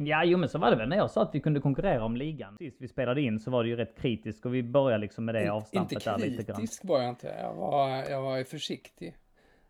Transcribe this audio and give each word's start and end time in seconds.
Ja, 0.00 0.24
jo 0.24 0.38
men 0.38 0.48
så 0.48 0.58
var 0.58 0.70
det 0.70 0.76
väl 0.76 0.88
när 0.88 0.96
jag 0.96 1.10
sa 1.10 1.22
att 1.22 1.34
vi 1.34 1.40
kunde 1.40 1.60
konkurrera 1.60 2.04
om 2.04 2.16
ligan. 2.16 2.56
Sist 2.58 2.76
vi 2.80 2.88
spelade 2.88 3.20
in 3.20 3.40
så 3.40 3.50
var 3.50 3.62
det 3.62 3.68
ju 3.68 3.76
rätt 3.76 3.98
kritiskt 4.00 4.46
och 4.46 4.54
vi 4.54 4.62
började 4.62 5.00
liksom 5.00 5.24
med 5.24 5.34
det 5.34 5.42
In, 5.42 5.50
avstampet 5.50 5.92
inte 5.92 6.10
där 6.10 6.18
lite 6.18 6.42
grann. 6.42 6.56
kritisk 6.56 6.84
var 6.84 7.00
jag 7.00 7.08
inte. 7.08 7.26
Jag 7.40 7.54
var, 7.54 7.88
jag 8.10 8.22
var 8.22 8.44
försiktig. 8.44 9.14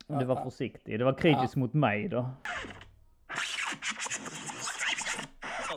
Du 0.06 0.24
var 0.24 0.44
försiktig. 0.44 0.98
Det 0.98 1.04
var 1.04 1.12
kritiskt 1.12 1.56
mot 1.56 1.74
mig 1.74 2.08
då 2.08 2.30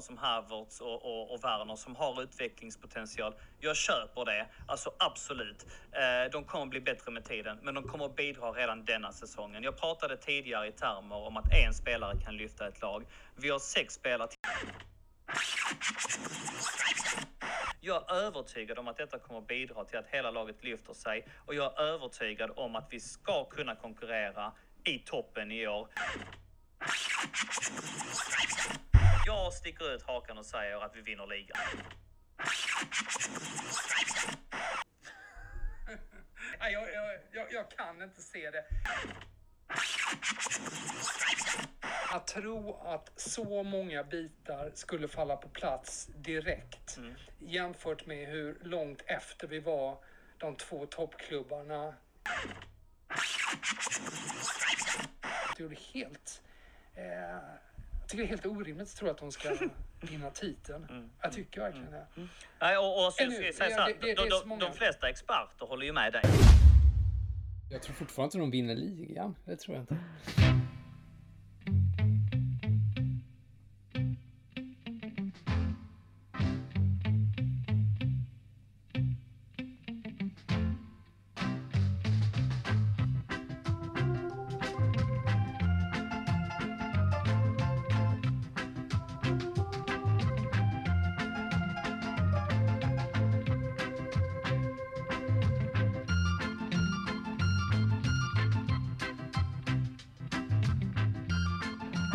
sån 0.02 0.18
som 0.18 0.18
Havertz 0.18 0.82
och, 0.82 1.06
och, 1.06 1.34
och 1.34 1.44
Werner 1.44 1.76
som 1.76 1.96
har 1.96 2.24
utvecklingspotential. 2.24 3.34
Jag 3.60 3.76
köper 3.76 4.26
det, 4.26 4.48
alltså 4.68 4.94
absolut. 5.00 5.66
Eh, 5.92 6.32
de 6.32 6.44
kommer 6.44 6.66
bli 6.66 6.82
bättre 6.82 7.12
med 7.12 7.26
tiden, 7.26 7.60
men 7.62 7.74
de 7.74 7.84
kommer 7.84 8.06
att 8.06 8.16
bidra 8.16 8.52
redan 8.52 8.86
denna 8.86 9.12
säsongen. 9.12 9.64
Jag 9.64 9.78
pratade 9.78 10.18
tidigare 10.18 10.68
i 10.68 10.72
termer 10.72 11.16
om 11.16 11.38
att 11.38 11.54
en 11.54 11.74
spelare 11.74 12.22
kan 12.22 12.38
lyfta 12.38 12.68
ett 12.68 12.82
lag. 12.82 13.06
Vi 13.36 13.50
har 13.50 13.60
sex 13.60 13.94
spelare 13.94 14.28
till. 14.28 14.40
Jag 17.82 18.12
är 18.12 18.16
övertygad 18.16 18.80
om 18.80 18.88
att 18.88 18.98
detta 18.98 19.20
kommer 19.20 19.40
att 19.40 19.48
bidra 19.48 19.84
till 19.84 19.98
att 20.00 20.08
hela 20.08 20.32
laget 20.32 20.64
lyfter 20.64 20.94
sig 20.94 21.28
och 21.46 21.56
jag 21.56 21.80
är 21.80 21.84
övertygad 21.84 22.52
om 22.56 22.76
att 22.76 22.88
vi 22.90 23.00
ska 23.00 23.46
kunna 23.46 23.76
konkurrera 23.76 24.52
i 24.84 25.00
toppen 25.00 25.52
i 25.52 25.68
år. 25.68 25.88
Jag 29.26 29.54
sticker 29.54 29.96
ut 29.96 30.04
hakan 30.04 30.38
och 30.38 30.46
säger 30.46 30.86
att 30.86 30.96
vi 30.96 31.02
vinner 31.02 31.28
ligan. 31.28 31.58
Nej, 36.60 36.74
jag, 36.74 36.94
jag, 36.94 37.20
jag, 37.32 37.54
jag 37.54 37.72
kan 37.72 38.02
inte 38.02 38.22
se 38.22 38.52
det. 38.52 38.66
Att 42.14 42.28
tro 42.28 42.82
att 42.86 43.12
så 43.16 43.64
många 43.64 44.04
bitar 44.04 44.72
skulle 44.74 45.08
falla 45.08 45.36
på 45.36 45.50
plats 45.50 46.06
direkt 46.06 46.98
jämfört 47.40 48.06
med 48.06 48.28
hur 48.28 48.58
långt 48.62 49.02
efter 49.06 49.48
vi 49.48 49.60
var 49.60 49.98
de 50.38 50.56
två 50.56 50.86
toppklubbarna. 50.86 51.96
Det 55.58 55.64
är 55.64 55.94
helt... 55.94 56.42
Eh, 56.96 57.38
tycker 58.12 58.24
det 58.24 58.28
är 58.28 58.30
helt 58.30 58.46
orimligt 58.46 58.88
att 58.88 58.96
tro 58.96 59.10
att 59.10 59.18
de 59.18 59.32
ska 59.32 59.50
vinna 60.02 60.30
titeln. 60.30 61.10
Jag 61.22 61.32
tycker 61.32 61.62
verkligen 61.62 61.92
det. 61.92 62.06
Nej, 62.62 62.78
och, 62.78 63.06
och 63.08 63.14
så, 63.14 63.24
Ännu- 63.24 63.36
ska 63.36 63.46
jag 63.46 63.56
säga 63.56 63.70
det- 63.70 63.76
så 63.76 63.82
här, 63.82 63.88
det- 63.88 63.98
det 64.02 64.12
är 64.12 64.16
de, 64.16 64.30
så 64.30 64.40
de, 64.40 64.50
många. 64.50 64.66
de 64.66 64.74
flesta 64.74 65.10
experter 65.10 65.66
håller 65.66 65.86
ju 65.86 65.94
med 65.94 66.14
dig. 66.14 66.22
Jag 67.70 67.82
tror 67.82 67.94
fortfarande 67.96 68.28
inte 68.28 68.38
de 68.38 68.52
vinner 68.52 68.76
ligan. 68.76 69.36
Det 69.46 69.56
tror 69.56 69.76
jag 69.78 69.84
inte. 69.84 69.98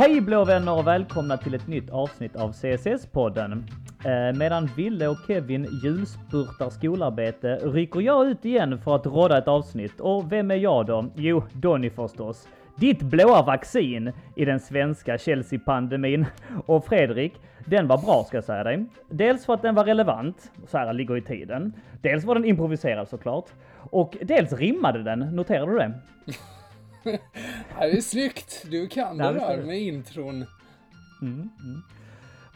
Hej 0.08 0.20
blå 0.20 0.44
vänner 0.44 0.78
och 0.78 0.86
välkomna 0.86 1.36
till 1.36 1.54
ett 1.54 1.66
nytt 1.66 1.90
avsnitt 1.90 2.36
av 2.36 2.52
CSS-podden. 2.52 3.64
Eh, 4.04 4.38
medan 4.38 4.70
Ville 4.76 5.08
och 5.08 5.16
Kevin 5.26 5.68
julspurtar 5.82 6.70
skolarbete 6.70 7.56
rycker 7.56 8.00
jag 8.00 8.26
ut 8.26 8.44
igen 8.44 8.78
för 8.78 8.96
att 8.96 9.06
råda 9.06 9.38
ett 9.38 9.48
avsnitt. 9.48 10.00
Och 10.00 10.32
vem 10.32 10.50
är 10.50 10.56
jag 10.56 10.86
då? 10.86 11.06
Jo, 11.14 11.42
Donny 11.52 11.90
förstås. 11.90 12.48
Ditt 12.76 13.02
blåa 13.02 13.42
vaccin 13.42 14.12
i 14.36 14.44
den 14.44 14.60
svenska 14.60 15.18
Chelsea-pandemin. 15.18 16.26
Och 16.66 16.86
Fredrik, 16.86 17.34
den 17.64 17.88
var 17.88 17.98
bra 17.98 18.24
ska 18.26 18.36
jag 18.36 18.44
säga 18.44 18.64
dig. 18.64 18.86
Dels 19.08 19.46
för 19.46 19.54
att 19.54 19.62
den 19.62 19.74
var 19.74 19.84
relevant, 19.84 20.52
så 20.66 20.78
här 20.78 20.92
ligger 20.92 21.16
i 21.16 21.22
tiden. 21.22 21.72
Dels 22.02 22.24
var 22.24 22.34
den 22.34 22.44
improviserad 22.44 23.08
såklart. 23.08 23.46
Och 23.90 24.16
dels 24.22 24.52
rimmade 24.52 25.02
den, 25.02 25.18
noterade 25.18 25.72
du 25.72 25.78
det? 25.78 25.92
Det 27.78 27.96
är 27.96 28.00
snyggt. 28.00 28.66
Du 28.70 28.88
kan 28.88 29.18
det 29.18 29.32
där 29.32 29.62
med 29.62 29.80
intron. 29.80 30.44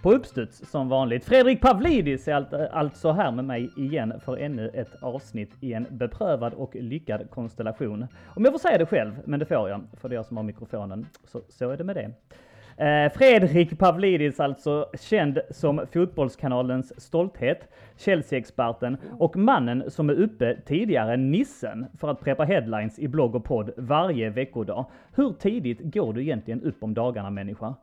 På 0.03 0.13
uppstuds 0.13 0.71
som 0.71 0.89
vanligt. 0.89 1.25
Fredrik 1.25 1.61
Pavlidis 1.61 2.29
är 2.29 2.33
allt, 2.33 2.53
alltså 2.53 3.13
här 3.13 3.33
med 3.33 3.45
mig 3.45 3.71
igen 3.77 4.21
för 4.25 4.37
ännu 4.37 4.69
ett 4.69 5.03
avsnitt 5.03 5.51
i 5.61 5.73
en 5.73 5.87
beprövad 5.91 6.55
och 6.55 6.75
lyckad 6.75 7.31
konstellation. 7.31 8.07
Om 8.27 8.45
jag 8.45 8.53
får 8.53 8.59
säga 8.59 8.79
det 8.79 8.87
själv, 8.87 9.13
men 9.25 9.41
det 9.41 9.47
får 9.47 9.69
jag, 9.69 9.87
för 10.01 10.09
det 10.09 10.15
är 10.15 10.17
jag 10.17 10.27
som 10.27 10.37
har 10.37 10.45
mikrofonen. 10.45 11.07
Så, 11.25 11.43
så 11.49 11.71
är 11.71 11.77
det 11.77 11.85
med 11.85 11.97
det. 11.97 12.11
Eh, 12.81 13.13
Fredrik 13.13 13.79
Pavlidis 13.79 14.41
alltså, 14.41 14.91
känd 15.01 15.39
som 15.51 15.87
Fotbollskanalens 15.93 17.03
stolthet, 17.03 17.69
Chelsea-experten 17.97 18.97
och 19.19 19.37
mannen 19.37 19.91
som 19.91 20.11
är 20.11 20.15
uppe 20.15 20.57
tidigare 20.67 21.15
än 21.15 21.31
Nissen 21.31 21.87
för 21.99 22.09
att 22.09 22.21
preppa 22.21 22.45
headlines 22.45 22.99
i 22.99 23.09
blogg 23.09 23.35
och 23.35 23.45
podd 23.45 23.71
varje 23.77 24.31
veckodag. 24.31 24.87
Hur 25.15 25.33
tidigt 25.33 25.79
går 25.83 26.13
du 26.13 26.23
egentligen 26.23 26.63
upp 26.63 26.83
om 26.83 26.95
dagarna 26.95 27.31
människa? 27.31 27.75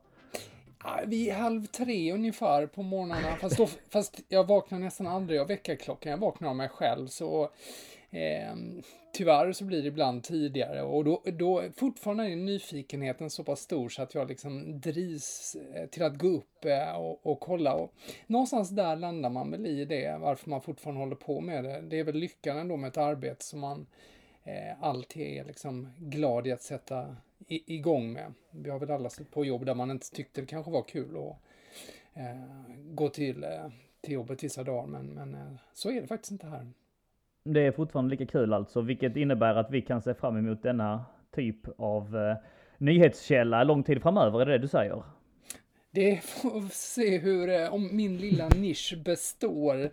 Vi 1.06 1.26
vid 1.26 1.34
halv 1.34 1.66
tre 1.66 2.14
ungefär 2.14 2.66
på 2.66 2.84
morgnarna. 2.84 3.36
Fast, 3.42 3.58
då, 3.58 3.68
fast 3.90 4.20
jag 4.30 4.48
vaknar 4.48 4.80
nästan 4.80 5.08
aldrig 5.08 5.40
av 5.40 5.48
väckarklockan. 5.48 6.12
Jag 6.12 6.20
vaknar 6.20 6.50
av 6.50 6.56
mig 6.56 6.70
själv. 6.70 7.08
Så 7.08 7.50
eh, 8.12 8.56
tyvärr 9.14 9.52
så 9.52 9.66
blir 9.66 9.82
det 9.82 9.88
ibland 9.88 10.24
tidigare. 10.24 10.82
Och 10.84 11.04
då, 11.04 11.24
då 11.26 11.64
fortfarande 11.76 12.24
är 12.24 12.36
nyfikenheten 12.36 13.30
så 13.30 13.44
pass 13.44 13.60
stor 13.60 13.90
så 13.90 14.02
att 14.02 14.16
jag 14.16 14.28
liksom 14.28 14.80
drivs 14.80 15.56
eh, 15.74 15.88
till 15.88 16.04
att 16.04 16.18
gå 16.18 16.28
upp 16.28 16.66
eh, 16.66 16.96
och, 16.96 17.28
och 17.28 17.40
kolla. 17.40 17.74
Och 17.74 17.94
någonstans 18.28 18.70
där 18.70 18.96
landar 18.96 19.30
man 19.30 19.52
väl 19.52 19.66
i 19.66 19.86
det. 19.86 20.18
Varför 20.18 20.50
man 20.50 20.62
fortfarande 20.62 21.02
håller 21.02 21.16
på 21.16 21.42
med 21.42 21.64
det. 21.64 21.82
Det 21.82 22.00
är 22.00 22.04
väl 22.04 22.16
lyckan 22.16 22.58
ändå 22.58 22.78
med 22.78 22.88
ett 22.88 22.98
arbete 22.98 23.46
som 23.46 23.60
man 23.60 23.88
eh, 24.44 24.84
alltid 24.84 25.22
är 25.22 25.46
liksom 25.46 25.94
glad 25.98 26.48
i 26.48 26.52
att 26.52 26.62
sätta 26.62 27.16
i, 27.48 27.76
igång 27.76 28.14
med. 28.14 28.34
Vi 28.52 28.70
har 28.70 28.80
väl 28.80 28.92
alla 28.92 29.10
stött 29.10 29.32
på 29.32 29.46
jobb 29.46 29.66
där 29.66 29.76
man 29.76 29.92
inte 29.92 30.12
tyckte 30.12 30.42
det 30.42 30.48
kanske 30.48 30.72
var 30.72 30.84
kul 30.84 31.18
att 31.18 31.38
eh, 32.14 32.74
gå 32.78 33.10
till, 33.10 33.44
eh, 33.44 33.70
till 34.02 34.14
jobbet 34.14 34.44
vissa 34.44 34.64
dagar, 34.64 34.88
men, 34.88 35.08
men 35.08 35.36
eh, 35.36 35.54
så 35.74 35.92
är 35.92 36.02
det 36.02 36.08
faktiskt 36.08 36.32
inte 36.32 36.48
här. 36.48 36.72
Det 37.54 37.66
är 37.66 37.72
fortfarande 37.72 38.12
lika 38.12 38.26
kul 38.26 38.54
alltså, 38.54 38.82
vilket 38.82 39.16
innebär 39.16 39.56
att 39.56 39.72
vi 39.72 39.82
kan 39.82 40.02
se 40.02 40.14
fram 40.14 40.38
emot 40.38 40.64
denna 40.64 41.06
typ 41.36 41.58
av 41.78 42.18
eh, 42.18 42.36
nyhetskälla 42.78 43.64
lång 43.64 43.84
tid 43.84 44.02
framöver, 44.02 44.40
är 44.40 44.46
det 44.46 44.52
det 44.52 44.58
du 44.58 44.68
säger? 44.68 45.04
Det 45.92 46.24
får 46.24 46.60
vi 46.62 46.70
se 46.70 47.18
hur, 47.18 47.50
eh, 47.50 47.74
om 47.74 47.96
min 47.96 48.18
lilla 48.18 48.50
nisch 48.50 48.96
består. 49.06 49.90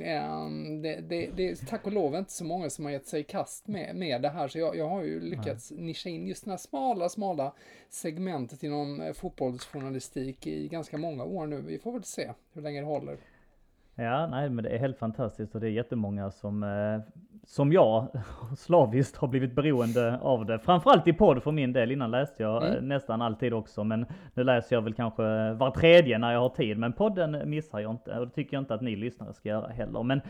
Ehm, 0.00 0.82
Det, 0.82 1.00
det, 1.00 1.30
det 1.36 1.48
är 1.48 1.66
tack 1.66 1.86
och 1.86 1.92
lov 1.92 2.14
inte 2.14 2.32
så 2.32 2.44
många 2.44 2.70
som 2.70 2.84
har 2.84 2.92
gett 2.92 3.06
sig 3.06 3.20
i 3.20 3.24
kast 3.24 3.68
med, 3.68 3.96
med 3.96 4.22
det 4.22 4.28
här, 4.28 4.48
så 4.48 4.58
jag, 4.58 4.76
jag 4.76 4.88
har 4.88 5.02
ju 5.02 5.20
lyckats 5.20 5.70
nischa 5.70 6.08
in 6.08 6.26
just 6.26 6.44
det 6.44 6.50
här 6.50 6.58
smala, 6.58 7.08
smala 7.08 7.52
segmentet 7.88 8.62
inom 8.62 9.00
eh, 9.00 9.12
fotbollsjournalistik 9.12 10.46
i 10.46 10.68
ganska 10.68 10.98
många 10.98 11.24
år 11.24 11.46
nu. 11.46 11.60
Vi 11.60 11.78
får 11.78 11.92
väl 11.92 12.04
se 12.04 12.32
hur 12.52 12.62
länge 12.62 12.80
det 12.80 12.86
håller. 12.86 13.16
Ja, 13.98 14.26
nej, 14.26 14.50
men 14.50 14.64
det 14.64 14.70
är 14.70 14.78
helt 14.78 14.98
fantastiskt 14.98 15.54
och 15.54 15.60
det 15.60 15.66
är 15.68 15.70
jättemånga 15.70 16.30
som, 16.30 16.62
eh, 16.62 17.00
som 17.46 17.72
jag, 17.72 18.06
slaviskt 18.56 19.16
har 19.16 19.28
blivit 19.28 19.52
beroende 19.54 20.18
av 20.22 20.46
det. 20.46 20.58
Framförallt 20.58 21.08
i 21.08 21.12
podd 21.12 21.42
för 21.42 21.52
min 21.52 21.72
del. 21.72 21.92
Innan 21.92 22.10
läste 22.10 22.42
jag 22.42 22.74
eh, 22.74 22.82
nästan 22.82 23.22
alltid 23.22 23.54
också, 23.54 23.84
men 23.84 24.06
nu 24.34 24.44
läser 24.44 24.76
jag 24.76 24.82
väl 24.82 24.94
kanske 24.94 25.52
var 25.52 25.70
tredje 25.70 26.18
när 26.18 26.32
jag 26.32 26.40
har 26.40 26.48
tid. 26.48 26.78
Men 26.78 26.92
podden 26.92 27.50
missar 27.50 27.80
jag 27.80 27.90
inte 27.90 28.18
och 28.18 28.26
det 28.26 28.32
tycker 28.32 28.56
jag 28.56 28.62
inte 28.62 28.74
att 28.74 28.80
ni 28.80 28.96
lyssnare 28.96 29.34
ska 29.34 29.48
göra 29.48 29.68
heller. 29.68 30.02
Men 30.02 30.20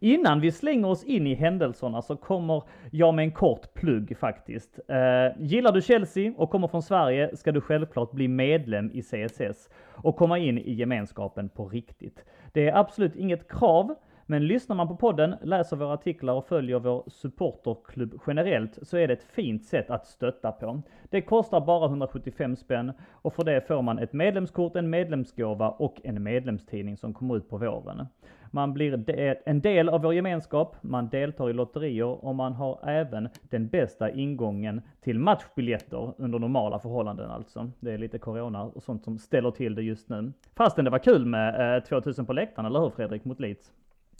innan 0.00 0.40
vi 0.40 0.52
slänger 0.52 0.88
oss 0.88 1.04
in 1.04 1.26
i 1.26 1.34
händelserna 1.34 2.02
så 2.02 2.16
kommer 2.16 2.62
jag 2.90 3.14
med 3.14 3.22
en 3.22 3.32
kort 3.32 3.74
plugg 3.74 4.18
faktiskt. 4.18 4.80
Eh, 4.88 4.96
gillar 5.38 5.72
du 5.72 5.82
Chelsea 5.82 6.32
och 6.36 6.50
kommer 6.50 6.68
från 6.68 6.82
Sverige 6.82 7.36
ska 7.36 7.52
du 7.52 7.60
självklart 7.60 8.12
bli 8.12 8.28
medlem 8.28 8.90
i 8.94 9.02
CSS 9.02 9.68
och 9.90 10.16
komma 10.16 10.38
in 10.38 10.58
i 10.58 10.72
gemenskapen 10.72 11.48
på 11.48 11.68
riktigt. 11.68 12.24
Det 12.52 12.68
är 12.68 12.76
absolut 12.76 13.16
inget 13.16 13.48
krav, 13.48 13.94
men 14.26 14.46
lyssnar 14.46 14.76
man 14.76 14.88
på 14.88 14.96
podden, 14.96 15.34
läser 15.42 15.76
våra 15.76 15.92
artiklar 15.92 16.34
och 16.34 16.46
följer 16.46 16.78
vår 16.78 17.04
supporterklubb 17.06 18.20
generellt 18.26 18.78
så 18.82 18.96
är 18.96 19.08
det 19.08 19.12
ett 19.12 19.22
fint 19.22 19.64
sätt 19.64 19.90
att 19.90 20.06
stötta 20.06 20.52
på. 20.52 20.82
Det 21.10 21.22
kostar 21.22 21.60
bara 21.60 21.86
175 21.86 22.56
spänn 22.56 22.92
och 23.12 23.34
för 23.34 23.44
det 23.44 23.66
får 23.66 23.82
man 23.82 23.98
ett 23.98 24.12
medlemskort, 24.12 24.76
en 24.76 24.90
medlemsgåva 24.90 25.70
och 25.70 26.00
en 26.04 26.22
medlemstidning 26.22 26.96
som 26.96 27.14
kommer 27.14 27.36
ut 27.36 27.48
på 27.48 27.58
våren. 27.58 28.06
Man 28.54 28.72
blir 28.72 29.10
en 29.44 29.60
del 29.60 29.88
av 29.88 30.02
vår 30.02 30.14
gemenskap, 30.14 30.76
man 30.80 31.08
deltar 31.08 31.50
i 31.50 31.52
lotterier 31.52 32.24
och 32.24 32.34
man 32.34 32.52
har 32.52 32.88
även 32.88 33.28
den 33.42 33.68
bästa 33.68 34.10
ingången 34.10 34.82
till 35.00 35.18
matchbiljetter 35.18 36.14
under 36.18 36.38
normala 36.38 36.78
förhållanden 36.78 37.30
alltså. 37.30 37.70
Det 37.80 37.92
är 37.92 37.98
lite 37.98 38.18
corona 38.18 38.62
och 38.62 38.82
sånt 38.82 39.04
som 39.04 39.18
ställer 39.18 39.50
till 39.50 39.74
det 39.74 39.82
just 39.82 40.08
nu. 40.08 40.32
Fastän 40.56 40.84
det 40.84 40.90
var 40.90 40.98
kul 40.98 41.26
med 41.26 41.76
eh, 41.76 41.82
2000 41.82 42.26
på 42.26 42.32
läktaren, 42.32 42.66
eller 42.66 42.80
hur 42.80 42.90
Fredrik, 42.90 43.24
mot 43.24 43.40
Leeds? 43.40 43.72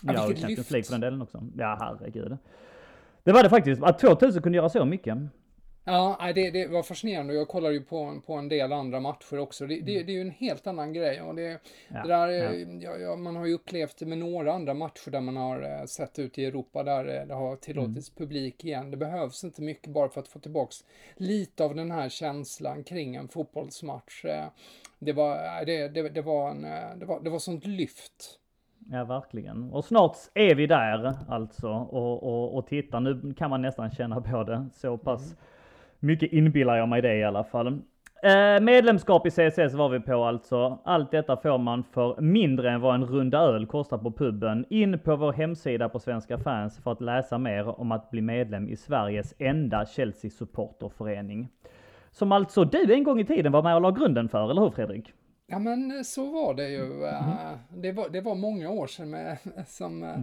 Ja, 0.03 0.13
Ja, 0.13 0.21
och 0.23 0.29
Champions 0.29 0.59
lyft. 0.59 0.71
League 0.71 0.85
på 0.87 0.93
den 0.93 1.01
delen 1.01 1.23
också. 1.23 1.45
Ja, 1.59 1.77
herregud. 1.81 2.37
Det 3.25 3.33
var 3.33 3.43
det 3.43 3.51
faktiskt. 3.51 3.83
Att 3.83 3.99
2000 3.99 4.43
kunde 4.43 4.57
göra 4.59 4.69
så 4.69 4.85
mycket. 4.85 5.19
Ja, 5.85 6.33
det, 6.35 6.51
det 6.51 6.67
var 6.67 6.83
fascinerande. 6.83 7.35
Jag 7.35 7.49
kollade 7.49 7.75
ju 7.75 7.81
på, 7.85 8.21
på 8.27 8.33
en 8.35 8.49
del 8.49 8.73
andra 8.73 9.01
matcher 9.01 9.39
också. 9.39 9.67
Det, 9.67 9.75
Mm. 9.75 9.87
det, 9.87 10.03
det 10.03 10.13
är 10.13 10.15
ju 10.15 10.21
en 10.21 10.31
helt 10.31 10.67
annan 10.67 10.93
grej. 10.93 11.23
Och 11.23 11.35
det, 11.35 11.59
Ja, 11.89 12.03
det 12.03 12.09
där, 12.09 12.29
ja. 12.29 12.53
eh, 12.53 12.69
ja, 12.81 12.97
ja, 12.97 13.17
man 13.17 13.37
har 13.37 13.47
ju 13.47 13.55
upplevt 13.55 13.97
det 13.99 14.07
med 14.07 14.19
några 14.19 14.53
andra 14.53 14.75
matcher 14.75 15.11
där 15.11 15.21
man 15.21 15.37
har 15.37 15.63
eh, 15.81 15.85
sett 15.85 16.19
ut 16.19 16.39
i 16.39 16.45
Europa 16.45 16.83
där 16.83 17.21
eh, 17.21 17.27
det 17.27 17.35
har 17.35 17.57
tillåtits 17.57 18.11
Mm. 18.11 18.17
publik 18.29 18.65
igen. 18.65 18.91
Det 18.91 18.97
behövs 18.97 19.45
inte 19.45 19.63
mycket 19.63 19.91
bara 19.93 20.09
för 20.09 20.21
att 20.21 20.29
få 20.29 20.39
tillbaks 20.39 20.77
lite 21.17 21.65
av 21.65 21.75
den 21.75 21.91
här 21.91 22.09
känslan 22.09 22.85
kring 22.85 23.15
en 23.17 23.29
fotbollsmatch. 23.29 24.25
Det 24.99 25.13
var, 25.13 25.65
det, 25.65 25.89
det, 25.89 26.09
det 26.09 26.23
var, 26.23 26.51
en, 26.51 26.63
det 26.99 27.07
var, 27.07 27.21
det 27.21 27.31
var 27.31 27.39
sånt 27.39 27.67
lyft. 27.67 28.39
Ja, 28.91 29.05
verkligen. 29.05 29.71
Och 29.73 29.85
snart 29.85 30.17
är 30.35 30.55
vi 30.55 30.67
där 30.67 31.15
alltså 31.29 31.69
och, 31.69 32.23
och, 32.23 32.59
och 32.59 32.67
titta. 32.67 33.01
Nu 33.01 33.35
kan 33.39 33.51
man 33.51 33.63
nästan 33.63 33.91
känna 33.91 34.21
på 34.21 34.45
det. 34.45 34.67
Så 34.73 34.97
pass 34.99 35.37
mycket 36.01 36.33
inbillar 36.33 36.77
jag 36.77 36.89
mig 36.89 37.03
det 37.03 37.17
i 37.17 37.25
alla 37.25 37.45
fall. 37.45 37.83
Eh, 38.23 38.61
medlemskap 38.61 39.27
i 39.27 39.31
CSS 39.31 39.75
var 39.75 39.89
vi 39.89 40.01
på 40.01 40.25
alltså. 40.25 40.79
Allt 40.85 41.11
detta 41.11 41.37
får 41.37 41.59
man 41.59 41.85
för 41.85 42.21
mindre 42.21 42.71
än 42.71 42.81
vad 42.81 42.95
en 42.95 43.05
runda 43.05 43.39
öl 43.39 43.67
kostar 43.67 43.99
på 43.99 44.13
puben. 44.13 44.65
In 44.71 44.99
på 44.99 45.17
vår 45.17 45.33
hemsida 45.33 45.89
på 45.89 45.99
Svenska 45.99 46.39
fans 46.39 46.81
för 46.85 46.93
att 46.93 47.01
läsa 47.01 47.39
mer 47.39 47.81
om 47.81 47.93
att 47.93 48.11
bli 48.11 48.21
medlem 48.21 48.69
i 48.69 48.77
Sveriges 48.77 49.35
enda 49.39 49.87
Chelsea 49.87 50.31
supporterförening. 50.31 51.49
Som 52.11 52.33
alltså 52.33 52.65
du 52.65 52.95
en 52.95 53.05
gång 53.05 53.21
i 53.21 53.25
tiden 53.25 53.53
var 53.53 53.63
med 53.63 53.75
och 53.75 53.81
la 53.81 53.91
grunden 53.91 54.29
för, 54.29 54.51
eller 54.51 54.61
hur 54.61 54.71
Fredrik? 54.71 55.13
Ja 55.47 55.59
men 55.59 55.97
eh, 55.97 56.03
så 56.03 56.31
var 56.31 56.55
det 56.55 56.69
ju. 56.69 57.05
eh, 57.05 57.55
Det, 57.71 57.93
var, 57.93 58.09
det 58.09 58.21
var 58.21 58.35
många 58.35 58.71
år 58.71 58.87
sedan 58.87 59.11
med, 59.11 59.39
som 59.69 60.03
eh, 60.03 60.17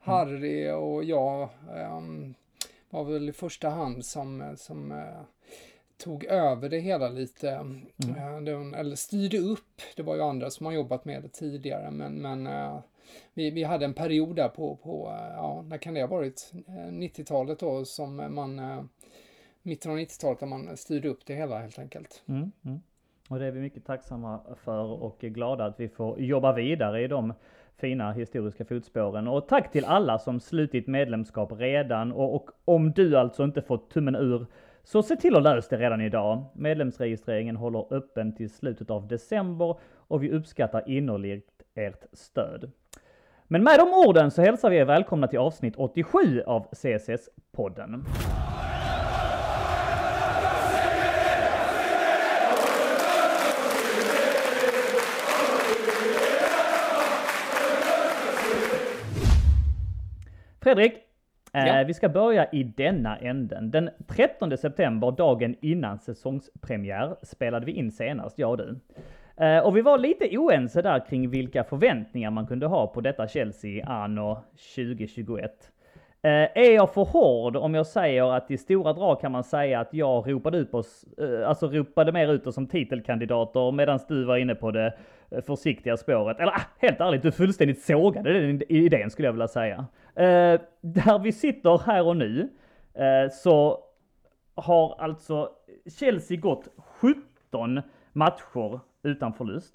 Harry 0.00 0.70
och 0.70 1.04
jag 1.04 1.48
ehm, 1.76 2.34
var 2.90 3.04
väl 3.04 3.28
i 3.28 3.32
första 3.32 3.68
hand 3.68 4.04
som, 4.04 4.54
som 4.56 4.92
eh, 4.92 5.20
tog 5.96 6.24
över 6.24 6.68
det 6.68 6.78
hela 6.78 7.08
lite. 7.08 7.46
Det- 7.96 8.78
eller 8.78 8.96
styrde 8.96 9.38
upp. 9.38 9.82
Det 9.96 10.02
var 10.02 10.14
ju 10.14 10.22
andra 10.22 10.50
som 10.50 10.66
har 10.66 10.72
jobbat 10.72 11.04
med 11.04 11.22
det 11.22 11.28
tidigare 11.28 11.90
men, 11.90 12.12
men 12.22 12.46
eh, 12.46 12.78
vi, 13.34 13.50
vi 13.50 13.62
hade 13.64 13.84
en 13.84 13.94
period 13.94 14.36
där 14.36 14.48
på, 14.48 14.76
på 14.76 15.08
eh, 15.18 15.32
ja, 15.34 15.62
när 15.62 15.78
kan 15.78 15.94
det 15.94 16.00
ha 16.00 16.06
varit? 16.08 16.52
Eh, 16.68 16.72
90-talet 16.72 17.58
då 17.58 17.84
som 17.84 18.16
man 18.16 18.60
mitten 19.62 19.90
av 19.92 19.98
90-talet 19.98 20.40
där 20.40 20.46
man 20.46 20.76
styrde 20.76 21.08
upp 21.08 21.26
det 21.26 21.34
hela 21.34 21.58
helt 21.58 21.78
enkelt. 21.78 22.22
Mm, 22.26 22.52
mm. 22.64 22.80
Och 23.30 23.38
det 23.38 23.46
är 23.46 23.50
vi 23.50 23.60
mycket 23.60 23.84
tacksamma 23.84 24.40
för 24.64 25.02
och 25.02 25.18
glada 25.20 25.64
att 25.64 25.80
vi 25.80 25.88
får 25.88 26.20
jobba 26.20 26.52
vidare 26.52 27.02
i 27.02 27.08
de 27.08 27.32
fina 27.76 28.12
historiska 28.12 28.64
fotspåren. 28.64 29.28
Och 29.28 29.48
tack 29.48 29.72
till 29.72 29.84
alla 29.84 30.18
som 30.18 30.40
slutit 30.40 30.86
medlemskap 30.86 31.52
redan 31.52 32.12
och, 32.12 32.34
och 32.34 32.50
om 32.64 32.92
du 32.92 33.16
alltså 33.16 33.44
inte 33.44 33.62
fått 33.62 33.90
tummen 33.90 34.16
ur 34.16 34.46
så 34.84 35.02
se 35.02 35.16
till 35.16 35.36
att 35.36 35.42
lösa 35.42 35.76
det 35.76 35.82
redan 35.82 36.00
idag. 36.00 36.44
Medlemsregistreringen 36.54 37.56
håller 37.56 37.94
öppen 37.94 38.36
till 38.36 38.50
slutet 38.50 38.90
av 38.90 39.08
december 39.08 39.78
och 39.94 40.22
vi 40.22 40.30
uppskattar 40.30 40.82
innerligt 40.86 41.62
ert 41.74 42.04
stöd. 42.12 42.70
Men 43.48 43.64
med 43.64 43.78
de 43.78 44.08
orden 44.08 44.30
så 44.30 44.42
hälsar 44.42 44.70
vi 44.70 44.76
er 44.76 44.84
välkomna 44.84 45.26
till 45.26 45.38
avsnitt 45.38 45.74
87 45.76 46.42
av 46.42 46.66
CSS-podden. 46.72 48.04
Fredrik, 60.66 60.92
eh, 61.52 61.66
Ja. 61.66 61.84
vi 61.86 61.94
ska 61.94 62.08
börja 62.08 62.46
i 62.50 62.62
denna 62.62 63.16
änden. 63.18 63.70
Den 63.70 63.90
13 64.06 64.56
september, 64.56 65.10
dagen 65.10 65.54
innan 65.60 65.98
säsongspremiär, 65.98 67.16
spelade 67.22 67.66
vi 67.66 67.72
in 67.72 67.92
senast, 67.92 68.38
jag 68.38 68.50
och 68.50 68.56
du. 68.56 68.80
Eh, 69.36 69.58
och 69.58 69.76
vi 69.76 69.80
var 69.80 69.98
lite 69.98 70.38
oense 70.38 70.82
där 70.82 71.06
kring 71.06 71.30
vilka 71.30 71.64
förväntningar 71.64 72.30
man 72.30 72.46
kunde 72.46 72.66
ha 72.66 72.86
på 72.86 73.00
detta 73.00 73.28
Chelsea 73.28 73.86
anno 73.86 74.38
2021. 74.76 75.72
Eh, 76.26 76.48
är 76.54 76.74
jag 76.74 76.94
för 76.94 77.04
hård 77.04 77.56
om 77.56 77.74
jag 77.74 77.86
säger 77.86 78.36
att 78.36 78.50
i 78.50 78.58
stora 78.58 78.92
drag 78.92 79.20
kan 79.20 79.32
man 79.32 79.44
säga 79.44 79.80
att 79.80 79.94
jag 79.94 80.30
ropade, 80.30 80.58
ut 80.58 80.74
oss, 80.74 81.04
eh, 81.18 81.48
alltså 81.48 81.68
ropade 81.68 82.12
mer 82.12 82.32
ut 82.32 82.46
oss 82.46 82.54
som 82.54 82.66
titelkandidater 82.66 83.72
medan 83.72 83.98
du 84.08 84.24
var 84.24 84.36
inne 84.36 84.54
på 84.54 84.70
det 84.70 84.94
eh, 85.30 85.44
försiktiga 85.44 85.96
spåret. 85.96 86.40
Eller 86.40 86.52
ah, 86.52 86.60
helt 86.78 87.00
ärligt, 87.00 87.22
du 87.22 87.32
fullständigt 87.32 87.82
sågade 87.82 88.32
den 88.32 88.62
idén 88.68 89.10
skulle 89.10 89.28
jag 89.28 89.32
vilja 89.32 89.48
säga. 89.48 89.86
Där 90.80 91.18
vi 91.18 91.32
sitter 91.32 91.78
här 91.86 92.06
och 92.06 92.16
nu 92.16 92.48
så 93.32 93.78
har 94.54 94.96
alltså 94.98 95.48
Chelsea 95.98 96.36
gått 96.36 96.68
17 96.76 97.82
matcher 98.12 98.80
utan 99.02 99.32
förlust. 99.32 99.74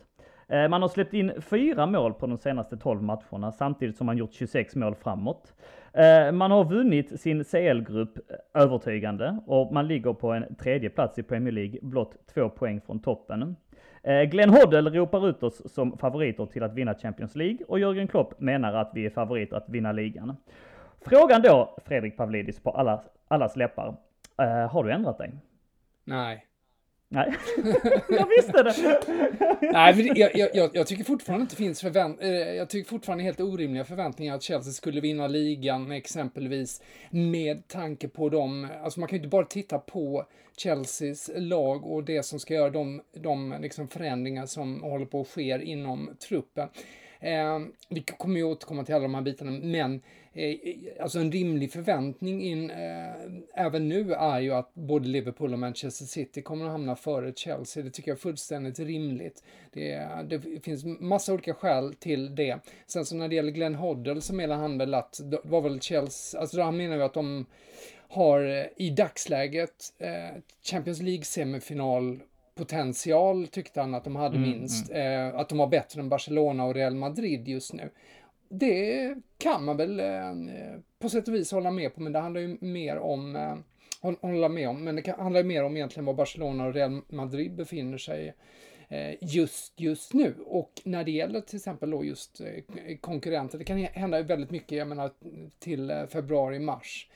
Man 0.69 0.81
har 0.81 0.89
släppt 0.89 1.13
in 1.13 1.31
fyra 1.41 1.85
mål 1.85 2.13
på 2.13 2.27
de 2.27 2.37
senaste 2.37 2.77
12 2.77 3.03
matcherna 3.03 3.51
samtidigt 3.51 3.97
som 3.97 4.05
man 4.05 4.17
gjort 4.17 4.33
26 4.33 4.75
mål 4.75 4.95
framåt. 4.95 5.53
Eh, 5.93 6.31
man 6.31 6.51
har 6.51 6.65
vunnit 6.65 7.21
sin 7.21 7.43
CL-grupp 7.43 8.17
eh, 8.17 8.61
övertygande 8.61 9.37
och 9.45 9.73
man 9.73 9.87
ligger 9.87 10.13
på 10.13 10.31
en 10.31 10.55
tredje 10.55 10.89
plats 10.89 11.19
i 11.19 11.23
Premier 11.23 11.51
League, 11.51 11.79
blott 11.81 12.15
två 12.33 12.49
poäng 12.49 12.81
från 12.81 12.99
toppen. 12.99 13.55
Eh, 14.03 14.21
Glenn 14.21 14.49
Hoddle 14.49 14.89
ropar 14.89 15.29
ut 15.29 15.43
oss 15.43 15.73
som 15.73 15.97
favoriter 15.97 16.45
till 16.45 16.63
att 16.63 16.73
vinna 16.73 16.95
Champions 16.95 17.35
League 17.35 17.57
och 17.67 17.79
Jörgen 17.79 18.07
Klopp 18.07 18.39
menar 18.39 18.73
att 18.73 18.91
vi 18.93 19.05
är 19.05 19.09
favoriter 19.09 19.55
att 19.57 19.69
vinna 19.69 19.91
ligan. 19.91 20.35
Frågan 21.05 21.41
då, 21.41 21.77
Fredrik 21.85 22.17
Pavlidis, 22.17 22.59
på 22.59 22.69
alla, 22.69 23.01
allas 23.27 23.55
läppar. 23.55 23.95
Har 24.71 24.83
du 24.83 24.91
ändrat 24.91 25.17
dig? 25.17 25.31
Nej. 26.03 26.45
Nej, 27.13 27.33
jag 28.09 28.27
visste 28.37 28.63
det! 28.63 28.99
Nej, 29.61 29.95
men 29.95 30.15
jag, 30.15 30.35
jag, 30.35 30.49
jag, 30.53 30.69
jag 30.73 30.87
tycker 30.87 31.03
fortfarande 31.03 31.41
inte 31.41 31.55
finns 31.55 31.81
förvänt 31.81 32.21
eh, 32.21 32.29
Jag 32.29 32.69
tycker 32.69 32.89
fortfarande 32.89 33.23
helt 33.23 33.39
orimliga 33.39 33.85
förväntningar 33.85 34.35
att 34.35 34.43
Chelsea 34.43 34.73
skulle 34.73 35.01
vinna 35.01 35.27
ligan 35.27 35.91
exempelvis 35.91 36.81
med 37.09 37.67
tanke 37.67 38.07
på 38.07 38.29
dem. 38.29 38.67
Alltså 38.83 38.99
man 38.99 39.09
kan 39.09 39.15
ju 39.15 39.19
inte 39.19 39.29
bara 39.29 39.45
titta 39.45 39.79
på 39.79 40.25
Chelseas 40.57 41.29
lag 41.35 41.85
och 41.85 42.03
det 42.03 42.23
som 42.23 42.39
ska 42.39 42.53
göra 42.53 42.69
de, 42.69 43.01
de 43.13 43.55
liksom 43.61 43.87
förändringar 43.87 44.45
som 44.45 44.83
håller 44.83 45.05
på 45.05 45.21
att 45.21 45.27
ske 45.27 45.63
inom 45.63 46.09
truppen. 46.29 46.67
Eh, 47.21 47.59
vi 47.89 48.01
kommer 48.01 48.37
ju 48.37 48.43
återkomma 48.43 48.83
till 48.83 48.95
alla 48.95 49.01
de 49.01 49.15
här 49.15 49.21
bitarna, 49.21 49.51
men 49.51 50.01
eh, 50.33 50.55
alltså 50.99 51.19
en 51.19 51.31
rimlig 51.31 51.71
förväntning 51.71 52.43
in, 52.43 52.69
eh, 52.69 53.65
även 53.65 53.89
nu 53.89 54.13
är 54.13 54.39
ju 54.39 54.51
att 54.51 54.73
både 54.73 55.07
Liverpool 55.07 55.53
och 55.53 55.59
Manchester 55.59 56.05
City 56.05 56.41
kommer 56.41 56.65
att 56.65 56.71
hamna 56.71 56.95
före 56.95 57.33
Chelsea. 57.33 57.83
Det 57.83 57.89
tycker 57.89 58.11
jag 58.11 58.15
är 58.15 58.21
fullständigt 58.21 58.79
rimligt. 58.79 59.43
Det, 59.71 60.07
det 60.29 60.63
finns 60.63 60.85
massa 60.85 61.33
olika 61.33 61.53
skäl 61.53 61.93
till 61.93 62.35
det. 62.35 62.59
Sen 62.87 63.05
så 63.05 63.15
när 63.15 63.27
det 63.27 63.35
gäller 63.35 63.51
Glenn 63.51 63.75
Hoddle 63.75 64.21
så 64.21 64.35
menar 64.35 64.55
han 64.55 64.77
väl 64.77 64.93
att 64.93 65.19
det 65.23 65.39
var 65.43 65.61
väl 65.61 65.81
Chelsea, 65.81 66.41
alltså 66.41 66.61
han 66.61 66.77
menar 66.77 66.95
ju 66.95 67.03
att 67.03 67.13
de 67.13 67.45
har 68.11 68.41
eh, 68.45 68.65
i 68.75 68.89
dagsläget 68.89 69.93
eh, 69.97 70.37
Champions 70.63 71.01
League-semifinal 71.01 72.19
potential 72.65 73.47
tyckte 73.47 73.81
han 73.81 73.93
att 73.95 74.03
de 74.03 74.15
hade 74.15 74.37
minst. 74.39 74.91
Eh, 74.91 75.35
att 75.35 75.49
de 75.49 75.57
var 75.57 75.67
bättre 75.67 76.01
än 76.01 76.09
Barcelona 76.09 76.65
och 76.65 76.73
Real 76.75 76.95
Madrid 76.95 77.47
just 77.47 77.73
nu. 77.73 77.89
Det 78.49 79.15
kan 79.37 79.65
man 79.65 79.77
väl 79.77 79.99
eh, 79.99 80.33
på 80.99 81.09
sätt 81.09 81.27
och 81.27 81.33
vis 81.33 81.51
hålla 81.51 81.71
med 81.71 81.95
på, 81.95 82.01
men 82.01 82.13
det 82.13 82.19
handlar 82.19 82.41
ju 82.41 82.57
mer 82.61 82.97
om 82.97 83.35
eh, 83.35 83.55
hå- 84.01 84.21
hålla 84.21 84.49
med 84.49 84.69
om, 84.69 84.83
men 84.83 84.95
det 84.95 85.01
kan, 85.01 85.19
handlar 85.19 85.41
ju 85.41 85.47
mer 85.47 85.63
om 85.63 85.75
egentligen 85.77 86.05
var 86.05 86.13
Barcelona 86.13 86.65
och 86.65 86.73
Real 86.73 87.01
Madrid 87.09 87.55
befinner 87.55 87.97
sig 87.97 88.33
eh, 88.89 89.15
just, 89.21 89.79
just 89.79 90.13
nu. 90.13 90.35
Och 90.45 90.71
när 90.85 91.03
det 91.03 91.11
gäller 91.11 91.41
till 91.41 91.55
exempel 91.55 91.89
då 91.91 92.05
just 92.05 92.41
eh, 92.41 92.97
konkurrenter, 93.01 93.57
det 93.57 93.63
kan 93.63 93.77
hända 93.77 94.21
väldigt 94.21 94.51
mycket, 94.51 94.77
jag 94.77 94.87
menar 94.87 95.11
till 95.59 95.89
eh, 95.89 96.05
februari, 96.05 96.59
mars. 96.59 97.07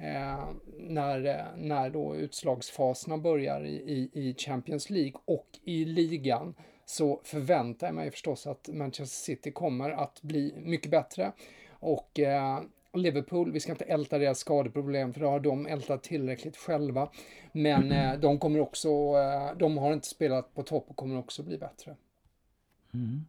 Eh, 0.00 0.48
när, 0.78 1.26
eh, 1.26 1.56
när 1.56 1.90
då 1.90 2.16
utslagsfaserna 2.16 3.18
börjar 3.18 3.64
i, 3.64 3.74
i, 3.74 4.10
i 4.12 4.34
Champions 4.38 4.90
League 4.90 5.20
och 5.24 5.46
i 5.64 5.84
ligan 5.84 6.54
så 6.84 7.20
förväntar 7.24 7.86
jag 7.86 7.94
mig 7.94 8.10
förstås 8.10 8.46
att 8.46 8.68
Manchester 8.72 9.24
City 9.24 9.52
kommer 9.52 9.90
att 9.90 10.22
bli 10.22 10.54
mycket 10.64 10.90
bättre. 10.90 11.32
Och 11.70 12.18
eh, 12.18 12.60
Liverpool, 12.92 13.52
vi 13.52 13.60
ska 13.60 13.72
inte 13.72 13.84
älta 13.84 14.18
deras 14.18 14.38
skadeproblem 14.38 15.12
för 15.12 15.20
då 15.20 15.28
har 15.28 15.40
de 15.40 15.66
ältat 15.66 16.02
tillräckligt 16.02 16.56
själva. 16.56 17.10
Men 17.52 17.92
eh, 17.92 18.18
de 18.18 18.38
kommer 18.38 18.60
också, 18.60 18.88
eh, 18.88 19.56
de 19.58 19.78
har 19.78 19.92
inte 19.92 20.08
spelat 20.08 20.54
på 20.54 20.62
topp 20.62 20.84
och 20.88 20.96
kommer 20.96 21.18
också 21.18 21.42
bli 21.42 21.58
bättre. 21.58 21.96
Mm. 22.94 23.24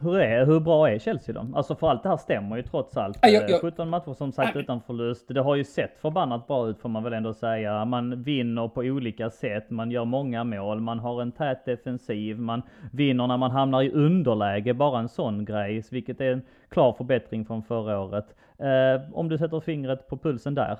Hur, 0.00 0.18
är, 0.18 0.46
hur 0.46 0.60
bra 0.60 0.90
är 0.90 0.98
Chelsea 0.98 1.34
då? 1.34 1.56
Alltså 1.56 1.76
för 1.76 1.88
allt 1.88 2.02
det 2.02 2.08
här 2.08 2.16
stämmer 2.16 2.56
ju 2.56 2.62
trots 2.62 2.96
allt. 2.96 3.18
Ja, 3.22 3.28
jag, 3.28 3.50
jag, 3.50 3.60
17 3.60 3.88
matcher 3.88 4.14
som 4.14 4.32
sagt 4.32 4.56
utan 4.56 4.80
förlust. 4.80 5.28
Det 5.28 5.40
har 5.40 5.56
ju 5.56 5.64
sett 5.64 5.98
förbannat 6.00 6.46
bra 6.46 6.68
ut 6.68 6.80
får 6.80 6.88
man 6.88 7.04
väl 7.04 7.12
ändå 7.12 7.34
säga. 7.34 7.84
Man 7.84 8.22
vinner 8.22 8.68
på 8.68 8.80
olika 8.80 9.30
sätt. 9.30 9.70
Man 9.70 9.90
gör 9.90 10.04
många 10.04 10.44
mål. 10.44 10.80
Man 10.80 10.98
har 10.98 11.22
en 11.22 11.32
tät 11.32 11.64
defensiv. 11.64 12.38
Man 12.38 12.62
vinner 12.92 13.26
när 13.26 13.36
man 13.36 13.50
hamnar 13.50 13.82
i 13.82 13.90
underläge. 13.90 14.74
Bara 14.74 14.98
en 14.98 15.08
sån 15.08 15.44
grej. 15.44 15.82
Vilket 15.90 16.20
är 16.20 16.32
en 16.32 16.42
klar 16.68 16.92
förbättring 16.92 17.44
från 17.44 17.62
förra 17.62 18.00
året. 18.00 18.26
Eh, 18.58 19.12
om 19.12 19.28
du 19.28 19.38
sätter 19.38 19.60
fingret 19.60 20.08
på 20.08 20.16
pulsen 20.16 20.54
där. 20.54 20.78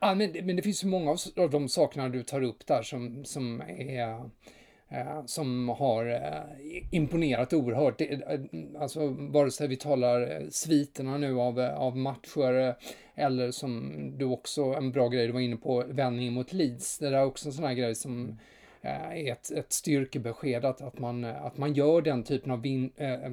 Ja, 0.00 0.14
men, 0.14 0.32
men 0.42 0.56
det 0.56 0.62
finns 0.62 0.78
så 0.78 0.86
många 0.86 1.10
av 1.36 1.50
de 1.50 1.68
sakerna 1.68 2.08
du 2.08 2.22
tar 2.22 2.42
upp 2.42 2.66
där 2.66 2.82
som, 2.82 3.24
som 3.24 3.60
är 3.60 4.30
Eh, 4.94 5.24
som 5.26 5.68
har 5.68 6.06
eh, 6.06 6.82
imponerat 6.90 7.52
oerhört. 7.52 8.00
Eh, 8.00 8.40
alltså 8.78 9.08
vare 9.08 9.50
sig 9.50 9.68
vi 9.68 9.76
talar 9.76 10.46
sviterna 10.50 11.18
nu 11.18 11.40
av, 11.40 11.60
av 11.60 11.96
matcher 11.96 12.74
eller 13.14 13.50
som 13.50 13.92
du 14.18 14.24
också, 14.24 14.64
en 14.64 14.92
bra 14.92 15.08
grej 15.08 15.26
du 15.26 15.32
var 15.32 15.40
inne 15.40 15.56
på, 15.56 15.84
vändning 15.88 16.32
mot 16.32 16.52
Leeds. 16.52 16.98
Det 16.98 17.10
där 17.10 17.18
är 17.18 17.24
också 17.24 17.48
en 17.48 17.52
sån 17.52 17.64
här 17.64 17.74
grej 17.74 17.94
som 17.94 18.38
är 18.80 19.32
ett, 19.32 19.50
ett 19.50 19.72
styrkebesked 19.72 20.64
att, 20.64 20.82
att, 20.82 20.98
man, 20.98 21.24
att 21.24 21.58
man 21.58 21.74
gör 21.74 22.02
den 22.02 22.22
typen 22.22 22.52
av 22.52 22.62
vin, 22.62 22.90
äh, 22.96 23.30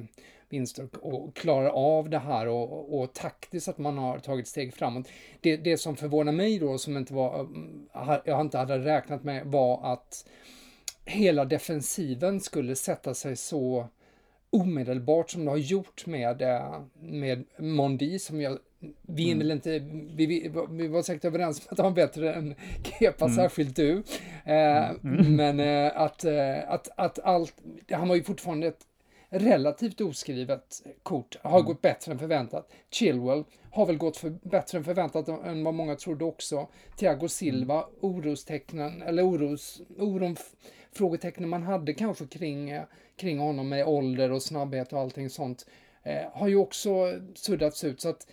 vinster 0.48 0.88
och 1.00 1.34
klarar 1.36 1.68
av 1.68 2.10
det 2.10 2.18
här 2.18 2.48
och, 2.48 3.00
och 3.00 3.12
taktiskt 3.12 3.68
att 3.68 3.78
man 3.78 3.98
har 3.98 4.18
tagit 4.18 4.46
steg 4.46 4.74
framåt. 4.74 5.08
Det, 5.40 5.56
det 5.56 5.76
som 5.76 5.96
förvånar 5.96 6.32
mig 6.32 6.58
då, 6.58 6.78
som 6.78 6.96
inte 6.96 7.14
var, 7.14 7.48
jag 8.24 8.40
inte 8.40 8.58
hade 8.58 8.78
räknat 8.78 9.24
med, 9.24 9.46
var 9.46 9.92
att 9.92 10.24
hela 11.04 11.44
defensiven 11.44 12.40
skulle 12.40 12.76
sätta 12.76 13.14
sig 13.14 13.36
så 13.36 13.88
omedelbart 14.50 15.30
som 15.30 15.44
det 15.44 15.50
har 15.50 15.58
gjort 15.58 16.06
med, 16.06 16.42
eh, 16.42 16.82
med 17.00 17.44
Mondi 17.58 18.18
som 18.18 18.40
jag 18.40 18.58
vi 19.02 19.32
mm. 19.32 19.50
inte, 19.50 19.78
vi, 20.16 20.26
vi, 20.26 20.52
vi, 20.70 20.88
var 20.88 21.02
säkert 21.02 21.24
överens 21.24 21.58
om 21.60 21.66
att 21.70 21.78
han 21.78 21.84
var 21.84 21.96
bättre 21.96 22.34
än 22.34 22.54
Kepa, 22.82 23.24
mm. 23.24 23.36
särskilt 23.36 23.76
du. 23.76 24.02
Eh, 24.44 24.90
mm. 24.90 25.18
mm. 25.18 25.36
Men 25.36 25.60
eh, 25.60 26.00
att, 26.00 26.24
eh, 26.24 26.70
att, 26.70 26.88
att 26.96 27.18
allt, 27.18 27.54
han 27.90 28.08
var 28.08 28.16
ju 28.16 28.22
fortfarande 28.22 28.66
ett 28.66 28.86
relativt 29.28 30.00
oskrivet 30.00 30.82
kort, 31.02 31.36
har 31.42 31.58
mm. 31.58 31.66
gått 31.66 31.82
bättre 31.82 32.12
än 32.12 32.18
förväntat. 32.18 32.72
Chilwell 32.90 33.44
har 33.70 33.86
väl 33.86 33.96
gått 33.96 34.16
för, 34.16 34.30
bättre 34.30 34.78
än 34.78 34.84
förväntat 34.84 35.28
än 35.28 35.64
vad 35.64 35.74
många 35.74 35.96
trodde 35.96 36.24
också. 36.24 36.68
Thiago 36.96 37.28
Silva, 37.28 37.74
mm. 37.74 37.86
orostecknen, 38.00 39.02
eller 39.02 39.22
oros, 39.22 39.82
oron 39.98 40.36
frågetecknen 40.92 41.48
man 41.48 41.62
hade 41.62 41.94
kanske 41.94 42.26
kring, 42.26 42.70
eh, 42.70 42.84
kring 43.16 43.38
honom 43.38 43.68
med 43.68 43.86
ålder 43.86 44.32
och 44.32 44.42
snabbhet 44.42 44.92
och 44.92 45.00
allting 45.00 45.30
sånt 45.30 45.66
eh, 46.02 46.30
har 46.32 46.48
ju 46.48 46.56
också 46.56 47.20
suddats 47.34 47.84
ut. 47.84 48.00
Så 48.00 48.08
att, 48.08 48.26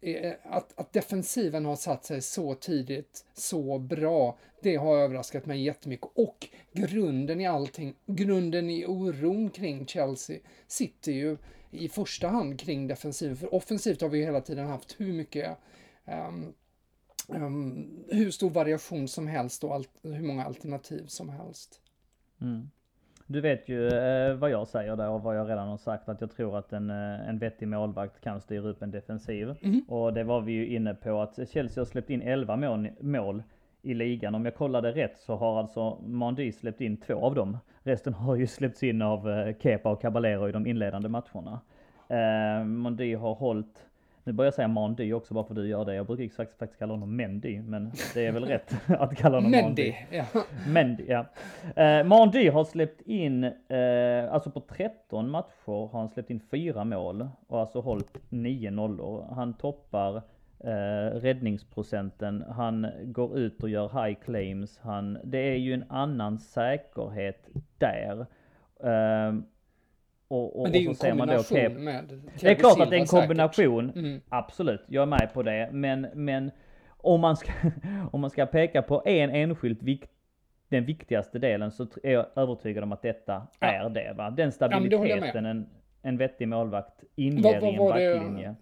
eh, 0.00 0.32
att, 0.42 0.78
att 0.80 0.92
defensiven 0.92 1.64
har 1.64 1.76
satt 1.76 2.04
sig 2.04 2.22
så 2.22 2.54
tidigt, 2.54 3.24
så 3.34 3.78
bra, 3.78 4.38
det 4.62 4.76
har 4.76 4.96
överraskat 4.96 5.46
mig 5.46 5.62
jättemycket. 5.62 6.08
Och 6.14 6.48
grunden 6.72 7.40
i 7.40 7.46
allting, 7.46 7.94
grunden 8.06 8.70
i 8.70 8.86
oron 8.86 9.50
kring 9.50 9.86
Chelsea 9.86 10.38
sitter 10.66 11.12
ju 11.12 11.36
i 11.70 11.88
första 11.88 12.28
hand 12.28 12.60
kring 12.60 12.86
defensiven. 12.86 13.36
För 13.36 13.54
offensivt 13.54 14.00
har 14.00 14.08
vi 14.08 14.18
ju 14.18 14.24
hela 14.24 14.40
tiden 14.40 14.66
haft 14.66 15.00
hur 15.00 15.12
mycket 15.12 15.56
um, 16.04 16.54
um, 17.28 18.04
hur 18.08 18.30
stor 18.30 18.50
variation 18.50 19.08
som 19.08 19.26
helst 19.26 19.64
och 19.64 19.84
hur 20.02 20.22
många 20.22 20.44
alternativ 20.44 21.06
som 21.06 21.28
helst. 21.28 21.80
Mm. 22.40 22.70
Du 23.26 23.40
vet 23.40 23.68
ju 23.68 23.88
eh, 23.88 24.34
vad 24.34 24.50
jag 24.50 24.68
säger 24.68 24.96
där 24.96 25.08
och 25.08 25.22
vad 25.22 25.36
jag 25.36 25.48
redan 25.48 25.68
har 25.68 25.76
sagt 25.76 26.08
att 26.08 26.20
jag 26.20 26.30
tror 26.30 26.58
att 26.58 26.72
en, 26.72 26.90
eh, 26.90 27.28
en 27.28 27.38
vettig 27.38 27.68
målvakt 27.68 28.20
kan 28.20 28.40
styra 28.40 28.68
upp 28.68 28.82
en 28.82 28.90
defensiv. 28.90 29.54
Mm. 29.62 29.84
Och 29.88 30.12
det 30.12 30.24
var 30.24 30.40
vi 30.40 30.52
ju 30.52 30.66
inne 30.66 30.94
på 30.94 31.20
att 31.20 31.50
Chelsea 31.50 31.80
har 31.80 31.86
släppt 31.86 32.10
in 32.10 32.22
11 32.22 32.56
mål, 32.56 32.88
mål 33.00 33.42
i 33.82 33.94
ligan. 33.94 34.34
Om 34.34 34.44
jag 34.44 34.54
kollade 34.54 34.92
rätt 34.92 35.18
så 35.18 35.36
har 35.36 35.58
alltså 35.58 35.98
Mandy 36.06 36.52
släppt 36.52 36.80
in 36.80 36.96
två 36.96 37.14
av 37.14 37.34
dem. 37.34 37.58
Resten 37.82 38.14
har 38.14 38.36
ju 38.36 38.46
släppts 38.46 38.82
in 38.82 39.02
av 39.02 39.30
eh, 39.30 39.56
Kepa 39.62 39.90
och 39.90 40.00
Caballero 40.02 40.48
i 40.48 40.52
de 40.52 40.66
inledande 40.66 41.08
matcherna. 41.08 41.60
Eh, 42.08 42.64
Mandy 42.64 43.14
har 43.14 43.34
hållit 43.34 43.86
nu 44.24 44.32
börjar 44.32 44.46
jag 44.46 44.54
säga 44.54 44.68
Mandy 44.68 45.12
också 45.12 45.34
bara 45.34 45.44
för 45.44 45.52
att 45.52 45.56
du 45.56 45.68
gör 45.68 45.84
det. 45.84 45.94
Jag 45.94 46.06
brukar 46.06 46.34
faktiskt, 46.36 46.58
faktiskt 46.58 46.78
kalla 46.78 46.92
honom 46.92 47.16
Mendy, 47.16 47.60
men 47.60 47.92
det 48.14 48.26
är 48.26 48.32
väl 48.32 48.44
rätt 48.44 48.74
att 48.86 49.16
kalla 49.16 49.36
honom 49.36 49.50
Mendy. 49.50 49.94
Ja. 50.10 50.24
Mendy, 50.68 51.04
ja. 51.08 51.26
Eh, 51.76 52.04
Mandy 52.04 52.48
har 52.48 52.64
släppt 52.64 53.00
in, 53.00 53.44
eh, 53.44 54.32
alltså 54.32 54.50
på 54.50 54.60
13 54.60 55.30
matcher 55.30 55.90
har 55.92 55.98
han 55.98 56.08
släppt 56.08 56.30
in 56.30 56.40
fyra 56.50 56.84
mål 56.84 57.28
och 57.46 57.60
alltså 57.60 57.80
hållit 57.80 58.18
9 58.28 58.70
nollor. 58.70 59.26
Han 59.34 59.54
toppar 59.54 60.16
eh, 60.60 61.20
räddningsprocenten, 61.20 62.44
han 62.50 62.86
går 63.04 63.38
ut 63.38 63.62
och 63.62 63.68
gör 63.68 64.04
high 64.04 64.20
claims, 64.24 64.78
han, 64.82 65.18
det 65.24 65.38
är 65.38 65.56
ju 65.56 65.74
en 65.74 65.84
annan 65.88 66.38
säkerhet 66.38 67.48
där. 67.78 68.26
Eh, 68.80 69.34
och, 70.28 70.56
och, 70.56 70.62
men 70.62 70.72
det 70.72 70.78
är 70.78 70.82
ju 70.82 70.88
en 70.88 70.94
kombination 70.94 71.58
då, 71.58 71.66
okay, 71.66 71.68
med 71.68 72.20
Det 72.40 72.50
är 72.50 72.54
klart 72.54 72.80
att 72.80 72.90
det 72.90 72.96
är 72.96 73.00
en 73.00 73.06
kombination. 73.06 73.90
Mm. 73.96 74.20
Absolut, 74.28 74.84
jag 74.88 75.02
är 75.02 75.06
med 75.06 75.30
på 75.34 75.42
det. 75.42 75.68
Men, 75.72 76.06
men 76.14 76.50
om, 76.88 77.20
man 77.20 77.36
ska, 77.36 77.52
om 78.12 78.20
man 78.20 78.30
ska 78.30 78.46
peka 78.46 78.82
på 78.82 79.02
en 79.04 79.30
enskilt 79.30 79.82
vikt, 79.82 80.10
den 80.68 80.84
viktigaste 80.84 81.38
delen 81.38 81.70
så 81.70 81.86
är 82.02 82.12
jag 82.12 82.26
övertygad 82.36 82.84
om 82.84 82.92
att 82.92 83.02
detta 83.02 83.46
ja. 83.60 83.66
är 83.66 83.88
det. 83.88 84.12
Va? 84.16 84.30
Den 84.30 84.52
stabiliteten 84.52 85.44
ja, 85.44 85.50
en, 85.50 85.66
en 86.02 86.16
vettig 86.16 86.48
målvakt 86.48 87.04
inger 87.14 87.64
i 87.64 87.74
en 87.74 87.76
backlinje. 87.76 88.54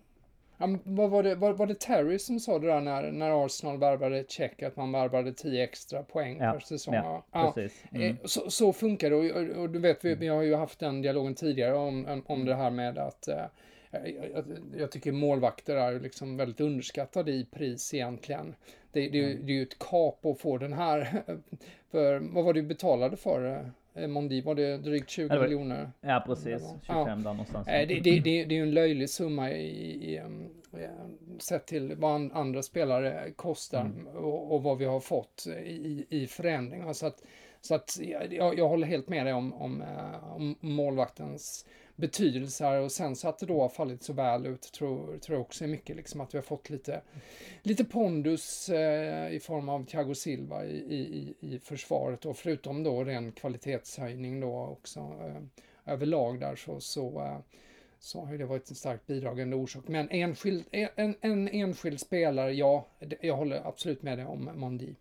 Ja, 0.63 0.79
vad 0.85 1.11
var, 1.11 1.23
det, 1.23 1.35
var, 1.35 1.53
var 1.53 1.67
det 1.67 1.81
Terry 1.81 2.19
som 2.19 2.41
sa 2.41 2.59
det 2.59 2.67
där 2.67 2.81
när, 2.81 3.13
när 3.13 3.47
Arsenal 3.47 3.79
värvade 3.79 4.25
Check, 4.29 4.63
att 4.63 4.77
man 4.77 4.93
värvade 4.93 5.33
10 5.33 5.65
extra 5.65 6.03
poäng 6.03 6.39
ja, 6.41 6.53
per 6.53 6.61
säsong? 6.61 6.95
Ja, 6.95 7.25
ja 7.33 7.53
precis. 7.55 7.85
Eh, 7.93 8.01
mm. 8.01 8.17
Så, 8.25 8.51
så, 8.51 8.73
funkar 8.73 9.11
det 9.11 9.17
och, 9.17 9.43
och, 9.43 9.63
och, 9.63 9.71
du 9.71 9.79
vet, 9.79 10.05
vi, 10.05 10.15
vi 10.15 10.29
har 10.29 10.43
ju 10.43 10.55
haft 10.55 10.79
den 10.79 11.03
dialogen 11.03 11.35
tidigare 11.35 11.75
om, 11.75 12.23
om 12.27 12.45
det 12.45 12.55
här 12.55 12.71
med 12.71 12.99
att 12.99 13.29
eh, 13.29 13.45
jag, 13.93 14.45
jag, 14.77 14.91
tycker 14.91 15.13
målvakter 15.13 15.77
är 15.77 16.01
liksom 16.01 16.37
väldigt 16.37 16.61
underskattade 16.61 17.33
i 17.33 17.45
pris 17.45 17.95
egentligen. 17.95 18.55
Det, 18.93 19.09
det, 19.09 19.25
mm. 19.25 19.47
det 19.47 19.53
är 19.53 19.57
ju 19.57 19.63
ett 19.63 19.79
kap 19.79 20.27
att 20.27 20.41
få 20.41 20.59
den 20.59 20.73
här. 20.73 21.23
För 21.91 22.19
vad 22.19 22.45
var 22.45 22.53
det 22.53 22.61
du 22.61 22.67
betalade 22.67 23.17
för? 23.17 23.71
Eh, 23.95 24.07
Mondi, 24.07 24.41
var 24.41 24.55
det 24.55 24.77
drygt 24.77 25.11
20 25.11 25.29
det 25.29 25.39
var, 25.39 25.45
miljoner? 25.45 25.93
Ja, 26.01 26.23
precis. 26.27 26.63
25 26.83 26.87
ja. 26.89 27.05
där 27.05 27.17
någonstans. 27.17 27.67
Det, 27.67 27.87
det, 27.87 28.01
det, 28.01 28.21
det 28.21 28.55
är 28.55 28.57
ju 28.57 28.63
en 28.63 28.75
löjlig 28.75 29.11
summa 29.11 29.51
i, 29.51 30.15
i, 30.15 30.23
sett 31.39 31.67
till 31.67 31.95
vad 31.97 32.33
andra 32.33 32.63
spelare 32.63 33.31
kostar 33.37 33.81
mm. 33.81 34.07
och, 34.07 34.55
och, 34.55 34.63
vad 34.63 34.79
vi 34.79 34.85
har 34.85 35.01
fått 35.01 35.47
i, 35.65 36.07
i 36.09 36.27
förändringar. 36.27 36.93
Så 36.93 37.07
att, 37.07 37.23
så 37.61 37.75
att 37.75 37.99
jag, 38.31 38.59
jag 38.59 38.69
håller 38.69 38.87
helt 38.87 39.09
med 39.09 39.27
dig 39.27 39.33
om, 39.33 39.53
om, 39.53 39.83
eh, 39.83 40.35
om 40.37 40.57
målvaktens 40.61 41.67
betydelse 41.97 42.65
här 42.65 42.81
och 42.81 42.93
sen 42.93 43.17
så 43.17 43.29
att 43.29 43.39
det 43.39 43.47
då 43.47 43.61
har 43.61 43.69
fallit 43.69 44.03
så 44.03 44.13
väl 44.13 44.47
ut 44.47 44.73
tror, 44.73 45.19
tror 45.19 45.37
jag 45.37 45.41
också 45.41 45.65
är 45.65 45.69
mycket 45.69 45.97
liksom 45.97 46.21
att 46.21 46.35
vi 46.35 46.39
har 46.39 46.43
fått 46.43 46.71
lite, 46.71 47.03
lite 47.63 47.85
pondus 47.85 48.69
eh, 48.69 49.35
i 49.35 49.41
form 49.41 49.69
av 49.69 49.85
Thiago 49.85 50.15
Silva 50.15 50.65
i, 50.65 50.77
i, 50.77 51.35
i 51.41 51.59
försvaret 51.59 52.27
och 52.27 52.37
förutom 52.37 52.83
då 52.83 53.05
ren 53.05 53.33
kvalitetshöjning 53.33 54.41
då 54.41 54.67
också 54.67 55.01
eh, 55.01 55.43
överlag 55.93 56.41
där 56.41 56.57
så, 56.57 56.81
så 56.81 57.21
eh, 57.21 57.39
så 58.03 58.25
har 58.25 58.39
det 58.39 58.45
varit 58.45 58.71
en 58.71 58.77
starkt 58.77 59.07
bidragande 59.07 59.57
orsak. 59.57 59.89
Men 59.89 60.11
enskild, 60.11 60.65
en, 60.71 61.15
en 61.21 61.49
enskild 61.49 62.01
spelare, 62.01 62.53
ja, 62.53 62.87
jag 63.21 63.37
håller 63.37 63.67
absolut 63.69 64.03
med 64.03 64.19
dig 64.19 64.27
om 64.27 64.51
Mondi. 64.55 64.95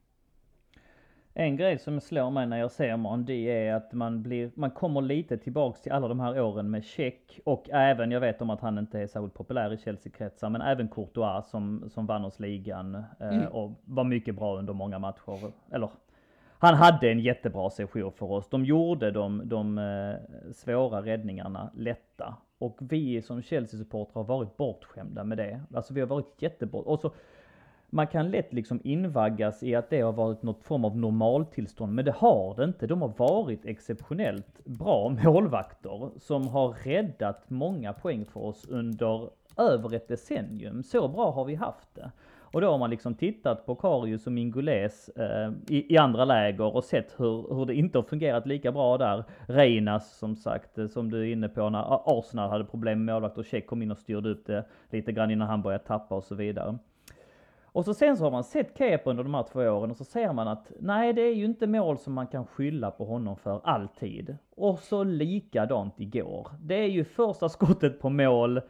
En 1.34 1.58
grej 1.58 1.78
som 1.78 2.02
slår 2.02 2.30
mig 2.30 2.48
när 2.48 2.58
jag 2.58 2.72
ser 2.72 2.98
Mondi 2.98 3.44
är 3.44 3.74
att 3.74 3.94
man 3.94 4.24
blir, 4.24 4.52
man 4.56 4.72
kommer 4.72 5.02
lite 5.02 5.38
tillbaks 5.38 5.82
till 5.82 5.92
alla 5.92 6.08
de 6.08 6.20
här 6.20 6.42
åren 6.42 6.70
med 6.72 6.84
check 6.84 7.40
och 7.46 7.70
även, 7.70 8.12
jag 8.12 8.20
vet 8.20 8.42
om 8.42 8.50
att 8.50 8.62
han 8.62 8.78
inte 8.78 9.00
är 9.00 9.08
särskilt 9.08 9.34
populär 9.34 9.74
i 9.74 9.78
Chelsea-kretsar, 9.78 10.50
men 10.50 10.62
även 10.62 10.88
Courtois 10.88 11.50
som, 11.50 11.90
som 11.90 12.06
vann 12.06 12.26
oss 12.26 12.40
ligan 12.40 12.96
eh, 12.96 13.28
mm. 13.36 13.48
och 13.48 13.72
var 13.86 14.04
mycket 14.04 14.36
bra 14.36 14.58
under 14.58 14.74
många 14.74 15.00
matcher. 15.00 15.52
Eller, 15.72 15.90
han 16.58 16.76
hade 16.76 17.12
en 17.12 17.20
jättebra 17.20 17.70
session 17.70 18.12
för 18.12 18.32
oss. 18.32 18.50
De 18.50 18.66
gjorde 18.66 19.12
de, 19.12 19.42
de 19.46 19.78
eh, 19.78 20.52
svåra 20.54 21.02
räddningarna 21.02 21.72
lätta. 21.76 22.36
Och 22.58 22.78
vi 22.80 23.22
som 23.22 23.42
Chelsea-supportrar 23.42 24.14
har 24.14 24.24
varit 24.24 24.58
bortskämda 24.58 25.24
med 25.24 25.38
det. 25.38 25.62
Alltså 25.74 25.94
vi 25.94 26.00
har 26.00 26.08
varit 26.08 26.42
jättebort. 26.42 26.86
Och 26.86 27.00
så 27.00 27.12
man 27.94 28.08
kan 28.08 28.32
lätt 28.32 28.54
liksom 28.54 28.80
invaggas 28.84 29.64
i 29.64 29.76
att 29.76 29.90
det 29.90 30.02
har 30.02 30.14
varit 30.14 30.44
något 30.44 30.64
form 30.64 30.86
av 30.86 30.98
normaltillstånd, 30.98 31.94
men 31.94 32.06
det 32.06 32.12
har 32.12 32.56
det 32.56 32.64
inte. 32.64 32.88
De 32.88 33.02
har 33.02 33.14
varit 33.18 33.66
exceptionellt 33.66 34.66
bra 34.66 35.10
målvakter 35.24 36.10
som 36.20 36.48
har 36.48 36.70
räddat 36.70 37.50
många 37.50 37.94
poäng 37.94 38.26
för 38.26 38.40
oss 38.40 38.66
under 38.70 39.30
över 39.58 39.96
ett 39.96 40.08
decennium. 40.08 40.84
Så 40.84 41.08
bra 41.08 41.32
har 41.32 41.46
vi 41.46 41.56
haft 41.56 41.96
det. 41.96 42.12
Och 42.54 42.62
då 42.62 42.72
har 42.72 42.78
man 42.78 42.90
liksom 42.90 43.16
tittat 43.16 43.66
på 43.66 43.76
Karius 43.76 44.28
och 44.28 44.34
Mingules 44.34 45.10
eh, 45.10 45.52
i, 45.68 45.94
i, 45.94 45.98
andra 45.98 46.26
läger 46.26 46.76
och 46.76 46.84
sett 46.84 47.20
hur, 47.20 47.56
hur 47.56 47.66
det 47.66 47.76
inte 47.76 47.98
har 47.98 48.04
fungerat 48.04 48.48
lika 48.48 48.72
bra 48.72 48.98
där. 48.98 49.24
Reinas 49.48 50.18
som 50.18 50.36
sagt, 50.36 50.78
eh, 50.78 50.88
som 50.88 51.12
du 51.12 51.20
är 51.20 51.32
inne 51.32 51.50
på, 51.50 51.70
när 51.70 52.20
Arsenal 52.20 52.50
hade 52.50 52.64
problem 52.64 53.06
med 53.06 53.14
målvakt 53.14 53.38
och 53.38 53.46
Check 53.46 53.68
kom 53.68 53.82
in 53.82 53.92
och 53.92 53.98
styrde 53.98 54.30
upp 54.30 54.46
det 54.46 54.66
lite 54.90 55.12
grann 55.12 55.32
innan 55.32 55.48
han 55.48 55.62
började 55.62 55.84
tappa 55.84 56.16
och 56.16 56.24
så 56.24 56.36
vidare. 56.36 56.78
Och 57.74 57.86
så 57.86 57.94
sen 57.94 58.18
så 58.18 58.24
har 58.24 58.32
man 58.32 58.44
sett 58.44 58.78
Kepa 58.78 59.10
under 59.10 59.24
de 59.24 59.34
här 59.34 59.44
två 59.44 59.60
åren 59.60 59.92
och 59.92 59.98
så 59.98 60.04
ser 60.04 60.34
man 60.34 60.48
att 60.48 60.72
nej, 60.80 61.14
det 61.14 61.22
är 61.22 61.34
ju 61.34 61.46
inte 61.46 61.68
mål 61.68 61.98
som 61.98 62.14
man 62.14 62.28
kan 62.28 62.46
skylla 62.46 62.92
på 62.92 63.06
honom 63.06 63.36
för 63.36 63.62
alltid. 63.64 64.38
Och 64.56 64.80
så 64.80 65.04
likadant 65.04 66.00
igår. 66.00 66.48
Det 66.62 66.76
är 66.76 66.88
ju 66.88 67.04
första 67.04 67.50
skottet 67.50 68.00
på 68.00 68.10
mål. 68.10 68.62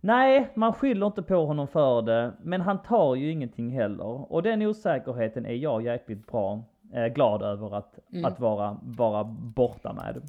Nej, 0.00 0.52
man 0.54 0.72
skyller 0.72 1.06
inte 1.06 1.22
på 1.22 1.46
honom 1.46 1.68
för 1.68 2.02
det, 2.02 2.32
men 2.42 2.60
han 2.60 2.82
tar 2.82 3.14
ju 3.14 3.30
ingenting 3.30 3.70
heller. 3.70 4.32
Och 4.32 4.42
den 4.42 4.62
osäkerheten 4.62 5.46
är 5.46 5.54
jag 5.54 5.82
jäkligt 5.82 6.26
bra 6.26 6.62
eh, 6.92 7.06
glad 7.06 7.42
över 7.42 7.74
att, 7.74 7.98
mm. 8.12 8.24
att 8.24 8.40
vara, 8.40 8.76
vara 8.82 9.24
borta 9.24 9.92
med. 9.92 10.22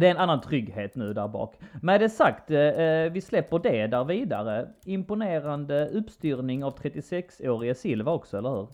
Det 0.00 0.06
är 0.06 0.10
en 0.10 0.16
annan 0.16 0.40
trygghet 0.40 0.94
nu 0.94 1.12
där 1.12 1.28
bak. 1.28 1.54
Med 1.82 2.00
det 2.00 2.08
sagt, 2.08 2.50
eh, 2.50 2.60
eh 2.60 3.12
vi 3.12 3.20
släpper 3.20 3.58
det 3.58 3.86
där 3.86 4.04
vidare. 4.04 4.68
Imponerande 4.84 5.88
uppstyrning 5.88 6.64
av 6.64 6.78
36-årige 6.78 7.74
Silva 7.74 8.12
också, 8.12 8.38
eller 8.38 8.50
hur? 8.50 8.68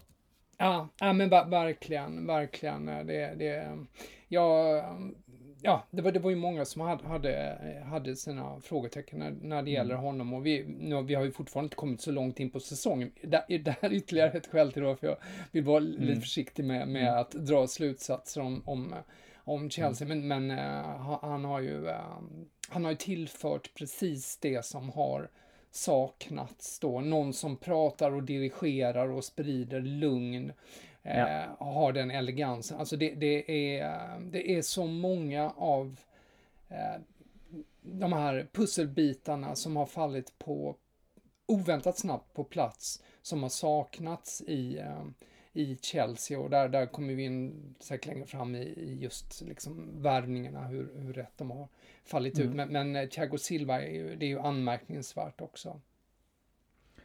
Ja, 0.59 0.89
ja 1.01 1.13
men 1.13 1.29
verkligen, 1.29 2.27
verkligen. 2.27 2.87
Det, 2.87 3.35
det, 3.39 3.79
ja, 4.29 4.83
ja, 5.63 5.87
det 5.91 6.03
var, 6.03 6.13
det 6.13 6.19
var 6.21 6.31
ju 6.31 6.37
många 6.37 6.65
som 6.65 6.83
hade, 6.83 7.09
hade, 7.09 7.59
hade 7.85 8.17
sina 8.17 8.61
frågetecken 8.61 9.19
när, 9.19 9.31
när 9.31 9.63
det 9.63 9.71
gäller 9.71 9.95
mm. 9.95 10.05
honom 10.05 10.35
och 10.35 10.47
vi, 10.47 10.65
nu, 10.81 11.03
vi 11.03 11.15
har 11.15 11.25
ju 11.25 11.33
fortfarande 11.33 11.67
inte 11.67 11.77
kommit 11.77 12.01
så 12.01 12.11
långt 12.11 12.41
in 12.41 12.51
på 12.51 12.61
säsongen. 12.61 13.13
Det, 13.23 13.59
det 13.59 13.77
här 13.83 13.91
är 13.91 13.95
ytterligare 13.95 14.31
ett 14.31 14.47
skäl 14.47 14.73
till 14.73 14.83
varför 14.83 15.07
jag 15.07 15.17
vill 15.53 15.65
vara 15.65 15.79
mm. 15.79 16.01
lite 16.01 16.21
försiktig 16.21 16.65
med, 16.65 16.89
med 16.89 17.09
mm. 17.09 17.21
att 17.21 17.31
dra 17.31 17.67
slutsatser 17.67 18.41
om, 18.41 18.63
om 18.67 18.95
om 19.45 19.71
Chelsea, 19.71 20.07
mm. 20.07 20.29
men, 20.29 20.47
men 20.47 20.59
uh, 20.59 21.19
han 21.23 21.45
har 21.45 21.61
ju 21.61 21.87
uh, 21.87 22.21
han 22.69 22.85
har 22.85 22.91
ju 22.91 22.97
tillfört 22.97 23.75
precis 23.75 24.37
det 24.37 24.65
som 24.65 24.89
har 24.91 25.31
saknats 25.71 26.79
då. 26.79 27.01
Någon 27.01 27.33
som 27.33 27.57
pratar 27.57 28.13
och 28.13 28.23
dirigerar 28.23 29.09
och 29.09 29.25
sprider 29.25 29.81
lugn. 29.81 30.53
Uh, 31.07 31.19
ja. 31.19 31.57
Har 31.59 31.93
den 31.93 32.11
elegansen. 32.11 32.79
Alltså 32.79 32.97
det, 32.97 33.15
det, 33.15 33.79
är, 33.79 34.21
det 34.21 34.51
är 34.51 34.63
så 34.63 34.87
många 34.87 35.51
av 35.51 36.01
de 37.83 38.13
här 38.13 38.49
pusselbitarna 38.53 39.55
som 39.55 39.77
har 39.77 39.87
fallit 39.87 40.39
på 40.39 40.77
oväntat 41.47 41.99
snabbt 41.99 42.35
på 42.35 42.45
plats 42.45 43.03
som 43.23 43.43
har 43.43 43.51
saknats 43.51 44.43
i 44.43 44.83
i 45.53 45.77
Chelsea 45.83 46.39
och 46.39 46.51
där, 46.51 46.69
där 46.69 46.87
kommer 46.87 47.15
vi 47.15 47.25
in 47.25 47.75
säkert 47.81 48.07
längre 48.07 48.27
fram 48.27 48.55
i, 48.55 48.63
i 48.63 48.99
just 49.01 49.43
liksom 49.43 50.03
värvningarna, 50.03 50.67
hur, 50.67 50.91
hur 50.97 51.13
rätt 51.13 51.39
de 51.39 51.51
har 51.51 51.69
fallit 52.05 52.39
mm. 52.39 52.49
ut. 52.49 52.57
Men, 52.57 52.69
men 52.69 52.97
eh, 52.97 53.09
Thiago 53.09 53.39
Silva, 53.39 53.83
är 53.83 53.93
ju, 53.93 54.17
det 54.17 54.27
är 54.27 54.29
ju 54.29 54.39
anmärkningsvärt 54.39 55.41
också. 55.41 55.81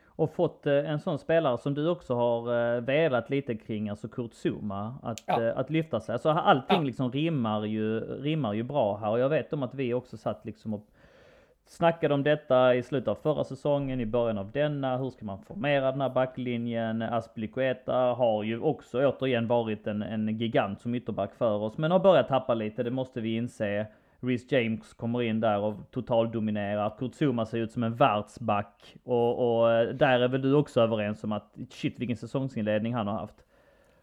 Och 0.05 0.33
fått 0.33 0.65
eh, 0.65 0.89
en 0.89 0.99
sån 0.99 1.19
spelare 1.19 1.57
som 1.57 1.73
du 1.73 1.89
också 1.89 2.15
har 2.15 2.75
eh, 2.75 2.81
velat 2.81 3.29
lite 3.29 3.55
kring, 3.55 3.89
alltså 3.89 4.07
Kurt 4.07 4.33
Zuma, 4.33 4.99
att, 5.03 5.23
ja. 5.25 5.53
att 5.53 5.69
lyfta 5.69 5.99
sig. 5.99 6.13
Alltså 6.13 6.29
allting 6.29 6.77
ja. 6.77 6.83
liksom 6.83 7.11
rimmar 7.11 7.65
ju, 7.65 7.99
rimmar 7.99 8.53
ju 8.53 8.63
bra 8.63 8.97
här 8.97 9.09
och 9.09 9.19
jag 9.19 9.29
vet 9.29 9.53
om 9.53 9.63
att 9.63 9.73
vi 9.73 9.93
också 9.93 10.17
satt 10.17 10.45
liksom 10.45 10.73
och 10.73 10.87
snackade 11.67 12.13
om 12.13 12.23
detta 12.23 12.75
i 12.75 12.83
slutet 12.83 13.07
av 13.07 13.15
förra 13.15 13.43
säsongen, 13.43 14.01
i 14.01 14.05
början 14.05 14.37
av 14.37 14.51
denna. 14.51 14.97
Hur 14.97 15.09
ska 15.09 15.25
man 15.25 15.39
formera 15.39 15.91
den 15.91 16.01
här 16.01 16.09
backlinjen? 16.09 17.01
Aspilicueta 17.01 17.93
har 17.93 18.43
ju 18.43 18.59
också 18.59 19.05
återigen 19.05 19.47
varit 19.47 19.87
en, 19.87 20.01
en 20.01 20.37
gigant 20.37 20.81
som 20.81 20.95
ytterback 20.95 21.35
för 21.35 21.55
oss, 21.55 21.77
men 21.77 21.91
har 21.91 21.99
börjat 21.99 22.27
tappa 22.27 22.53
lite, 22.53 22.83
det 22.83 22.91
måste 22.91 23.21
vi 23.21 23.35
inse. 23.35 23.87
Rhys 24.19 24.51
James 24.51 24.93
kommer 24.93 25.21
in 25.21 25.39
där 25.39 25.59
och 25.59 25.91
totaldominerar. 25.91 26.95
Kurt 26.97 27.13
Zuma 27.15 27.45
ser 27.45 27.57
ut 27.57 27.71
som 27.71 27.83
en 27.83 27.95
världsback. 27.95 28.95
Och, 29.03 29.59
och 29.59 29.71
eh, 29.71 29.89
där 29.89 30.19
är 30.19 30.27
väl 30.27 30.41
du 30.41 30.53
också 30.53 30.81
överens 30.81 31.23
om 31.23 31.31
att 31.31 31.55
shit 31.69 31.99
vilken 31.99 32.17
säsongsinledning 32.17 32.93
han 32.93 33.07
har 33.07 33.13
haft. 33.13 33.35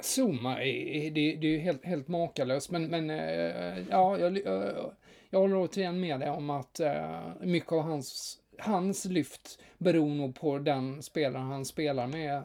Zuma, 0.02 0.62
är, 0.62 1.10
det, 1.10 1.36
det 1.40 1.46
är 1.46 1.50
ju 1.50 1.58
helt, 1.58 1.84
helt 1.84 2.08
makalöst, 2.08 2.70
men, 2.70 2.86
men 2.86 3.10
eh, 3.10 3.78
ja, 3.90 4.18
jag, 4.18 4.36
eh, 4.46 4.84
jag 5.32 5.40
håller 5.40 5.56
återigen 5.56 6.00
med 6.00 6.20
dig 6.20 6.30
om 6.30 6.50
att 6.50 6.80
eh, 6.80 7.20
mycket 7.40 7.72
av 7.72 7.82
hans, 7.82 8.38
hans 8.58 9.04
lyft 9.04 9.58
beror 9.78 10.08
nog 10.08 10.40
på 10.40 10.58
den 10.58 11.02
spelaren 11.02 11.46
han 11.46 11.64
spelar 11.64 12.06
med 12.06 12.42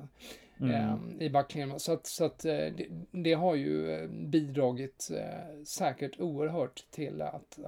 mm. 0.59 0.71
eh, 0.71 0.97
i 1.19 1.29
backlinjen. 1.29 1.79
Så 1.79 1.93
att, 1.93 2.07
så 2.07 2.25
att 2.25 2.45
eh, 2.45 2.51
det, 2.51 2.87
det, 3.11 3.33
har 3.33 3.55
ju 3.55 4.07
bidragit 4.07 5.11
säkert 5.65 6.19
oerhört 6.19 6.85
till 6.91 7.21
att 7.21 7.59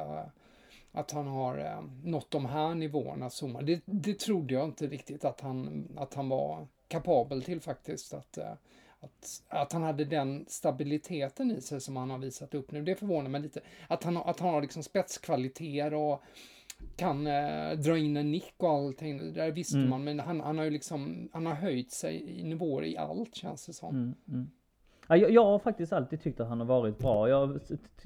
att 0.92 1.12
han 1.12 1.28
har 1.28 1.84
nått 2.04 2.32
de 2.32 2.46
här 2.46 2.76
nivåerna. 2.76 3.30
Det, 3.62 3.82
det 3.86 4.20
trodde 4.20 4.54
jag 4.54 4.66
inte 4.66 4.88
riktigt 4.88 5.26
att 5.26 5.42
han, 5.42 5.88
att 5.98 6.14
han 6.14 6.30
var 6.30 6.68
kapabel 6.88 7.44
till 7.44 7.62
faktiskt. 7.62 8.14
Att, 8.14 8.38
att, 9.02 9.44
att 9.48 9.74
han 9.74 9.84
hade 9.84 10.06
den 10.06 10.46
stabiliteten 10.48 11.52
i 11.52 11.62
sig 11.62 11.82
som 11.82 11.96
han 11.96 12.10
har 12.10 12.18
visat 12.18 12.54
upp 12.54 12.72
nu. 12.72 12.84
Det 12.84 12.96
förvånar 12.96 13.30
mig 13.30 13.42
lite. 13.42 13.62
Att 13.88 14.04
han, 14.04 14.18
att 14.18 14.40
han 14.40 14.54
har 14.54 14.62
liksom 14.62 14.84
spetskvaliteter 14.84 15.94
och 15.94 16.24
kan 16.96 17.28
eh, 17.28 17.72
dra 17.72 17.98
in 17.98 18.18
en 18.18 18.32
nick 18.32 18.54
och 18.58 18.70
allting. 18.70 19.18
Det 19.18 19.32
där 19.32 19.52
visste 19.52 19.78
mm. 19.78 19.90
man, 19.90 20.04
men 20.04 20.20
han, 20.20 20.40
han 20.40 20.58
har 20.58 20.66
ju 20.66 20.72
liksom, 20.72 21.30
han 21.34 21.46
har 21.46 21.54
höjt 21.54 21.92
sig 21.92 22.40
i 22.40 22.44
nivåer 22.44 22.84
i 22.84 22.98
allt 22.98 23.36
känns 23.36 23.66
det 23.66 23.74
som. 23.74 23.96
Mm, 23.96 24.16
mm. 24.28 24.50
Ja, 25.08 25.18
jag, 25.18 25.32
jag, 25.32 25.46
har 25.46 25.60
faktiskt 25.60 25.94
alltid 25.94 26.22
tyckt 26.22 26.40
att 26.40 26.48
han 26.48 26.60
har 26.60 26.68
varit 26.68 26.98
bra. 26.98 27.30
Jag 27.30 27.60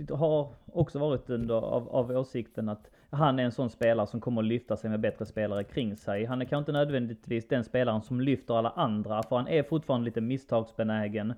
har 0.10 0.53
också 0.65 0.99
varit 0.99 1.29
under 1.29 1.56
av, 1.56 1.89
av 1.89 2.12
åsikten 2.12 2.69
att 2.69 2.89
han 3.13 3.39
är 3.39 3.43
en 3.43 3.52
sån 3.52 3.69
spelare 3.69 4.08
som 4.08 4.21
kommer 4.21 4.41
att 4.41 4.47
lyfta 4.47 4.78
sig 4.78 4.89
med 4.89 4.99
bättre 4.99 5.26
spelare 5.26 5.63
kring 5.63 5.95
sig. 5.95 6.26
Han 6.26 6.41
är 6.41 6.45
kanske 6.45 6.71
inte 6.71 6.71
nödvändigtvis 6.71 7.47
den 7.47 7.63
spelaren 7.63 8.02
som 8.02 8.21
lyfter 8.21 8.54
alla 8.54 8.69
andra, 8.69 9.23
för 9.23 9.36
han 9.36 9.47
är 9.47 9.63
fortfarande 9.63 10.06
lite 10.06 10.21
misstagsbenägen 10.21 11.34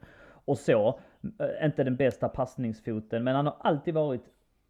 och 0.46 0.58
så. 0.58 1.00
Eh, 1.40 1.66
inte 1.66 1.84
den 1.84 1.96
bästa 1.96 2.30
passningsfoten, 2.30 3.24
men 3.24 3.36
han 3.36 3.46
har 3.46 3.56
alltid 3.60 3.94
varit 3.94 4.24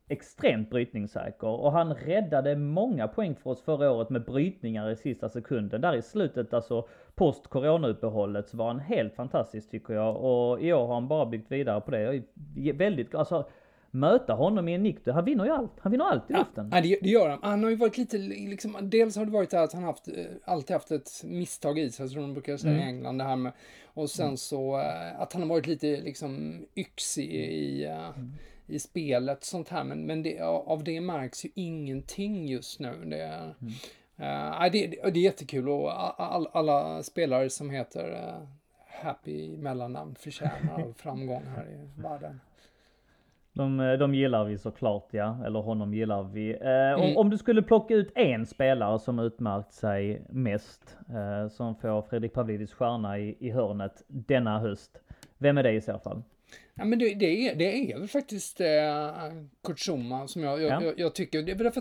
extremt 0.07 0.69
brytningssäker 0.69 1.47
och 1.47 1.71
han 1.71 1.93
räddade 1.93 2.55
många 2.55 3.07
poäng 3.07 3.35
för 3.35 3.49
oss 3.49 3.61
förra 3.61 3.91
året 3.91 4.09
med 4.09 4.25
brytningar 4.25 4.89
i 4.89 4.95
sista 4.95 5.29
sekunden. 5.29 5.81
Där 5.81 5.95
i 5.95 6.01
slutet, 6.01 6.53
alltså 6.53 6.87
post 7.15 7.47
coronauppehållet, 7.47 8.49
så 8.49 8.57
var 8.57 8.67
han 8.67 8.79
helt 8.79 9.15
fantastisk 9.15 9.69
tycker 9.69 9.93
jag 9.93 10.15
och 10.15 10.61
i 10.61 10.73
år 10.73 10.87
har 10.87 10.93
han 10.93 11.07
bara 11.07 11.25
byggt 11.25 11.51
vidare 11.51 11.81
på 11.81 11.91
det. 11.91 12.01
Jag 12.01 12.67
är 12.67 12.73
väldigt, 12.73 13.15
alltså 13.15 13.49
möta 13.95 14.33
honom 14.33 14.67
i 14.67 14.73
en 14.73 14.83
nick. 14.83 15.07
Han 15.07 15.25
vinner 15.25 15.45
ju 15.45 15.51
allt. 15.51 15.71
Han 15.79 15.91
vinner 15.91 16.05
allt 16.05 16.29
i 16.29 16.33
ja, 16.33 16.39
luften. 16.39 16.69
Ja, 16.73 16.81
det, 16.81 16.99
det, 17.01 17.09
gör 17.09 17.29
han. 17.29 17.39
Han 17.41 17.63
har 17.63 17.69
ju 17.69 17.75
varit 17.75 17.97
lite, 17.97 18.17
liksom, 18.17 18.77
dels 18.81 19.15
har 19.15 19.25
det 19.25 19.31
varit 19.31 19.49
det 19.49 19.61
att 19.61 19.73
han 19.73 19.83
haft, 19.83 20.07
eh, 20.07 20.25
alltid 20.45 20.73
haft 20.73 20.91
ett 20.91 21.23
misstag 21.23 21.79
i 21.79 21.91
sig, 21.91 22.09
som 22.09 22.21
de 22.21 22.33
brukar 22.33 22.57
säga 22.57 22.73
mm. 22.73 22.85
i 22.85 22.89
England, 22.89 23.17
det 23.17 23.23
här 23.23 23.35
med, 23.35 23.51
och 23.85 24.09
sen 24.09 24.25
mm. 24.25 24.37
så 24.37 24.77
uh, 24.77 25.21
att 25.21 25.33
han 25.33 25.41
har 25.41 25.49
varit 25.49 25.67
lite 25.67 25.87
liksom 26.01 26.61
yxig 26.75 27.33
i, 27.33 27.85
uh, 27.85 28.09
mm. 28.09 28.31
i 28.67 28.79
spelet 28.79 29.43
sånt 29.43 29.69
här, 29.69 29.83
men, 29.83 30.05
men 30.05 30.23
det, 30.23 30.41
av 30.41 30.83
det 30.83 31.01
märks 31.01 31.45
ju 31.45 31.49
ingenting 31.55 32.47
just 32.47 32.79
nu. 32.79 33.05
Det, 33.05 33.23
mm. 33.23 33.73
uh, 34.19 34.71
det, 34.71 34.87
det, 34.87 35.19
är 35.19 35.23
jättekul 35.23 35.69
och 35.69 36.21
all, 36.21 36.47
alla 36.53 37.03
spelare 37.03 37.49
som 37.49 37.69
heter 37.69 38.35
Happy 38.87 39.57
mellannamn 39.57 40.15
förtjänar 40.15 40.93
framgång 40.97 41.43
här 41.55 41.69
i 41.69 42.01
världen. 42.01 42.39
De, 43.55 43.79
eh, 43.79 43.93
de 43.93 44.15
gillar 44.15 44.45
vi 44.45 44.57
såklart 44.57 45.07
ja, 45.11 45.45
eller 45.45 45.59
honom 45.59 45.93
gillar 45.93 46.23
vi. 46.23 46.51
Eh, 46.51 46.67
mm. 46.67 47.01
om, 47.01 47.17
om, 47.17 47.29
du 47.29 47.37
skulle 47.37 47.61
plocka 47.61 47.93
ut 47.93 48.11
en 48.15 48.45
spelare 48.45 48.99
som 48.99 49.19
utmärkt 49.19 49.73
sig 49.73 50.25
mest, 50.29 50.97
eh, 51.09 51.49
som 51.49 51.75
får 51.75 52.01
Fredrik 52.01 52.33
Pavlidis 52.33 52.73
stjärna 52.73 53.19
i, 53.19 53.37
i 53.39 53.51
hörnet 53.51 54.03
denna 54.07 54.59
höst. 54.59 55.01
Vem 55.37 55.57
är 55.57 55.63
det 55.63 55.71
i 55.71 55.81
så 55.81 55.99
fall? 55.99 56.23
Ja 56.73 56.85
men 56.85 56.99
det, 56.99 57.13
det, 57.13 57.47
är, 57.47 57.55
det 57.55 57.91
är 57.91 57.99
väl 57.99 58.07
faktiskt 58.07 58.61
eh, 58.61 58.67
Kurt 59.63 59.79
Schumann 59.79 60.27
som 60.27 60.43
jag, 60.43 60.61
jag, 60.61 60.71
ja. 60.71 60.83
jag, 60.83 60.99
jag 60.99 61.15
tycker, 61.15 61.43
det 61.43 61.51
är 61.51 61.65
att 61.65 61.77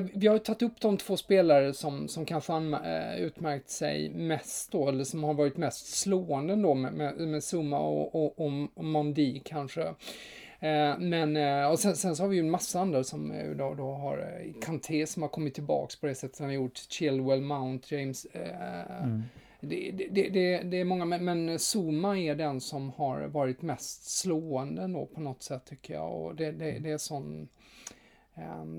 vi 0.00 0.26
har 0.26 0.38
tagit 0.38 0.62
upp 0.62 0.80
de 0.80 0.96
två 0.96 1.16
spelare 1.16 1.72
som, 1.72 2.08
som 2.08 2.24
kanske 2.24 2.52
har 2.52 2.86
eh, 2.86 3.20
utmärkt 3.20 3.70
sig 3.70 4.10
mest 4.10 4.72
då, 4.72 4.88
eller 4.88 5.04
som 5.04 5.24
har 5.24 5.34
varit 5.34 5.56
mest 5.56 5.86
slående 5.86 6.56
då 6.56 6.74
med, 6.74 6.92
med, 6.92 7.16
med 7.16 7.42
Zuma 7.42 7.78
och, 7.78 8.14
och, 8.14 8.40
och 8.76 8.84
Mondi 8.84 9.42
kanske. 9.44 9.82
Eh, 10.60 10.98
men, 10.98 11.36
eh, 11.36 11.70
och 11.70 11.78
sen, 11.78 11.96
sen, 11.96 12.16
så 12.16 12.22
har 12.22 12.28
vi 12.28 12.36
ju 12.36 12.40
en 12.40 12.50
massa 12.50 12.80
andra 12.80 13.04
som 13.04 13.32
då, 13.58 13.74
då 13.74 13.92
har 13.92 14.42
Kanté 14.62 15.06
som 15.06 15.22
har 15.22 15.28
kommit 15.28 15.54
tillbaks 15.54 15.96
på 15.96 16.06
det 16.06 16.14
sättet 16.14 16.38
han 16.38 16.48
har 16.48 16.54
gjort, 16.54 16.76
Chilwell, 16.88 17.40
Mount, 17.40 17.96
James. 17.96 18.26
Mm. 18.34 19.22
Det, 19.60 19.90
det, 20.10 20.28
det, 20.28 20.58
det, 20.58 20.76
är 20.76 20.84
många, 20.84 21.04
men, 21.04 21.24
men 21.24 21.58
Zuma 21.58 22.18
är 22.18 22.34
den 22.34 22.60
som 22.60 22.90
har 22.90 23.26
varit 23.26 23.62
mest 23.62 24.18
slående 24.18 24.86
då 24.86 25.06
på 25.06 25.20
något 25.20 25.42
sätt 25.42 25.64
tycker 25.64 25.94
jag. 25.94 26.12
Och 26.12 26.34
det, 26.34 26.46
är 26.46 26.98
sån 26.98 27.48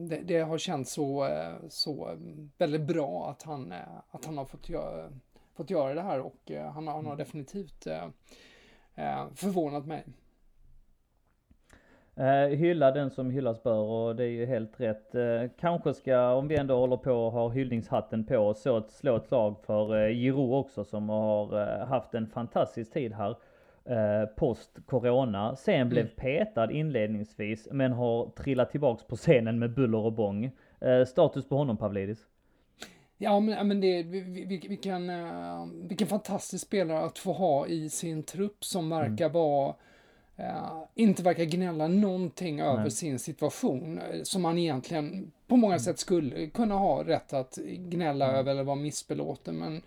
det, 0.09 0.21
det, 0.23 0.39
har 0.39 0.57
känts 0.57 0.93
så, 0.93 1.25
eh, 1.25 1.53
så 1.69 2.17
väldigt 2.57 2.87
bra 2.87 3.29
att 3.29 3.43
han, 3.43 3.71
eh, 3.71 3.77
att 4.11 4.25
han 4.25 4.37
har 4.37 4.45
fått 4.45 4.69
göra, 4.69 5.09
fått 5.53 5.69
göra 5.69 5.93
det 5.93 6.01
här 6.01 6.19
och 6.19 6.51
han, 6.51 6.87
han 6.87 6.87
har 6.87 7.13
mm. 7.13 7.17
definitivt 7.17 7.87
förvånat 9.35 9.85
mig. 9.85 10.03
Eh, 12.17 12.57
hylla 12.57 12.91
den 12.91 13.11
som 13.11 13.29
hyllas 13.29 13.63
bör 13.63 13.79
och 13.79 14.15
det 14.15 14.23
är 14.23 14.29
ju 14.29 14.45
helt 14.45 14.79
rätt. 14.79 15.15
Eh, 15.15 15.43
kanske 15.59 15.93
ska, 15.93 16.33
om 16.33 16.47
vi 16.47 16.57
ändå 16.57 16.77
håller 16.79 16.97
på 16.97 17.11
och 17.11 17.31
har 17.31 17.49
hyllningshatten 17.49 18.25
på, 18.25 18.53
så 18.53 18.77
att 18.77 18.91
slå 18.91 19.15
ett 19.15 19.25
slag 19.25 19.55
för 19.65 20.05
eh, 20.05 20.13
Giroud 20.13 20.53
också 20.53 20.83
som 20.83 21.09
har 21.09 21.61
eh, 21.61 21.87
haft 21.87 22.13
en 22.13 22.27
fantastisk 22.27 22.93
tid 22.93 23.13
här. 23.13 23.35
Eh, 23.89 24.25
post 24.25 24.69
corona. 24.85 25.55
Sen 25.55 25.75
mm. 25.75 25.89
blev 25.89 26.07
petad 26.07 26.71
inledningsvis 26.71 27.67
men 27.71 27.91
har 27.91 28.29
trillat 28.29 28.71
tillbaks 28.71 29.03
på 29.03 29.15
scenen 29.15 29.59
med 29.59 29.73
buller 29.73 29.97
och 29.97 30.13
bång. 30.13 30.51
Eh, 30.79 31.05
status 31.07 31.49
på 31.49 31.55
honom 31.55 31.77
Pavlidis? 31.77 32.19
Ja 33.17 33.39
men, 33.39 33.67
men 33.67 33.81
det, 33.81 34.03
vilken, 34.67 35.11
vilken 35.87 36.07
fantastisk 36.07 36.67
spelare 36.67 37.05
att 37.05 37.17
få 37.17 37.33
ha 37.33 37.67
i 37.67 37.89
sin 37.89 38.23
trupp 38.23 38.65
som 38.65 38.89
verkar 38.89 39.25
mm. 39.25 39.33
vara 39.33 39.75
Uh, 40.39 40.83
inte 40.95 41.23
verkar 41.23 41.43
gnälla 41.43 41.87
någonting 41.87 42.55
Nej. 42.55 42.65
över 42.65 42.89
sin 42.89 43.19
situation 43.19 44.01
som 44.23 44.41
man 44.41 44.57
egentligen 44.57 45.31
på 45.47 45.55
många 45.55 45.73
mm. 45.73 45.79
sätt 45.79 45.99
skulle 45.99 46.47
kunna 46.47 46.75
ha 46.75 47.03
rätt 47.03 47.33
att 47.33 47.55
gnälla 47.65 48.25
mm. 48.25 48.39
över 48.39 48.51
eller 48.51 48.63
vara 48.63 48.75
missbelåten. 48.75 49.55
Men, 49.55 49.81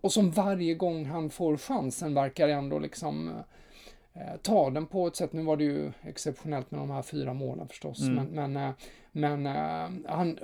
och 0.00 0.12
som 0.12 0.30
varje 0.30 0.74
gång 0.74 1.04
han 1.04 1.30
får 1.30 1.56
chansen 1.56 2.14
verkar 2.14 2.48
ändå 2.48 2.78
liksom 2.78 3.28
uh, 3.28 4.36
ta 4.42 4.70
den 4.70 4.86
på 4.86 5.06
ett 5.06 5.16
sätt. 5.16 5.32
Nu 5.32 5.42
var 5.42 5.56
det 5.56 5.64
ju 5.64 5.92
exceptionellt 6.02 6.70
med 6.70 6.80
de 6.80 6.90
här 6.90 7.02
fyra 7.02 7.34
målen 7.34 7.68
förstås. 7.68 8.00
Mm. 8.00 8.24
Men, 8.24 8.52
men, 8.52 8.74
men 9.12 10.04
han 10.06 10.38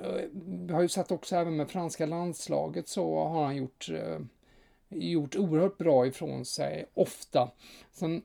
vi 0.67 0.73
har 0.73 0.81
ju 0.81 0.87
sett 0.87 1.11
också 1.11 1.35
även 1.35 1.55
med 1.55 1.69
franska 1.69 2.05
landslaget 2.05 2.87
så 2.87 3.23
har 3.27 3.45
han 3.45 3.55
gjort 3.55 3.89
gjort 4.89 5.35
oerhört 5.35 5.77
bra 5.77 6.07
ifrån 6.07 6.45
sig 6.45 6.85
ofta. 6.93 7.51
Sen 7.91 8.21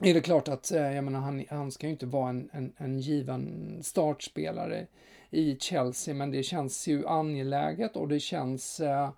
är 0.00 0.14
det 0.14 0.20
klart 0.20 0.48
att 0.48 0.72
eh, 0.72 0.92
jag 0.94 1.04
menar, 1.04 1.20
han, 1.20 1.44
han 1.50 1.72
ska 1.72 1.86
ju 1.86 1.92
inte 1.92 2.06
vara 2.06 2.30
en, 2.30 2.50
en, 2.52 2.72
en 2.76 3.00
given 3.00 3.78
startspelare 3.82 4.86
i 5.30 5.56
Chelsea, 5.56 6.14
men 6.14 6.30
det 6.30 6.42
känns 6.42 6.88
ju 6.88 7.06
angeläget 7.06 7.96
och 7.96 8.08
det 8.08 8.20
känns 8.20 8.80
eh, 8.80 9.02
eh, 9.02 9.10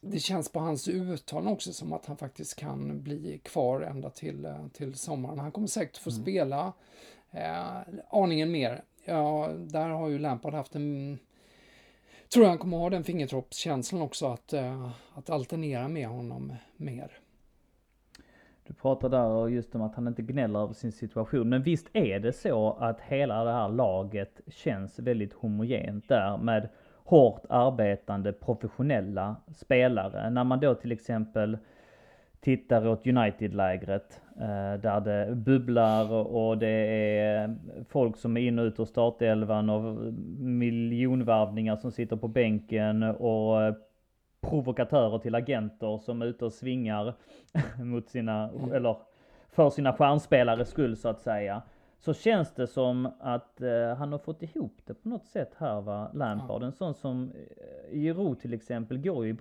det 0.00 0.18
känns 0.18 0.52
på 0.52 0.60
hans 0.60 0.88
uttal 0.88 1.48
också 1.48 1.72
som 1.72 1.92
att 1.92 2.06
han 2.06 2.16
faktiskt 2.16 2.56
kan 2.56 3.02
bli 3.02 3.40
kvar 3.44 3.80
ända 3.80 4.10
till, 4.10 4.44
eh, 4.44 4.66
till 4.72 4.94
sommaren. 4.94 5.38
Han 5.38 5.52
kommer 5.52 5.66
säkert 5.66 5.96
få 5.96 6.10
mm. 6.10 6.22
spela 6.22 6.72
eh, 7.30 7.80
aningen 8.10 8.50
mer. 8.50 8.84
Ja, 9.04 9.50
där 9.56 9.88
har 9.88 10.08
ju 10.08 10.18
Lampard 10.18 10.54
haft 10.54 10.74
en 10.74 11.18
tror 12.32 12.44
jag 12.44 12.50
han 12.50 12.58
kommer 12.58 12.76
ha 12.76 12.90
den 12.90 13.04
fingertoppskänslan 13.04 14.02
också 14.02 14.26
att, 14.26 14.52
eh, 14.52 14.90
att 15.14 15.30
alternera 15.30 15.88
med 15.88 16.08
honom 16.08 16.52
mer. 16.76 17.10
Du 18.66 18.74
pratar 18.74 19.08
där 19.08 19.48
just 19.48 19.74
om 19.74 19.82
att 19.82 19.94
han 19.94 20.08
inte 20.08 20.22
gnäller 20.22 20.58
över 20.58 20.74
sin 20.74 20.92
situation. 20.92 21.48
Men 21.48 21.62
visst 21.62 21.88
är 21.92 22.20
det 22.20 22.32
så 22.32 22.72
att 22.72 23.00
hela 23.00 23.44
det 23.44 23.52
här 23.52 23.68
laget 23.68 24.40
känns 24.46 24.98
väldigt 24.98 25.32
homogent 25.32 26.08
där 26.08 26.36
med 26.36 26.68
hårt 27.04 27.42
arbetande 27.48 28.32
professionella 28.32 29.36
spelare. 29.54 30.30
När 30.30 30.44
man 30.44 30.60
då 30.60 30.74
till 30.74 30.92
exempel 30.92 31.58
tittar 32.40 32.88
åt 32.88 33.06
United-lägret 33.06 34.20
eh, 34.36 34.80
där 34.80 35.00
det 35.00 35.34
bubblar 35.34 36.12
och 36.12 36.58
det 36.58 36.68
är 36.68 37.56
folk 37.88 38.16
som 38.16 38.36
är 38.36 38.40
in 38.40 38.58
och 38.58 38.64
ut 38.64 38.80
ur 38.80 38.84
startelvan 38.84 39.70
och 39.70 40.14
miljonvarvningar 40.38 41.76
som 41.76 41.92
sitter 41.92 42.16
på 42.16 42.28
bänken 42.28 43.02
och 43.02 43.74
provokatörer 44.40 45.18
till 45.18 45.34
agenter 45.34 45.98
som 45.98 46.22
är 46.22 46.26
ute 46.26 46.44
och 46.44 46.52
svingar 46.52 47.14
mot 47.78 48.08
sina, 48.08 48.50
eller 48.74 48.96
för 49.48 49.70
sina 49.70 49.92
stjärnspelares 49.92 50.68
skull 50.68 50.96
så 50.96 51.08
att 51.08 51.20
säga. 51.20 51.62
Så 52.04 52.14
känns 52.14 52.54
det 52.54 52.66
som 52.66 53.12
att 53.20 53.60
eh, 53.60 53.94
han 53.98 54.12
har 54.12 54.18
fått 54.18 54.42
ihop 54.42 54.80
det 54.84 54.94
på 54.94 55.08
något 55.08 55.26
sätt 55.26 55.54
här 55.56 55.80
va, 55.80 56.10
Lampard. 56.14 56.62
En 56.62 56.72
sån 56.72 56.94
som 56.94 57.32
eh, 57.32 57.98
Giroud 57.98 58.40
till 58.40 58.54
exempel 58.54 58.98
går 58.98 59.24
ju 59.24 59.30
i 59.30 59.34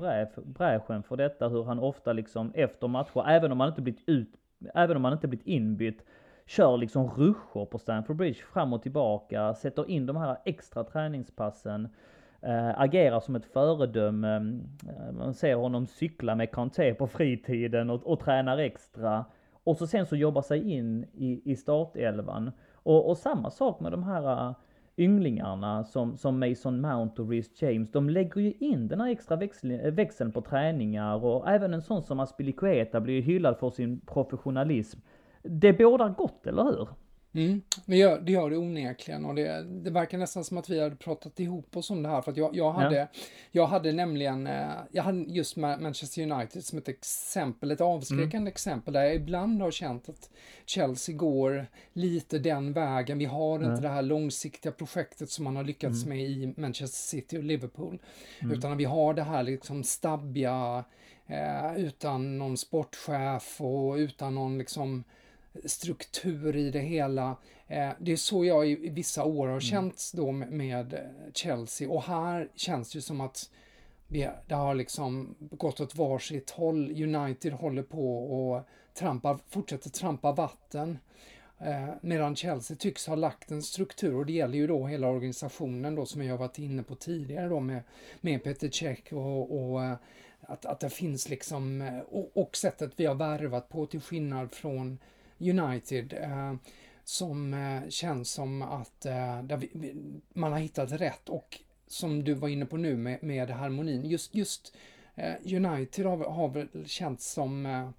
bräschen 0.43 1.03
för 1.03 1.15
detta 1.15 1.47
hur 1.47 1.63
han 1.63 1.79
ofta 1.79 2.13
liksom 2.13 2.51
efter 2.55 2.87
matcher, 2.87 3.27
även 3.27 3.51
om 3.51 3.59
han 3.59 3.69
inte 3.69 3.81
blivit 3.81 4.03
ut, 4.09 4.29
även 4.73 4.97
om 4.97 5.03
han 5.03 5.13
inte 5.13 5.27
blivit 5.27 5.47
inbytt, 5.47 6.05
kör 6.45 6.77
liksom 6.77 7.09
ruscher 7.09 7.65
på 7.65 7.77
Stamford 7.77 8.15
Bridge 8.15 8.39
fram 8.53 8.73
och 8.73 8.81
tillbaka, 8.81 9.53
sätter 9.53 9.89
in 9.89 10.05
de 10.05 10.15
här 10.15 10.37
extra 10.45 10.83
träningspassen 10.83 11.87
äh, 12.41 12.79
agerar 12.81 13.19
som 13.19 13.35
ett 13.35 13.45
föredöme. 13.45 14.59
Eh, 14.89 15.11
man 15.11 15.33
ser 15.33 15.55
honom 15.55 15.87
cykla 15.87 16.35
med 16.35 16.51
Kanté 16.51 16.93
på 16.93 17.07
fritiden 17.07 17.89
och, 17.89 18.07
och 18.07 18.19
tränar 18.19 18.57
extra. 18.57 19.25
Och 19.63 19.77
så 19.77 19.87
sen 19.87 20.05
så 20.05 20.15
jobbar 20.15 20.41
sig 20.41 20.71
in 20.71 21.05
i, 21.13 21.51
i 21.51 21.55
startelvan. 21.55 22.51
Och, 22.73 23.09
och 23.09 23.17
samma 23.17 23.51
sak 23.51 23.79
med 23.79 23.91
de 23.91 24.03
här 24.03 24.47
äh, 24.47 24.55
ynglingarna 24.97 25.83
som, 25.83 26.17
som 26.17 26.39
Mason 26.39 26.81
Mount 26.81 27.21
och 27.21 27.29
Reece 27.29 27.61
James. 27.61 27.91
De 27.91 28.09
lägger 28.09 28.41
ju 28.41 28.53
in 28.59 28.87
den 28.87 29.01
här 29.01 29.09
extra 29.09 29.35
växeln, 29.35 29.79
äh, 29.79 29.91
växeln 29.91 30.31
på 30.31 30.41
träningar 30.41 31.25
och 31.25 31.49
även 31.49 31.73
en 31.73 31.81
sån 31.81 32.03
som 32.03 32.19
Aspilicueta 32.19 33.01
blir 33.01 33.21
hyllad 33.21 33.57
för 33.57 33.69
sin 33.69 33.99
professionalism. 33.99 34.99
Det 35.43 35.73
bådar 35.73 36.09
gott, 36.09 36.47
eller 36.47 36.63
hur? 36.63 36.87
Mm, 37.35 37.61
det, 37.85 37.97
gör, 37.97 38.21
det 38.21 38.31
gör 38.31 38.49
det 38.49 38.57
onekligen 38.57 39.25
och 39.25 39.35
det, 39.35 39.63
det 39.63 39.89
verkar 39.89 40.17
nästan 40.17 40.43
som 40.43 40.57
att 40.57 40.69
vi 40.69 40.81
hade 40.81 40.95
pratat 40.95 41.39
ihop 41.39 41.77
oss 41.77 41.89
om 41.89 42.03
det 42.03 42.09
här 42.09 42.21
för 42.21 42.31
att 42.31 42.37
jag, 42.37 42.55
jag 42.55 42.71
hade, 42.71 42.95
ja. 42.95 43.07
jag 43.51 43.67
hade 43.67 43.91
nämligen, 43.91 44.47
eh, 44.47 44.71
jag 44.91 45.03
hade 45.03 45.19
just 45.19 45.57
Manchester 45.57 46.31
United 46.31 46.65
som 46.65 46.77
ett 46.77 46.87
exempel, 46.87 47.71
ett 47.71 47.81
avskräckande 47.81 48.37
mm. 48.37 48.47
exempel 48.47 48.93
där 48.93 49.03
jag 49.03 49.15
ibland 49.15 49.61
har 49.61 49.71
känt 49.71 50.09
att 50.09 50.29
Chelsea 50.65 51.15
går 51.15 51.67
lite 51.93 52.39
den 52.39 52.73
vägen. 52.73 53.17
Vi 53.17 53.25
har 53.25 53.55
inte 53.55 53.67
mm. 53.67 53.81
det 53.81 53.89
här 53.89 54.01
långsiktiga 54.01 54.71
projektet 54.71 55.29
som 55.29 55.43
man 55.43 55.55
har 55.55 55.63
lyckats 55.63 56.05
mm. 56.05 56.17
med 56.17 56.27
i 56.27 56.53
Manchester 56.57 57.17
City 57.17 57.37
och 57.37 57.43
Liverpool, 57.43 57.99
mm. 58.41 58.57
utan 58.57 58.77
vi 58.77 58.85
har 58.85 59.13
det 59.13 59.23
här 59.23 59.43
liksom 59.43 59.83
stabbiga, 59.83 60.83
eh, 61.27 61.75
utan 61.77 62.37
någon 62.37 62.57
sportchef 62.57 63.61
och 63.61 63.95
utan 63.95 64.35
någon 64.35 64.57
liksom 64.57 65.03
struktur 65.65 66.55
i 66.55 66.71
det 66.71 66.79
hela. 66.79 67.37
Eh, 67.67 67.89
det 67.99 68.11
är 68.11 68.15
så 68.15 68.45
jag 68.45 68.69
i 68.69 68.89
vissa 68.89 69.23
år 69.23 69.47
har 69.47 69.51
mm. 69.51 69.61
känt 69.61 70.11
då 70.13 70.31
med 70.31 70.99
Chelsea 71.33 71.89
och 71.89 72.03
här 72.03 72.49
känns 72.55 72.91
det 72.91 73.01
som 73.01 73.21
att 73.21 73.49
det 74.47 74.55
har 74.55 74.75
liksom 74.75 75.35
gått 75.39 75.79
åt 75.79 75.95
varsitt 75.95 76.49
håll. 76.49 77.03
United 77.03 77.53
håller 77.53 77.83
på 77.83 78.17
och 78.17 78.67
trampar, 78.93 79.39
fortsätter 79.49 79.89
trampa 79.89 80.31
vatten. 80.31 80.99
Eh, 81.59 81.89
medan 82.01 82.35
Chelsea 82.35 82.77
tycks 82.77 83.07
ha 83.07 83.15
lagt 83.15 83.51
en 83.51 83.63
struktur 83.63 84.15
och 84.15 84.25
det 84.25 84.33
gäller 84.33 84.57
ju 84.57 84.67
då 84.67 84.87
hela 84.87 85.07
organisationen 85.07 85.95
då 85.95 86.05
som 86.05 86.23
jag 86.23 86.37
varit 86.37 86.59
inne 86.59 86.83
på 86.83 86.95
tidigare 86.95 87.47
då 87.47 87.59
med, 87.59 87.83
med 88.21 88.43
Peter 88.43 88.69
Cech 88.69 89.13
och, 89.13 89.57
och 89.57 89.83
eh, 89.83 89.95
att, 90.41 90.65
att 90.65 90.79
det 90.79 90.89
finns 90.89 91.29
liksom 91.29 91.91
och, 92.09 92.31
och 92.37 92.57
sättet 92.57 92.91
vi 92.95 93.05
har 93.05 93.15
värvat 93.15 93.69
på 93.69 93.85
till 93.85 94.01
skillnad 94.01 94.51
från 94.51 94.99
United 95.49 96.13
eh, 96.13 96.55
som 97.03 97.53
eh, 97.53 97.89
känns 97.89 98.31
som 98.31 98.61
att 98.61 99.05
eh, 99.05 99.41
vi, 99.57 99.95
man 100.33 100.51
har 100.51 100.59
hittat 100.59 100.91
rätt 100.91 101.29
och 101.29 101.59
som 101.87 102.23
du 102.23 102.33
var 102.33 102.49
inne 102.49 102.65
på 102.65 102.77
nu 102.77 102.97
med, 102.97 103.23
med 103.23 103.49
harmonin. 103.49 104.05
Just, 104.05 104.35
just 104.35 104.75
eh, 105.15 105.33
United 105.45 106.05
har, 106.05 106.17
har 106.17 106.49
väl 106.49 106.67
känts 106.85 107.31
som 107.31 107.65
eh, 107.65 107.89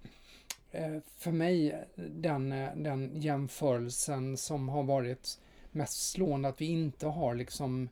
eh 0.81 0.99
för 1.17 1.31
mig 1.31 1.85
den, 1.95 2.51
eh, 2.51 2.75
den 2.75 3.11
jämförelsen 3.21 4.37
som 4.37 4.69
har 4.69 4.83
varit 4.83 5.39
mest 5.71 6.11
slående 6.11 6.49
att 6.49 6.61
vi 6.61 6.65
inte 6.65 7.07
har 7.07 7.35
liksom 7.35 7.89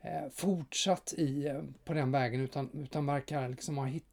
eh, 0.00 0.28
fortsatt 0.32 1.14
i, 1.16 1.60
på 1.84 1.94
den 1.94 2.12
vägen 2.12 2.40
utan, 2.40 2.70
utan 2.74 3.06
verkar 3.06 3.48
liksom 3.48 3.78
ha 3.78 3.84
hit, 3.84 4.06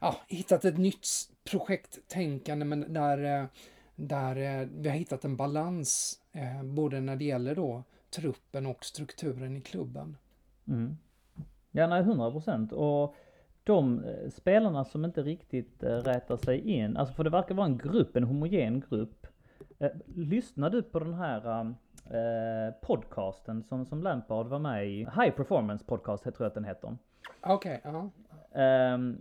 ja, 0.00 0.16
hittat 0.28 0.64
ett 0.64 0.78
nytt 0.78 1.06
projekttänkande 1.44 2.64
men 2.64 2.92
där 2.92 3.48
där 3.96 4.36
eh, 4.36 4.68
vi 4.72 4.88
har 4.88 4.96
hittat 4.96 5.24
en 5.24 5.36
balans 5.36 6.20
eh, 6.32 6.62
både 6.62 7.00
när 7.00 7.16
det 7.16 7.24
gäller 7.24 7.54
då 7.54 7.82
truppen 8.10 8.66
och 8.66 8.84
strukturen 8.84 9.56
i 9.56 9.60
klubben. 9.60 10.16
Mm. 10.68 10.96
Ja, 11.70 11.86
nej, 11.86 12.00
100 12.00 12.30
procent. 12.30 12.72
Och 12.72 13.14
de 13.64 14.04
eh, 14.04 14.30
spelarna 14.30 14.84
som 14.84 15.04
inte 15.04 15.22
riktigt 15.22 15.82
rätar 15.82 16.36
sig 16.36 16.60
in, 16.70 16.96
alltså 16.96 17.14
för 17.14 17.24
det 17.24 17.30
verkar 17.30 17.54
vara 17.54 17.66
en 17.66 17.78
grupp, 17.78 18.16
en 18.16 18.24
homogen 18.24 18.80
grupp. 18.90 19.26
lyssnar 20.14 20.70
du 20.70 20.82
på 20.82 20.98
den 20.98 21.14
här 21.14 21.74
eh, 22.10 22.74
podcasten 22.82 23.62
som, 23.62 23.86
som 23.86 24.02
Lampard 24.02 24.46
var 24.46 24.58
med 24.58 24.88
i? 24.88 24.98
High 24.98 25.30
Performance 25.30 25.84
Podcast 25.84 26.22
tror 26.22 26.36
jag 26.38 26.46
att 26.46 26.54
den 26.54 26.64
heter. 26.64 26.96
Okej, 27.40 27.80
okay, 27.84 27.92
ja. 27.92 27.98
Uh 27.98 28.10
-huh 28.54 29.16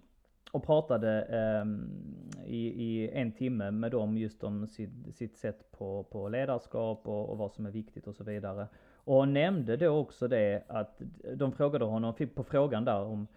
och 0.56 0.64
pratade 0.64 1.22
eh, 1.22 1.66
i, 2.46 2.68
i, 2.68 3.10
en 3.14 3.32
timme 3.32 3.72
med 3.72 3.92
dem 3.92 4.18
just 4.18 4.44
om 4.44 4.68
sitt, 4.68 5.16
sitt 5.16 5.38
sätt 5.38 5.72
på, 5.72 6.04
på 6.04 6.30
ledarskap 6.30 7.08
och, 7.08 7.30
och, 7.30 7.38
vad 7.38 7.52
som 7.52 7.66
är 7.66 7.72
viktigt 7.72 8.08
och 8.08 8.16
så 8.16 8.24
vidare. 8.24 8.68
Och 8.96 9.28
nämnde 9.28 9.78
då 9.78 9.90
också 9.90 10.28
det 10.28 10.64
att 10.68 11.02
de 11.36 11.52
frågade 11.52 11.86
honom, 11.86 12.14
fick 12.14 12.36
på 12.36 12.44
frågan 12.44 12.86
där 12.86 13.02
om 13.02 13.28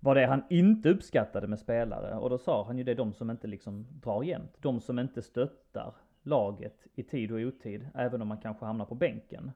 vad 0.00 0.16
det 0.16 0.22
är 0.22 0.26
han 0.26 0.42
inte 0.50 0.88
uppskattade 0.88 1.46
med 1.46 1.58
spelare. 1.58 2.14
Och 2.14 2.30
då 2.30 2.38
sa 2.38 2.64
han 2.64 2.78
ju 2.78 2.84
det, 2.84 2.94
de 2.94 3.12
som 3.12 3.30
inte 3.30 3.46
liksom 3.46 3.86
drar 4.02 4.22
jämnt. 4.22 4.56
De 4.60 4.80
som 4.80 4.98
inte 4.98 5.22
stöttar 5.22 5.94
laget 6.22 6.86
i 6.94 7.02
tid 7.02 7.32
och 7.32 7.38
otid, 7.38 7.88
även 7.94 8.22
om 8.22 8.28
man 8.28 8.38
kanske 8.38 8.64
hamnar 8.64 8.84
på 8.84 8.94
bänken. 8.94 9.52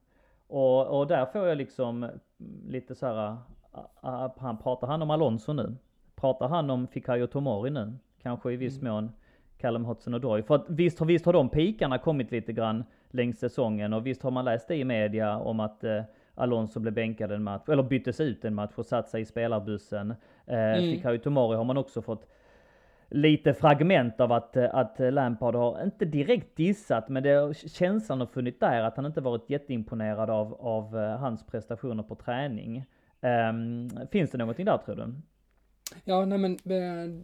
Och, 0.46 0.98
och 0.98 1.06
där 1.06 1.26
får 1.26 1.48
jag 1.48 1.58
liksom 1.58 2.10
lite 2.66 2.94
så 2.94 3.06
här, 3.06 3.36
han 4.36 4.58
pratar 4.58 4.86
han 4.86 5.02
om 5.02 5.10
Alonso 5.10 5.52
nu? 5.52 5.76
Pratar 6.20 6.48
han 6.48 6.70
om 6.70 6.86
Fikayo 6.86 7.26
Tomori 7.26 7.70
nu? 7.70 7.92
Kanske 8.22 8.52
i 8.52 8.56
viss 8.56 8.80
mm. 8.80 8.92
mån 8.92 9.12
Callum 9.60 9.86
Hudson-Odoi. 9.86 10.42
För 10.42 10.54
att 10.54 10.64
visst, 10.68 11.00
visst 11.00 11.26
har 11.26 11.32
de 11.32 11.48
pikarna 11.48 11.98
kommit 11.98 12.30
lite 12.30 12.52
grann 12.52 12.84
längs 13.10 13.38
säsongen 13.38 13.92
och 13.92 14.06
visst 14.06 14.22
har 14.22 14.30
man 14.30 14.44
läst 14.44 14.68
det 14.68 14.76
i 14.76 14.84
media 14.84 15.38
om 15.38 15.60
att 15.60 15.84
eh, 15.84 16.02
Alonso 16.34 16.80
blev 16.80 16.94
bänkad 16.94 17.32
en 17.32 17.42
match, 17.42 17.68
eller 17.68 17.82
byttes 17.82 18.20
ut 18.20 18.44
en 18.44 18.54
match 18.54 18.72
och 18.74 18.86
satt 18.86 19.08
sig 19.08 19.22
i 19.22 19.24
spelarbussen. 19.24 20.10
Eh, 20.46 20.58
mm. 20.58 20.80
Fikayo 20.80 21.18
Tomori 21.18 21.56
har 21.56 21.64
man 21.64 21.76
också 21.76 22.02
fått 22.02 22.26
lite 23.08 23.54
fragment 23.54 24.20
av 24.20 24.32
att, 24.32 24.56
att 24.56 24.96
Lampard 24.98 25.54
har, 25.54 25.82
inte 25.82 26.04
direkt 26.04 26.56
dissat, 26.56 27.08
men 27.08 27.22
det, 27.22 27.56
känslan 27.56 28.20
har 28.20 28.26
funnits 28.26 28.58
där 28.58 28.82
att 28.82 28.96
han 28.96 29.06
inte 29.06 29.20
varit 29.20 29.50
jätteimponerad 29.50 30.30
av, 30.30 30.54
av 30.54 30.98
eh, 30.98 31.16
hans 31.16 31.46
prestationer 31.46 32.02
på 32.02 32.14
träning. 32.14 32.84
Um, 33.22 33.90
finns 34.12 34.30
det 34.30 34.38
någonting 34.38 34.64
där 34.64 34.78
tror 34.78 34.96
du? 34.96 35.14
Ja, 36.04 36.24
nej 36.24 36.38
men 36.38 36.52
eh, 36.52 37.22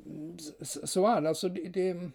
så 0.63 1.07
är 1.07 1.21
det. 1.21 1.29
Alltså, 1.29 1.49
det, 1.49 1.69
det, 1.69 2.11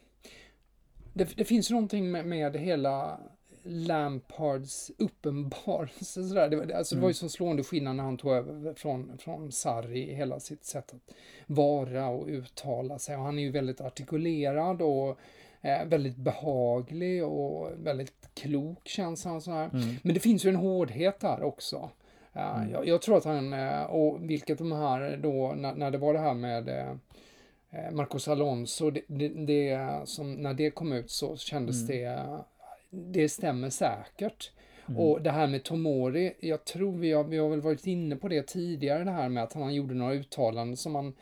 det, 1.14 1.38
det 1.38 1.46
finns 1.46 1.70
någonting 1.70 2.12
med, 2.12 2.26
med 2.26 2.56
hela 2.56 3.20
Lampards 3.64 4.92
uppenbarelse. 4.98 6.24
Sådär. 6.24 6.50
Det, 6.50 6.56
var, 6.56 6.72
alltså, 6.72 6.96
mm. 6.96 7.00
det 7.00 7.04
var 7.04 7.10
ju 7.10 7.12
mm. 7.12 7.14
så 7.14 7.30
slående 7.30 7.64
skillnad 7.64 7.96
när 7.96 8.04
han 8.04 8.18
tog 8.18 8.32
över 8.32 8.74
från, 8.74 9.18
från 9.18 9.52
Sarri, 9.52 10.14
hela 10.16 10.40
sitt 10.40 10.66
sätt 10.66 10.94
att 10.94 11.16
vara 11.48 12.08
och 12.08 12.28
uttala 12.28 13.00
sig. 13.00 13.16
Och 13.16 13.24
han 13.24 13.40
är 13.40 13.44
ju 13.44 13.52
väldigt 13.52 13.82
artikulerad 13.82 14.82
och 14.82 15.20
eh, 15.62 15.86
väldigt 15.86 16.18
behaglig 16.18 17.26
och 17.26 17.72
väldigt 17.78 18.30
klok 18.34 18.88
känns 18.88 19.26
han. 19.26 19.42
Sådär. 19.42 19.70
Mm. 19.74 19.96
Men 20.04 20.14
det 20.14 20.20
finns 20.20 20.46
ju 20.46 20.50
en 20.50 20.56
hårdhet 20.56 21.20
där 21.20 21.44
också. 21.44 21.90
Mm. 22.34 22.72
jag, 22.72 22.88
jag, 22.88 23.02
tror 23.02 23.18
att 23.18 23.26
han, 23.26 23.54
uh, 23.54 23.84
och 23.84 24.30
vilket 24.30 24.58
de 24.58 24.72
här 24.72 25.18
då, 25.18 25.54
när, 25.58 25.76
när 25.76 25.92
det 25.92 25.98
var 25.98 26.14
det 26.14 26.20
här 26.20 26.34
med 26.34 26.70
uh, 26.70 27.92
Marcos 27.92 28.28
Alonso, 28.28 28.92
det, 28.92 29.02
det, 29.08 29.28
det, 29.28 30.02
som, 30.06 30.34
när 30.34 30.54
det 30.54 30.72
kom 30.72 30.94
ut 30.94 31.12
så 31.12 31.38
kändes 31.38 31.90
mm. 31.90 31.98
det 31.98 32.44
det 32.92 33.30
stämmer 33.30 33.70
säkert. 33.70 34.52
Mm. 34.88 35.00
Och 35.00 35.22
det 35.22 35.32
här 35.32 35.48
med 35.48 35.64
Tomori, 35.64 36.34
jag 36.40 36.66
tror 36.66 36.98
vi 36.98 37.12
har, 37.12 37.24
vi 37.24 37.38
har 37.38 37.50
väl 37.50 37.62
varit 37.62 37.88
inne 37.88 38.16
på 38.16 38.28
det 38.28 38.48
tidigare, 38.48 39.04
det 39.04 39.12
här 39.12 39.30
med 39.30 39.44
att 39.44 39.54
han 39.54 39.74
gjorde 39.74 39.94
några 39.94 40.14
uttalanden 40.14 40.78
som 40.78 40.92
man, 40.92 41.14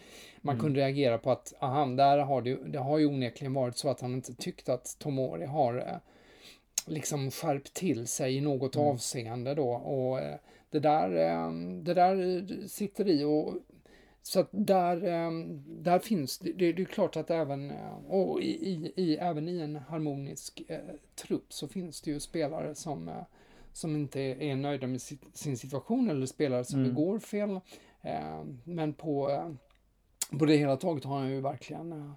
man 0.41 0.55
mm. 0.55 0.63
kunde 0.63 0.79
reagera 0.79 1.17
på 1.17 1.31
att, 1.31 1.53
aha, 1.59 1.85
där 1.85 2.17
har 2.17 2.41
det, 2.41 2.55
det 2.55 2.79
har 2.79 2.97
ju 2.97 3.05
onekligen 3.05 3.53
varit 3.53 3.77
så 3.77 3.89
att 3.89 4.01
han 4.01 4.13
inte 4.13 4.33
tyckte 4.33 4.73
att 4.73 4.95
Tomori 4.99 5.45
har 5.45 5.77
eh, 5.77 5.97
liksom 6.85 7.31
skärpt 7.31 7.73
till 7.73 8.07
sig 8.07 8.37
i 8.37 8.41
något 8.41 8.75
mm. 8.75 8.87
avseende 8.87 9.55
då. 9.55 9.69
Och 9.69 10.19
eh, 10.19 10.35
det 10.69 10.79
där, 10.79 11.15
eh, 11.15 11.51
det 11.83 11.93
där 11.93 12.67
sitter 12.67 13.07
i 13.07 13.23
och 13.23 13.53
så 14.21 14.39
att 14.39 14.49
där, 14.51 15.03
ehm, 15.03 15.63
där 15.83 15.99
finns 15.99 16.39
det, 16.39 16.51
det 16.51 16.81
är 16.81 16.85
klart 16.85 17.15
att 17.15 17.29
även, 17.29 17.71
eh, 17.71 17.93
och 18.07 18.41
i, 18.41 18.93
i, 18.95 19.17
även 19.17 19.47
i 19.47 19.59
en 19.59 19.75
harmonisk 19.75 20.63
eh, 20.67 20.79
trupp 21.15 21.53
så 21.53 21.67
finns 21.67 22.01
det 22.01 22.11
ju 22.11 22.19
spelare 22.19 22.75
som, 22.75 23.07
eh, 23.07 23.23
som 23.73 23.95
inte 23.95 24.19
är 24.21 24.55
nöjda 24.55 24.87
med 24.87 25.01
sin 25.33 25.57
situation 25.57 26.09
eller 26.09 26.25
spelare 26.25 26.63
som 26.63 26.79
mm. 26.79 26.93
begår 26.93 27.19
fel. 27.19 27.59
Eh, 28.01 28.43
men 28.63 28.93
på, 28.93 29.29
eh, 29.29 29.49
på 30.39 30.45
det 30.45 30.55
hela 30.55 30.77
taget 30.77 31.03
har 31.03 31.19
han 31.19 31.29
ju 31.29 31.41
verkligen, 31.41 31.91
eh, 31.91 32.11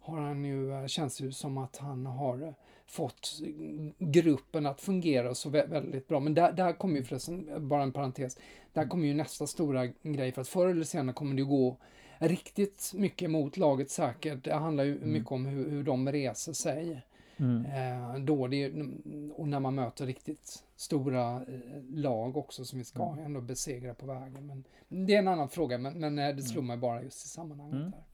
har 0.00 0.20
han 0.20 0.44
ju, 0.44 0.88
känns 0.88 1.18
det 1.18 1.24
ju 1.24 1.32
som 1.32 1.58
att 1.58 1.76
han 1.76 2.06
har 2.06 2.54
fått 2.90 3.40
gruppen 3.98 4.66
att 4.66 4.80
fungera 4.80 5.34
så 5.34 5.48
väldigt 5.48 6.08
bra. 6.08 6.20
Men 6.20 6.34
där, 6.34 6.52
där 6.52 6.72
kommer 6.72 6.96
ju 6.96 7.04
förresten, 7.04 7.68
bara 7.68 7.82
en 7.82 7.92
parentes, 7.92 8.38
där 8.72 8.86
kommer 8.86 9.06
ju 9.06 9.14
nästa 9.14 9.46
stora 9.46 9.86
grej 10.02 10.32
för 10.32 10.40
att 10.40 10.48
förr 10.48 10.68
eller 10.68 10.84
senare 10.84 11.14
kommer 11.14 11.34
det 11.34 11.40
ju 11.40 11.46
gå 11.46 11.76
riktigt 12.18 12.92
mycket 12.94 13.30
mot 13.30 13.56
laget 13.56 13.90
säkert. 13.90 14.44
Det 14.44 14.54
handlar 14.54 14.84
ju 14.84 14.96
mm. 14.96 15.12
mycket 15.12 15.32
om 15.32 15.46
hur, 15.46 15.70
hur 15.70 15.82
de 15.82 16.12
reser 16.12 16.52
sig. 16.52 17.02
Mm. 17.36 17.64
Eh, 17.64 18.18
då 18.18 18.46
det, 18.46 18.72
och 19.32 19.48
när 19.48 19.60
man 19.60 19.74
möter 19.74 20.06
riktigt 20.06 20.64
stora 20.76 21.36
eh, 21.36 21.82
lag 21.90 22.36
också 22.36 22.64
som 22.64 22.78
vi 22.78 22.84
ska 22.84 23.12
mm. 23.12 23.24
ändå 23.24 23.40
besegra 23.40 23.94
på 23.94 24.06
vägen. 24.06 24.46
Men 24.46 24.64
det 25.06 25.14
är 25.14 25.18
en 25.18 25.28
annan 25.28 25.48
fråga, 25.48 25.78
men, 25.78 26.00
men 26.00 26.18
eh, 26.18 26.36
det 26.36 26.42
slog 26.42 26.64
mm. 26.64 26.66
mig 26.66 26.76
bara 26.76 27.02
just 27.02 27.24
i 27.24 27.28
sammanhanget. 27.28 27.74
Mm. 27.74 27.90
Där. 27.90 28.04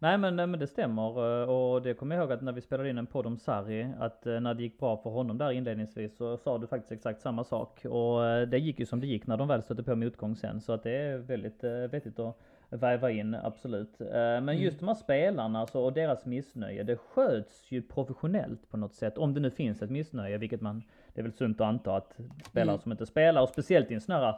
Nej 0.00 0.18
men, 0.18 0.36
men 0.36 0.58
det 0.58 0.66
stämmer 0.66 1.42
eh, 1.42 1.48
och 1.48 1.82
det 1.82 1.94
kommer 1.94 2.16
jag 2.16 2.22
ihåg 2.22 2.32
att 2.32 2.42
när 2.42 2.52
vi 2.52 2.60
spelade 2.60 2.90
in 2.90 2.98
en 2.98 3.06
podd 3.06 3.26
om 3.26 3.38
Sarri, 3.38 3.88
att 3.98 4.26
eh, 4.26 4.40
när 4.40 4.54
det 4.54 4.62
gick 4.62 4.78
bra 4.78 4.96
för 4.96 5.10
honom 5.10 5.38
där 5.38 5.50
inledningsvis 5.50 6.16
så 6.16 6.36
sa 6.36 6.58
du 6.58 6.66
faktiskt 6.66 6.92
exakt 6.92 7.20
samma 7.20 7.44
sak. 7.44 7.84
Och 7.84 8.26
eh, 8.26 8.48
det 8.48 8.58
gick 8.58 8.80
ju 8.80 8.86
som 8.86 9.00
det 9.00 9.06
gick 9.06 9.26
när 9.26 9.36
de 9.36 9.48
väl 9.48 9.62
stötte 9.62 9.82
på 9.82 9.96
motgång 9.96 10.36
sen. 10.36 10.60
Så 10.60 10.72
att 10.72 10.82
det 10.82 10.90
är 10.90 11.18
väldigt 11.18 11.64
vettigt 11.64 12.18
att 12.18 12.38
väva 12.70 13.10
in, 13.10 13.34
absolut. 13.34 13.98
Men 13.98 14.42
mm. 14.42 14.56
just 14.56 14.78
de 14.78 14.88
här 14.88 14.94
spelarna 14.94 15.60
alltså, 15.60 15.80
och 15.80 15.92
deras 15.92 16.26
missnöje, 16.26 16.82
det 16.82 16.96
sköts 16.96 17.72
ju 17.72 17.82
professionellt 17.82 18.70
på 18.70 18.76
något 18.76 18.94
sätt. 18.94 19.18
Om 19.18 19.34
det 19.34 19.40
nu 19.40 19.50
finns 19.50 19.82
ett 19.82 19.90
missnöje, 19.90 20.38
vilket 20.38 20.60
man, 20.60 20.82
det 21.14 21.20
är 21.20 21.22
väl 21.22 21.32
sunt 21.32 21.60
att 21.60 21.66
anta 21.66 21.96
att 21.96 22.20
spelare 22.44 22.74
mm. 22.74 22.82
som 22.82 22.92
inte 22.92 23.06
spelar, 23.06 23.42
och 23.42 23.48
speciellt 23.48 23.90
i 23.90 23.94
en 23.94 24.00
sån 24.00 24.14
här 24.14 24.34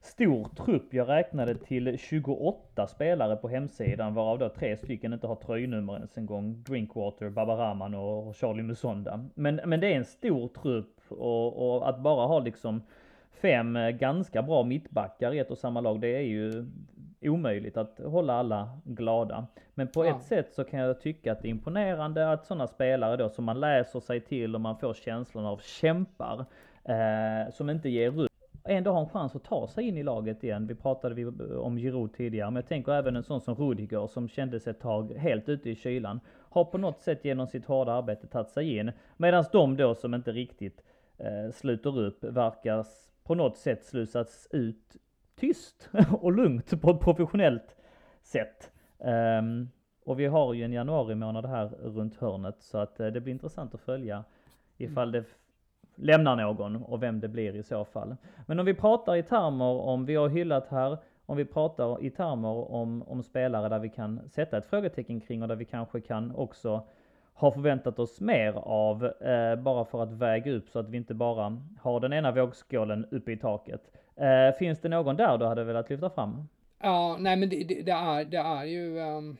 stor 0.00 0.48
trupp. 0.64 0.94
Jag 0.94 1.08
räknade 1.08 1.54
till 1.54 1.98
28 1.98 2.86
spelare 2.86 3.36
på 3.36 3.48
hemsidan 3.48 4.14
varav 4.14 4.38
då 4.38 4.48
tre 4.48 4.76
stycken 4.76 5.12
inte 5.12 5.26
har 5.26 5.36
tröjnummer 5.36 5.94
ens 5.94 6.18
en 6.18 6.26
gång. 6.26 6.62
Drinkwater, 6.62 7.28
Babaraman 7.28 7.94
och 7.94 8.36
Charlie 8.36 8.62
Musonda. 8.62 9.28
Men, 9.34 9.60
men 9.64 9.80
det 9.80 9.86
är 9.92 9.96
en 9.96 10.04
stor 10.04 10.48
trupp 10.48 11.00
och, 11.08 11.76
och 11.76 11.88
att 11.88 12.00
bara 12.00 12.26
ha 12.26 12.38
liksom 12.38 12.82
fem 13.30 13.78
ganska 13.98 14.42
bra 14.42 14.62
mittbackar 14.62 15.34
i 15.34 15.38
ett 15.38 15.50
och 15.50 15.58
samma 15.58 15.80
lag, 15.80 16.00
det 16.00 16.16
är 16.16 16.20
ju 16.20 16.66
omöjligt 17.20 17.76
att 17.76 18.00
hålla 18.04 18.34
alla 18.34 18.78
glada. 18.84 19.46
Men 19.74 19.88
på 19.88 20.06
ja. 20.06 20.16
ett 20.16 20.22
sätt 20.22 20.52
så 20.52 20.64
kan 20.64 20.80
jag 20.80 21.00
tycka 21.00 21.32
att 21.32 21.42
det 21.42 21.48
är 21.48 21.50
imponerande 21.50 22.32
att 22.32 22.46
sådana 22.46 22.66
spelare 22.66 23.16
då 23.16 23.28
som 23.28 23.44
man 23.44 23.60
läser 23.60 24.00
sig 24.00 24.20
till 24.20 24.54
och 24.54 24.60
man 24.60 24.78
får 24.78 24.94
känslan 24.94 25.46
av 25.46 25.58
kämpar, 25.58 26.44
eh, 26.84 27.52
som 27.52 27.70
inte 27.70 27.88
ger 27.88 28.18
upp 28.18 28.29
ändå 28.64 28.92
har 28.92 29.00
en 29.00 29.08
chans 29.08 29.36
att 29.36 29.44
ta 29.44 29.68
sig 29.68 29.88
in 29.88 29.96
i 29.96 30.02
laget 30.02 30.44
igen. 30.44 30.66
Vi 30.66 30.74
pratade 30.74 31.26
om 31.56 31.76
Giroud 31.76 32.12
tidigare, 32.12 32.50
men 32.50 32.56
jag 32.56 32.68
tänker 32.68 32.92
även 32.92 33.16
en 33.16 33.22
sån 33.22 33.40
som 33.40 33.54
Rudiger 33.54 34.06
som 34.06 34.28
kändes 34.28 34.66
ett 34.66 34.80
tag 34.80 35.12
helt 35.12 35.48
ute 35.48 35.70
i 35.70 35.74
kylan. 35.74 36.20
Har 36.50 36.64
på 36.64 36.78
något 36.78 37.00
sätt 37.00 37.24
genom 37.24 37.46
sitt 37.46 37.64
hårda 37.64 37.92
arbete 37.92 38.26
tagit 38.26 38.48
sig 38.48 38.76
in. 38.76 38.92
Medan 39.16 39.44
de 39.52 39.76
då 39.76 39.94
som 39.94 40.14
inte 40.14 40.32
riktigt 40.32 40.82
eh, 41.18 41.52
sluter 41.52 41.98
upp 41.98 42.24
verkar 42.24 42.86
på 43.24 43.34
något 43.34 43.56
sätt 43.56 43.84
slusas 43.84 44.48
ut 44.50 44.96
tyst 45.36 45.88
och 46.20 46.32
lugnt 46.32 46.82
på 46.82 46.90
ett 46.90 47.00
professionellt 47.00 47.76
sätt. 48.22 48.70
Um, 48.98 49.68
och 50.04 50.20
vi 50.20 50.26
har 50.26 50.54
ju 50.54 50.64
en 50.64 50.72
januari 50.72 51.14
månad 51.14 51.46
här 51.46 51.66
runt 51.68 52.16
hörnet 52.16 52.56
så 52.58 52.78
att 52.78 53.00
eh, 53.00 53.06
det 53.06 53.20
blir 53.20 53.32
intressant 53.32 53.74
att 53.74 53.80
följa 53.80 54.24
ifall 54.76 55.12
det 55.12 55.24
lämnar 55.94 56.36
någon 56.36 56.76
och 56.76 57.02
vem 57.02 57.20
det 57.20 57.28
blir 57.28 57.56
i 57.56 57.62
så 57.62 57.84
fall. 57.84 58.16
Men 58.46 58.60
om 58.60 58.66
vi 58.66 58.74
pratar 58.74 59.16
i 59.16 59.22
termer 59.22 59.64
om, 59.64 60.06
vi 60.06 60.14
har 60.14 60.28
hyllat 60.28 60.68
här, 60.68 60.98
om 61.26 61.36
vi 61.36 61.44
pratar 61.44 62.04
i 62.04 62.10
termer 62.10 62.72
om, 62.72 63.02
om 63.02 63.22
spelare 63.22 63.68
där 63.68 63.78
vi 63.78 63.88
kan 63.88 64.28
sätta 64.28 64.58
ett 64.58 64.66
frågetecken 64.66 65.20
kring 65.20 65.42
och 65.42 65.48
där 65.48 65.56
vi 65.56 65.64
kanske 65.64 66.00
kan 66.00 66.34
också 66.34 66.86
ha 67.34 67.52
förväntat 67.52 67.98
oss 67.98 68.20
mer 68.20 68.52
av, 68.52 69.04
eh, 69.04 69.56
bara 69.56 69.84
för 69.84 70.02
att 70.02 70.12
väga 70.12 70.52
upp 70.52 70.68
så 70.68 70.78
att 70.78 70.88
vi 70.88 70.96
inte 70.96 71.14
bara 71.14 71.62
har 71.80 72.00
den 72.00 72.12
ena 72.12 72.32
vågskålen 72.32 73.06
uppe 73.10 73.32
i 73.32 73.36
taket. 73.36 73.80
Eh, 74.16 74.58
finns 74.58 74.80
det 74.80 74.88
någon 74.88 75.16
där 75.16 75.38
du 75.38 75.46
hade 75.46 75.64
velat 75.64 75.90
lyfta 75.90 76.10
fram? 76.10 76.48
Ja, 76.82 77.16
nej 77.20 77.36
men 77.36 77.48
det, 77.48 77.64
det, 77.64 77.82
det 77.82 77.92
är, 77.92 78.24
det 78.24 78.38
är 78.38 78.64
ju 78.64 78.98
um, 78.98 79.36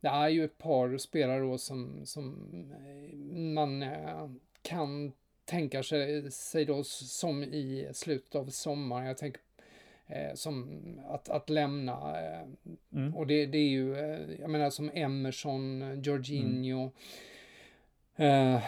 det 0.00 0.08
är 0.08 0.28
ju 0.28 0.44
ett 0.44 0.58
par 0.58 0.98
spelare 0.98 1.40
då 1.40 1.58
som, 1.58 2.00
som 2.04 2.36
eh, 2.72 3.16
man 3.54 3.82
eh, 3.82 4.30
kan 4.62 5.12
tänka 5.46 5.82
sig, 5.82 6.30
sig 6.30 6.64
då 6.64 6.84
som 6.84 7.42
i 7.42 7.88
slutet 7.92 8.34
av 8.34 8.46
sommaren. 8.46 9.06
Jag 9.06 9.18
tänker 9.18 9.40
eh, 10.06 10.34
som 10.34 10.80
att, 11.08 11.28
att 11.28 11.50
lämna. 11.50 11.92
Eh, 11.92 12.42
mm. 12.92 13.16
Och 13.16 13.26
det, 13.26 13.46
det 13.46 13.58
är 13.58 13.68
ju, 13.68 13.96
eh, 13.98 14.40
jag 14.40 14.50
menar 14.50 14.70
som 14.70 14.90
Emerson, 14.94 15.84
Jorginho. 16.02 16.90
Mm. 18.16 18.54
Eh, 18.54 18.62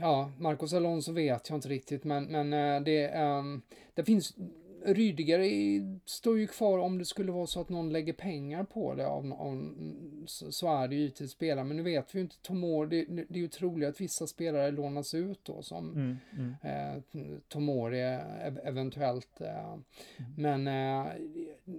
ja, 0.00 0.30
Marcos 0.38 0.72
Alonso 0.72 1.12
vet 1.12 1.48
jag 1.48 1.56
inte 1.56 1.68
riktigt, 1.68 2.04
men, 2.04 2.24
men 2.24 2.52
eh, 2.52 2.80
det, 2.80 3.08
ehm, 3.08 3.62
det 3.94 4.04
finns 4.04 4.34
Rydiger 4.86 5.40
står 6.08 6.38
ju 6.38 6.46
kvar 6.46 6.78
om 6.78 6.98
det 6.98 7.04
skulle 7.04 7.32
vara 7.32 7.46
så 7.46 7.60
att 7.60 7.68
någon 7.68 7.92
lägger 7.92 8.12
pengar 8.12 8.64
på 8.64 8.94
det. 8.94 9.06
Av, 9.06 9.32
av, 9.32 9.74
så, 10.26 10.52
så 10.52 10.68
är 10.76 10.88
det 10.88 10.94
ju 10.94 11.00
givetvis 11.00 11.30
spelare. 11.30 11.64
Men 11.64 11.76
nu 11.76 11.82
vet 11.82 12.14
vi 12.14 12.18
ju 12.18 12.22
inte. 12.22 12.36
Tomori, 12.42 13.04
det, 13.08 13.24
det 13.28 13.34
är 13.34 13.42
ju 13.42 13.48
troligt 13.48 13.88
att 13.88 14.00
vissa 14.00 14.26
spelare 14.26 14.70
lånas 14.70 15.14
ut 15.14 15.40
då 15.44 15.62
som 15.62 15.90
Mm, 15.92 16.16
mm. 16.62 16.96
eh, 16.96 17.02
Tomori 17.48 18.00
ev- 18.00 18.60
eventuellt. 18.64 19.40
Eh. 19.40 19.72
Mm. 19.72 19.84
Men 20.36 20.66
eh, 20.66 21.12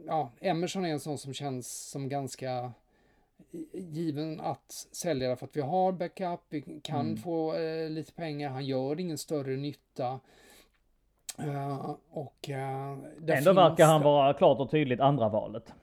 ja, 0.07 0.31
Emerson 0.39 0.85
är 0.85 0.89
en 0.89 0.99
sån 0.99 1.17
som 1.17 1.33
känns 1.33 1.89
som 1.89 2.09
ganska 2.09 2.71
given 3.73 4.39
att 4.39 4.71
sälja 4.91 5.35
för 5.35 5.45
att 5.45 5.55
vi 5.57 5.61
har 5.61 5.91
backup, 5.91 6.39
vi 6.49 6.79
kan 6.83 7.05
Mm. 7.05 7.17
få 7.17 7.55
eh, 7.55 7.89
lite 7.89 8.11
pengar, 8.13 8.49
han 8.49 8.65
gör 8.65 8.99
ingen 8.99 9.17
större 9.17 9.55
nytta. 9.57 10.19
Eh, 11.39 11.95
och 12.12 12.50
uh, 12.50 13.38
Ändå 13.38 13.54
verkar 13.54 13.86
han 13.86 14.02
vara 14.02 14.34
klart 14.34 14.60
och 14.60 14.71
tydligt 14.71 15.00
andra 15.00 15.30
valet 15.30 15.73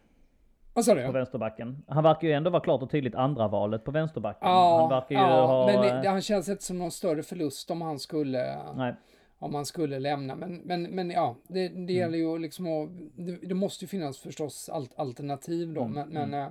Vad 0.75 0.85
sa 0.85 0.93
på 0.95 1.01
du? 1.01 1.13
vänsterbacken. 1.13 1.83
Han 1.89 2.03
verkar 2.05 2.29
ju 2.29 2.35
ändå 2.35 2.51
vara 2.51 2.63
klart 2.63 2.83
och 2.83 2.91
tydligt 2.91 3.15
andra 3.15 3.49
valet 3.49 3.85
på 3.85 3.91
vänsterbacken. 3.91 4.49
Ja, 4.49 4.79
han 4.81 4.89
verkar 4.91 5.15
ju 5.15 5.21
ja 5.21 5.47
ha... 5.47 5.67
men 5.67 5.81
det, 5.81 6.01
det, 6.03 6.09
han 6.09 6.23
känns 6.23 6.49
inte 6.49 6.63
som 6.65 6.79
någon 6.79 6.91
större 6.91 7.23
förlust 7.23 7.71
om 7.71 7.83
han 7.83 7.99
skulle 7.99 8.57
Nej. 8.77 8.95
om 9.39 9.55
han 9.55 9.65
skulle 9.67 9.99
lämna. 9.99 10.35
Men, 10.35 10.55
men, 10.65 10.83
men 10.83 11.11
ja, 11.11 11.37
det, 11.49 11.67
Mm. 11.67 11.87
det 11.87 11.93
gäller 11.93 12.19
ju 12.19 12.39
liksom 12.39 12.67
att, 12.67 12.89
det, 13.27 13.33
det 13.49 13.55
måste 13.55 13.85
ju 13.85 13.89
finnas 13.89 14.19
förstås 14.19 14.69
alt, 14.69 14.93
alternativ 14.99 15.75
då, 15.75 15.83
Mm, 15.83 16.09
men, 16.09 16.31
men, 16.31 16.35
eh, 16.47 16.49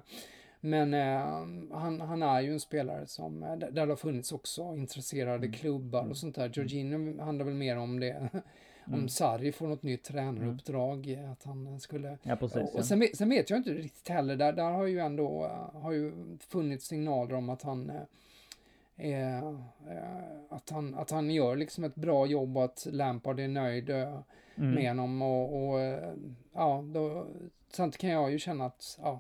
men 0.60 0.94
eh, 0.94 1.78
han, 1.78 2.02
han 2.02 2.24
är 2.24 2.42
ju 2.42 2.54
en 2.54 2.60
spelare 2.60 3.08
som, 3.08 3.44
eh, 3.44 3.56
där 3.56 3.72
det 3.72 3.92
har 3.92 3.96
funnits 3.96 4.32
också 4.32 4.62
intresserade 4.76 5.36
Mm. 5.38 5.52
klubbar 5.54 6.10
och 6.10 6.18
sånt 6.18 6.36
där. 6.36 6.52
Jorginho 6.54 7.24
handlar 7.24 7.46
väl 7.46 7.54
mer 7.54 7.78
om 7.78 8.00
det, 8.00 8.30
om 8.88 8.93
Mm. 8.93 9.10
Sarri 9.10 9.52
får 9.52 9.67
något 9.67 9.84
nytt 9.84 10.04
tränaruppdrag, 10.04 11.12
eh, 11.12 11.32
att 11.32 11.43
han 11.43 11.80
skulle 11.80 12.17
Ja 12.24 12.36
precis. 12.36 12.76
och 12.76 12.86
sen, 12.86 13.00
vet- 13.00 13.17
sen 13.17 13.30
vet 13.30 13.50
jag 13.50 13.60
inte 13.60 13.69
riktigt 13.74 14.10
heller, 14.10 14.36
där, 14.36 14.54
där 14.54 14.72
har 14.72 14.86
ju 14.86 15.00
ändå 15.00 15.43
eh, 15.46 15.82
har 15.82 15.91
ju 15.91 16.13
funnits 16.48 16.86
signaler 16.88 17.34
om 17.36 17.50
att 17.50 17.62
han 17.62 17.89
eh, 17.89 18.02
eh, 19.12 19.48
eh, 19.48 19.54
att, 20.50 20.69
han, 20.69 20.96
att 20.96 21.12
han 21.12 21.30
gör 21.32 21.56
liksom 21.56 21.84
ett 21.84 21.96
bra 21.96 22.26
jobb 22.26 22.58
och 22.58 22.63
att 22.63 22.88
Lampard 22.91 23.39
är 23.39 23.48
nöjd 23.48 23.89
eh, 23.89 24.19
Mm. 24.56 24.72
med 24.76 24.88
honom 24.89 25.22
och, 25.22 25.69
och 25.69 25.80
eh, 25.80 26.13
ja, 26.54 26.84
då, 26.93 27.28
sånt 27.72 27.98
kan 27.98 28.10
jag 28.10 28.32
ju 28.32 28.39
känna 28.39 28.65
att 28.65 29.00
ja, 29.02 29.19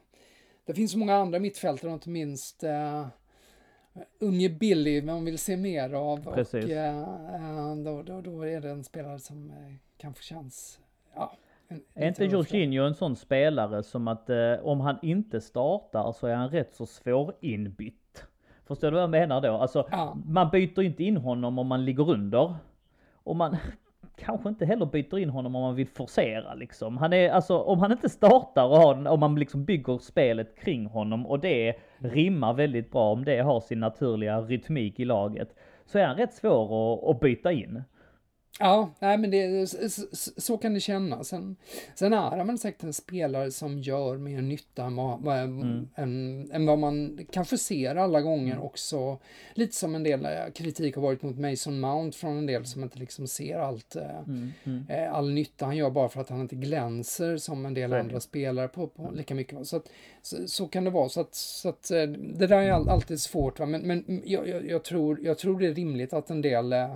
det 0.65 0.73
finns 0.73 0.91
så 0.91 0.97
många 0.97 1.15
andra 1.15 1.39
mittfältare, 1.39 1.93
inte 1.93 2.09
minst 2.09 2.63
uh, 2.63 3.07
unge 4.19 4.49
Billy, 4.49 5.01
man 5.01 5.25
vill 5.25 5.37
se 5.37 5.57
mer 5.57 5.93
av. 5.93 6.33
Precis. 6.33 6.65
Och 6.65 6.71
eh, 6.71 6.97
eh, 6.99 7.75
då, 7.75 8.01
då, 8.03 8.21
då 8.21 8.41
är 8.47 8.61
det 8.61 8.69
en 8.69 8.83
spelare 8.83 9.19
som 9.19 9.49
eh, 9.49 9.73
kanske 9.97 10.23
känns, 10.23 10.79
ja. 11.15 11.33
En, 11.67 11.81
Är 11.93 12.07
inte. 12.07 12.25
Jorginho 12.25 12.83
en 12.83 12.95
sån 12.95 13.15
spelare 13.15 13.83
som 13.83 14.07
att 14.07 14.29
eh, 14.29 14.53
om 14.63 14.79
han 14.81 14.97
inte 15.01 15.41
startar 15.41 16.11
så 16.11 16.27
är 16.27 16.35
han 16.35 16.49
rätt 16.49 16.75
så 16.75 16.85
svår 16.85 17.33
inbytt? 17.41 18.23
Förstår 18.65 18.87
du 18.87 18.93
vad 18.95 19.03
jag 19.03 19.09
menar 19.09 19.41
då? 19.41 19.51
Alltså, 19.53 19.87
Ja. 19.91 20.17
man 20.25 20.49
byter 20.49 20.81
inte 20.81 21.03
in 21.03 21.17
honom 21.17 21.59
om 21.59 21.67
man 21.67 21.85
ligger 21.85 22.09
under. 22.09 22.55
Och 23.13 23.35
man 23.35 23.57
kanske 24.17 24.49
inte 24.49 24.65
heller 24.65 24.85
byter 24.85 25.17
in 25.19 25.29
honom 25.29 25.55
om 25.55 25.61
man 25.61 25.75
vill 25.75 25.87
forcera 25.87 26.53
liksom. 26.53 26.97
Han 26.97 27.13
är, 27.13 27.29
alltså 27.29 27.57
om 27.59 27.79
han 27.79 27.91
inte 27.91 28.09
startar 28.09 28.65
och 28.65 28.77
har, 28.77 28.95
den- 28.95 29.07
om 29.07 29.19
man 29.19 29.35
liksom 29.35 29.65
bygger 29.65 29.97
spelet 29.97 30.55
kring 30.59 30.85
honom 30.85 31.25
och 31.25 31.39
det 31.39 31.73
rimmar 31.99 32.53
väldigt 32.53 32.91
bra, 32.91 33.11
om 33.11 33.25
det 33.25 33.39
har 33.39 33.59
sin 33.59 33.79
naturliga 33.79 34.41
rytmik 34.41 34.99
i 34.99 35.05
laget, 35.05 35.55
så 35.85 35.99
är 35.99 36.05
han 36.05 36.17
rätt 36.17 36.33
svår 36.33 36.93
att, 36.93 37.09
att 37.09 37.19
byta 37.19 37.51
in. 37.51 37.83
Ja, 38.59 38.89
nej 38.99 39.17
men 39.17 39.31
det, 39.31 39.67
så, 39.67 40.03
så- 40.41 40.57
kan 40.57 40.73
det 40.73 40.79
kännas. 40.79 41.27
Sen, 41.27 41.55
sen 41.95 42.13
är 42.13 42.45
väl 42.45 42.57
säkert 42.59 42.83
en 42.83 42.93
spelare 42.93 43.51
som 43.51 43.79
gör 43.79 44.17
mer 44.17 44.41
nytta 44.41 44.83
än 44.85 44.95
vad, 44.95 45.37
Mm. 45.37 45.87
än, 45.95 46.49
än 46.53 46.65
vad 46.65 46.79
man 46.79 47.19
kanske 47.31 47.57
ser 47.57 47.95
alla 47.95 48.21
gånger 48.21 48.59
också. 48.63 49.19
Lite 49.53 49.75
som 49.75 49.95
en 49.95 50.03
del 50.03 50.25
eh, 50.25 50.31
kritik 50.55 50.95
har 50.95 51.01
varit 51.01 51.21
mot 51.21 51.37
Mason 51.39 51.79
Mount 51.79 52.17
från 52.17 52.37
en 52.37 52.45
del 52.45 52.65
som 52.65 52.83
inte 52.83 52.99
liksom 52.99 53.27
ser 53.27 53.59
allt, 53.59 53.95
eh, 53.95 54.19
Mm, 54.27 54.51
mm. 54.63 54.85
eh, 54.89 55.13
all 55.13 55.31
nytta 55.33 55.65
han 55.65 55.77
gör 55.77 55.89
bara 55.91 56.09
för 56.09 56.21
att 56.21 56.29
han 56.29 56.41
inte 56.41 56.55
glänser 56.55 57.37
som 57.37 57.65
en 57.65 57.73
del 57.73 57.89
det. 57.89 57.99
andra 57.99 58.19
spelare 58.19 58.67
på, 58.67 58.87
på 58.87 59.11
lika 59.15 59.35
mycket. 59.35 59.67
Så, 59.67 59.75
att, 59.77 59.89
så, 60.21 60.47
så 60.47 60.67
kan 60.67 60.83
det 60.83 60.89
vara. 60.89 61.09
Så 61.09 61.21
att, 61.21 61.35
så 61.35 61.69
att 61.69 61.91
eh, 61.91 62.03
det 62.07 62.47
där 62.47 62.57
är 62.61 62.71
all, 62.71 62.89
alltid 62.89 63.19
svårt. 63.21 63.59
Va? 63.59 63.65
Men, 63.65 63.81
men 63.81 64.21
jag, 64.25 64.47
jag, 64.47 64.67
jag, 64.69 64.83
tror, 64.83 65.19
jag 65.23 65.37
tror 65.37 65.59
det 65.59 65.67
är 65.67 65.73
rimligt 65.73 66.13
att 66.13 66.29
en 66.29 66.41
del 66.41 66.73
Eh, 66.73 66.95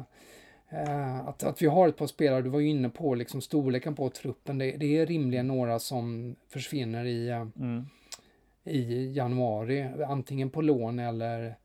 att, 1.25 1.43
att 1.43 1.61
vi 1.61 1.65
har 1.67 1.87
ett 1.87 1.97
par 1.97 2.07
spelare, 2.07 2.41
du 2.41 2.49
var 2.49 2.59
ju 2.59 2.69
inne 2.69 2.89
på 2.89 3.15
liksom 3.15 3.41
storleken 3.41 3.95
på 3.95 4.09
truppen, 4.09 4.57
det, 4.57 4.71
det 4.71 4.97
är 4.97 5.05
rimligen 5.05 5.47
några 5.47 5.79
som 5.79 6.35
försvinner 6.49 7.05
i, 7.05 7.29
eh, 7.29 7.47
Mm. 7.59 7.85
i 8.63 9.11
januari, 9.13 9.89
antingen 10.07 10.49
på 10.49 10.61
lån 10.61 10.99
eller 10.99 11.55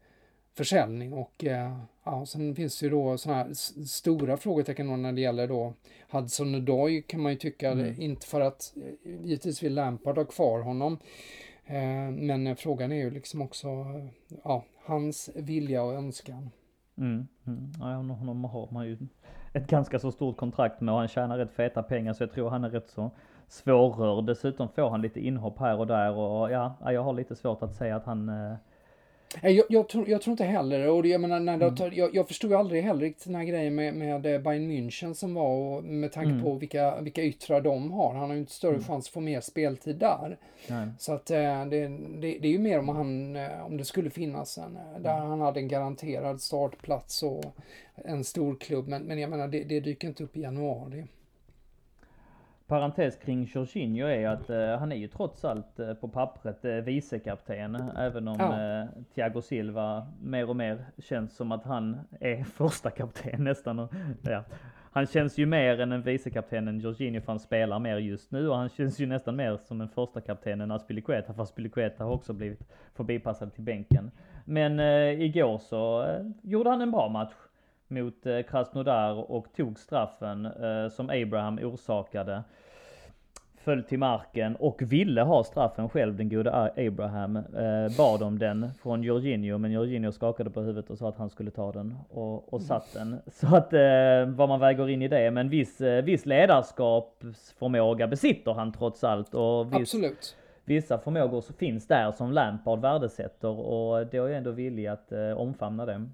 försäljning 0.55 1.12
och 1.12 1.45
eh, 1.45 1.79
ja, 2.05 2.27
sen 2.27 2.55
finns 2.55 2.81
det 2.81 2.87
ju 2.87 2.91
då 2.91 3.19
sådana 3.19 3.43
här 3.45 3.55
stora 3.87 4.37
frågetecken 4.37 5.03
när 5.03 5.12
det 5.12 5.21
gäller 5.21 5.49
då 5.49 5.75
Hudson 6.11 6.55
Odoi 6.55 7.03
kan 7.03 7.21
man 7.21 7.33
ju 7.33 7.38
tycka, 7.38 7.71
Mm. 7.71 8.01
inte 8.01 8.27
för 8.27 8.41
att 8.41 8.75
eh, 8.77 9.11
givetvis 9.25 9.62
vill 9.62 9.75
Lampard 9.75 10.17
ha 10.19 10.25
kvar 10.25 10.61
honom 10.61 10.99
eh, 11.67 12.11
men 12.11 12.47
eh, 12.47 12.55
frågan 12.55 12.93
är 12.93 12.97
ju 12.97 13.11
liksom 13.11 13.43
också 13.43 13.69
eh, 13.69 14.07
ja, 14.45 14.65
hans 14.85 15.31
vilja 15.35 15.83
och 15.83 15.95
önskan. 15.95 16.51
Mm, 16.96 17.26
mm. 17.46 17.72
Ja, 17.81 18.14
honom, 18.14 18.44
har 18.44 18.68
man 18.70 18.87
ju 18.87 18.98
ett 19.52 19.66
ganska 19.66 19.98
så 19.98 20.12
stort 20.12 20.37
kontrakt 20.37 20.81
med 20.81 20.94
och 20.94 20.98
han 20.98 21.09
tjänar 21.09 21.38
rätt 21.38 21.52
feta 21.52 21.83
pengar 21.83 22.12
så 22.12 22.22
jag 22.22 22.33
tror 22.33 22.50
han 22.50 22.64
är 22.64 22.70
rätt 22.70 22.90
så 22.90 23.11
svårrörd. 23.48 24.24
Dessutom 24.24 24.68
får 24.68 24.90
han 24.90 25.02
lite 25.02 25.20
inhopp 25.20 25.59
här 25.59 25.78
och 25.78 25.87
där 25.87 26.12
och 26.12 26.50
ja, 26.50 26.76
ja, 26.85 26.92
jag 26.92 27.02
har 27.02 27.12
lite 27.12 27.37
svårt 27.37 27.62
att 27.62 27.74
säga 27.74 27.96
att 27.96 28.05
han... 28.05 28.28
Eh, 28.28 28.55
jag, 29.42 29.64
jag, 29.68 29.88
tror, 29.88 30.09
jag 30.09 30.23
tror 30.23 30.33
inte 30.33 30.45
heller, 30.45 30.88
och 30.88 31.07
jag, 31.07 31.21
menar, 31.21 31.40
när 31.40 31.57
det, 31.59 31.66
Mm. 31.66 31.95
jag, 31.95 32.14
jag 32.14 32.29
förstod 32.29 32.53
aldrig 32.53 32.83
heller 32.83 33.01
riktigt 33.01 33.25
den 33.25 33.35
här 33.35 33.45
grejen 33.45 33.75
med, 33.75 33.95
med 33.95 34.27
eh, 34.27 34.40
Bayern 34.40 34.71
München 34.71 35.14
som 35.14 35.35
var, 35.35 35.49
och 35.49 35.85
med 35.85 36.12
tanke 36.12 36.31
Mm. 36.31 36.42
på 36.42 36.55
vilka, 36.55 37.01
vilka 37.01 37.23
yttrar 37.23 37.61
de 37.61 37.92
har. 37.92 38.14
Han 38.14 38.29
har 38.29 38.35
ju 38.35 38.40
inte 38.40 38.53
större 38.53 38.81
chans 38.81 39.07
att 39.07 39.12
få 39.12 39.21
mer 39.21 39.40
speltid 39.40 39.97
där. 39.97 40.38
nej. 40.68 40.88
Så 40.99 41.12
att 41.12 41.31
eh, 41.31 41.64
det, 41.66 41.88
det, 42.21 42.38
det 42.38 42.49
är 42.49 42.53
ju 42.53 42.59
mer 42.59 42.79
om 42.79 42.88
han, 42.88 43.37
eh, 43.37 43.66
om 43.66 43.77
det 43.77 43.85
skulle 43.85 44.11
finnas 44.11 44.59
en, 44.59 44.79
där 45.03 45.16
Mm. 45.16 45.29
han 45.29 45.40
hade 45.40 45.61
en 45.61 45.68
garanterad 45.68 46.40
startplats 46.40 47.23
och 47.23 47.45
en 47.95 48.25
stor 48.25 48.57
klubb. 48.57 48.88
Men, 48.88 49.03
men 49.03 49.18
jag 49.18 49.31
menar, 49.31 49.49
det, 49.49 49.64
det 49.64 49.81
dyker 49.81 50.09
inte 50.09 50.25
upp 50.25 50.37
i 50.37 50.40
januari. 50.40 51.05
Parentes 52.73 53.17
kring 53.17 53.45
Jorginho 53.55 54.07
är 54.07 54.29
att 54.29 54.51
eh, 54.51 54.79
han 54.79 54.93
är 54.93 54.97
ju 54.97 55.09
trots 55.09 55.45
allt 55.45 55.79
eh, 55.79 55.95
på 55.95 56.09
pappret 56.09 56.65
eh, 56.65 56.73
vicekapten. 56.75 57.75
Även 57.97 58.29
om 58.29 58.37
Ja. 58.39 58.81
eh, 58.81 58.87
Thiago 59.15 59.41
Silva 59.43 60.07
mer 60.23 60.49
och 60.51 60.57
mer 60.57 60.85
känns 60.99 61.37
som 61.37 61.53
att 61.53 61.65
han 61.65 62.01
är 62.21 62.45
första 62.57 62.91
kapten 62.91 63.45
nästan. 63.45 63.89
Ja. 64.23 64.45
Han 64.93 65.07
känns 65.07 65.39
ju 65.39 65.47
mer 65.47 65.81
än 65.81 65.93
en 65.93 66.03
vicekapten 66.03 66.69
än 66.69 66.81
Jorginho 66.81 67.21
för 67.21 67.33
han 67.33 67.39
spelar 67.41 67.79
mer 67.79 67.97
just 67.97 68.31
nu 68.31 68.49
och 68.49 68.57
han 68.57 68.69
känns 68.69 69.01
ju 69.01 69.07
nästan 69.07 69.37
mer 69.37 69.57
som 69.57 69.81
en 69.81 69.89
första 69.89 70.21
kapten 70.21 70.61
än 70.61 70.71
Aspilicueta 70.71 71.35
fast 71.35 71.53
Aspilicueta 71.53 72.05
har 72.05 72.11
också 72.13 72.33
blivit 72.33 72.73
förbipassad 72.95 73.55
till 73.55 73.65
bänken. 73.65 74.11
Men 74.45 74.81
eh, 74.81 75.21
igår 75.23 75.59
så 75.59 76.03
eh, 76.03 76.27
gjorde 76.43 76.71
han 76.71 76.81
en 76.83 76.91
bra 76.91 77.09
match 77.09 77.33
mot 77.92 78.26
eh, 78.26 78.42
Krasnodar 78.42 79.31
och 79.31 79.46
tog 79.57 79.78
straffen 79.78 80.46
eh, 80.46 80.88
som 80.88 81.11
Abraham 81.11 81.59
orsakade. 81.59 82.42
Föll 83.64 83.83
till 83.83 83.98
marken 83.98 84.57
och 84.57 84.83
ville 84.83 85.22
ha 85.22 85.44
straffen 85.44 85.88
själv, 85.88 86.16
den 86.16 86.28
gode 86.28 86.72
Abraham. 86.76 87.37
Eh, 87.37 87.96
bad 87.98 88.22
om 88.22 88.38
den 88.38 88.70
från 88.83 89.02
Jorginho, 89.02 89.59
men 89.59 89.72
Jorginho 89.72 90.12
skakade 90.12 90.50
på 90.50 90.61
huvudet 90.61 90.90
och 90.90 90.98
sa 90.98 91.09
att 91.09 91.16
han 91.16 91.31
skulle 91.31 91.50
ta 91.50 91.72
den 91.72 91.94
och, 92.11 92.52
och 92.52 92.62
satt 92.62 92.94
den. 92.94 93.16
Så 93.26 93.57
att 93.57 93.72
vad 94.37 94.48
man 94.48 94.61
väger 94.61 94.88
in 94.88 95.02
i 95.02 95.09
det, 95.09 95.31
men 95.31 95.48
viss, 95.48 95.81
viss 95.81 96.26
ledarskapsförmåga 96.26 98.07
besitter 98.07 98.52
han 98.52 98.72
trots 98.72 99.05
allt 99.05 99.35
och 99.35 99.66
viss, 99.66 99.94
Absolut. 99.94 100.37
vissa 100.64 100.98
förmågor 100.98 101.44
finns 101.59 101.87
där 101.87 102.12
som 102.12 102.33
Lampard 102.33 102.81
värdesätter 102.81 103.48
och 103.48 104.07
då 104.07 104.24
är 104.24 104.28
jag 104.28 104.37
ändå 104.37 104.50
villig 104.50 104.87
att 104.87 105.12
eh, 105.12 105.33
omfamna 105.33 105.87
dem. 105.87 106.11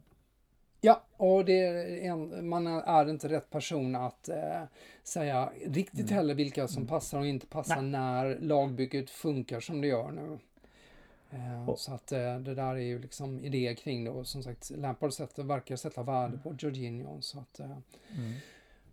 Ja, 0.81 1.03
och 1.17 1.45
det 1.45 1.61
är 1.61 2.01
en, 2.01 2.49
man 2.49 2.67
är 2.67 3.11
inte 3.11 3.29
rätt 3.29 3.51
person 3.51 3.95
att 3.97 4.29
eh, 4.29 4.63
säga 5.03 5.53
riktigt 5.67 6.11
heller 6.11 6.35
vilka 6.35 6.69
som 6.69 6.87
passar 6.87 7.19
och 7.19 7.27
inte 7.27 7.47
passar 7.47 7.83
när 7.83 8.39
lagbygget 8.41 9.11
funkar 9.11 9.61
som 9.61 9.81
det 9.81 9.87
gör 9.87 10.11
nu. 10.11 10.39
Eh, 11.31 11.75
så 11.75 11.95
att 11.95 12.13
eh, 12.13 12.39
det 12.39 12.55
där 12.55 12.75
är 12.75 12.77
ju 12.77 12.99
liksom 12.99 13.45
idéer 13.45 13.75
kring 13.75 14.05
det. 14.05 14.11
Och 14.11 14.27
som 14.27 14.43
sagt 14.43 14.71
Lampard 14.71 15.13
sätter, 15.13 15.43
verkar 15.43 15.77
sätta 15.77 16.03
värde 16.03 16.39
på 16.39 16.55
Jorginho 16.59 17.21
så 17.21 17.39
att 17.39 17.61
eh, 17.61 17.71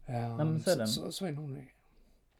eh, 0.05 0.37
men 0.37 0.63
så 0.63 0.87
så, 0.87 1.11
så, 1.11 1.25
är 1.25 1.31
det 1.31 1.35
nog. 1.35 1.74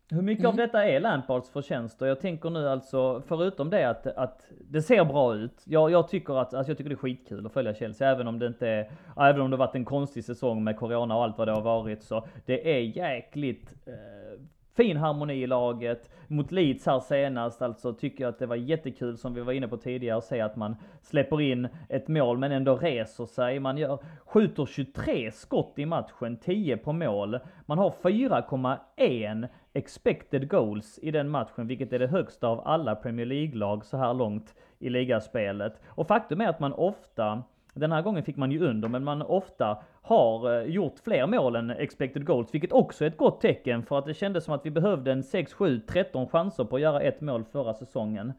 Hur 0.10 0.22
mycket 0.22 0.46
av 0.46 0.56
detta 0.56 0.86
är 0.86 1.00
Lampards 1.00 1.50
förtjänst? 1.50 2.02
Och 2.02 2.08
jag 2.08 2.20
tänker 2.20 2.50
nu 2.50 2.70
alltså, 2.70 3.22
förutom 3.28 3.70
det 3.70 3.89
att, 3.89 4.08
att 4.08 4.48
det 4.70 4.82
ser 4.82 5.06
bra 5.06 5.36
ut. 5.36 5.63
Jag, 5.65 5.92
jag, 5.92 6.08
tycker 6.08 6.42
att, 6.42 6.54
alltså 6.54 6.71
jag 6.71 6.77
tycker 6.77 6.90
det 6.90 6.94
är 6.94 6.98
skitkul 6.98 7.46
att 7.46 7.54
följa 7.54 7.73
Chelsea, 7.73 8.12
även 8.12 8.27
om 8.27 8.40
det 8.40 8.48
inte 8.48 8.67
är, 8.67 8.92
även 9.17 9.42
om 9.42 9.52
det 9.52 9.58
varit 9.58 9.75
en 9.75 9.86
konstig 9.86 10.23
säsong 10.23 10.63
med 10.63 10.77
Corona 10.77 11.15
och 11.15 11.23
allt 11.23 11.38
vad 11.38 11.48
det 11.48 11.52
har 11.52 11.62
varit. 11.62 12.04
Så 12.04 12.27
det 12.46 12.75
är 12.75 12.79
jäkligt 12.79 13.73
eh, 13.86 14.42
fin 14.75 14.98
harmoni 14.98 15.34
i 15.34 15.48
laget. 15.48 16.10
Mot 16.27 16.52
Leeds 16.52 16.86
här 16.86 17.00
senast, 17.00 17.62
alltså 17.62 17.94
tycker 17.94 18.23
jag 18.23 18.29
att 18.32 18.40
det 18.40 18.46
var 18.46 18.56
jättekul 18.56 19.17
som 19.17 19.34
vi 19.34 19.42
var 19.42 19.54
inne 19.54 19.67
på 19.67 19.77
tidigare, 19.77 20.17
att 20.17 20.23
se 20.23 20.42
att 20.42 20.56
man 20.56 20.75
släpper 21.02 21.42
in 21.42 21.67
ett 21.90 22.08
mål 22.08 22.38
men 22.38 22.52
ändå 22.52 22.75
reser 22.75 23.25
sig. 23.25 23.60
Man 23.60 23.77
gör, 23.77 24.00
skjuter 24.25 24.65
23 24.65 25.32
skott 25.32 25.73
i 25.75 25.86
matchen, 25.86 26.38
10 26.38 26.77
på 26.77 26.94
mål. 26.94 27.40
Man 27.65 27.77
har 27.77 27.90
4,1 27.90 29.48
expected 29.76 30.50
goals 30.50 31.00
i 31.02 31.12
den 31.12 31.30
matchen, 31.30 31.67
vilket 31.67 31.94
är 31.94 32.00
det 32.00 32.08
högsta 32.08 32.48
av 32.48 32.67
alla 32.67 32.96
Premier 32.96 33.26
League-lag 33.26 33.86
så 33.86 33.98
här 33.98 34.13
långt 34.13 34.56
i 34.80 34.90
ligaspelet. 34.90 35.82
Och 35.88 36.08
faktum 36.08 36.42
är 36.42 36.48
att 36.48 36.60
man 36.60 36.73
ofta 36.73 37.44
den 37.73 37.92
här 37.92 38.02
gången 38.02 38.23
fick 38.23 38.38
man 38.38 38.52
ju 38.52 38.60
under, 38.60 38.88
men 38.88 39.04
man 39.04 39.21
ofta 39.21 39.78
har 40.02 40.54
eh, 40.54 40.65
gjort 40.69 41.00
fler 41.04 41.28
mål 41.28 41.56
än 41.56 41.69
expected 41.69 42.26
goals, 42.26 42.54
vilket 42.54 42.71
också 42.71 43.04
är 43.04 43.08
ett 43.08 43.17
gott 43.17 43.42
tecken 43.42 43.84
för 43.84 43.98
att 43.98 44.06
det 44.06 44.13
kändes 44.13 44.44
som 44.44 44.54
att 44.54 44.65
vi 44.65 44.71
behövde 44.71 45.12
en 45.12 45.23
6, 45.23 45.54
7, 45.54 45.80
13 45.80 46.28
chanser 46.28 46.63
på 46.63 46.76
att 46.76 46.82
göra 46.82 47.02
ett 47.02 47.21
mål 47.21 47.44
förra 47.52 47.73
säsongen. 47.73 48.34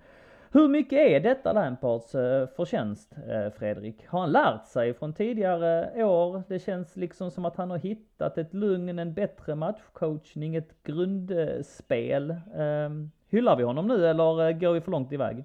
Hur 0.57 0.69
mycket 0.69 0.99
är 0.99 1.21
detta 1.21 1.53
Lampards 1.53 2.15
eh, 2.15 2.49
förtjänst, 2.49 3.17
eh, 3.29 3.53
Fredrik? 3.59 4.07
Har 4.07 4.21
han 4.21 4.33
lärt 4.33 4.67
sig 4.67 4.95
från 4.95 5.13
tidigare 5.13 6.05
år? 6.05 6.43
Det 6.49 6.59
känns 6.59 6.97
liksom 6.97 7.31
som 7.31 7.45
att 7.45 7.57
han 7.57 7.71
har 7.71 7.79
hittat 7.79 8.39
ett 8.39 8.55
lugn, 8.55 8.99
en 8.99 9.15
bättre 9.15 9.55
matchcoachning, 9.55 10.57
ett 10.57 10.83
grundspel. 10.83 12.37
Ehm, 12.55 13.11
hyllar 13.29 13.57
vi 13.57 13.63
honom 13.63 13.87
nu 13.89 14.07
eller 14.07 14.49
eh, 14.49 14.59
går 14.59 14.73
vi 14.73 14.81
för 14.81 14.91
långt 14.91 15.13
iväg? 15.13 15.45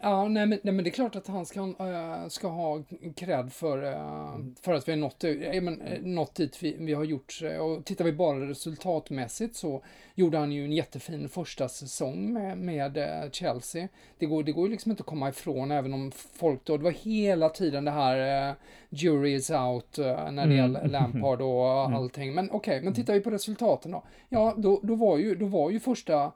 Ja, 0.00 0.28
nej 0.28 0.46
men, 0.46 0.58
nej 0.62 0.74
men, 0.74 0.84
det 0.84 0.90
är 0.90 0.92
klart 0.92 1.16
att 1.16 1.26
han 1.26 1.46
ska, 1.46 1.60
äh, 1.60 2.28
ska 2.28 2.48
ha 2.48 2.82
cred 3.16 3.52
för, 3.52 3.82
äh, 3.82 4.36
för 4.62 4.72
att 4.72 4.88
vi 4.88 4.92
har 4.92 4.96
nått, 4.96 5.24
äh, 5.24 5.62
men, 5.62 5.74
nått 6.02 6.34
dit 6.34 6.62
vi, 6.62 6.76
vi 6.78 6.94
har 6.94 7.04
gjort. 7.04 7.38
Och 7.60 7.84
tittar 7.84 8.04
vi 8.04 8.12
bara 8.12 8.48
resultatmässigt 8.48 9.56
så 9.56 9.82
gjorde 10.14 10.38
han 10.38 10.52
ju 10.52 10.64
en 10.64 10.72
jättefin 10.72 11.28
första 11.28 11.68
säsong 11.68 12.32
med, 12.32 12.58
med 12.58 12.98
Chelsea. 13.32 13.88
Det 14.18 14.26
går, 14.26 14.42
det 14.42 14.52
går 14.52 14.66
ju 14.66 14.70
liksom 14.70 14.90
inte 14.90 15.00
att 15.00 15.06
komma 15.06 15.28
ifrån 15.28 15.70
även 15.70 15.94
om 15.94 16.12
folk 16.34 16.64
då, 16.64 16.76
det 16.76 16.84
var 16.84 16.90
hela 16.90 17.48
tiden 17.48 17.84
det 17.84 17.90
här 17.90 18.48
uh, 18.50 18.54
jury 18.90 19.34
is 19.34 19.50
out 19.50 19.98
när 19.98 20.32
det 20.32 20.42
mm. 20.42 20.56
gäller 20.56 20.88
Lampard 20.88 21.40
och 21.40 21.66
mm. 21.86 21.96
allting. 21.96 22.34
Men 22.34 22.50
okej, 22.50 22.58
okay, 22.58 22.84
men 22.84 22.94
tittar 22.94 23.14
vi 23.14 23.20
på 23.20 23.30
resultaten 23.30 23.90
då. 23.90 24.02
Ja, 24.28 24.54
då, 24.56 24.80
då, 24.82 24.94
var, 24.94 25.18
ju, 25.18 25.34
då 25.34 25.46
var 25.46 25.70
ju 25.70 25.80
första 25.80 26.32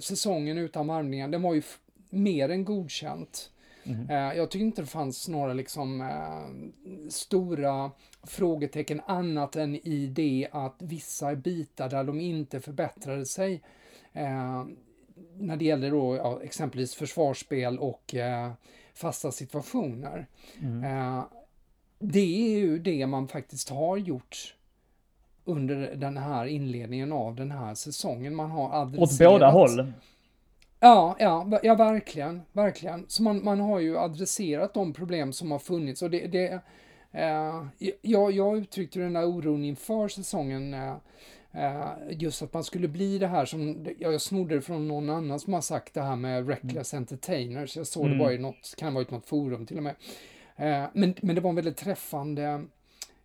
säsongen 0.00 0.58
utan 0.58 0.86
varvningar, 0.86 1.28
den 1.28 1.42
var 1.42 1.54
ju 1.54 1.62
mer 2.14 2.48
än 2.48 2.64
godkänt. 2.64 3.50
Mm. 3.86 4.36
Jag 4.36 4.50
tycker 4.50 4.64
inte 4.64 4.82
det 4.82 4.86
fanns 4.86 5.28
några 5.28 5.52
liksom 5.52 6.00
äh, 6.00 7.08
stora 7.10 7.90
frågetecken 8.22 9.00
annat 9.06 9.56
än 9.56 9.74
i 9.74 10.06
det 10.06 10.48
att 10.52 10.76
vissa 10.78 11.34
bitar 11.34 11.88
där 11.88 12.04
de 12.04 12.20
inte 12.20 12.60
förbättrade 12.60 13.26
sig. 13.26 13.62
Äh, 14.12 14.64
när 15.38 15.56
det 15.56 15.64
gäller 15.64 15.90
då 15.90 16.16
ja, 16.16 16.40
exempelvis 16.42 16.94
försvarsspel 16.94 17.78
och 17.78 18.14
äh, 18.14 18.52
fasta 18.94 19.32
situationer. 19.32 20.26
Mm. 20.62 21.22
det 21.98 22.54
är 22.54 22.58
ju 22.58 22.78
det 22.78 23.06
man 23.06 23.28
faktiskt 23.28 23.68
har 23.70 23.96
gjort 23.96 24.54
under 25.44 25.94
den 25.96 26.16
här 26.16 26.46
inledningen 26.46 27.12
av 27.12 27.34
den 27.34 27.50
här 27.50 27.74
säsongen. 27.74 28.34
Man 28.34 28.50
har 28.50 28.82
adresserat... 28.82 29.32
Åt 29.32 29.32
båda 29.32 29.50
håll? 29.50 29.92
Ja, 30.84 31.16
ja, 31.18 31.60
ja 31.62 31.74
verkligen, 31.74 32.42
verkligen. 32.52 33.04
Så 33.08 33.22
man, 33.22 33.44
man 33.44 33.60
har 33.60 33.80
ju 33.80 33.98
adresserat 33.98 34.74
de 34.74 34.92
problem 34.92 35.32
som 35.32 35.50
har 35.50 35.58
funnits 35.58 36.02
och 36.02 36.10
det, 36.10 36.26
det 36.26 36.60
eh, 37.12 37.66
jag, 38.00 38.32
jag 38.32 38.58
uttryckte 38.58 38.98
den 38.98 39.12
där 39.12 39.24
oron 39.24 39.64
inför 39.64 40.08
säsongen 40.08 40.74
eh, 40.74 40.96
eh, 41.52 41.90
just 42.10 42.42
att 42.42 42.52
man 42.52 42.64
skulle 42.64 42.88
bli 42.88 43.18
det 43.18 43.26
här 43.26 43.44
som, 43.44 43.86
jag 43.98 44.20
snodde 44.20 44.54
det 44.54 44.60
från 44.60 44.88
någon 44.88 45.10
annan 45.10 45.40
som 45.40 45.52
har 45.52 45.60
sagt 45.60 45.94
det 45.94 46.02
här 46.02 46.16
med 46.16 46.48
reckless 46.48 46.92
mm. 46.92 47.02
entertainers. 47.02 47.76
Jag 47.76 47.86
såg 47.86 48.06
mm. 48.06 48.18
det 48.18 48.24
bara 48.24 48.32
i 48.32 48.38
något, 48.38 48.74
kan 48.76 48.88
ha 48.88 48.94
varit 48.94 49.10
något 49.10 49.26
forum 49.26 49.66
till 49.66 49.76
och 49.76 49.82
med. 49.82 49.94
Eh, 50.56 50.84
men, 50.92 51.14
men 51.20 51.34
det 51.34 51.40
var 51.40 51.50
en 51.50 51.56
väldigt 51.56 51.76
träffande 51.76 52.64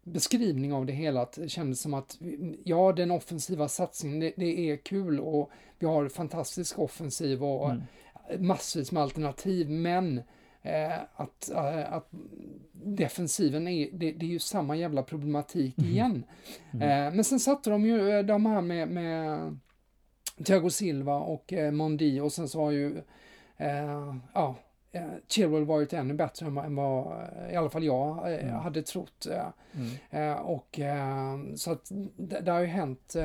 beskrivning 0.04 0.74
av 0.74 0.86
det 0.86 0.94
hela. 0.94 1.22
Att 1.22 1.34
det 1.34 1.50
kändes 1.50 1.82
som 1.82 1.94
att 1.94 2.18
ja, 2.64 2.94
den 2.94 3.12
offensiva 3.12 3.68
satsningen, 3.68 4.20
det, 4.20 4.34
det 4.38 4.72
är 4.72 4.78
kul 4.78 5.20
och 5.20 5.52
vi 5.80 5.88
har 5.88 6.10
fantastisk 6.10 6.80
offensiv 6.80 7.44
och 7.44 7.72
mm. 7.72 7.84
massvis 8.48 8.92
med 8.92 9.04
alternativ, 9.04 9.70
men 9.70 10.18
eh, 10.62 11.00
att, 11.16 11.50
äh, 11.50 11.94
att 11.94 12.08
defensiven 12.72 13.68
är, 13.68 13.90
det, 13.92 14.12
det, 14.12 14.26
är 14.26 14.30
ju 14.30 14.40
samma 14.40 14.76
jävla 14.76 15.04
problematik 15.04 15.78
mm. 15.78 15.92
igen. 15.92 16.24
Mm. 16.72 17.08
Eh, 17.08 17.16
men 17.16 17.24
sen 17.24 17.40
satte 17.40 17.70
de 17.70 17.86
ju 17.86 18.10
eh, 18.10 18.26
de 18.26 18.46
här 18.46 18.62
med, 18.62 18.88
med 18.88 19.58
Thiago 20.46 20.70
Silva 20.70 21.16
och 21.16 21.54
eh, 21.54 21.72
Mondi 21.72 22.20
och 22.20 22.32
sen 22.32 22.50
så 22.50 22.64
har 22.64 22.72
ju 22.72 22.98
eh, 23.58 24.16
ja, 24.34 24.56
eh, 24.92 25.04
Chilwell 25.28 25.66
varit 25.66 25.94
ännu 25.94 26.14
bättre 26.14 26.46
än, 26.46 26.58
än 26.58 26.76
vad 26.76 27.28
i 27.52 27.56
alla 27.56 27.70
fall 27.70 27.84
jag 27.84 28.34
eh, 28.34 28.44
mm. 28.44 28.56
hade 28.56 28.82
trott. 28.82 29.28
Mm. 29.74 29.90
Eh, 30.10 30.40
och 30.40 30.80
så 31.56 31.72
att 31.72 31.92
det, 32.18 32.40
det 32.40 32.52
har 32.52 32.60
ju 32.60 32.66
hänt 32.66 33.16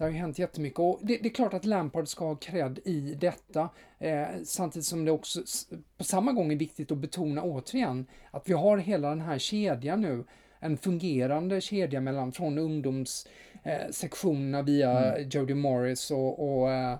det 0.00 0.04
har 0.04 0.10
ju 0.10 0.16
hänt 0.16 0.38
jättemycket 0.38 0.78
och 0.78 0.98
det, 1.02 1.16
det, 1.16 1.28
är 1.28 1.34
klart 1.34 1.54
att 1.54 1.64
Lampard 1.64 2.08
ska 2.08 2.24
ha 2.24 2.34
cred 2.34 2.78
i 2.84 3.14
detta. 3.14 3.68
Eh, 3.98 4.26
samtidigt 4.44 4.86
som 4.86 5.04
det 5.04 5.10
också 5.10 5.40
på 5.96 6.04
samma 6.04 6.32
gång 6.32 6.52
är 6.52 6.56
viktigt 6.56 6.90
att 6.90 6.98
betona 6.98 7.42
återigen 7.42 8.06
att 8.30 8.48
vi 8.48 8.52
har 8.52 8.78
hela 8.78 9.08
den 9.08 9.20
här 9.20 9.38
kedjan 9.38 10.00
nu. 10.00 10.24
En 10.58 10.76
fungerande 10.76 11.60
kedja 11.60 12.00
mellan 12.00 12.32
från 12.32 12.58
ungdomssektionerna 12.58 14.58
eh, 14.58 14.64
via 14.64 15.14
mm. 15.14 15.28
Jody 15.28 15.54
Morris 15.54 16.10
och, 16.10 16.60
och 16.60 16.70
eh, 16.70 16.98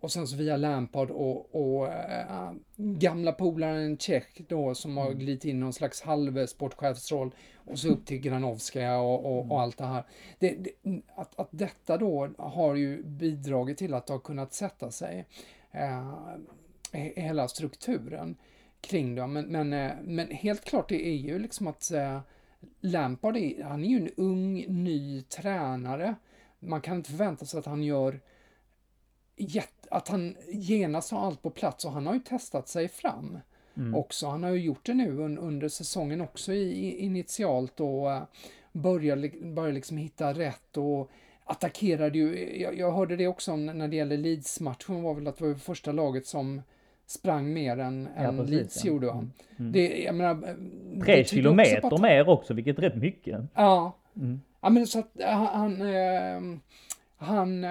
och 0.00 0.12
sen 0.12 0.26
så 0.26 0.36
via 0.36 0.56
Lampard 0.56 1.10
och, 1.10 1.54
och 1.54 1.92
äh, 1.92 2.52
gamla 2.76 3.32
polaren 3.32 3.98
Tjech 3.98 4.26
då 4.48 4.74
som 4.74 4.96
har 4.96 5.06
mm. 5.06 5.18
glidit 5.18 5.44
in 5.44 5.60
någon 5.60 5.72
slags 5.72 6.00
halv 6.00 6.46
sportchefsroll 6.46 7.30
och 7.54 7.78
så 7.78 7.88
upp 7.88 8.06
till 8.06 8.18
Granovskaja 8.20 8.98
och, 8.98 9.26
och, 9.26 9.38
och, 9.38 9.44
mm. 9.44 9.56
allt 9.56 9.78
det 9.78 9.86
här. 9.86 10.04
Det, 10.38 10.50
det, 10.50 11.02
att, 11.14 11.38
att 11.40 11.48
detta 11.50 11.96
då 11.96 12.30
har 12.38 12.74
ju 12.74 13.02
bidragit 13.02 13.78
till 13.78 13.94
att 13.94 14.06
det 14.06 14.12
har 14.12 14.20
kunnat 14.20 14.54
sätta 14.54 14.90
sig 14.90 15.26
äh, 15.70 16.14
hela 16.92 17.48
strukturen 17.48 18.36
kring 18.80 19.14
det. 19.14 19.26
Men, 19.26 19.44
men, 19.46 19.72
äh, 19.72 19.92
men 20.02 20.30
helt 20.30 20.64
klart 20.64 20.88
det 20.88 21.06
är 21.08 21.16
ju 21.16 21.38
liksom 21.38 21.66
att 21.66 21.90
Lampard 22.80 23.36
är, 23.36 23.62
han 23.64 23.84
är 23.84 23.88
ju 23.88 23.96
en 23.96 24.10
ung 24.16 24.64
ny 24.68 25.22
tränare. 25.22 26.14
Man 26.58 26.80
kan 26.80 26.96
inte 26.96 27.10
förvänta 27.10 27.46
sig 27.46 27.58
att 27.58 27.66
han 27.66 27.82
gör 27.82 28.20
att 29.90 30.08
han 30.08 30.36
genast 30.48 31.10
har 31.10 31.26
allt 31.26 31.42
på 31.42 31.50
plats 31.50 31.84
och 31.84 31.92
han 31.92 32.06
har 32.06 32.14
ju 32.14 32.20
testat 32.20 32.68
sig 32.68 32.88
fram 32.88 33.38
mm. 33.76 33.94
också. 33.94 34.26
Han 34.26 34.42
har 34.42 34.50
ju 34.50 34.60
gjort 34.60 34.86
det 34.86 34.94
nu 34.94 35.18
un, 35.18 35.38
under 35.38 35.68
säsongen 35.68 36.20
också 36.20 36.52
i, 36.52 36.98
initialt 36.98 37.80
och 37.80 38.06
uh, 38.06 38.22
börjar, 38.72 39.44
börjar 39.54 39.72
liksom 39.72 39.96
hitta 39.96 40.32
rätt 40.32 40.76
och 40.76 41.10
attackerade 41.44 42.18
ju, 42.18 42.58
jag, 42.60 42.78
jag 42.78 42.92
hörde 42.92 43.16
det 43.16 43.26
också 43.26 43.56
när 43.56 43.88
det 43.88 43.96
gäller 43.96 44.16
Leeds-matchen 44.16 45.02
var 45.02 45.14
väl 45.14 45.26
att 45.26 45.36
det 45.36 45.46
var 45.46 45.54
första 45.54 45.92
laget 45.92 46.26
som 46.26 46.62
sprang 47.06 47.52
mer 47.52 47.78
än, 47.78 48.08
ja, 48.16 48.22
än 48.22 48.36
precis, 48.36 48.54
Leeds 48.54 48.84
ja. 48.84 48.88
gjorde. 48.90 49.10
Mm. 49.10 49.30
Mm. 49.58 49.72
Det, 49.72 50.02
jag 50.02 50.14
menar, 50.14 50.56
Tre 51.04 51.24
kilometer 51.24 51.84
också 51.84 52.02
mer 52.02 52.28
också, 52.28 52.54
vilket 52.54 52.78
är 52.78 52.82
rätt 52.82 52.96
mycket. 52.96 53.40
Ja. 53.54 53.96
Mm. 54.16 54.40
Ja 54.60 54.68
men 54.70 54.86
så 54.86 54.98
att 54.98 55.12
han, 55.20 55.46
han 55.46 55.82
eh, 55.82 56.58
han 57.18 57.64
uh, 57.64 57.70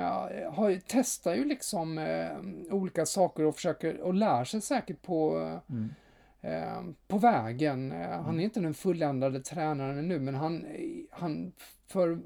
har, 0.51 0.79
testar 0.87 1.35
ju 1.35 1.45
liksom 1.45 1.97
uh, 1.97 2.73
olika 2.73 3.05
saker 3.05 3.45
och 3.45 3.55
försöker 3.55 4.01
och 4.01 4.13
lär 4.13 4.43
sig 4.43 4.61
säkert 4.61 5.01
på, 5.01 5.37
mm. 5.69 5.89
uh, 6.43 6.93
på 7.07 7.17
vägen. 7.17 7.91
Mm. 7.91 8.23
Han 8.23 8.39
är 8.39 8.43
inte 8.43 8.59
den 8.59 8.73
fulländade 8.73 9.39
tränaren 9.39 10.07
nu, 10.07 10.19
men 10.19 10.35
han, 10.35 10.65
han 11.11 11.51
för, 11.87 12.19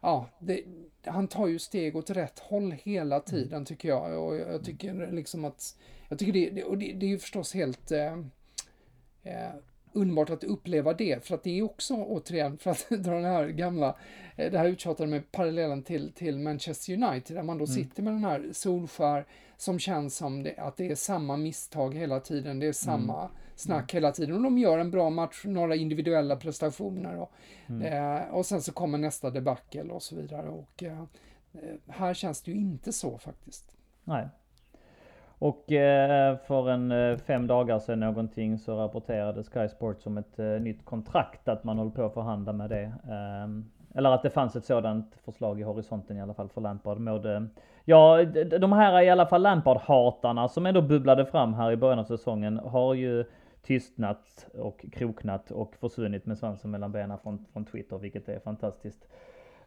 ja, 0.00 0.28
det, 0.38 0.62
han 1.04 1.28
tar 1.28 1.46
ju 1.46 1.58
steg 1.58 1.96
åt 1.96 2.10
rätt 2.10 2.38
håll 2.38 2.72
hela 2.72 3.16
mm. 3.16 3.24
tiden 3.24 3.52
mm. 3.52 3.64
tycker 3.64 3.88
jag. 3.88 4.24
Och 4.24 4.36
jag 4.36 4.64
tycker 4.64 5.12
liksom 5.12 5.44
att, 5.44 5.76
jag 6.08 6.18
tycker 6.18 6.32
det, 6.32 6.50
det 6.50 6.64
och 6.64 6.78
det, 6.78 6.92
det 6.92 7.06
är 7.06 7.10
ju 7.10 7.18
förstås 7.18 7.54
helt 7.54 7.92
underbart 9.96 10.30
att 10.30 10.44
uppleva 10.44 10.92
det, 10.92 11.26
för 11.26 11.34
att 11.34 11.42
det 11.42 11.58
är 11.58 11.62
också, 11.62 11.94
återigen, 11.94 12.58
för 12.58 12.70
att 12.70 12.88
dra 12.88 13.14
den 13.14 13.24
här 13.24 13.48
gamla, 13.48 13.96
eh, 14.36 14.50
det 14.50 14.58
här 14.58 14.68
uttjatade 14.68 15.10
med 15.10 15.32
parallellen 15.32 15.82
till, 15.82 16.12
till 16.12 16.38
Manchester 16.38 16.92
United, 16.92 17.36
där 17.36 17.42
man 17.42 17.58
då 17.58 17.64
mm. 17.64 17.74
sitter 17.74 18.02
med 18.02 18.12
den 18.12 18.24
här 18.24 18.48
Solskär 18.52 19.26
som 19.56 19.78
känns 19.78 20.16
som 20.16 20.42
det, 20.42 20.54
att 20.56 20.76
det 20.76 20.90
är 20.90 20.94
samma 20.94 21.36
misstag 21.36 21.94
hela 21.94 22.20
tiden, 22.20 22.58
det 22.58 22.66
är 22.66 22.72
samma 22.72 23.20
mm. 23.20 23.30
snack 23.56 23.94
hela 23.94 24.12
tiden 24.12 24.36
och 24.36 24.42
de 24.42 24.58
gör 24.58 24.78
en 24.78 24.90
bra 24.90 25.10
match, 25.10 25.44
några 25.44 25.76
individuella 25.76 26.36
prestationer 26.36 27.16
och, 27.16 27.32
mm. 27.66 27.82
eh, 27.82 28.28
och 28.28 28.46
sen 28.46 28.62
så 28.62 28.72
kommer 28.72 28.98
nästa 28.98 29.30
debacle 29.30 29.92
och 29.92 30.02
så 30.02 30.16
vidare 30.16 30.48
och 30.48 30.82
eh, 30.82 31.00
eh 31.00 31.04
här 31.88 32.14
känns 32.14 32.42
det 32.42 32.50
ju 32.50 32.56
inte 32.56 32.92
så 32.92 33.18
faktiskt. 33.18 33.76
Nej, 34.04 34.28
och 35.38 35.72
eh, 35.72 36.36
för 36.36 36.70
en 36.70 36.92
eh, 36.92 37.16
fem 37.16 37.46
dagar 37.46 37.78
sedan 37.78 38.00
någonting 38.00 38.58
så 38.58 38.76
rapporterade 38.76 39.44
Sky 39.44 39.68
Sports 39.68 40.06
om 40.06 40.18
ett 40.18 40.38
eh, 40.38 40.46
nytt 40.46 40.84
kontrakt 40.84 41.48
att 41.48 41.64
man 41.64 41.78
håller 41.78 41.90
på 41.90 42.04
att 42.04 42.14
förhandla 42.14 42.52
med 42.52 42.70
det. 42.70 42.92
Ehm, 43.10 43.70
eller 43.94 44.10
att 44.10 44.22
det 44.22 44.30
fanns 44.30 44.56
ett 44.56 44.64
sådant 44.64 45.14
förslag 45.24 45.60
i 45.60 45.62
horisonten 45.62 46.16
i 46.16 46.22
alla 46.22 46.34
fall 46.34 46.48
för 46.48 46.60
Lampard. 46.60 46.98
Med, 46.98 47.48
ja, 47.84 48.24
de 48.60 48.72
här 48.72 49.02
i 49.02 49.10
alla 49.10 49.26
fall 49.26 49.42
Lampard-hatarna 49.42 50.48
som 50.48 50.66
ändå 50.66 50.82
bubblade 50.82 51.26
fram 51.26 51.54
här 51.54 51.72
i 51.72 51.76
början 51.76 51.98
av 51.98 52.04
säsongen 52.04 52.58
har 52.58 52.94
ju 52.94 53.24
tystnat 53.62 54.46
och 54.58 54.86
kroknat 54.92 55.50
och 55.50 55.76
försvunnit 55.76 56.26
med 56.26 56.38
svansen 56.38 56.70
mellan 56.70 56.92
benen 56.92 57.18
från, 57.18 57.46
från 57.52 57.64
Twitter, 57.64 57.98
vilket 57.98 58.28
är 58.28 58.38
fantastiskt 58.38 59.08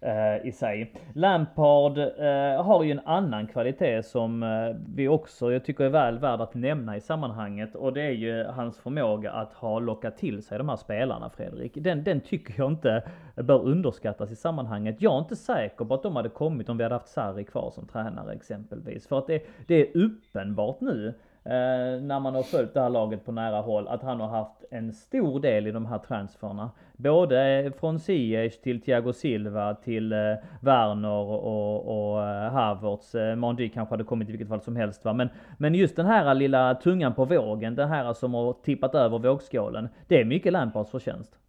eh, 0.02 0.48
i 0.48 0.52
sig. 0.52 0.94
Lampard 1.14 1.98
eh, 1.98 2.64
har 2.64 2.84
ju 2.84 2.92
en 2.92 3.02
annan 3.06 3.48
kvalitet 3.48 4.04
som 4.04 4.44
eh, 4.44 4.76
vi 4.96 5.08
också, 5.08 5.52
jag 5.52 5.66
tycker 5.66 5.84
är 5.84 5.90
väl 5.90 6.20
värd 6.20 6.42
att 6.42 6.56
nämna 6.56 6.98
i 6.98 7.02
sammanhanget 7.02 7.76
och 7.76 7.94
det 7.94 8.02
är 8.02 8.12
ju 8.12 8.44
hans 8.44 8.80
förmåga 8.80 9.32
att 9.32 9.54
ha 9.54 9.80
lockat 9.80 10.18
till 10.18 10.44
sig 10.44 10.58
de 10.58 10.70
här 10.70 10.76
spelarna 10.76 11.30
Fredrik. 11.30 11.72
Den, 11.76 12.04
den 12.04 12.22
tycker 12.22 12.54
jag 12.58 12.72
inte 12.72 13.04
bör 13.36 13.64
underskattas 13.64 14.32
i 14.32 14.36
sammanhanget. 14.36 15.02
Jag 15.02 15.14
är 15.14 15.20
inte 15.20 15.36
säker 15.36 15.86
på 15.86 15.94
att 15.94 16.04
de 16.04 16.16
hade 16.16 16.30
kommit 16.30 16.70
om 16.70 16.78
vi 16.78 16.84
hade 16.84 16.96
haft 16.96 17.08
Sarri 17.08 17.44
kvar 17.44 17.72
som 17.72 17.88
tränare 17.88 18.34
exempelvis. 18.34 19.08
För 19.08 19.18
att 19.18 19.28
det, 19.28 19.44
det 19.68 19.76
är 19.76 19.98
uppenbart 19.98 20.82
nu 20.82 21.14
eh, 21.44 22.02
när 22.02 22.20
man 22.20 22.36
har 22.36 22.44
följt 22.44 22.74
det 22.74 22.82
här 22.82 22.90
laget 22.90 23.26
på 23.26 23.32
nära 23.32 23.62
håll, 23.62 23.88
att 23.88 24.02
han 24.02 24.20
har 24.20 24.28
haft 24.28 24.64
en 24.72 24.94
stor 24.94 25.40
del 25.40 25.68
i 25.68 25.72
de 25.72 25.86
här 25.86 25.98
transferna. 25.98 26.72
Både 26.98 27.72
från 27.80 28.00
Ziyech 28.00 28.62
till 28.62 28.82
Thiago 28.82 29.14
Silva 29.14 29.74
till 29.74 30.14
eh, 30.14 30.18
Werner 30.62 31.10
och, 31.10 32.14
och 32.14 32.24
eh, 32.28 32.52
Havertz. 32.52 33.16
Eh, 33.16 33.36
Mandy 33.36 33.70
kanske 33.70 33.94
hade 33.94 34.04
kommit 34.04 34.30
i 34.30 34.32
vilket 34.32 34.48
fall 34.48 34.62
som 34.62 34.76
helst 34.76 35.06
va. 35.06 35.14
Men, 35.14 35.30
men 35.58 35.76
just 35.76 35.96
den 35.96 36.06
här 36.06 36.36
lilla 36.36 36.76
tungan 36.76 37.14
på 37.14 37.26
vågen, 37.26 37.76
den 37.76 37.90
här 37.90 38.14
som 38.14 38.34
har 38.34 38.54
tippat 38.54 38.96
över 38.96 39.20
vågskålen. 39.20 39.90
Det 40.08 40.22
är 40.22 40.26
mycket 40.26 40.54
Lampards 40.54 40.92
förtjänst. 40.92 41.40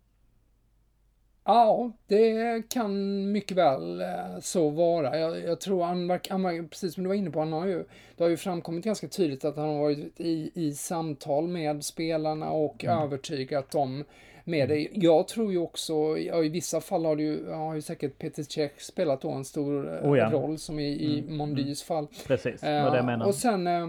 Ja, 1.44 1.92
det 2.06 2.62
kan 2.68 3.32
mycket 3.32 3.56
väl 3.56 4.00
eh, 4.00 4.40
så 4.40 4.70
vara. 4.70 5.18
Jag, 5.18 5.44
jag 5.44 5.60
tror 5.60 5.84
han, 5.84 6.10
han, 6.28 6.68
precis 6.68 6.94
som 6.94 7.02
du 7.02 7.08
var 7.08 7.14
inne 7.14 7.30
på, 7.30 7.38
han 7.38 7.52
har 7.52 7.66
ju, 7.66 7.84
det 8.16 8.24
har 8.24 8.30
ju 8.30 8.36
framkommit 8.36 8.84
ganska 8.84 9.08
tydligt 9.08 9.44
att 9.44 9.56
han 9.56 9.68
har 9.68 9.78
varit 9.78 10.20
i, 10.20 10.50
i 10.54 10.72
samtal 10.72 11.48
med 11.48 11.84
spelarna 11.84 12.50
och 12.50 12.84
mm. 12.84 12.98
övertygat 12.98 13.70
dem 13.70 14.04
med 14.44 14.68
det. 14.68 14.88
Jag 14.92 15.28
tror 15.28 15.52
ju 15.52 15.58
också, 15.58 16.18
ja, 16.18 16.44
i 16.44 16.48
vissa 16.48 16.80
fall 16.80 17.04
har, 17.04 17.16
det 17.16 17.22
ju, 17.22 17.50
har 17.50 17.74
ju 17.74 17.82
säkert 17.82 18.18
Peter 18.18 18.42
Cech 18.42 18.80
spelat 18.80 19.20
då 19.20 19.30
en 19.30 19.44
stor 19.44 19.94
eh, 19.94 20.10
oh 20.10 20.18
ja. 20.18 20.30
roll, 20.30 20.58
som 20.58 20.78
i, 20.78 20.88
i 20.88 21.18
mm. 21.20 21.36
Mondys 21.36 21.82
fall. 21.82 22.06
Precis, 22.26 22.62
vad 22.62 22.84
uh, 22.84 22.90
det 22.90 22.96
jag 22.96 23.06
menar. 23.06 23.26
Och 23.26 23.34
sen, 23.34 23.66
uh, 23.66 23.88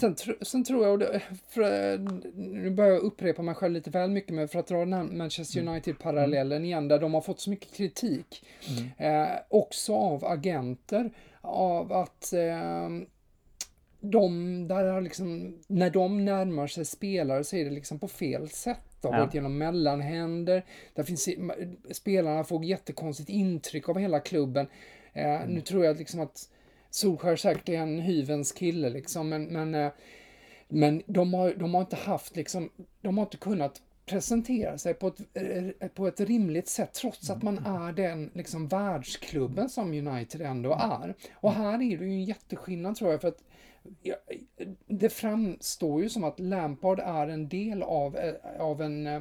sen, 0.00 0.16
sen 0.42 0.64
tror 0.64 0.86
jag, 0.86 0.98
det, 0.98 1.20
för, 1.48 1.98
nu 2.34 2.70
börjar 2.70 2.92
jag 2.92 3.02
upprepa 3.02 3.42
mig 3.42 3.54
själv 3.54 3.74
lite 3.74 3.90
väl 3.90 4.10
mycket, 4.10 4.34
med 4.34 4.50
för 4.50 4.58
att 4.58 4.66
dra 4.66 4.78
den 4.78 4.92
här 4.92 5.04
Manchester 5.04 5.60
mm. 5.60 5.72
United-parallellen 5.72 6.56
mm. 6.56 6.64
igen, 6.64 6.88
där 6.88 6.98
de 6.98 7.14
har 7.14 7.20
fått 7.20 7.40
så 7.40 7.50
mycket 7.50 7.74
kritik. 7.74 8.44
Mm. 8.68 9.22
Uh, 9.22 9.36
också 9.48 9.94
av 9.94 10.24
agenter, 10.24 11.10
av 11.40 11.92
att 11.92 12.32
de, 14.00 14.68
där 14.68 15.00
liksom, 15.00 15.58
när 15.66 15.90
de 15.90 16.24
närmar 16.24 16.66
sig 16.66 16.84
spelare 16.84 17.44
så 17.44 17.56
är 17.56 17.64
det 17.64 17.70
liksom 17.70 17.98
på 17.98 18.08
fel 18.08 18.48
sätt. 18.48 18.89
Det 19.00 19.08
har 19.08 19.14
ja. 19.14 19.20
varit 19.20 19.34
genom 19.34 19.58
mellanhänder. 19.58 20.64
Där 20.94 21.02
finns, 21.02 21.28
spelarna 21.90 22.44
får 22.44 22.64
jättekonstigt 22.64 23.28
intryck 23.28 23.88
av 23.88 23.98
hela 23.98 24.20
klubben. 24.20 24.66
Eh, 25.12 25.42
mm. 25.42 25.48
Nu 25.54 25.60
tror 25.60 25.84
jag 25.84 25.98
liksom 25.98 26.20
att 26.20 26.48
Solskär 26.90 27.36
säkert 27.36 27.68
är 27.68 27.78
en 27.78 28.00
hyvens 28.00 28.52
kille 28.52 28.90
liksom, 28.90 29.28
men, 29.28 29.44
men, 29.44 29.74
eh, 29.74 29.92
men 30.68 31.02
de, 31.06 31.34
har, 31.34 31.54
de 31.54 31.74
har 31.74 31.80
inte 31.80 31.96
haft 31.96 32.36
liksom, 32.36 32.70
de 33.00 33.18
har 33.18 33.24
inte 33.24 33.36
kunnat 33.36 33.82
presentera 34.06 34.78
sig 34.78 34.94
på 34.94 35.08
ett, 35.08 35.20
eh, 35.34 35.88
på 35.88 36.06
ett 36.06 36.20
rimligt 36.20 36.68
sätt 36.68 36.94
trots 36.94 37.30
att 37.30 37.42
man 37.42 37.58
mm. 37.58 37.82
är 37.82 37.92
den 37.92 38.30
liksom 38.34 38.68
världsklubben 38.68 39.68
som 39.68 39.92
United 39.92 40.40
ändå 40.40 40.72
är. 40.72 41.14
Och 41.34 41.52
här 41.52 41.74
är 41.74 41.78
det 41.98 42.04
ju 42.04 42.12
en 42.12 42.24
jätteskillnad 42.24 42.96
tror 42.96 43.10
jag 43.10 43.20
för 43.20 43.28
att 43.28 43.42
det 44.86 45.08
framstår 45.08 46.02
ju 46.02 46.08
som 46.08 46.24
att 46.24 46.40
Lampard 46.40 47.00
är 47.00 47.28
en 47.28 47.48
del 47.48 47.82
av, 47.82 48.16
eh, 48.16 48.60
av 48.60 48.82
en 48.82 49.06
eh, 49.06 49.20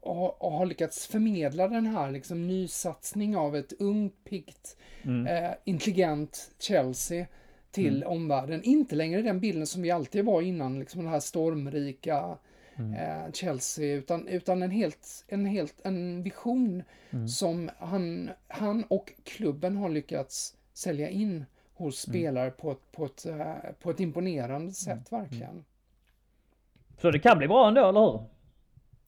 och 0.00 0.52
har 0.52 0.66
lyckats 0.66 1.06
förmedla 1.06 1.68
den 1.68 1.86
här 1.86 2.10
liksom 2.10 2.46
nysatsning 2.46 3.36
av 3.36 3.56
ett 3.56 3.72
ungt, 3.78 4.24
piggt, 4.24 4.76
mm. 5.02 5.26
eh, 5.26 5.50
intelligent 5.64 6.50
Chelsea 6.58 7.26
till 7.70 7.96
mm. 7.96 8.08
omvärlden. 8.08 8.62
Inte 8.62 8.94
längre 8.94 9.22
den 9.22 9.40
bilden 9.40 9.66
som 9.66 9.82
vi 9.82 9.90
alltid 9.90 10.24
var 10.24 10.42
innan, 10.42 10.78
liksom 10.78 11.02
den 11.02 11.12
här 11.12 11.20
stormrika 11.20 12.38
mm. 12.76 12.94
eh, 12.94 13.32
Chelsea, 13.32 13.94
utan, 13.94 14.28
utan 14.28 14.62
en 14.62 14.70
helt, 14.70 15.24
en 15.28 15.46
helt, 15.46 15.80
en 15.84 16.22
vision 16.22 16.82
mm. 17.10 17.28
som 17.28 17.70
han, 17.78 18.30
han 18.48 18.84
och 18.84 19.12
klubben 19.24 19.76
har 19.76 19.88
lyckats 19.88 20.56
sälja 20.74 21.08
in 21.08 21.44
hos 21.76 22.08
mm. 22.08 22.12
spelare 22.12 22.50
på, 22.50 22.70
ett, 22.70 22.92
på, 22.92 23.04
ett, 23.04 23.26
eh, 23.26 23.54
på 23.82 23.90
ett 23.90 24.00
imponerande 24.00 24.72
sätt, 24.72 25.12
mm. 25.12 25.22
verkligen. 25.22 25.64
Så 26.98 27.10
det 27.10 27.18
kan 27.18 27.38
bli 27.38 27.48
bra 27.48 27.68
ändå, 27.68 27.88
eller 27.88 28.00
hur? 28.00 28.20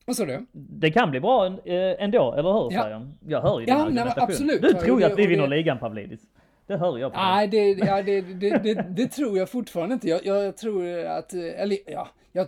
Vad 0.05 0.17
sa 0.17 0.25
du? 0.25 0.47
Det 0.53 0.91
kan 0.91 1.11
bli 1.11 1.21
bra 1.21 1.47
eh, 1.47 2.05
ändå, 2.05 2.33
eller 2.33 2.53
hur? 2.53 2.73
Ja. 2.73 2.91
Jag. 2.91 3.13
jag 3.27 3.41
hör 3.41 3.61
ju 3.61 3.67
din 3.67 3.75
ja, 3.75 3.85
argumentation. 3.85 4.25
absolut. 4.25 4.63
Du 4.63 4.73
tror 4.73 5.01
ju 5.01 5.07
att 5.07 5.19
vi 5.19 5.27
vinner 5.27 5.47
ligan, 5.47 5.79
Pavlidis. 5.79 6.21
Det 6.67 6.77
hör 6.77 6.99
jag 6.99 7.13
på 7.13 7.19
Nej, 7.19 7.49
det, 7.49 7.71
ja, 7.73 8.03
det, 8.03 8.21
det, 8.21 8.59
det, 8.59 8.75
det, 8.89 9.09
tror 9.09 9.39
jag 9.39 9.49
fortfarande 9.49 9.95
inte. 9.95 10.09
Jag, 10.09 10.27
jag, 10.27 10.57
tror 10.57 11.05
att, 11.05 11.33
eller 11.33 11.79
ja, 11.87 12.09
jag, 12.33 12.47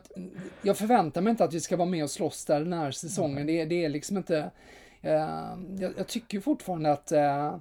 jag 0.63 0.77
förväntar 0.77 1.21
mig 1.21 1.31
inte 1.31 1.45
att 1.45 1.55
vi 1.55 1.61
ska 1.61 1.77
vara 1.77 1.89
med 1.89 2.05
och 2.05 2.11
slåss 2.11 2.45
där 2.45 2.61
den 2.61 2.73
här 2.73 2.91
säsongen. 2.91 3.47
Det, 3.47 3.65
det 3.65 3.85
är 3.85 3.89
liksom 3.89 4.17
inte, 4.17 4.51
uh, 5.05 5.11
jag, 5.81 5.93
jag, 5.97 6.07
tycker 6.07 6.41
fortfarande 6.41 6.93
att 6.93 7.13
uh, 7.13 7.57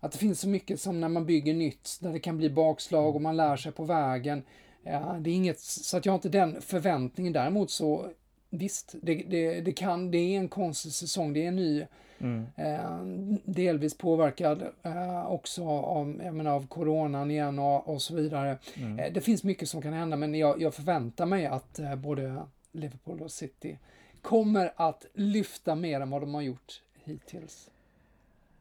att 0.00 0.12
det 0.12 0.18
finns 0.18 0.40
så 0.40 0.48
mycket 0.48 0.80
som 0.80 1.00
när 1.00 1.08
man 1.08 1.26
bygger 1.26 1.54
nytt, 1.54 1.98
där 2.00 2.12
det 2.12 2.20
kan 2.20 2.36
bli 2.36 2.50
bakslag 2.50 3.16
och 3.16 3.22
man 3.22 3.36
lär 3.36 3.56
sig 3.56 3.72
på 3.72 3.84
vägen. 3.84 4.42
Ja, 4.82 5.16
det 5.20 5.30
är 5.30 5.34
inget, 5.34 5.60
så 5.60 5.96
att 5.96 6.06
jag 6.06 6.12
har 6.12 6.18
inte 6.18 6.28
den 6.28 6.62
förväntningen. 6.62 7.32
Däremot 7.32 7.70
så 7.70 8.10
visst, 8.50 8.94
det, 9.02 9.14
det, 9.14 9.60
det 9.60 9.72
kan, 9.72 10.10
det 10.10 10.18
är 10.18 10.38
en 10.38 10.48
konstig 10.48 10.92
säsong, 10.92 11.32
det 11.32 11.44
är 11.44 11.48
en 11.48 11.56
ny, 11.56 11.86
mm. 12.18 12.46
eh, 12.56 13.40
delvis 13.44 13.98
påverkad 13.98 14.62
eh, 14.82 15.26
också 15.26 15.64
av, 15.68 16.20
jag 16.24 16.34
menar, 16.34 16.50
av 16.50 16.66
coronan 16.66 17.30
igen 17.30 17.58
och, 17.58 17.88
och 17.88 18.02
så 18.02 18.14
vidare. 18.14 18.58
Mm. 18.74 18.98
Eh, 18.98 19.12
det 19.12 19.20
finns 19.20 19.44
mycket 19.44 19.68
som 19.68 19.82
kan 19.82 19.92
hända, 19.92 20.16
men 20.16 20.34
jag, 20.34 20.62
jag 20.62 20.74
förväntar 20.74 21.26
mig 21.26 21.46
att 21.46 21.80
både 21.96 22.42
Liverpool 22.72 23.20
och 23.20 23.30
City 23.30 23.78
kommer 24.22 24.72
att 24.76 25.06
lyfta 25.14 25.74
mer 25.74 26.00
än 26.00 26.10
vad 26.10 26.22
de 26.22 26.34
har 26.34 26.42
gjort 26.42 26.82
hittills. 27.04 27.70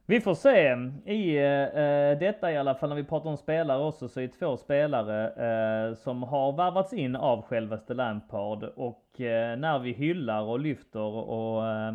Vi 0.09 0.21
får 0.21 0.33
se. 0.33 0.67
Eh, 0.67 1.13
I 1.13 1.37
eh, 1.37 2.19
detta 2.19 2.51
i 2.51 2.57
alla 2.57 2.75
fall, 2.75 2.89
när 2.89 2.95
vi 2.95 3.03
pratar 3.03 3.29
om 3.29 3.37
spelare 3.37 3.83
också, 3.83 4.07
så 4.07 4.19
är 4.19 4.27
det 4.27 4.33
två 4.33 4.57
spelare 4.57 5.27
eh, 5.27 5.93
som 5.93 6.23
har 6.23 6.51
värvats 6.51 6.93
in 6.93 7.15
av 7.15 7.41
självaste 7.41 7.93
Lampard. 7.93 8.63
Och 8.63 9.21
eh, 9.21 9.57
när 9.57 9.79
vi 9.79 9.91
hyllar 9.91 10.41
och 10.41 10.59
lyfter 10.59 10.99
och 10.99 11.67
eh, 11.67 11.93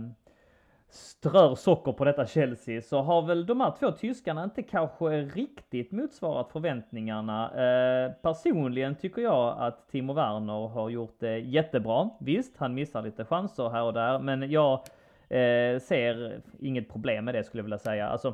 strör 0.89 1.55
socker 1.55 1.93
på 1.93 2.05
detta 2.05 2.27
Chelsea 2.27 2.83
så 2.83 3.03
har 3.03 3.23
väl 3.23 3.47
de 3.47 3.61
här 3.61 3.73
två 3.79 3.93
tyskarna 3.93 4.45
inte 4.45 4.63
kanske 4.63 5.05
riktigt 5.23 5.93
motsvarat 5.93 6.53
förväntningarna. 6.53 7.51
Eh, 7.51 8.13
personligen 8.13 8.95
tycker 8.95 9.23
jag 9.23 9.57
att 9.59 9.89
Timo 9.89 10.13
Werner 10.13 10.69
har 10.69 10.91
gjort 10.91 11.17
det 11.21 11.39
jättebra. 11.39 12.11
Visst, 12.21 12.57
han 12.57 12.75
missar 12.75 13.03
lite 13.03 13.25
chanser 13.25 13.71
här 13.71 13.83
och 13.83 13.93
där, 13.93 14.19
men 14.19 14.51
jag 14.51 14.81
Eh, 15.29 15.79
ser 15.81 16.41
inget 16.61 16.89
problem 16.93 17.25
med 17.25 17.35
det 17.35 17.45
skulle 17.45 17.59
jag 17.59 17.65
vilja 17.65 17.79
säga. 17.79 18.09
Alltså, 18.09 18.29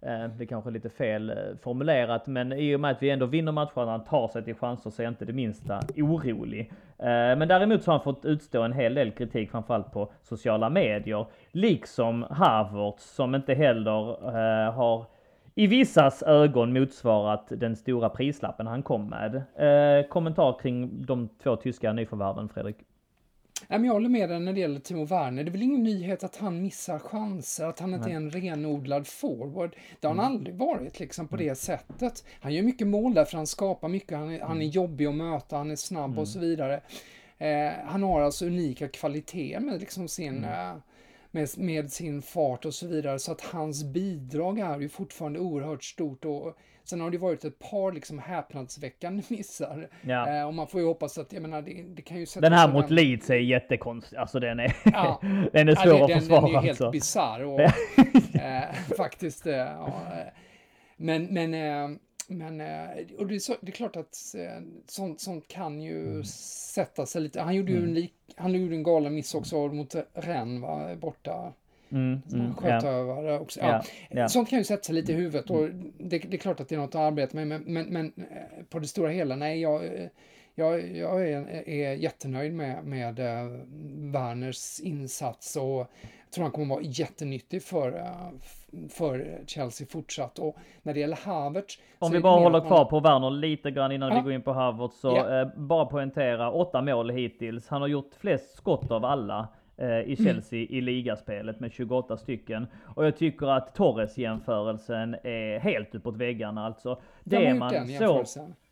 eh, 0.00 0.24
det 0.24 0.44
är 0.44 0.46
kanske 0.46 0.70
är 0.70 0.72
lite 0.72 0.90
fel 0.90 1.30
eh, 1.30 1.36
formulerat, 1.62 2.26
men 2.26 2.52
i 2.52 2.76
och 2.76 2.80
med 2.80 2.90
att 2.90 3.02
vi 3.02 3.10
ändå 3.10 3.26
vinner 3.26 3.52
matcherna, 3.52 3.90
han 3.90 4.04
tar 4.04 4.28
sig 4.28 4.44
till 4.44 4.54
chanser, 4.54 4.90
så 4.90 5.02
är 5.02 5.04
jag 5.04 5.10
inte 5.10 5.24
det 5.24 5.32
minsta 5.32 5.80
orolig. 5.96 6.72
Eh, 6.98 7.06
men 7.08 7.48
däremot 7.48 7.82
så 7.82 7.90
har 7.90 7.98
han 7.98 8.04
fått 8.04 8.24
utstå 8.24 8.62
en 8.62 8.72
hel 8.72 8.94
del 8.94 9.10
kritik, 9.10 9.50
framförallt 9.50 9.92
på 9.92 10.12
sociala 10.22 10.70
medier. 10.70 11.26
Liksom 11.52 12.26
Harvard 12.30 12.98
som 12.98 13.34
inte 13.34 13.54
heller 13.54 14.10
eh, 14.10 14.72
har 14.72 15.06
i 15.58 15.66
vissas 15.66 16.22
ögon 16.22 16.72
motsvarat 16.72 17.46
den 17.50 17.76
stora 17.76 18.08
prislappen 18.08 18.66
han 18.66 18.82
kom 18.82 19.08
med. 19.08 19.34
Eh, 19.34 20.08
kommentar 20.08 20.58
kring 20.58 21.06
de 21.06 21.28
två 21.42 21.56
tyska 21.56 21.92
nyförvärven, 21.92 22.48
Fredrik? 22.48 22.76
Nej, 23.66 23.78
men 23.78 23.84
jag 23.84 23.92
håller 23.92 24.08
med 24.08 24.28
dig 24.28 24.40
när 24.40 24.52
det 24.52 24.60
gäller 24.60 24.80
Timo 24.80 25.04
Werner. 25.04 25.44
Det 25.44 25.50
är 25.50 25.52
väl 25.52 25.62
ingen 25.62 25.82
nyhet 25.82 26.24
att 26.24 26.36
han 26.36 26.62
missar 26.62 26.98
chanser, 26.98 27.66
att 27.66 27.80
han 27.80 27.94
inte 27.94 28.06
Nej. 28.06 28.12
är 28.12 28.16
en 28.16 28.30
renodlad 28.30 29.06
forward. 29.06 29.76
Det 30.00 30.06
har 30.06 30.14
mm. 30.14 30.24
han 30.24 30.34
aldrig 30.34 30.56
varit 30.56 31.00
liksom 31.00 31.28
på 31.28 31.36
mm. 31.36 31.48
det 31.48 31.54
sättet. 31.54 32.24
Han 32.40 32.54
gör 32.54 32.62
mycket 32.62 32.86
mål 32.86 33.14
där 33.14 33.24
för 33.24 33.36
han 33.36 33.46
skapar 33.46 33.88
mycket, 33.88 34.18
han 34.18 34.28
är, 34.28 34.34
mm. 34.34 34.48
han 34.48 34.56
är 34.56 34.62
mm. 34.62 34.70
jobbig 34.70 35.06
att 35.06 35.14
möta, 35.14 35.56
han 35.56 35.70
är 35.70 35.76
snabb 35.76 36.10
och 36.10 36.16
mm. 36.16 36.26
så 36.26 36.38
vidare. 36.38 36.80
Eh, 37.38 37.72
han 37.84 38.02
har 38.02 38.20
alltså 38.20 38.46
unika 38.46 38.88
kvaliteter 38.88 39.60
med 39.60 39.80
liksom 39.80 40.08
sin, 40.08 40.38
mm. 40.38 40.70
eh, 40.70 40.76
med, 41.30 41.48
med 41.56 41.92
sin 41.92 42.22
fart 42.22 42.64
och 42.64 42.74
så 42.74 42.86
vidare. 42.86 43.18
Så 43.18 43.32
att 43.32 43.40
hans 43.40 43.84
bidrag 43.84 44.58
är 44.58 44.80
ju 44.80 44.88
fortfarande 44.88 45.38
oerhört 45.38 45.84
stort. 45.84 46.24
Och 46.24 46.58
sen 46.90 47.00
har 47.00 47.10
det 47.10 47.18
varit 47.18 47.44
ett 47.44 47.58
par 47.58 47.92
liksom 47.92 48.18
häpnadsväckande 48.18 49.22
missar. 49.28 49.88
Ja. 50.02 50.28
Eh, 50.38 50.46
och 50.46 50.54
man 50.54 50.66
får 50.66 50.80
ju 50.80 50.86
hoppas 50.86 51.18
att, 51.18 51.32
jag 51.32 51.42
menar, 51.42 51.62
det, 51.62 51.82
det 51.82 52.02
kan 52.02 52.16
ju 52.18 52.26
sätta 52.26 52.40
Den 52.50 52.52
här 52.58 52.72
mot 52.72 52.90
Leeds 52.90 53.30
är 53.30 53.34
jättekonstig. 53.34 54.16
Alltså 54.16 54.40
den 54.40 54.60
är, 54.60 54.76
Ja. 54.84 55.20
den 55.52 55.68
är 55.68 55.72
Ja, 55.72 55.82
svår 55.82 55.92
det- 55.98 56.02
att 56.02 56.08
den, 56.08 56.20
försvara 56.20 56.40
den 56.40 56.48
är 56.48 56.52
ju 56.52 56.66
helt 56.66 56.68
alltså. 56.80 56.90
bisarr. 56.90 57.44
Och, 57.44 57.60
eh, 58.40 58.72
faktiskt. 58.96 59.46
Eh, 59.46 59.54
ja, 59.56 59.86
eh, 59.86 60.32
men, 60.96 61.24
men, 61.24 61.54
eh, 61.54 61.98
men 62.28 62.60
eh, 62.60 62.88
och 63.18 63.26
det, 63.26 63.34
är 63.34 63.38
så, 63.38 63.54
det 63.60 63.68
är 63.70 63.72
klart 63.72 63.96
att 63.96 64.14
sånt, 64.86 65.20
sånt 65.20 65.48
kan 65.48 65.80
ju 65.82 66.06
Mm. 66.08 66.24
sätta 66.24 67.06
sig 67.06 67.22
lite. 67.22 67.40
Han 67.40 67.54
gjorde 67.54 67.72
ju 67.72 67.78
en, 67.78 67.94
lik, 67.94 68.14
han 68.36 68.54
gjorde 68.54 68.74
en 68.74 68.82
galen 68.82 69.14
miss 69.14 69.34
också 69.34 69.66
mot 69.68 69.94
Rennes, 70.14 70.62
va, 70.62 70.96
borta. 70.96 71.52
Mm, 71.90 72.22
Mm, 72.32 72.40
mm, 72.40 72.54
sköt 72.54 72.82
ja. 72.82 72.88
över 72.88 73.40
också. 73.40 73.60
Ja, 73.60 73.82
ja. 74.10 74.28
Sånt 74.28 74.48
kan 74.50 74.58
ju 74.58 74.64
sätta 74.64 74.82
sig 74.82 74.94
lite 74.94 75.12
i 75.12 75.14
huvudet 75.14 75.50
och 75.50 75.68
det, 75.98 76.18
det 76.18 76.34
är 76.36 76.38
klart 76.38 76.60
att 76.60 76.68
det 76.68 76.74
är 76.74 76.78
något 76.78 76.94
att 76.94 77.00
arbeta 77.00 77.36
med, 77.36 77.46
men, 77.48 77.62
men, 77.66 77.86
men 77.86 78.06
eh, 78.16 78.64
på 78.70 78.78
det 78.78 78.86
stora 78.86 79.10
hela, 79.10 79.36
nej, 79.36 79.60
jag, 79.60 79.84
eh, 79.84 79.90
jag, 80.54 80.96
jag 80.96 81.28
är, 81.28 81.68
är 81.68 81.92
jättenöjd 81.94 82.52
med, 82.54 82.84
med 82.84 83.18
eh, 83.18 83.44
Werners 84.12 84.80
insats 84.80 85.56
och 85.56 85.90
jag 86.24 86.32
tror 86.34 86.42
han 86.44 86.52
kommer 86.52 86.74
vara 86.74 86.84
jättenyttig 86.84 87.62
för, 87.62 88.04
för 88.90 89.38
Chelsea 89.46 89.86
fortsatt. 89.90 90.38
Och 90.38 90.56
när 90.82 90.94
det 90.94 91.00
gäller 91.00 91.16
Havertz... 91.24 91.78
Om 91.98 92.12
vi 92.12 92.20
bara 92.20 92.40
håller 92.40 92.58
att 92.58 92.64
man- 92.64 92.68
kvar 92.68 92.84
på 92.84 93.00
Werner 93.00 93.30
lite 93.30 93.70
grann 93.70 93.92
innan 93.92 94.10
vi 94.10 94.16
Ja. 94.16 94.22
går 94.22 94.32
in 94.32 94.42
på 94.42 94.52
Harvard 94.52 94.90
så 94.92 95.08
Ja. 95.08 95.40
eh, 95.40 95.48
bara 95.56 95.86
poängtera 95.86 96.50
åtta 96.50 96.82
mål 96.82 97.10
hittills. 97.10 97.68
Han 97.68 97.80
har 97.80 97.88
gjort 97.88 98.10
flest 98.20 98.56
skott 98.56 98.90
av 98.90 99.04
alla 99.04 99.34
Mm. 99.38 99.48
I 100.06 100.16
Chelsea 100.16 100.58
i 100.58 100.80
ligaspelet 100.80 101.60
med 101.60 101.72
28 101.72 102.16
stycken. 102.16 102.66
Och 102.94 103.06
jag 103.06 103.16
tycker 103.16 103.46
att 103.46 103.74
Torres 103.74 104.18
jämförelsen 104.18 105.14
är 105.22 105.58
helt 105.58 105.94
uppåt 105.94 106.16
väggarna 106.16 106.66
alltså. 106.66 106.88
Har 106.88 107.42
gjort 107.50 107.60
den 107.70 107.86
så? 107.98 108.04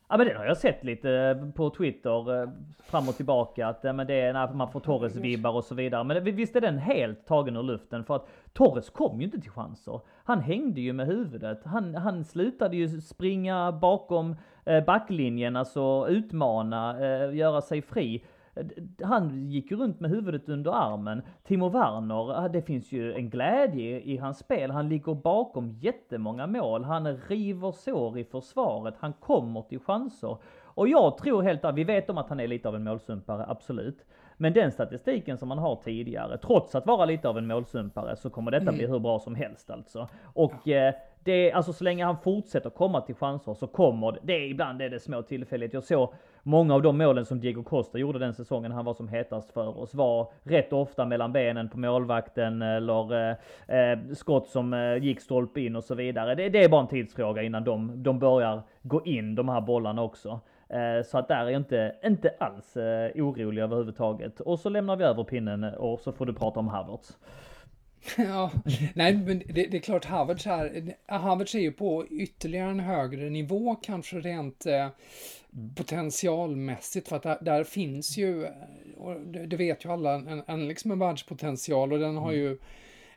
Ja 0.08 0.16
men 0.16 0.26
den 0.26 0.36
har 0.36 0.44
jag 0.46 0.56
sett 0.56 0.84
lite 0.84 1.10
eh, 1.10 1.50
på 1.50 1.70
Twitter 1.70 2.42
eh, 2.42 2.48
fram 2.84 3.08
och 3.08 3.16
tillbaka 3.16 3.66
att 3.66 3.84
eh, 3.84 3.92
men 3.92 4.06
det 4.06 4.20
är 4.20 4.32
när 4.32 4.52
man 4.52 4.68
får 4.72 4.80
Torres-vibbar 4.80 5.52
och 5.52 5.64
så 5.64 5.74
vidare. 5.74 6.04
Men 6.04 6.24
det- 6.24 6.30
visst 6.30 6.56
är 6.56 6.60
den 6.60 6.78
helt 6.78 7.26
tagen 7.26 7.56
ur 7.56 7.62
luften 7.62 8.04
för 8.04 8.16
att 8.16 8.28
Torres 8.52 8.90
kom 8.90 9.18
ju 9.20 9.24
inte 9.24 9.40
till 9.40 9.50
chanser. 9.50 10.00
Han 10.24 10.40
hängde 10.40 10.80
ju 10.80 10.92
med 10.92 11.06
huvudet. 11.06 11.60
Han, 11.64 11.94
han 11.94 12.24
slutade 12.24 12.76
ju 12.76 13.00
springa 13.00 13.72
bakom 13.72 14.36
eh, 14.64 14.84
backlinjen, 14.84 15.56
alltså 15.56 16.06
utmana, 16.08 16.98
eh, 17.06 17.34
göra 17.34 17.60
sig 17.60 17.82
fri. 17.82 18.24
Han 19.02 19.50
gick 19.50 19.70
ju 19.70 19.76
runt 19.76 20.00
med 20.00 20.10
huvudet 20.10 20.48
under 20.48 20.70
armen. 20.70 21.22
Timo 21.42 21.68
Werner, 21.68 22.48
det 22.48 22.62
finns 22.62 22.92
ju 22.92 23.14
en 23.14 23.30
glädje 23.30 24.00
i 24.00 24.16
hans 24.16 24.38
spel. 24.38 24.70
Han 24.70 24.88
ligger 24.88 25.14
bakom 25.14 25.72
jättemånga 25.72 26.46
mål. 26.46 26.84
Han 26.84 27.16
river 27.16 27.72
sår 27.72 28.18
i 28.18 28.24
försvaret. 28.24 28.94
Han 28.98 29.12
kommer 29.12 29.62
till 29.62 29.80
chanser. 29.80 30.36
Och 30.64 30.88
jag 30.88 31.18
tror 31.18 31.42
helt 31.42 31.64
att 31.64 31.74
vi 31.74 31.84
vet 31.84 32.10
om 32.10 32.18
att 32.18 32.28
han 32.28 32.40
är 32.40 32.46
lite 32.46 32.68
av 32.68 32.76
en 32.76 32.84
målsumpare, 32.84 33.46
absolut. 33.48 34.04
Men 34.36 34.52
den 34.52 34.72
statistiken 34.72 35.38
som 35.38 35.50
han 35.50 35.58
har 35.58 35.76
tidigare, 35.76 36.38
trots 36.38 36.74
att 36.74 36.86
vara 36.86 37.04
lite 37.04 37.28
av 37.28 37.38
en 37.38 37.46
målsumpare, 37.46 38.16
så 38.16 38.30
kommer 38.30 38.50
detta 38.50 38.72
bli 38.72 38.86
hur 38.86 38.98
bra 38.98 39.18
som 39.18 39.34
helst 39.34 39.70
alltså. 39.70 40.08
Och 40.22 40.68
eh, 40.68 40.94
det, 41.26 41.52
alltså 41.52 41.72
så 41.72 41.84
länge 41.84 42.04
han 42.04 42.16
fortsätter 42.18 42.70
komma 42.70 43.00
till 43.00 43.14
chanser 43.14 43.54
så 43.54 43.66
kommer 43.66 44.12
det, 44.12 44.18
det 44.22 44.32
är, 44.32 44.50
ibland 44.50 44.82
är 44.82 44.90
det 44.90 45.00
små 45.00 45.22
tillfälligheter. 45.22 45.76
Jag 45.76 45.84
såg 45.84 46.14
många 46.42 46.74
av 46.74 46.82
de 46.82 46.98
målen 46.98 47.24
som 47.24 47.40
Diego 47.40 47.62
Costa 47.62 47.98
gjorde 47.98 48.18
den 48.18 48.34
säsongen 48.34 48.72
han 48.72 48.84
var 48.84 48.94
som 48.94 49.08
hetast 49.08 49.52
för 49.52 49.78
oss 49.78 49.94
var 49.94 50.32
rätt 50.42 50.72
ofta 50.72 51.04
mellan 51.04 51.32
benen 51.32 51.68
på 51.68 51.78
målvakten 51.78 52.62
eller 52.62 53.30
eh, 53.30 53.36
eh 53.78 53.98
skott 54.14 54.48
som 54.48 54.72
eh, 54.72 54.96
gick 54.96 55.20
stolpe 55.20 55.60
in 55.60 55.76
och 55.76 55.84
så 55.84 55.94
vidare. 55.94 56.34
Det, 56.34 56.48
det 56.48 56.64
är 56.64 56.68
bara 56.68 56.80
en 56.80 56.88
tidsfråga 56.88 57.42
innan 57.42 57.64
de, 57.64 58.02
de 58.02 58.18
börjar 58.18 58.62
gå 58.82 59.04
in 59.04 59.34
de 59.34 59.48
här 59.48 59.60
bollarna 59.60 60.02
också. 60.02 60.40
Eh, 60.68 61.02
Så 61.04 61.18
att 61.18 61.28
där 61.28 61.46
är 61.46 61.50
jag 61.50 61.60
inte, 61.60 61.94
inte 62.04 62.34
alls 62.38 62.76
eh, 62.76 63.10
orolig 63.14 63.62
överhuvudtaget. 63.62 64.40
Och 64.40 64.58
så 64.58 64.68
lämnar 64.68 64.96
vi 64.96 65.04
över 65.04 65.24
pinnen 65.24 65.64
och 65.64 66.00
så 66.00 66.12
får 66.12 66.26
du 66.26 66.32
prata 66.32 66.60
om 66.60 66.68
Havertz. 66.68 67.18
Ja, 68.16 68.50
nej, 68.94 69.16
men 69.16 69.38
det, 69.38 69.66
det 69.66 69.76
är 69.76 69.80
klart 69.80 70.04
Havertz 70.04 70.44
här, 70.44 70.94
Havertz 71.06 71.54
är 71.54 71.58
ju 71.58 71.72
på 71.72 72.06
ytterligare 72.10 72.70
en 72.70 72.80
högre 72.80 73.30
nivå 73.30 73.74
kanske 73.74 74.16
rent 74.16 74.66
eh, 74.66 74.88
potentialmässigt 75.76 77.08
för 77.08 77.16
att 77.16 77.22
där, 77.22 77.38
där 77.40 77.64
finns 77.64 78.18
ju, 78.18 78.46
det, 79.26 79.46
det 79.46 79.56
vet 79.56 79.84
ju 79.84 79.92
alla, 79.92 80.14
en, 80.14 80.42
en, 80.46 80.68
liksom 80.68 80.90
en 80.90 80.98
världspotential 80.98 81.92
och 81.92 81.98
den 81.98 82.16
har 82.16 82.32
ju 82.32 82.58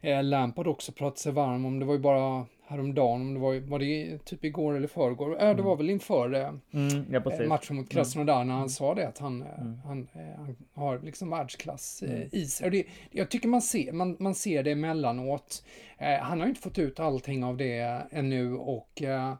eh, 0.01 0.23
Lampard 0.23 0.67
också 0.67 0.91
pratat 0.91 1.19
sig 1.19 1.31
varm 1.31 1.65
om. 1.65 1.79
Det 1.79 1.85
var 1.85 1.93
ju 1.93 1.99
bara 1.99 2.45
häromdagen, 2.69 3.21
om 3.21 3.33
det 3.33 3.39
var, 3.39 3.59
var 3.59 3.79
det 3.79 4.17
typ 4.25 4.45
igår 4.45 4.73
eller 4.75 4.87
förrgår? 4.87 5.37
Ja, 5.39 5.53
det 5.53 5.61
var 5.61 5.75
väl 5.75 5.89
inför 5.89 6.33
eh, 6.33 6.49
Mm, 6.73 7.05
ja, 7.11 7.31
eh, 7.31 7.47
matchen 7.47 7.75
mot 7.75 7.89
Krasnodar 7.89 8.43
när 8.43 8.53
han 8.53 8.69
sa 8.69 8.95
det 8.95 9.07
att 9.07 9.17
han, 9.17 9.41
eh, 9.41 9.61
Mm. 9.61 9.77
han, 9.85 10.07
han 10.13 10.55
har 10.73 10.99
liksom 10.99 11.29
världsklass 11.29 12.03
eh, 12.03 12.33
i 12.33 12.45
sig. 12.45 12.65
Och 12.65 12.71
det, 12.71 12.83
jag 13.11 13.29
tycker 13.29 13.47
man 13.47 13.61
ser, 13.61 13.91
man, 13.91 14.15
man 14.19 14.35
ser 14.35 14.63
det 14.63 14.71
emellanåt. 14.71 15.63
Eh, 15.97 16.19
han 16.19 16.39
har 16.39 16.45
ju 16.45 16.49
inte 16.49 16.61
fått 16.61 16.79
ut 16.79 16.99
allting 16.99 17.43
av 17.43 17.57
det 17.57 18.01
ännu 18.11 18.53
och 18.55 19.01
eh, 19.01 19.33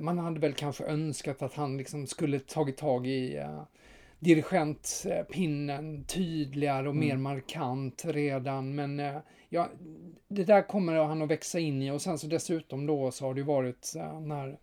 man 0.00 0.18
hade 0.18 0.40
väl 0.40 0.52
kanske 0.52 0.84
önskat 0.84 1.42
att 1.42 1.54
han 1.54 1.76
liksom 1.76 2.06
skulle 2.06 2.38
tagit 2.40 2.76
tag 2.76 3.06
i 3.06 3.36
eh, 3.36 3.62
dirigentpinnen 4.18 6.04
tydligare 6.04 6.88
och 6.88 6.96
mer 6.96 7.16
markant 7.16 8.04
redan. 8.06 8.74
Men 8.74 9.00
ja, 9.48 9.68
det 10.28 10.44
där 10.44 10.62
kommer 10.62 10.94
han 10.94 11.22
att 11.22 11.30
växa 11.30 11.58
in 11.58 11.82
i 11.82 11.90
och 11.90 12.02
sen 12.02 12.18
så 12.18 12.26
dessutom 12.26 12.86
då 12.86 13.10
så 13.10 13.26
har 13.26 13.34
det 13.34 13.40
ju 13.40 13.46
varit 13.46 13.92
eh, 13.96 14.20
när 14.20 14.58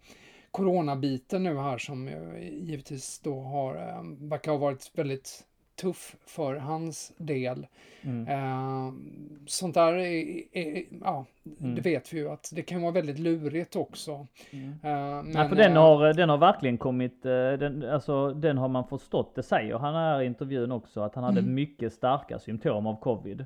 coronabiten 0.52 1.44
nu 1.44 1.58
här 1.58 1.78
som 1.78 2.08
ju 2.08 2.40
givetvis 2.62 3.20
då 3.20 3.40
har, 3.42 3.76
eh, 3.76 4.02
verkar 4.30 4.52
ha 4.52 4.58
varit 4.58 4.92
väldigt 4.96 5.44
tuff 5.82 6.16
för 6.26 6.56
hans 6.56 7.14
del. 7.18 7.68
Mm. 8.02 8.28
Eh, 8.28 8.94
sånt 9.46 9.74
där 9.74 9.94
är, 9.94 10.42
är, 10.58 10.84
ja, 11.04 11.26
Mm. 11.60 11.76
det 11.76 11.82
vet 11.82 12.14
vi 12.14 12.18
ju 12.18 12.30
att 12.30 12.50
det 12.54 12.62
kan 12.62 12.82
vara 12.82 12.92
väldigt 12.92 13.20
lurigt 13.20 13.76
också. 13.76 14.12
Eh, 14.12 14.28
men, 14.84 15.26
Nej, 15.32 15.50
för 15.50 15.56
den 15.56 15.72
eh, 15.74 15.82
har, 15.82 16.14
den 16.14 16.30
har 16.30 16.38
verkligen 16.38 16.78
kommit, 16.78 17.26
eh, 17.26 17.32
den, 17.32 17.90
alltså 17.90 18.34
den 18.34 18.58
har 18.58 18.68
man 18.68 18.88
förstått. 18.88 19.36
Det 19.36 19.44
säger 19.44 19.78
han 19.78 19.94
här 19.96 20.22
i 20.22 20.26
intervjun 20.26 20.72
också, 20.72 21.02
att 21.02 21.16
han 21.16 21.24
hade 21.24 21.40
Mm. 21.40 21.54
mycket 21.54 21.94
starka 21.94 22.40
symptom 22.40 22.88
av 22.88 23.00
covid. 23.00 23.46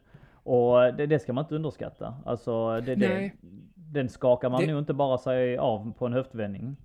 Och 0.49 0.93
det, 0.93 1.05
det 1.05 1.19
ska 1.19 1.33
man 1.33 1.43
inte 1.45 1.55
underskatta. 1.55 2.13
Alltså 2.25 2.81
det, 2.81 2.95
det, 2.95 3.31
den 3.75 4.09
skakar 4.09 4.49
man 4.49 4.61
Det- 4.61 4.67
nog 4.71 4.79
inte 4.79 4.93
bara 4.93 5.17
sig 5.17 5.57
av 5.57 5.93
på 5.97 6.05
en 6.05 6.13
höftvändning. 6.13 6.75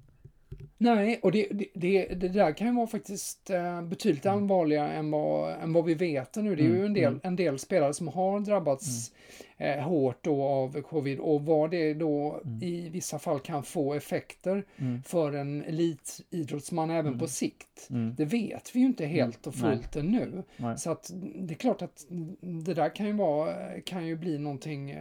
Nej, 0.84 1.20
och 1.22 1.32
det, 1.32 1.46
det, 1.50 1.66
det, 1.74 2.06
det 2.14 2.28
där 2.28 2.52
kan 2.52 2.66
ju 2.66 2.74
vara 2.74 2.86
faktiskt 2.86 3.50
eh, 3.50 3.82
betydligt 3.82 4.26
allvarligare 4.26 4.92
än 4.92 5.10
vad, 5.10 5.52
än 5.62 5.72
vad 5.72 5.84
vi 5.84 5.94
vet 5.94 6.36
nu. 6.36 6.56
Det 6.56 6.62
är 6.62 6.64
ju 6.66 6.74
Mm, 6.74 6.84
en 6.86 6.94
del, 6.94 7.08
mm. 7.12 7.20
en 7.22 7.36
del 7.36 7.58
spelare 7.58 7.94
som 7.94 8.08
har 8.08 8.40
drabbats 8.40 9.12
eh, 9.56 9.76
hårt 9.80 10.18
då 10.24 10.42
av 10.42 10.82
covid 10.82 11.18
och 11.18 11.44
vad 11.44 11.70
det 11.70 11.94
då 11.94 12.40
i 12.62 12.88
vissa 12.88 13.18
fall 13.18 13.40
kan 13.40 13.62
få 13.62 13.94
effekter 13.94 14.64
Mm. 14.76 15.02
för 15.02 15.32
en 15.32 15.62
elitidrottsman 15.64 16.90
även 16.90 17.18
på 17.18 17.26
sikt. 17.26 17.86
Mm. 17.90 18.14
Det 18.14 18.24
vet 18.24 18.70
vi 18.76 18.80
ju 18.80 18.86
inte 18.86 19.06
helt 19.06 19.46
och 19.46 19.54
Nej. 19.62 19.70
fullt 19.76 19.96
ännu. 19.96 20.42
Nej. 20.56 20.78
Så 20.78 20.90
att 20.90 21.10
det 21.34 21.54
är 21.54 21.58
klart 21.58 21.82
att 21.82 22.06
det 22.40 22.74
där 22.74 22.94
kan 22.96 23.06
ju 23.06 23.12
vara, 23.12 23.80
kan 23.80 24.06
ju 24.06 24.16
bli 24.16 24.38
någonting 24.38 24.96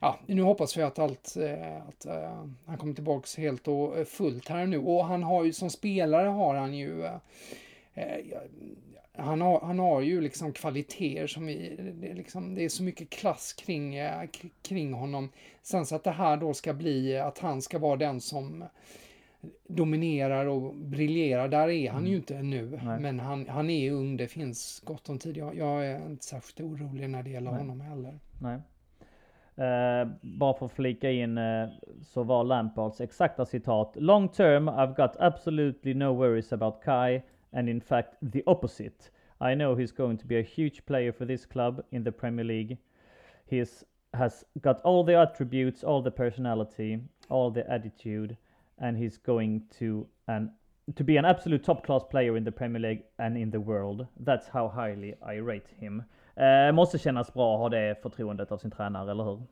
Ja, 0.00 0.18
nu 0.26 0.42
hoppas 0.42 0.76
vi 0.76 0.82
att 0.82 0.98
allt, 0.98 1.36
eh, 1.36 1.76
att 1.88 2.06
eh, 2.06 2.44
han 2.66 2.76
kommer 2.78 2.94
tillbaks 2.94 3.36
helt 3.36 3.68
och 3.68 3.98
eh, 3.98 4.04
fullt 4.04 4.48
här 4.48 4.66
nu. 4.66 4.78
Och 4.78 5.04
han 5.04 5.22
har 5.22 5.44
ju 5.44 5.52
som 5.52 5.70
spelare 5.70 6.28
har 6.28 6.54
han 6.54 6.74
ju 6.74 7.08
han 9.12 9.40
har, 9.40 9.60
han 9.60 9.78
har 9.78 10.00
ju 10.00 10.20
liksom 10.20 10.52
kvaliteter 10.52 11.26
som 11.26 11.46
vi, 11.46 11.76
det 12.00 12.10
är, 12.10 12.14
liksom, 12.14 12.54
det 12.54 12.64
är 12.64 12.68
så 12.68 12.82
mycket 12.82 13.10
klass 13.10 13.52
kring, 13.52 13.94
kring 14.62 14.92
honom. 14.92 15.28
Sen 15.62 15.86
så 15.86 15.96
att 15.96 16.04
det 16.04 16.10
här 16.10 16.36
då 16.36 16.54
ska 16.54 16.74
bli 16.74 17.18
att 17.18 17.38
han 17.38 17.62
ska 17.62 17.78
vara 17.78 17.96
den 17.96 18.20
som 18.20 18.64
dominerar 19.66 20.46
och 20.46 20.74
briljerar, 20.74 21.48
där 21.48 21.68
är 21.68 21.90
han 21.90 22.06
ju 22.06 22.16
inte 22.16 22.42
nu. 22.42 22.66
Mm. 22.66 22.84
Nej. 22.84 23.00
Men 23.00 23.20
han, 23.20 23.48
han 23.48 23.70
är 23.70 23.92
ung, 23.92 24.16
det 24.16 24.28
finns 24.28 24.82
gott 24.84 25.08
om 25.08 25.18
tid. 25.18 25.36
Jag, 25.36 25.56
jag 25.56 25.86
är 25.86 26.06
inte 26.06 26.24
särskilt 26.24 26.60
orolig 26.60 27.10
när 27.10 27.22
det 27.22 27.30
gäller 27.30 27.50
Nej. 27.50 27.60
honom 27.60 27.80
heller. 27.80 28.18
Nej. 28.40 28.58
Eh, 29.58 30.08
bara 30.20 30.54
för 30.54 30.66
att 30.66 30.72
flika 30.72 31.10
in 31.10 31.38
eh, 31.38 31.68
så 32.02 32.22
var 32.22 32.44
Lampards 32.44 33.00
exakta 33.00 33.46
citat 33.46 33.96
Long 33.96 34.28
term 34.28 34.68
I've 34.68 34.94
got 34.94 35.16
absolutely 35.16 35.94
no 35.94 36.12
worries 36.12 36.52
about 36.52 36.82
Kai 36.84 37.22
and 37.52 37.68
in 37.68 37.80
fact 37.80 38.08
the 38.32 38.42
opposite. 38.46 39.10
I 39.40 39.54
know 39.54 39.76
he's 39.76 39.92
going 39.92 40.18
to 40.18 40.26
be 40.26 40.38
a 40.38 40.42
huge 40.56 40.86
player 40.86 41.12
for 41.12 41.26
this 41.26 41.46
club 41.46 41.82
in 41.90 42.04
the 42.04 42.12
Premier 42.12 42.44
League. 42.44 42.78
He's 43.46 43.84
has 44.12 44.44
got 44.60 44.80
all 44.84 45.04
the 45.04 45.16
attributes, 45.20 45.84
all 45.84 46.02
the 46.02 46.10
personality, 46.10 47.00
all 47.28 47.50
the 47.50 47.68
attitude 47.70 48.36
and 48.78 48.96
he's 48.96 49.18
going 49.18 49.62
to 49.78 50.06
an 50.28 50.52
to 50.94 51.04
be 51.04 51.16
an 51.16 51.24
absolute 51.24 51.64
top 51.64 51.84
class 51.84 52.04
player 52.10 52.36
in 52.36 52.44
the 52.44 52.52
Premier 52.52 52.80
League 52.80 53.02
and 53.18 53.36
in 53.36 53.50
the 53.50 53.60
world. 53.60 54.06
That's 54.20 54.48
how 54.48 54.68
highly 54.68 55.14
I 55.20 55.34
rate 55.34 55.68
him. 55.80 56.04
Eh, 56.38 56.72
måste 56.72 56.98
kännas 56.98 57.32
bra 57.34 57.54
att 57.54 57.60
ha 57.60 57.68
det 57.68 58.02
förtroendet 58.02 58.52
av 58.52 58.58
sin 58.58 58.70
tränare, 58.70 59.10
eller 59.10 59.24
hur? 59.24 59.42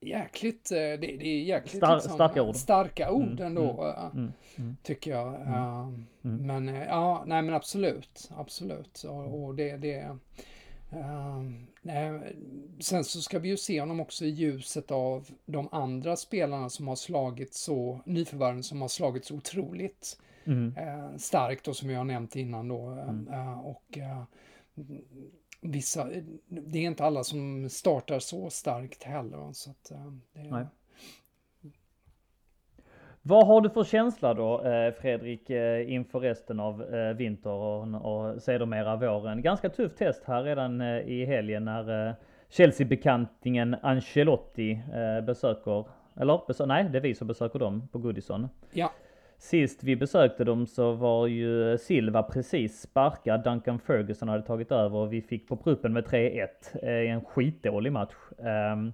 Jäkligt, 0.00 0.68
det, 0.70 0.96
det 0.96 1.26
är 1.26 1.42
jäkligt 1.42 1.76
Star, 1.76 1.94
liksom, 1.94 2.12
starka 2.12 2.42
ord. 2.42 2.56
Starka 2.56 3.10
ord 3.10 3.22
Mm, 3.40 3.46
ändå, 3.46 3.94
Mm, 4.14 4.32
mm, 4.56 4.76
tycker 4.82 5.10
jag. 5.10 5.34
Mm. 5.34 6.06
Mm. 6.24 6.46
Men 6.46 6.68
eh, 6.68 6.84
ja, 6.88 7.24
nej 7.26 7.42
men 7.42 7.54
absolut, 7.54 8.30
absolut. 8.36 9.02
Och, 9.08 9.44
och 9.44 9.54
det, 9.54 9.76
det 9.76 10.16
nej, 11.82 12.36
sen 12.80 13.04
så 13.04 13.20
ska 13.20 13.38
vi 13.38 13.48
ju 13.48 13.56
se 13.56 13.80
honom 13.80 14.00
också 14.00 14.24
i 14.24 14.28
ljuset 14.28 14.90
av 14.90 15.28
de 15.46 15.68
andra 15.72 16.16
spelarna 16.16 16.68
som 16.70 16.88
har 16.88 16.96
slagit 16.96 17.54
så, 17.54 18.00
nyförvärven 18.06 18.62
som 18.62 18.80
har 18.80 18.88
slagit 18.88 19.24
så 19.24 19.34
otroligt 19.34 20.20
mm. 20.44 20.74
eh, 20.76 21.16
starkt 21.16 21.68
och 21.68 21.76
som 21.76 21.90
jag 21.90 21.98
har 21.98 22.04
nämnt 22.04 22.36
innan 22.36 22.68
då. 22.68 22.90
eh, 22.90 23.08
Mm. 23.08 23.28
eh, 23.32 23.58
och 23.60 23.98
eh, 23.98 24.22
vissa, 25.60 26.08
det 26.48 26.78
är 26.78 26.82
inte 26.82 27.04
alla 27.04 27.24
som 27.24 27.68
startar 27.70 28.18
så 28.18 28.50
starkt 28.50 29.02
heller. 29.02 29.52
Så 29.52 29.70
att, 29.70 29.90
eh, 29.90 30.12
det, 30.32 30.50
Nej. 30.50 30.66
Vad 33.22 33.46
har 33.46 33.60
du 33.60 33.70
för 33.70 33.84
känsla 33.84 34.34
då, 34.34 34.62
eh, 34.62 34.92
Fredrik, 34.92 35.50
eh, 35.50 35.92
inför 35.92 36.20
resten 36.20 36.60
av 36.60 36.94
eh, 36.94 37.16
vinter 37.16 37.50
och, 37.50 38.42
sedermera 38.42 38.96
våren? 38.96 39.42
Ganska 39.42 39.68
tufft 39.68 39.98
test 39.98 40.24
här 40.24 40.42
redan 40.42 40.82
i 40.82 41.24
helgen 41.24 41.64
när 41.64 42.14
Chelsea-bekantingen 42.48 43.76
Ancelotti 43.82 44.82
besöker, 45.26 45.84
eller 46.16 46.40
besö 46.46 46.66
nej, 46.66 46.84
det 46.84 46.98
är 46.98 47.02
vi 47.02 47.14
som 47.14 47.26
besöker 47.26 47.58
dem 47.58 47.88
på 47.92 47.98
Goodison. 47.98 48.48
Ja. 48.72 48.92
Sist 49.38 49.84
vi 49.84 49.96
besökte 49.96 50.44
dem 50.44 50.66
så 50.66 50.92
var 50.92 51.26
ju 51.26 51.78
Silva 51.78 52.22
precis 52.22 52.80
sparkad, 52.80 53.44
Duncan 53.44 53.78
Ferguson 53.78 54.28
hade 54.28 54.42
tagit 54.42 54.72
över 54.72 54.98
och 54.98 55.12
vi 55.12 55.22
fick 55.22 55.48
på 55.48 55.56
pruppen 55.56 55.92
med 55.92 56.04
3-1 56.04 56.46
eh, 56.82 56.90
i 56.90 57.08
en 57.08 57.24
skitdålig 57.24 57.92
match. 57.92 58.14
Ehm, 58.38 58.92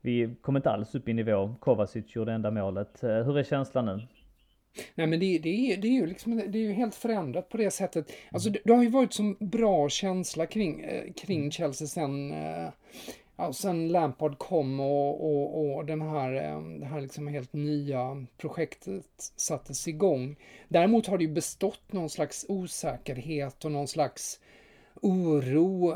vi 0.00 0.34
kom 0.40 0.56
inte 0.56 0.70
alls 0.70 0.94
upp 0.94 1.08
i 1.08 1.12
nivå. 1.12 1.54
Kovacic 1.60 2.16
gjorde 2.16 2.32
enda 2.32 2.50
målet. 2.50 3.02
Eh, 3.02 3.10
Hur 3.10 3.38
är 3.38 3.42
känslan 3.42 3.86
nu? 3.86 4.00
Nej 4.94 5.06
men 5.06 5.20
det, 5.20 5.38
det, 5.38 5.48
är, 5.48 5.76
det 5.76 5.88
är 5.88 5.92
ju 5.92 6.06
liksom, 6.06 6.36
det 6.36 6.58
är 6.58 6.62
ju 6.62 6.72
helt 6.72 6.94
förändrat 6.94 7.48
på 7.48 7.56
det 7.56 7.70
sättet. 7.70 8.12
Alltså 8.32 8.50
det, 8.50 8.58
det 8.64 8.72
har 8.72 8.82
ju 8.82 8.90
varit 8.90 9.12
så 9.12 9.34
bra 9.40 9.88
känsla 9.88 10.46
kring, 10.46 10.80
eh, 10.80 11.12
kring 11.12 11.50
Chelsea 11.50 11.88
sen, 11.88 12.32
eh, 12.32 12.68
ja, 13.38 13.52
sen 13.52 13.88
Lampard 13.88 14.38
kom 14.38 14.80
och, 14.80 15.24
och, 15.24 15.76
och 15.76 15.84
den 15.84 16.02
här, 16.02 16.32
eh, 16.32 16.60
det 16.62 16.86
här 16.86 17.00
liksom 17.00 17.26
helt 17.28 17.52
nya 17.52 18.26
projektet 18.36 19.32
sattes 19.36 19.88
igång. 19.88 20.36
Däremot 20.68 21.06
har 21.06 21.18
det 21.18 21.24
ju 21.24 21.32
bestått 21.32 21.92
någon 21.92 22.10
slags 22.10 22.46
osäkerhet 22.48 23.64
och 23.64 23.72
någon 23.72 23.88
slags 23.88 24.40
oro 25.02 25.94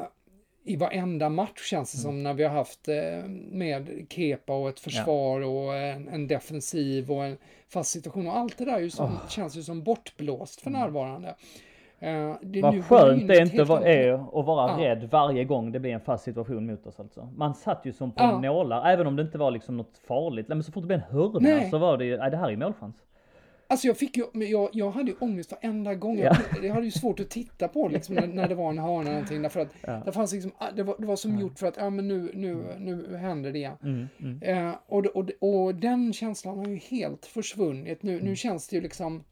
i 0.65 0.77
varenda 0.77 1.29
match 1.29 1.71
känns 1.71 1.93
det 1.93 1.99
som 1.99 2.23
när 2.23 2.35
vi 2.35 2.45
har 2.45 2.51
haft 2.51 2.89
eh, 2.89 3.25
med 3.51 4.07
Kepa 4.09 4.53
och 4.53 4.69
ett 4.69 4.81
försvar 4.81 5.41
och 5.41 5.75
en, 5.77 6.09
en 6.09 6.27
defensiv 6.27 7.11
och 7.11 7.25
en 7.25 7.39
fast 7.69 7.91
situation 7.91 8.27
och 8.27 8.37
allt 8.37 8.59
det 8.59 8.65
där 8.65 8.77
är 8.77 8.81
ju 8.81 8.91
som, 8.91 9.13
Oh. 9.13 9.29
känns 9.29 9.57
ju 9.57 9.63
som 9.63 9.83
bortblåst 9.83 10.61
för 10.61 10.71
närvarande. 10.71 11.35
Eh, 12.03 12.35
det, 12.43 12.63
Vad 12.63 12.85
skönt 12.85 13.29
det 13.29 13.39
inte 13.39 13.57
helt 13.57 13.69
va- 13.69 13.77
annat- 13.77 13.87
är 13.89 14.13
att 14.41 14.47
vara 14.47 14.71
Ja. 14.83 14.89
rädd 14.89 15.09
varje 15.11 15.45
gång 15.45 15.73
det 15.73 15.81
blir 15.81 15.93
en 15.93 16.01
fast 16.01 16.25
situation 16.25 16.67
mot 16.67 16.87
oss 16.87 17.01
alltså. 17.01 17.29
Man 17.37 17.55
satt 17.55 17.81
ju 17.87 17.93
som 17.93 18.11
på 18.13 18.23
Ja. 18.23 18.41
nålar, 18.41 18.87
även 18.93 19.07
om 19.07 19.17
det 19.17 19.23
inte 19.23 19.39
var 19.39 19.51
liksom 19.51 19.77
något 19.77 19.99
farligt. 20.09 20.49
Men 20.49 20.63
så 20.63 20.73
fort 20.73 20.83
det 20.83 20.87
blev 20.87 20.99
en 20.99 21.17
hörna 21.17 21.39
Nej. 21.41 21.71
så 21.71 21.79
var 21.79 21.99
det 21.99 22.05
ju, 22.05 22.17
det 22.17 22.37
här 22.37 22.47
är 22.47 22.51
ju 22.51 22.57
målchans. 22.57 22.97
Alltså 23.67 23.87
jag 23.87 23.97
fick 23.97 24.17
ju, 24.17 24.25
jag, 24.35 24.69
jag 24.73 24.91
hade 24.91 25.11
ju 25.11 25.17
ångest 25.21 25.53
varenda 25.63 25.95
gång. 25.95 26.19
Jag, 26.19 26.37
jag 26.63 26.75
hade 26.75 26.85
ju 26.87 26.91
svårt 26.93 27.21
att 27.21 27.31
titta 27.31 27.69
på 27.69 27.89
liksom, 27.89 28.15
när, 28.15 28.27
när 28.27 28.49
det 28.49 28.55
var 28.55 28.69
en 28.71 28.79
hörna 28.79 29.01
eller 29.01 29.11
någonting. 29.11 29.43
Därför 29.43 29.61
att 29.61 29.69
Ja. 29.87 30.03
det, 30.05 30.13
fanns 30.13 30.33
liksom, 30.33 30.53
det, 30.77 30.83
var, 30.83 30.95
det 30.99 31.07
var 31.07 31.17
som 31.17 31.39
gjort 31.39 31.59
för 31.59 31.67
att, 31.67 31.77
ja 31.77 31.91
men 31.91 32.09
nu, 32.09 32.31
nu, 32.35 32.65
nu 32.79 33.17
händer 33.17 33.53
det. 33.53 33.71
Mm, 33.83 34.09
mm. 34.21 34.43
Eh, 34.69 34.75
och, 34.87 35.07
och, 35.07 35.31
och 35.41 35.75
den 35.75 36.13
känslan 36.13 36.59
har 36.59 36.67
ju 36.67 36.77
helt 36.77 37.27
försvunnit. 37.27 38.03
Nu, 38.03 38.21
nu 38.23 38.37
känns 38.37 38.69
det 38.69 38.77
ju 38.77 38.83
liksom 38.83 39.25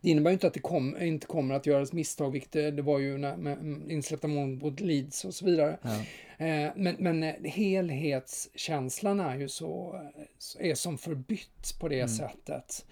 det 0.00 0.10
innebär 0.10 0.30
ju 0.30 0.34
inte 0.34 0.46
att 0.46 0.54
det 0.54 0.60
kom, 0.60 0.96
inte 1.02 1.26
kommer 1.26 1.54
att 1.54 1.66
göras 1.66 1.92
misstag, 1.92 2.30
vilket 2.30 2.52
det, 2.52 2.70
det 2.70 2.82
var 2.82 2.98
ju 2.98 3.18
när, 3.18 3.36
med 3.36 3.82
insläppta 3.90 4.28
mål 4.28 4.48
mot 4.48 4.80
Leeds 4.80 5.24
och 5.24 5.34
så 5.34 5.44
vidare. 5.44 5.78
Ja. 5.82 5.96
Eh, 6.46 6.72
men, 6.76 6.96
men 6.98 7.22
eh, 7.22 7.34
helhetskänslan 7.44 9.20
är 9.20 9.36
ju 9.36 9.48
så, 9.48 10.00
är 10.58 10.74
som 10.74 10.98
förbytt 10.98 11.78
på 11.80 11.88
det 11.88 11.96
Mm. 11.96 12.08
sättet. 12.08 12.86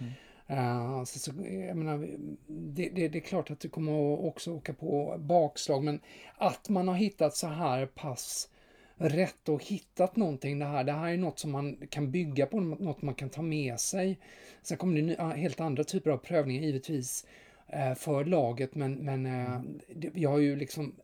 Eh, 0.47 1.05
så, 1.05 1.19
så, 1.19 1.31
jag 1.69 1.77
menar, 1.77 2.09
det, 2.47 2.89
det, 2.89 3.09
det 3.09 3.19
är 3.19 3.21
klart 3.21 3.51
att 3.51 3.61
du 3.61 3.69
kommer 3.69 4.25
också 4.25 4.53
åka 4.53 4.73
på 4.73 5.17
bakslag, 5.19 5.85
men 5.85 6.01
att 6.39 6.69
man 6.69 6.89
har 6.89 6.95
hittat 6.95 7.37
så 7.37 7.47
här 7.47 7.87
pass 7.87 8.49
rätt 8.97 9.49
och 9.49 9.65
hittat 9.65 10.17
någonting 10.17 10.59
det 10.59 10.65
här. 10.65 10.85
Det 10.85 10.93
här 10.93 11.13
är 11.13 11.17
något 11.17 11.39
som 11.39 11.51
man 11.51 11.77
kan 11.91 12.11
bygga 12.11 12.47
på, 12.47 12.61
något 12.61 13.03
man 13.03 13.15
kan 13.15 13.31
ta 13.31 13.43
med 13.43 13.81
sig. 13.81 14.19
Sen 14.63 14.77
kommer 14.77 15.03
det 15.03 15.15
ja, 15.19 15.29
helt 15.29 15.61
andra 15.61 15.85
typer 15.85 16.11
av 16.11 16.17
prövningar 16.17 16.63
givetvis 16.63 17.27
eh, 17.69 17.95
för 17.95 18.25
laget, 18.25 18.75
men, 18.75 18.95
men 18.95 19.27
eh, 19.27 19.61
det, 19.95 20.11
vi 20.13 20.25
har 20.25 20.39
ju 20.39 20.57
liksom 20.57 20.95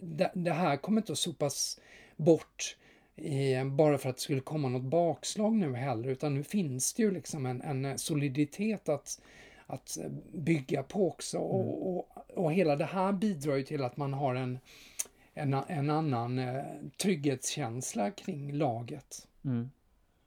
det, 0.00 0.30
det 0.34 0.52
här 0.52 0.76
kommer 0.76 1.00
inte 1.00 1.12
att 1.12 1.18
sopas 1.18 1.80
bort 2.16 2.76
i, 3.16 3.64
bara 3.64 3.98
för 3.98 4.10
att 4.10 4.16
det 4.16 4.22
skulle 4.22 4.40
komma 4.40 4.68
något 4.68 4.82
bakslag 4.82 5.52
nu 5.52 5.74
heller, 5.74 6.08
utan 6.08 6.34
nu 6.34 6.42
finns 6.42 6.94
det 6.94 7.02
ju 7.02 7.10
liksom 7.10 7.46
en, 7.46 7.62
en 7.62 7.98
soliditet 7.98 8.88
att, 8.88 9.20
att 9.66 9.98
bygga 10.32 10.82
på 10.82 11.08
också. 11.08 11.38
Och, 11.38 11.96
och, 11.96 12.08
och 12.34 12.52
hela 12.52 12.76
det 12.76 12.84
här 12.84 13.12
bidrar 13.12 13.56
ju 13.56 13.62
till 13.62 13.84
att 13.84 13.96
man 13.96 14.12
har 14.12 14.34
en, 14.34 14.58
en, 15.36 15.54
en 15.68 15.90
annan 15.90 16.38
eh, 16.38 16.64
trygghetskänsla 17.02 18.10
kring 18.10 18.52
laget. 18.52 19.28
Mm. 19.44 19.70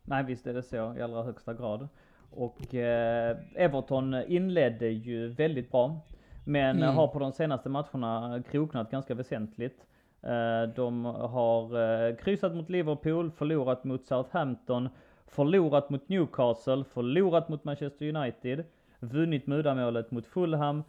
Nej 0.03 0.23
visst 0.23 0.47
är 0.47 0.53
det 0.53 0.63
så 0.63 0.95
i 0.97 1.01
allra 1.01 1.23
högsta 1.23 1.53
grad. 1.53 1.87
Och 2.31 2.75
eh, 2.75 3.37
Everton 3.55 4.13
inledde 4.27 4.87
ju 4.87 5.27
väldigt 5.27 5.71
bra. 5.71 5.99
Men 6.45 6.77
Mm. 6.83 6.95
har 6.95 7.07
på 7.07 7.19
de 7.19 7.31
senaste 7.31 7.69
matcherna 7.69 8.43
kroknat 8.51 8.91
ganska 8.91 9.13
väsentligt. 9.15 9.85
Eh, 10.21 10.73
de 10.75 11.05
har 11.05 11.79
eh, 12.09 12.15
kryssat 12.15 12.55
mot 12.55 12.69
Liverpool, 12.69 13.31
förlorat 13.31 13.83
mot 13.83 14.05
Southampton, 14.05 14.89
förlorat 15.27 15.89
mot 15.89 16.09
Newcastle, 16.09 16.83
förlorat 16.83 17.49
mot 17.49 17.63
Manchester 17.63 18.15
United, 18.15 18.63
vunnit 18.99 19.47
med 19.47 19.59
uddamålet 19.59 20.11
mot 20.11 20.25
Fulham, 20.25 20.83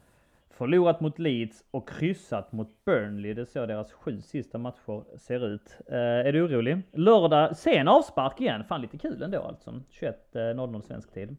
förlorat 0.60 1.00
mot 1.00 1.18
Leeds 1.18 1.64
och 1.70 1.88
kryssat 1.88 2.52
mot 2.52 2.84
Burnley. 2.84 3.34
Det 3.34 3.40
är 3.40 3.44
så 3.44 3.66
deras 3.66 3.92
sju 3.92 4.20
sista 4.20 4.58
matcher 4.58 5.18
ser 5.18 5.46
ut. 5.46 5.76
Eh, 5.88 5.96
är 5.96 6.32
du 6.32 6.42
orolig? 6.42 6.82
Lördag, 6.92 7.56
sen 7.56 7.88
avspark 7.88 8.40
igen. 8.40 8.64
Fan 8.64 8.80
lite 8.80 8.98
kul 8.98 9.22
ändå 9.22 9.42
alltså. 9.42 9.82
21.00 9.90 10.80
svensk 10.80 11.14
tid. 11.14 11.36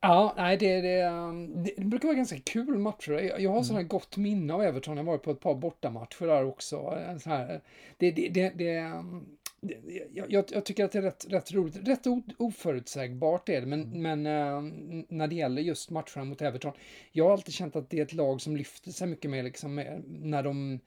Ja, 0.00 0.34
nej, 0.36 0.56
det, 0.56 0.80
det, 0.80 1.04
um, 1.04 1.62
det, 1.62 1.72
det 1.76 1.84
brukar 1.84 2.08
vara 2.08 2.16
ganska 2.16 2.38
kul 2.44 2.78
matcher. 2.78 3.12
Jag, 3.12 3.40
jag 3.40 3.50
har 3.50 3.56
Mm. 3.56 3.64
sådana 3.64 3.82
gott 3.82 4.16
minne 4.16 4.54
av 4.54 4.62
Everton. 4.62 4.96
Jag 4.96 5.04
har 5.04 5.12
varit 5.12 5.22
på 5.22 5.30
ett 5.30 5.40
par 5.40 5.54
bortamatcher 5.54 6.26
där 6.26 6.44
också. 6.44 6.76
En 7.08 7.20
sån 7.20 7.32
här, 7.32 7.60
det, 7.98 8.10
det, 8.10 8.28
det, 8.28 8.52
det 8.56 8.92
jag, 10.12 10.32
jag, 10.32 10.44
jag 10.52 10.64
tycker 10.64 10.84
att 10.84 10.92
det 10.92 10.98
är 10.98 11.02
rätt, 11.02 11.26
rätt 11.28 11.52
roligt. 11.52 11.88
Rätt 11.88 12.06
oförutsägbart 12.38 13.48
är 13.48 13.60
det, 13.60 13.66
men, 13.66 13.82
Mm. 13.82 14.22
men 14.22 14.52
um, 14.56 15.06
när 15.08 15.26
det 15.26 15.34
gäller 15.34 15.62
just 15.62 15.90
matcherna 15.90 16.24
mot 16.24 16.42
Everton. 16.42 16.72
Jag 17.12 17.24
har 17.24 17.32
alltid 17.32 17.54
känt 17.54 17.76
att 17.76 17.90
det 17.90 17.98
är 17.98 18.02
ett 18.02 18.12
lag 18.12 18.40
som 18.40 18.56
lyfter 18.56 18.90
sig 18.90 19.06
mycket 19.08 19.30
mer 19.30 19.42
liksom, 19.42 19.74
med- 19.74 20.02
när 20.08 20.42
de 20.42 20.80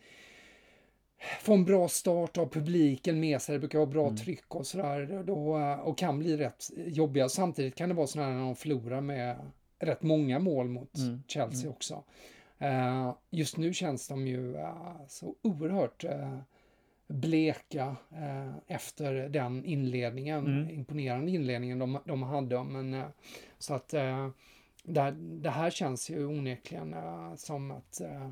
får 1.41 1.53
en 1.53 1.65
bra 1.65 1.87
start 1.87 2.37
av 2.37 2.49
publiken 2.49 3.19
med 3.19 3.41
sig, 3.41 3.53
det 3.53 3.59
brukar 3.59 3.79
vara 3.79 3.89
bra 3.89 4.17
tryck 4.17 4.55
och 4.55 4.67
sådär, 4.67 5.23
då, 5.25 5.57
eh, 5.57 5.79
och 5.79 5.97
kan 5.97 6.19
bli 6.19 6.37
rätt 6.37 6.65
jobbiga. 6.75 7.29
Samtidigt 7.29 7.75
kan 7.75 7.89
det 7.89 7.95
vara 7.95 8.07
sådär 8.07 8.29
när 8.29 8.39
de 8.41 8.55
förlorar 8.55 9.01
med 9.01 9.37
rätt 9.79 10.01
många 10.03 10.39
mål 10.39 10.67
mot 10.69 10.97
Mm, 10.97 11.23
Chelsea 11.27 11.69
också. 11.69 12.03
Eh, 12.57 13.13
just 13.29 13.57
nu 13.57 13.73
känns 13.73 14.07
de 14.07 14.27
ju 14.27 14.55
eh, 14.55 14.97
så 15.07 15.35
oerhört 15.41 16.03
eh, 16.03 16.37
bleka 17.07 17.95
eh, 18.11 18.53
efter 18.67 19.13
den 19.29 19.65
inledningen, 19.65 20.45
Mm. 20.45 20.69
imponerande 20.69 21.31
inledningen 21.31 21.79
de, 21.79 21.99
de 22.05 22.23
hade. 22.23 22.63
Men, 22.63 22.93
eh, 22.93 23.05
så 23.59 23.73
att 23.73 23.93
eh, 23.93 24.29
det, 24.83 25.01
här- 25.01 25.15
det 25.41 25.49
här 25.49 25.69
känns 25.69 26.09
ju 26.09 26.25
onekligen 26.25 26.93
eh, 26.93 27.35
som 27.35 27.71
att 27.71 28.01
eh, 28.01 28.29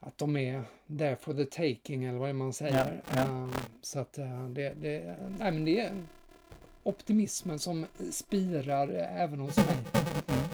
att 0.00 0.18
de 0.18 0.36
är 0.36 0.62
there 0.98 1.16
for 1.16 1.34
the 1.34 1.44
taking 1.44 2.04
eller 2.04 2.18
vad 2.18 2.34
man 2.34 2.52
säger. 2.52 3.02
Ja, 3.14 3.14
ja. 3.16 3.22
Eh, 3.22 3.48
Så 3.82 3.98
att 4.00 4.12
det, 4.50 4.74
det, 4.80 5.16
nej, 5.38 5.52
men 5.52 5.64
det 5.64 5.80
är 5.80 5.92
optimismen 6.82 7.58
som 7.58 7.86
spirar 8.10 8.88
även 9.16 9.40
hos 9.40 9.56
mig. 9.56 9.66
bilderna 9.66 10.53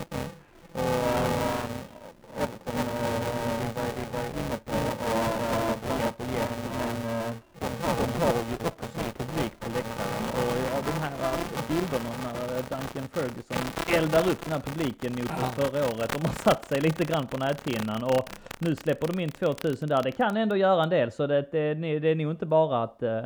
den 14.50 14.60
här 14.60 14.72
publiken 14.72 15.12
mot 15.12 15.30
Ja. 15.30 15.62
förra 15.62 15.84
året. 15.84 16.12
De 16.14 16.26
har 16.26 16.34
satt 16.34 16.64
sig 16.64 16.80
lite 16.80 17.04
grann 17.04 17.26
på 17.26 17.38
näthinnan 17.38 18.04
och 18.04 18.28
nu 18.58 18.76
släpper 18.76 19.06
de 19.06 19.20
in 19.20 19.30
2000 19.30 19.88
där. 19.88 20.02
Det 20.02 20.12
kan 20.12 20.36
ändå 20.36 20.56
göra 20.56 20.82
en 20.82 20.90
del, 20.90 21.12
så 21.12 21.26
det, 21.26 21.52
det, 21.52 21.74
det 21.74 22.08
är 22.08 22.14
nog 22.14 22.30
inte 22.30 22.46
bara 22.46 22.82
att 22.82 23.02
uh, 23.02 23.24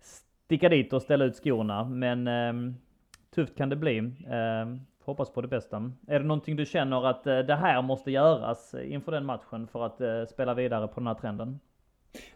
sticka 0.00 0.68
dit 0.68 0.92
och 0.92 1.02
ställa 1.02 1.24
ut 1.24 1.36
skorna. 1.36 1.84
Men 1.84 2.28
uh, 2.28 2.72
tufft 3.34 3.56
kan 3.56 3.68
det 3.68 3.76
bli. 3.76 4.00
Uh, 4.00 4.76
hoppas 5.04 5.30
på 5.30 5.40
det 5.40 5.48
bästa. 5.48 5.92
Är 6.06 6.18
det 6.18 6.26
någonting 6.26 6.56
du 6.56 6.66
känner 6.66 7.06
att 7.06 7.26
eh, 7.26 7.38
det 7.38 7.54
här 7.56 7.82
måste 7.82 8.10
göras 8.10 8.74
inför 8.84 9.12
den 9.12 9.26
matchen 9.26 9.68
för 9.72 9.86
att 9.86 10.00
eh, 10.00 10.24
spela 10.24 10.54
vidare 10.54 10.88
på 10.88 11.00
den 11.00 11.06
här 11.06 11.14
trenden? 11.14 11.60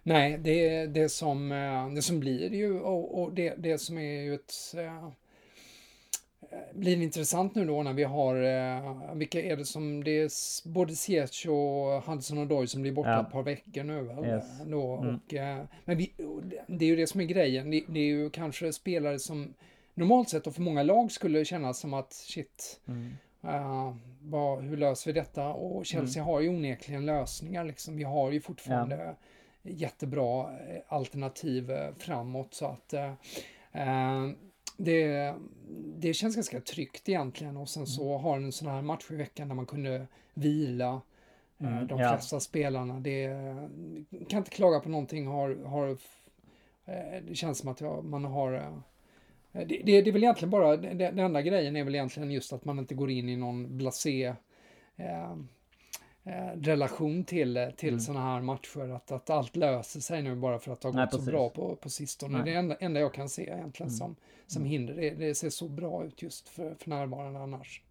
Nej, 0.02 0.38
det, 0.38 0.86
det, 0.86 1.08
som, 1.08 1.48
det 1.94 2.02
som 2.02 2.20
blir 2.20 2.54
ju 2.54 2.80
och, 2.80 3.22
och 3.22 3.32
det, 3.32 3.54
det 3.58 3.78
som 3.78 3.98
är 3.98 4.22
ju 4.22 4.34
ett 4.34 4.52
blir 6.74 7.02
intressant 7.02 7.54
nu 7.54 7.64
då 7.64 7.82
när 7.82 7.92
vi 7.92 8.04
har, 8.04 8.36
eh, 8.42 9.14
vilka 9.14 9.42
är 9.42 9.56
det 9.56 9.64
som, 9.64 10.04
det 10.04 10.10
är 10.10 10.30
både 10.68 10.96
Ziyech 10.96 11.46
och 11.48 12.02
Hudson 12.04 12.38
och 12.38 12.46
Doy 12.46 12.66
som 12.66 12.82
blir 12.82 12.92
borta 12.92 13.10
Ja. 13.10 13.20
ett 13.22 13.32
par 13.32 13.42
veckor 13.42 13.82
nu 13.84 14.02
väl? 14.02 14.24
Yes. 14.24 14.44
Då, 14.66 14.96
Mm. 14.96 15.14
och, 15.26 15.34
eh, 15.34 15.64
men 15.84 15.96
vi, 15.98 16.12
det- 16.66 16.84
är 16.84 16.88
ju 16.88 16.96
det 16.96 17.06
som 17.06 17.20
är 17.20 17.24
grejen, 17.24 17.70
det, 17.70 17.84
det 17.88 18.00
är 18.00 18.04
ju 18.04 18.30
kanske 18.30 18.72
spelare 18.72 19.18
som 19.18 19.54
normalt 19.94 20.28
sett 20.28 20.46
och 20.46 20.54
för 20.54 20.62
många 20.62 20.82
lag 20.82 21.12
skulle 21.12 21.44
kännas 21.44 21.78
som 21.78 21.94
att 21.94 22.12
shit, 22.12 22.80
eh, 23.44 23.94
vad, 24.22 24.62
hur 24.64 24.76
löser 24.76 25.12
vi 25.12 25.20
detta? 25.20 25.48
Och 25.48 25.86
Chelsea 25.86 26.22
har 26.22 26.40
ju 26.40 26.48
onekligen 26.48 27.06
lösningar 27.06 27.64
liksom. 27.64 27.96
Vi 27.96 28.04
har 28.04 28.30
ju 28.32 28.40
fortfarande 28.40 29.14
jättebra 29.62 30.40
eh, 30.42 30.82
alternativ 30.88 31.70
eh, 31.70 31.94
framåt 31.98 32.54
så 32.54 32.66
att 32.66 32.92
eh, 32.92 33.12
eh, 33.72 34.30
det, 34.76 35.34
det 35.98 36.14
känns 36.14 36.34
ganska 36.34 36.60
tryggt 36.60 37.08
egentligen 37.08 37.56
och 37.56 37.68
sen 37.68 37.86
så 37.86 38.18
har 38.18 38.36
en 38.36 38.52
sån 38.52 38.68
här 38.68 38.82
match 38.82 39.10
i 39.10 39.16
veckan 39.16 39.48
där 39.48 39.54
man 39.54 39.66
kunde 39.66 40.06
vila 40.34 41.00
eh, 41.58 41.68
Mm, 41.68 41.86
de 41.86 42.00
ja. 42.00 42.08
flesta 42.08 42.40
spelarna. 42.40 43.00
Det 43.00 43.28
kan 44.28 44.38
inte 44.38 44.50
klaga 44.50 44.80
på 44.80 44.88
någonting. 44.88 45.26
Har, 45.26 45.64
har, 45.64 45.88
eh, 46.84 47.22
det 47.28 47.34
känns 47.34 47.58
som 47.58 47.68
att 47.68 47.80
jag, 47.80 48.04
man 48.04 48.24
har 48.24 48.54
eh, 48.54 48.78
det, 49.52 49.64
det, 49.64 50.02
det 50.02 50.10
är 50.10 50.12
väl 50.12 50.22
egentligen 50.22 50.50
bara, 50.50 50.76
det, 50.76 50.94
den 50.94 51.18
enda 51.18 51.42
grejen 51.42 51.76
är 51.76 51.84
väl 51.84 51.94
egentligen 51.94 52.30
just 52.30 52.52
att 52.52 52.64
man 52.64 52.78
inte 52.78 52.94
går 52.94 53.10
in 53.10 53.28
i 53.28 53.36
någon 53.36 53.78
blasé 53.78 54.34
eh, 54.96 55.36
relation 56.54 57.24
till, 57.24 57.56
eh, 57.56 57.68
till 57.70 57.88
Mm. 57.88 58.00
sådana 58.00 58.24
här 58.24 58.40
matcher. 58.40 58.94
Att, 58.94 59.12
att 59.12 59.30
allt 59.30 59.56
löser 59.56 60.00
sig 60.00 60.22
nu 60.22 60.34
bara 60.36 60.58
för 60.58 60.72
att 60.72 60.80
det 60.80 60.88
har 60.88 60.92
Nej, 60.92 61.04
gått 61.04 61.10
så 61.12 61.16
precis. 61.18 61.32
bra 61.32 61.48
på, 61.50 61.76
på 61.76 61.88
sistone. 61.88 62.32
Nej. 62.32 62.44
Det 62.44 62.50
är 62.50 62.52
det 62.54 62.58
enda, 62.58 62.74
enda 62.74 63.00
jag 63.00 63.14
kan 63.14 63.28
se 63.28 63.42
egentligen 63.42 63.88
Mm. 63.88 63.96
som, 63.98 64.16
som 64.46 64.64
hinder. 64.64 64.94
Det, 64.94 65.10
det 65.10 65.34
ser 65.34 65.50
så 65.50 65.68
bra 65.68 66.04
ut 66.04 66.22
just 66.22 66.48
för, 66.48 66.74
för 66.74 66.90
närvarande 66.90 67.40
annars. 67.40 67.82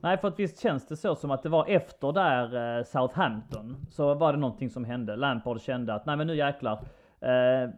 Nej, 0.00 0.18
för 0.18 0.28
att 0.28 0.38
visst 0.38 0.60
känns 0.62 0.86
det 0.86 0.96
så 0.96 1.14
som 1.16 1.30
att 1.30 1.42
det 1.42 1.48
var 1.48 1.66
efter 1.68 2.12
där 2.12 2.78
eh, 2.78 2.84
Southampton 2.84 3.76
så 3.90 4.14
var 4.14 4.32
det 4.32 4.38
någonting 4.38 4.70
som 4.70 4.84
hände. 4.84 5.16
Lampard 5.16 5.60
kände 5.60 5.94
att 5.94 6.06
nej 6.06 6.16
men 6.16 6.26
nu 6.26 6.36
jäklar. 6.36 6.72
Eh, 7.20 7.70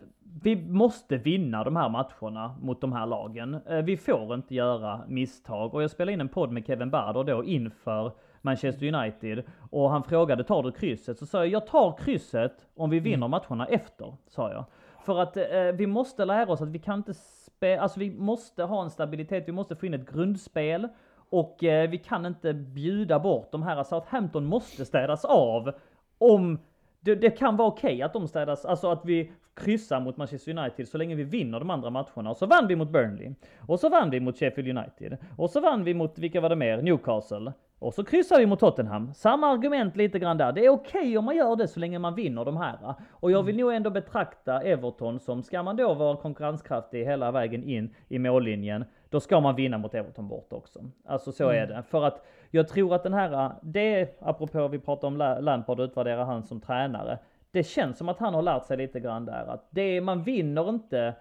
vi 0.42 0.56
måste 0.56 1.16
vinna 1.16 1.64
de 1.64 1.76
här 1.76 1.88
matcherna 1.88 2.56
mot 2.62 2.80
de 2.80 2.92
här 2.92 3.06
lagen. 3.06 3.54
Eh, 3.66 3.76
vi 3.82 3.96
får 3.96 4.34
inte 4.34 4.54
göra 4.54 5.00
misstag. 5.08 5.74
Och 5.74 5.82
jag 5.82 5.90
spelade 5.90 6.12
in 6.12 6.20
en 6.20 6.28
podd 6.28 6.52
med 6.52 6.66
Kevin 6.66 6.90
Barder 6.90 7.24
då 7.24 7.44
inför 7.44 8.12
Manchester 8.42 8.94
United. 8.94 9.44
Och 9.70 9.90
han 9.90 10.02
frågade, 10.02 10.44
tar 10.44 10.62
du 10.62 10.72
krysset? 10.72 11.18
Så 11.18 11.26
sa 11.26 11.38
jag, 11.38 11.48
jag 11.48 11.66
tar 11.66 11.96
krysset 11.96 12.66
om 12.76 12.90
vi 12.90 13.00
vinner 13.00 13.28
matcherna 13.28 13.66
efter, 13.66 14.16
sa 14.28 14.52
jag. 14.52 14.64
För 15.04 15.18
att 15.18 15.36
eh, 15.36 15.44
vi 15.74 15.86
måste 15.86 16.24
lära 16.24 16.52
oss 16.52 16.60
att 16.62 16.68
vi 16.68 16.78
kan 16.78 16.98
inte 16.98 17.14
spela, 17.14 17.82
alltså 17.82 18.00
vi 18.00 18.10
måste 18.10 18.62
ha 18.62 18.82
en 18.82 18.90
stabilitet, 18.90 19.48
vi 19.48 19.52
måste 19.52 19.76
få 19.76 19.86
in 19.86 19.94
ett 19.94 20.12
grundspel. 20.12 20.88
Och 21.30 21.64
eh, 21.64 21.90
vi 21.90 21.98
kan 21.98 22.26
inte 22.26 22.54
bjuda 22.54 23.18
bort 23.18 23.52
de 23.52 23.62
här, 23.62 23.82
Southampton 23.82 24.44
måste 24.44 24.84
städas 24.84 25.24
av. 25.24 25.72
Om 26.18 26.58
det, 27.00 27.14
det 27.14 27.30
kan 27.30 27.56
vara 27.56 27.68
okej 27.68 28.02
att 28.02 28.12
de 28.12 28.28
städas, 28.28 28.64
alltså 28.64 28.90
att 28.90 29.04
vi 29.04 29.32
kryssar 29.54 30.00
mot 30.00 30.16
Manchester 30.16 30.58
United 30.58 30.88
så 30.88 30.98
länge 30.98 31.14
vi 31.14 31.24
vinner 31.24 31.58
de 31.58 31.70
andra 31.70 31.90
matcherna. 31.90 32.30
Och 32.30 32.36
så 32.36 32.46
vann 32.46 32.66
vi 32.66 32.76
mot 32.76 32.90
Burnley. 32.90 33.34
Och 33.58 33.80
så 33.80 33.88
vann 33.88 34.10
vi 34.10 34.20
mot 34.20 34.38
Sheffield 34.38 34.78
United. 34.78 35.16
Och 35.36 35.50
så 35.50 35.60
vann 35.60 35.84
vi 35.84 35.94
mot, 35.94 36.18
vilka 36.18 36.40
var 36.40 36.48
det 36.48 36.56
mer? 36.56 36.82
Newcastle. 36.82 37.52
Och 37.82 37.94
så 37.94 38.04
kryssar 38.04 38.38
vi 38.38 38.46
mot 38.46 38.60
Tottenham. 38.60 39.14
Samma 39.14 39.46
argument 39.46 39.96
lite 39.96 40.18
grann 40.18 40.38
där. 40.38 40.52
Det 40.52 40.64
är 40.64 40.70
okej 40.70 41.18
om 41.18 41.24
man 41.24 41.36
gör 41.36 41.56
det 41.56 41.68
så 41.68 41.80
länge 41.80 41.98
man 41.98 42.14
vinner 42.14 42.44
de 42.44 42.56
här. 42.56 42.94
Och 43.10 43.30
jag 43.30 43.42
vill 43.42 43.56
nog 43.56 43.72
ändå 43.72 43.90
betrakta 43.90 44.60
Everton 44.62 45.20
som, 45.20 45.42
ska 45.42 45.62
man 45.62 45.76
då 45.76 45.94
vara 45.94 46.16
konkurrenskraftig 46.16 47.04
hela 47.04 47.30
vägen 47.30 47.64
in 47.64 47.94
i 48.08 48.18
mållinjen, 48.18 48.84
då 49.08 49.20
ska 49.20 49.40
man 49.40 49.54
vinna 49.54 49.78
mot 49.78 49.94
Everton 49.94 50.28
bort 50.28 50.52
också. 50.52 50.80
Alltså 51.06 51.32
så 51.32 51.48
är 51.48 51.66
det. 51.66 51.82
För 51.82 52.04
att 52.04 52.26
jag 52.50 52.68
tror 52.68 52.94
att 52.94 53.02
den 53.02 53.14
här, 53.14 53.52
det, 53.62 54.20
apropå 54.20 54.68
vi 54.68 54.78
pratar 54.78 55.08
om 55.08 55.16
La- 55.16 55.40
Lampard 55.40 55.80
och 55.80 55.84
utvärdera 55.84 56.24
han 56.24 56.42
som 56.42 56.60
tränare. 56.60 57.18
Det 57.50 57.62
känns 57.62 57.98
som 57.98 58.08
att 58.08 58.18
han 58.18 58.34
har 58.34 58.42
lärt 58.42 58.64
sig 58.64 58.76
lite 58.76 59.00
grann 59.00 59.24
där 59.24 59.44
att 59.48 59.66
det, 59.70 60.00
man 60.00 60.22
vinner 60.22 60.68
inte 60.68 61.14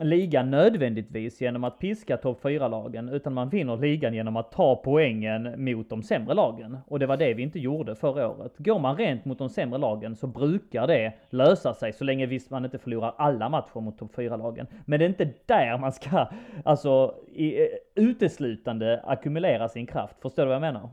ligan 0.00 0.50
nödvändigtvis 0.50 1.40
genom 1.40 1.64
att 1.64 1.78
piska 1.78 2.16
topp 2.16 2.42
4-lagen, 2.42 3.08
utan 3.08 3.34
man 3.34 3.48
vinner 3.48 3.76
ligan 3.76 4.14
genom 4.14 4.36
att 4.36 4.52
ta 4.52 4.76
poängen 4.76 5.64
mot 5.64 5.90
de 5.90 6.02
sämre 6.02 6.34
lagen. 6.34 6.78
Och 6.86 6.98
det 6.98 7.06
var 7.06 7.16
det 7.16 7.34
vi 7.34 7.42
inte 7.42 7.58
gjorde 7.58 7.94
förra 7.94 8.28
året. 8.28 8.52
Går 8.58 8.78
man 8.78 8.96
rent 8.96 9.24
mot 9.24 9.38
de 9.38 9.48
sämre 9.48 9.78
lagen 9.78 10.16
så 10.16 10.26
brukar 10.26 10.86
det 10.86 11.12
lösa 11.30 11.74
sig, 11.74 11.92
så 11.92 12.04
länge 12.04 12.26
visst 12.26 12.50
man 12.50 12.64
inte 12.64 12.78
förlorar 12.78 13.14
alla 13.16 13.48
matcher 13.48 13.80
mot 13.80 13.98
topp 13.98 14.14
4-lagen. 14.16 14.66
Men 14.84 14.98
det 14.98 15.04
är 15.04 15.08
inte 15.08 15.30
där 15.46 15.78
man 15.78 15.92
ska, 15.92 16.26
alltså, 16.64 17.14
i, 17.32 17.62
eh, 17.62 17.66
uteslutande 17.94 19.00
ackumulera 19.04 19.68
sin 19.68 19.86
kraft. 19.86 20.16
Förstår 20.22 20.42
du 20.42 20.46
vad 20.46 20.54
jag 20.54 20.60
menar? 20.60 20.90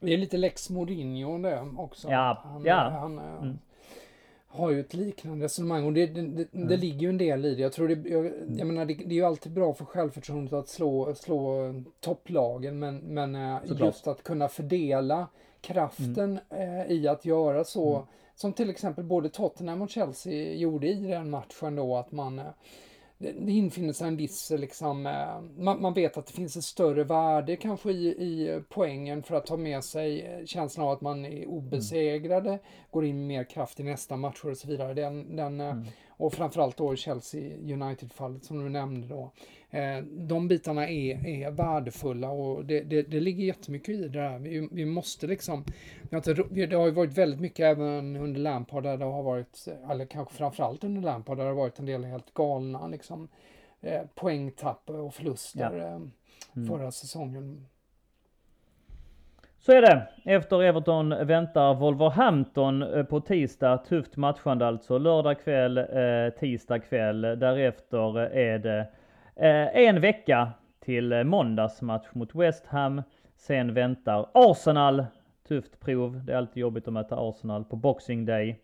Det 0.00 0.14
är 0.14 0.18
lite 0.18 0.36
Lex 0.36 0.70
Mourinho 0.70 1.38
det 1.38 1.60
också. 1.76 2.10
Ja, 2.10 2.40
han, 2.44 2.64
ja. 2.64 2.74
han 3.00 3.18
eh, 3.18 3.24
Mm. 3.42 3.58
Har 4.52 4.70
ju 4.70 4.80
ett 4.80 4.94
liknande 4.94 5.44
resonemang. 5.44 5.84
Och 5.84 5.92
det, 5.92 6.06
det, 6.06 6.22
det, 6.22 6.48
det 6.52 6.76
ligger 6.76 7.00
ju 7.00 7.08
en 7.08 7.18
del 7.18 7.44
i 7.44 7.54
det. 7.54 7.62
Jag 7.62 7.72
tror 7.72 7.88
det, 7.88 8.10
jag, 8.10 8.32
jag 8.56 8.66
menar, 8.66 8.84
det, 8.84 8.92
är 8.92 9.12
ju 9.12 9.24
alltid 9.24 9.52
bra 9.52 9.74
för 9.74 9.84
självförtroendet 9.84 10.52
att 10.52 10.68
slå, 10.68 11.14
slå 11.14 11.74
topplagen 12.00 12.78
men, 12.78 12.96
men 12.98 13.34
eh, 13.34 13.58
Såklart. 13.64 13.80
just 13.80 14.06
att 14.06 14.22
kunna 14.22 14.48
fördela 14.48 15.26
kraften 15.60 16.38
eh, 16.50 16.92
i 16.92 17.08
att 17.08 17.24
göra 17.24 17.64
så. 17.64 18.06
Som 18.34 18.52
till 18.52 18.70
exempel 18.70 19.04
både 19.04 19.28
Tottenham 19.28 19.82
och 19.82 19.90
Chelsea 19.90 20.54
gjorde 20.54 20.88
i 20.88 20.94
den 20.94 21.30
matchen 21.30 21.76
då 21.76 21.96
att 21.96 22.12
man 22.12 22.38
eh, 22.38 22.44
det 23.20 23.52
infinner 23.52 23.92
sig 23.92 24.08
en 24.08 24.16
viss, 24.16 24.50
liksom, 24.50 25.06
eh, 25.06 25.40
man, 25.56 25.82
man 25.82 25.94
vet 25.94 26.16
att 26.16 26.26
det 26.26 26.32
finns 26.32 26.56
ett 26.56 26.64
större 26.64 27.04
värde 27.04 27.56
kanske 27.56 27.90
i, 27.90 28.06
i 28.06 28.62
poängen 28.68 29.22
för 29.22 29.34
att 29.34 29.46
ta 29.46 29.56
med 29.56 29.84
sig 29.84 30.22
eh, 30.22 30.44
känslan 30.46 30.86
av 30.86 30.92
att 30.92 31.00
man 31.00 31.24
är 31.24 31.46
obesegrade, 31.46 32.58
går 32.90 33.04
in 33.04 33.18
med 33.18 33.26
mer 33.26 33.44
kraft 33.44 33.80
i 33.80 33.82
nästa 33.82 34.16
match 34.16 34.44
och 34.44 34.56
så 34.56 34.68
vidare. 34.68 34.94
Den, 34.94 35.36
den, 35.36 35.60
eh, 35.60 35.76
Och 36.16 36.32
framförallt 36.32 36.76
då 36.76 36.96
Chelsea 36.96 37.56
United-fallet 37.56 38.44
som 38.44 38.64
du 38.64 38.68
nämnde 38.68 39.08
då. 39.08 39.32
Eh, 39.72 40.04
de 40.04 40.48
bitarna 40.48 40.88
är, 40.88 41.26
är 41.26 41.50
värdefulla 41.50 42.30
och 42.30 42.64
det, 42.64 42.80
det, 42.80 43.02
det 43.02 43.20
ligger 43.20 43.44
jättemycket 43.44 43.88
i 43.88 43.96
det 43.96 44.08
där. 44.08 44.38
Vi, 44.38 44.68
vi 44.72 44.84
måste 44.84 45.26
liksom, 45.26 45.64
det 46.50 46.74
har 46.74 46.86
ju 46.86 46.90
varit 46.90 47.18
väldigt 47.18 47.40
mycket 47.40 47.64
även 47.64 48.16
under 48.16 48.40
Lampard 48.40 48.82
där 48.82 48.96
det 48.96 49.04
har 49.04 49.22
varit, 49.22 49.68
eller 49.90 50.06
kanske 50.06 50.34
framförallt 50.34 50.84
under 50.84 51.02
Lampard 51.02 51.36
där 51.36 51.44
det 51.44 51.50
har 51.50 51.56
varit 51.56 51.78
en 51.78 51.86
del 51.86 52.04
helt 52.04 52.34
galna 52.34 52.86
liksom, 52.86 53.28
eh, 53.80 54.02
poängtapp 54.14 54.90
och 54.90 55.14
förluster 55.14 55.78
eh, 55.78 56.66
förra 56.68 56.90
säsongen. 56.90 57.66
Så 59.58 59.72
är 59.72 59.82
det. 59.82 60.08
Efter 60.24 60.62
Everton 60.62 61.26
väntar 61.26 61.74
Wolverhampton 61.74 63.06
på 63.10 63.20
tisdag. 63.20 63.78
Tufft 63.78 64.16
matchande 64.16 64.66
alltså. 64.66 64.98
Lördag 64.98 65.40
kväll, 65.40 65.80
tisdag 66.38 66.78
kväll. 66.78 67.20
Därefter 67.20 68.18
är 68.20 68.58
det 68.58 68.86
Eh, 69.40 69.76
en 69.76 70.00
vecka 70.00 70.52
till 70.80 71.12
eh, 71.12 71.24
måndagsmatch 71.24 72.06
mot 72.12 72.34
West 72.34 72.66
Ham. 72.66 73.02
Sen 73.36 73.74
väntar 73.74 74.26
Arsenal. 74.34 75.06
Tufft 75.48 75.80
prov. 75.80 76.24
Det 76.24 76.32
är 76.32 76.36
alltid 76.36 76.60
jobbigt 76.60 76.88
att 76.88 76.92
möta 76.92 77.16
Arsenal 77.18 77.64
på 77.64 77.76
Boxing 77.76 78.26
Day. 78.26 78.60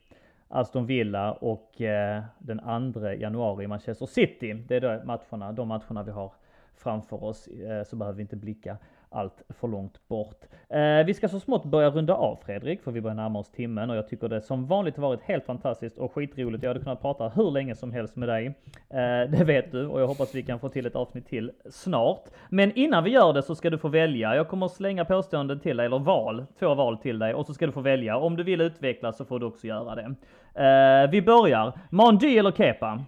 Aston 0.48 0.86
Villa 0.86 1.32
och 1.32 1.80
eh, 1.80 2.22
den 2.38 2.92
2 2.92 3.00
januari 3.12 3.66
Manchester 3.66 4.06
City. 4.06 4.52
Det 4.52 4.76
är 4.76 4.80
de 4.80 5.06
matcherna, 5.06 5.52
de 5.52 5.68
matcherna 5.68 6.02
vi 6.02 6.10
har 6.10 6.32
framför 6.76 7.24
oss. 7.24 7.46
Eh, 7.46 7.84
så 7.84 7.96
behöver 7.96 8.16
vi 8.16 8.22
inte 8.22 8.36
blicka 8.36 8.76
allt 9.10 9.42
för 9.48 9.68
långt 9.68 10.08
bort. 10.08 10.44
Eh, 10.68 11.06
vi 11.06 11.14
ska 11.14 11.28
så 11.28 11.40
smått 11.40 11.64
börja 11.64 11.90
runda 11.90 12.14
av 12.14 12.38
Fredrik, 12.46 12.82
för 12.82 12.90
vi 12.90 13.00
börjar 13.00 13.14
närma 13.14 13.38
oss 13.38 13.50
timmen 13.50 13.90
och 13.90 13.96
jag 13.96 14.08
tycker 14.08 14.28
det 14.28 14.40
som 14.40 14.66
vanligt 14.66 14.96
har 14.96 15.02
varit 15.02 15.22
helt 15.22 15.44
fantastiskt 15.44 15.98
och 15.98 16.12
skitroligt. 16.12 16.62
Jag 16.62 16.70
hade 16.70 16.80
kunnat 16.80 17.02
prata 17.02 17.28
hur 17.28 17.50
länge 17.50 17.74
som 17.74 17.92
helst 17.92 18.16
med 18.16 18.28
dig. 18.28 18.46
Eh, 18.90 19.30
det 19.30 19.44
vet 19.44 19.72
du 19.72 19.86
och 19.86 20.00
jag 20.00 20.06
hoppas 20.06 20.34
vi 20.34 20.42
kan 20.42 20.60
få 20.60 20.68
till 20.68 20.86
ett 20.86 20.96
avsnitt 20.96 21.26
till 21.26 21.52
snart. 21.70 22.24
Men 22.48 22.72
innan 22.78 23.04
vi 23.04 23.10
gör 23.10 23.32
det 23.32 23.42
så 23.42 23.54
ska 23.54 23.70
du 23.70 23.78
få 23.78 23.88
välja. 23.88 24.36
Jag 24.36 24.48
kommer 24.48 24.68
slänga 24.68 25.04
påståenden 25.04 25.60
till 25.60 25.76
dig, 25.76 25.86
eller 25.86 25.98
val, 25.98 26.46
två 26.58 26.74
val 26.74 26.98
till 26.98 27.18
dig 27.18 27.34
och 27.34 27.46
så 27.46 27.54
ska 27.54 27.66
du 27.66 27.72
få 27.72 27.80
välja. 27.80 28.16
Om 28.16 28.36
du 28.36 28.42
vill 28.42 28.60
utveckla 28.60 29.12
så 29.12 29.24
får 29.24 29.38
du 29.38 29.46
också 29.46 29.66
göra 29.66 29.94
det. 29.94 30.14
Eh, 30.54 31.10
vi 31.10 31.22
börjar. 31.22 31.72
Mandy 31.90 32.38
eller 32.38 32.52
Kepa? 32.52 33.04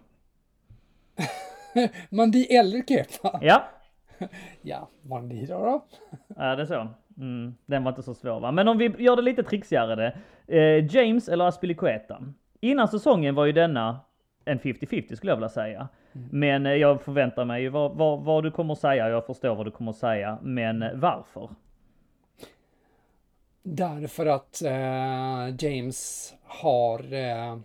Mandi 2.11 2.57
eller 2.57 2.82
Kepa? 2.82 3.38
Ja, 3.42 3.62
Ja, 4.62 4.88
Mandi 5.02 5.46
då. 5.46 5.58
då. 5.58 5.84
Ja, 6.36 6.56
det 6.56 6.62
är 6.62 6.66
så. 6.66 6.88
Mm, 7.18 7.54
den 7.66 7.84
var 7.84 7.92
inte 7.92 8.02
så 8.02 8.14
svår 8.14 8.40
va? 8.40 8.52
Men 8.52 8.68
om 8.68 8.78
vi 8.78 8.94
gör 8.98 9.16
det 9.16 9.22
lite 9.22 9.42
trixigare. 9.42 10.18
Eh, 10.46 10.94
James 10.96 11.28
eller 11.28 11.44
Aspilicueta? 11.44 12.22
Innan 12.60 12.88
säsongen 12.88 13.34
var 13.34 13.44
ju 13.44 13.52
denna 13.52 14.00
en 14.44 14.58
50-50 14.58 15.14
skulle 15.14 15.32
jag 15.32 15.36
vilja 15.36 15.48
säga. 15.48 15.88
Men 16.30 16.66
eh, 16.66 16.72
jag 16.72 17.02
förväntar 17.02 17.44
mig 17.44 17.62
ju 17.62 17.68
vad, 17.68 17.96
vad, 17.96 18.20
vad 18.24 18.44
du 18.44 18.50
kommer 18.50 18.72
att 18.72 18.78
säga. 18.78 19.08
Jag 19.08 19.26
förstår 19.26 19.54
vad 19.54 19.66
du 19.66 19.70
kommer 19.70 19.90
att 19.90 19.96
säga. 19.96 20.38
Men 20.42 20.82
eh, 20.82 20.90
varför? 20.94 21.50
Därför 23.62 24.26
att 24.26 24.62
eh, 24.62 25.64
James 25.64 26.34
har 26.44 27.12
eh, 27.12 27.58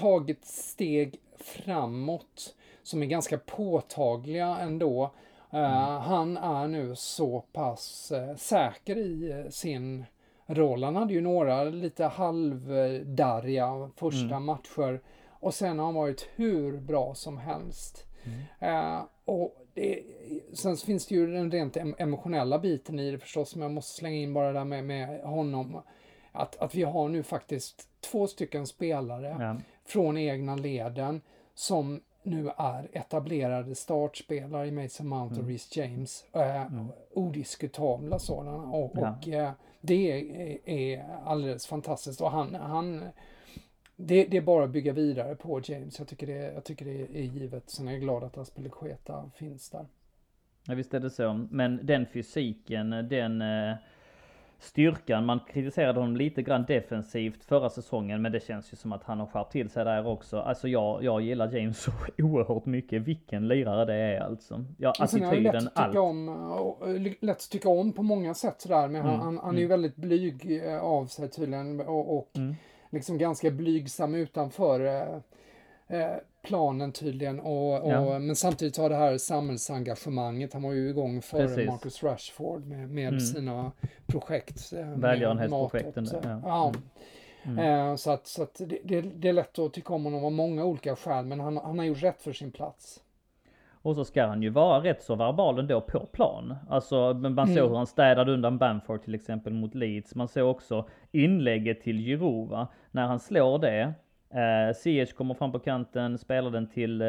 tagit 0.00 0.44
steg 0.44 1.20
framåt 1.38 2.54
som 2.82 3.02
är 3.02 3.06
ganska 3.06 3.38
påtagliga 3.38 4.58
ändå. 4.60 5.10
Eh, 5.52 5.98
Han 6.00 6.36
är 6.36 6.68
nu 6.68 6.94
så 6.96 7.40
pass 7.52 8.12
eh, 8.12 8.36
säker 8.36 8.96
i 8.96 9.30
eh, 9.30 9.50
sin 9.50 10.04
roll. 10.46 10.84
Han 10.84 10.96
hade 10.96 11.12
ju 11.14 11.20
några 11.20 11.64
lite 11.64 12.04
halvdarriga 12.04 13.90
första 13.96 14.40
matcher 14.40 15.00
och 15.28 15.54
sen 15.54 15.78
har 15.78 15.86
han 15.86 15.94
varit 15.94 16.28
hur 16.36 16.80
bra 16.80 17.14
som 17.14 17.38
helst. 17.38 18.06
Eh, 18.58 19.00
och 19.24 19.56
det, 19.74 20.02
sen 20.52 20.76
finns 20.76 21.06
det 21.06 21.14
ju 21.14 21.26
den 21.32 21.50
rent 21.50 21.76
em- 21.76 21.94
emotionella 21.98 22.58
biten 22.58 22.98
i 22.98 23.10
det 23.10 23.18
förstås, 23.18 23.50
som 23.50 23.62
jag 23.62 23.70
måste 23.70 23.98
slänga 23.98 24.16
in 24.16 24.32
bara 24.34 24.52
där 24.52 24.64
med, 24.64 24.84
med 24.84 25.20
honom. 25.20 25.80
Att, 26.32 26.56
att 26.56 26.74
vi 26.74 26.82
har 26.82 27.08
nu 27.08 27.22
faktiskt 27.22 27.88
två 28.00 28.26
stycken 28.26 28.66
spelare 28.66 29.36
Ja. 29.40 29.56
från 29.84 30.18
egna 30.18 30.56
leden 30.56 31.20
som 31.54 32.00
nu 32.22 32.50
är 32.56 32.88
etablerade 32.92 33.74
startspelare 33.74 34.66
i 34.66 34.70
Mason 34.70 35.06
Mount 35.08 35.40
och 35.40 35.46
Reece 35.46 35.76
James. 35.76 36.24
Eh, 36.32 36.64
Odiskutabla 37.12 38.18
sådana. 38.18 38.56
Och, 38.56 38.92
Ja. 38.94 39.16
och 39.20 39.28
eh, 39.28 39.50
det 39.80 40.12
är, 40.12 40.68
är 40.68 41.04
alldeles 41.24 41.66
fantastiskt. 41.66 42.20
Och 42.20 42.30
han, 42.30 42.54
han 42.54 43.04
det, 43.96 44.24
det 44.24 44.36
är 44.36 44.40
bara 44.40 44.64
att 44.64 44.70
bygga 44.70 44.92
vidare 44.92 45.34
på 45.36 45.60
James. 45.64 45.98
Jag 45.98 46.08
tycker 46.08 46.26
det, 46.26 46.52
jag 46.54 46.64
tycker 46.64 46.84
det 46.84 47.00
är 47.18 47.22
givet. 47.22 47.70
Sen 47.70 47.88
är 47.88 47.92
jag 47.92 48.00
glad 48.00 48.24
att 48.24 48.38
Aspelekueta 48.38 49.30
finns 49.36 49.70
där. 49.70 49.86
Ja, 50.66 50.74
visst 50.74 50.94
är 50.94 51.00
det 51.00 51.10
så. 51.10 51.46
Men 51.50 51.80
den 51.82 52.06
fysiken, 52.06 52.90
den 52.90 53.42
eh, 53.42 53.74
styrkan. 54.60 55.26
Man 55.26 55.40
kritiserade 55.52 56.00
honom 56.00 56.16
lite 56.16 56.42
grann 56.42 56.64
defensivt 56.68 57.44
förra 57.44 57.70
säsongen. 57.70 58.22
Men 58.22 58.32
det 58.32 58.40
känns 58.44 58.72
ju 58.72 58.76
som 58.76 58.92
att 58.92 59.04
han 59.04 59.20
har 59.20 59.26
skärpt 59.26 59.52
till 59.52 59.70
sig 59.70 59.84
där 59.84 60.06
också. 60.06 60.40
Alltså 60.40 60.68
jag, 60.68 61.04
jag 61.04 61.20
gillar 61.20 61.56
James 61.56 61.78
så 61.82 61.90
oerhört 62.22 62.66
mycket. 62.66 63.02
Vilken 63.02 63.48
lirare 63.48 63.84
det 63.84 63.94
är 63.94 64.20
alltså. 64.20 64.64
Ja, 64.78 64.88
lätt 64.88 65.00
attityden, 65.00 65.56
att 65.56 65.62
tycka 65.62 65.80
allt. 65.82 65.96
om, 65.96 66.28
och, 66.28 66.82
och, 66.82 66.88
lätt 67.20 67.36
att 67.36 67.50
tycka 67.50 67.68
om 67.68 67.92
på 67.92 68.02
många 68.02 68.34
sätt 68.34 68.60
sådär. 68.60 68.88
Men 68.88 69.02
han, 69.02 69.10
Mm, 69.14 69.20
han, 69.20 69.38
han 69.38 69.56
är 69.56 69.60
ju 69.60 69.66
väldigt 69.66 69.96
blyg 69.96 70.62
eh, 70.66 70.78
av 70.80 71.06
sig 71.06 71.30
tydligen. 71.30 71.80
Och, 71.80 72.16
och 72.18 72.30
Mm. 72.36 72.54
liksom 72.90 73.18
ganska 73.18 73.50
blygsam 73.50 74.14
utanför 74.14 74.80
eh, 74.86 76.00
eh, 76.00 76.16
planen 76.42 76.92
tydligen. 76.92 77.40
Och, 77.40 77.82
och, 77.84 77.92
Ja. 77.92 78.18
Men 78.18 78.36
samtidigt 78.36 78.76
har 78.76 78.88
det 78.88 78.96
här 78.96 79.18
samhällsengagemanget. 79.18 80.52
Han 80.52 80.62
var 80.62 80.72
ju 80.72 80.88
igång 80.88 81.22
före 81.22 81.46
Precis. 81.46 81.68
Marcus 81.68 82.02
Rashford 82.02 82.66
med, 82.66 82.90
med 82.90 83.08
Mm. 83.08 83.20
sina 83.20 83.72
projekt. 84.06 84.72
eh, 84.72 84.86
Välgörenhetsprojekten, 84.96 86.06
ja. 86.12 86.40
ja. 86.44 86.72
Mm. 87.42 87.58
Eh, 87.90 87.96
Så 87.96 88.10
att, 88.10 88.26
så 88.26 88.42
att 88.42 88.54
det, 88.58 88.78
det, 88.84 89.00
det 89.00 89.28
är 89.28 89.32
lätt 89.32 89.58
att 89.58 89.72
tycka 89.72 89.94
om 89.94 90.04
honom 90.04 90.24
av 90.24 90.32
många 90.32 90.64
olika 90.64 90.96
skäl. 90.96 91.24
Men 91.26 91.40
han, 91.40 91.56
han 91.56 91.78
har 91.78 91.86
gjort 91.86 92.02
rätt 92.02 92.22
för 92.22 92.32
sin 92.32 92.52
plats. 92.52 93.00
Och 93.82 93.94
så 93.94 94.04
ska 94.04 94.26
han 94.26 94.42
ju 94.42 94.48
vara 94.50 94.82
rätt 94.84 95.02
så 95.02 95.14
verbal 95.14 95.58
ändå 95.58 95.80
på 95.80 96.06
plan. 96.06 96.56
Alltså 96.68 97.14
man 97.14 97.46
såg 97.46 97.56
Mm. 97.56 97.68
hur 97.68 97.76
han 97.76 97.86
städade 97.86 98.32
undan 98.32 98.58
Bamford 98.58 99.02
till 99.02 99.14
exempel 99.14 99.52
mot 99.52 99.74
Leeds. 99.74 100.14
Man 100.14 100.28
såg 100.28 100.50
också 100.50 100.88
inlägget 101.12 101.82
till 101.82 102.00
Jirova. 102.00 102.68
När 102.90 103.06
han 103.06 103.20
slår 103.20 103.58
det. 103.58 103.92
Eh, 104.34 104.74
Ziyech 104.74 105.12
kommer 105.14 105.34
fram 105.34 105.52
på 105.52 105.58
kanten, 105.58 106.18
spelar 106.18 106.50
den 106.50 106.66
till 106.66 107.00
eh, 107.02 107.08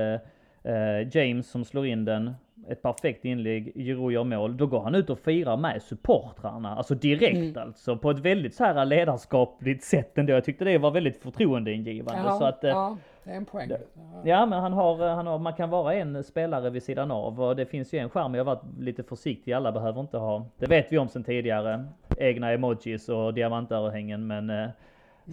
eh, 0.63 1.07
James 1.17 1.49
som 1.51 1.65
slår 1.65 1.85
in 1.85 2.05
den. 2.05 2.31
Ett 2.69 2.81
perfekt 2.81 3.25
inlägg, 3.25 3.71
Giroud 3.75 4.13
gör 4.13 4.23
mål. 4.23 4.57
Då 4.57 4.67
går 4.67 4.81
han 4.81 4.95
ut 4.95 5.09
och 5.09 5.19
firar 5.19 5.57
med 5.57 5.81
supportrarna. 5.81 6.75
Alltså 6.75 6.95
direkt 6.95 7.37
Mm. 7.57 7.57
alltså. 7.67 7.97
På 7.97 8.11
ett 8.11 8.19
väldigt 8.19 8.55
så 8.55 8.63
här 8.63 8.85
ledarskapligt 8.85 9.83
sätt 9.83 10.17
ändå. 10.17 10.33
Jag 10.33 10.43
tyckte 10.45 10.65
det 10.65 10.77
var 10.77 10.91
väldigt 10.91 11.17
förtroendeingivande. 11.17 12.29
så 12.39 12.43
att, 12.45 12.63
eh, 12.63 12.69
ja, 12.69 12.97
det 13.23 13.31
är 13.31 13.35
en 13.35 13.45
poäng. 13.45 13.69
Ja. 13.69 13.77
Ja, 14.23 14.45
men 14.45 14.59
han 14.59 14.73
har, 14.73 15.07
han 15.09 15.27
har, 15.27 15.39
man 15.39 15.53
kan 15.53 15.69
vara 15.69 15.93
en 15.93 16.23
spelare 16.23 16.69
vid 16.69 16.83
sidan 16.83 17.11
av 17.11 17.41
och 17.41 17.55
det 17.55 17.65
finns 17.65 17.93
ju 17.93 17.99
en 17.99 18.09
skärm. 18.09 18.35
Jag 18.35 18.45
har 18.45 18.55
varit 18.55 18.79
lite 18.79 19.03
försiktig. 19.03 19.53
Alla 19.53 19.71
behöver 19.71 20.01
inte 20.01 20.17
ha, 20.17 20.45
det 20.57 20.65
vet 20.67 20.91
vi 20.91 20.97
om 20.97 21.07
sedan 21.07 21.23
tidigare, 21.23 21.85
egna 22.17 22.51
emojis 22.51 23.09
och 23.09 23.33
diamantörhängen. 23.33 24.27
Men 24.27 24.69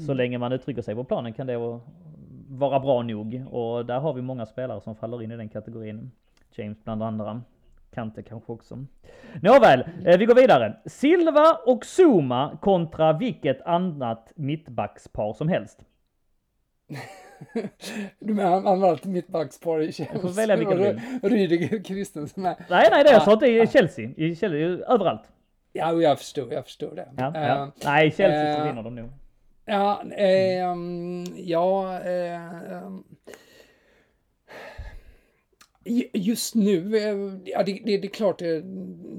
så 0.07 0.15
länge 0.15 0.39
man 0.39 0.53
uttrycker 0.53 0.83
sig 0.83 0.95
på 0.95 1.05
planen 1.05 1.33
kan 1.33 1.47
det 1.47 1.57
vara- 1.57 1.81
bra 2.81 3.03
nog. 3.03 3.45
Och 3.51 3.87
där 3.87 3.99
har 4.01 4.13
vi 4.13 4.23
många 4.23 4.47
spelare 4.47 4.81
som 4.81 4.97
faller 4.97 5.23
in 5.23 5.33
i 5.33 5.37
den 5.37 5.49
kategorin. 5.49 6.11
James 6.53 6.85
bland 6.85 7.03
andra. 7.03 7.43
Kante 7.95 8.23
kanske 8.23 8.53
också. 8.53 8.85
Nåväl, 9.43 9.85
eh, 10.05 10.19
vi 10.19 10.25
går 10.27 10.35
vidare. 10.35 10.77
Silva 10.87 11.59
och 11.67 11.85
Zuma 11.85 12.59
kontra 12.61 13.13
vilket 13.13 13.63
annat 13.63 14.33
mittbackspar 14.37 15.33
som 15.33 15.49
helst. 15.49 15.85
Du 18.19 18.35
menar 18.35 18.57
alltid 18.85 19.13
mittbackspar 19.13 19.81
i 19.83 19.93
Chelsea? 19.93 20.19
får 20.21 20.29
välja 20.29 20.57
du 20.77 20.83
vill. 20.83 21.01
Och 21.23 21.31
Rydiger 21.31 21.79
med. 22.37 22.57
Nej, 22.71 22.89
nej, 22.91 23.05
det 23.05 23.11
jag 23.11 23.17
Ja. 23.21 23.25
sa 23.25 23.33
inte 23.33 23.47
i 23.47 23.67
Chelsea. 23.67 24.11
I 24.17 24.37
Chelsea, 24.37 24.59
överallt. 24.69 25.23
Ja, 25.73 25.93
och 25.93 26.03
jag 26.03 26.19
förstår, 26.19 26.53
jag 26.53 26.65
förstår 26.65 26.95
det. 26.95 27.09
Ja, 27.17 27.33
Eh, 27.37 27.47
ja. 27.49 27.71
Nej, 27.85 28.11
Chelsea 28.11 28.55
så 28.55 28.61
eh, 28.61 28.67
vinner 28.67 28.83
de 28.83 28.95
nog. 28.95 29.09
Ja, 29.69 30.03
ehm, 30.17 31.25
ja, 31.37 31.99
ehm, 32.01 33.05
ju- 35.85 36.11
just 36.13 36.55
nu, 36.55 36.97
eh, 36.97 37.39
ja, 37.45 37.63
det, 37.63 37.73
det, 37.85 37.99
det 37.99 38.07
är 38.07 38.11
klart 38.11 38.39
det, 38.39 38.61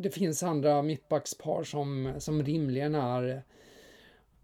det 0.01 0.09
finns 0.09 0.43
andra 0.43 0.81
mittbackspar 0.81 1.63
som, 1.63 2.13
som 2.19 2.43
rimligen 2.43 2.95
är 2.95 3.43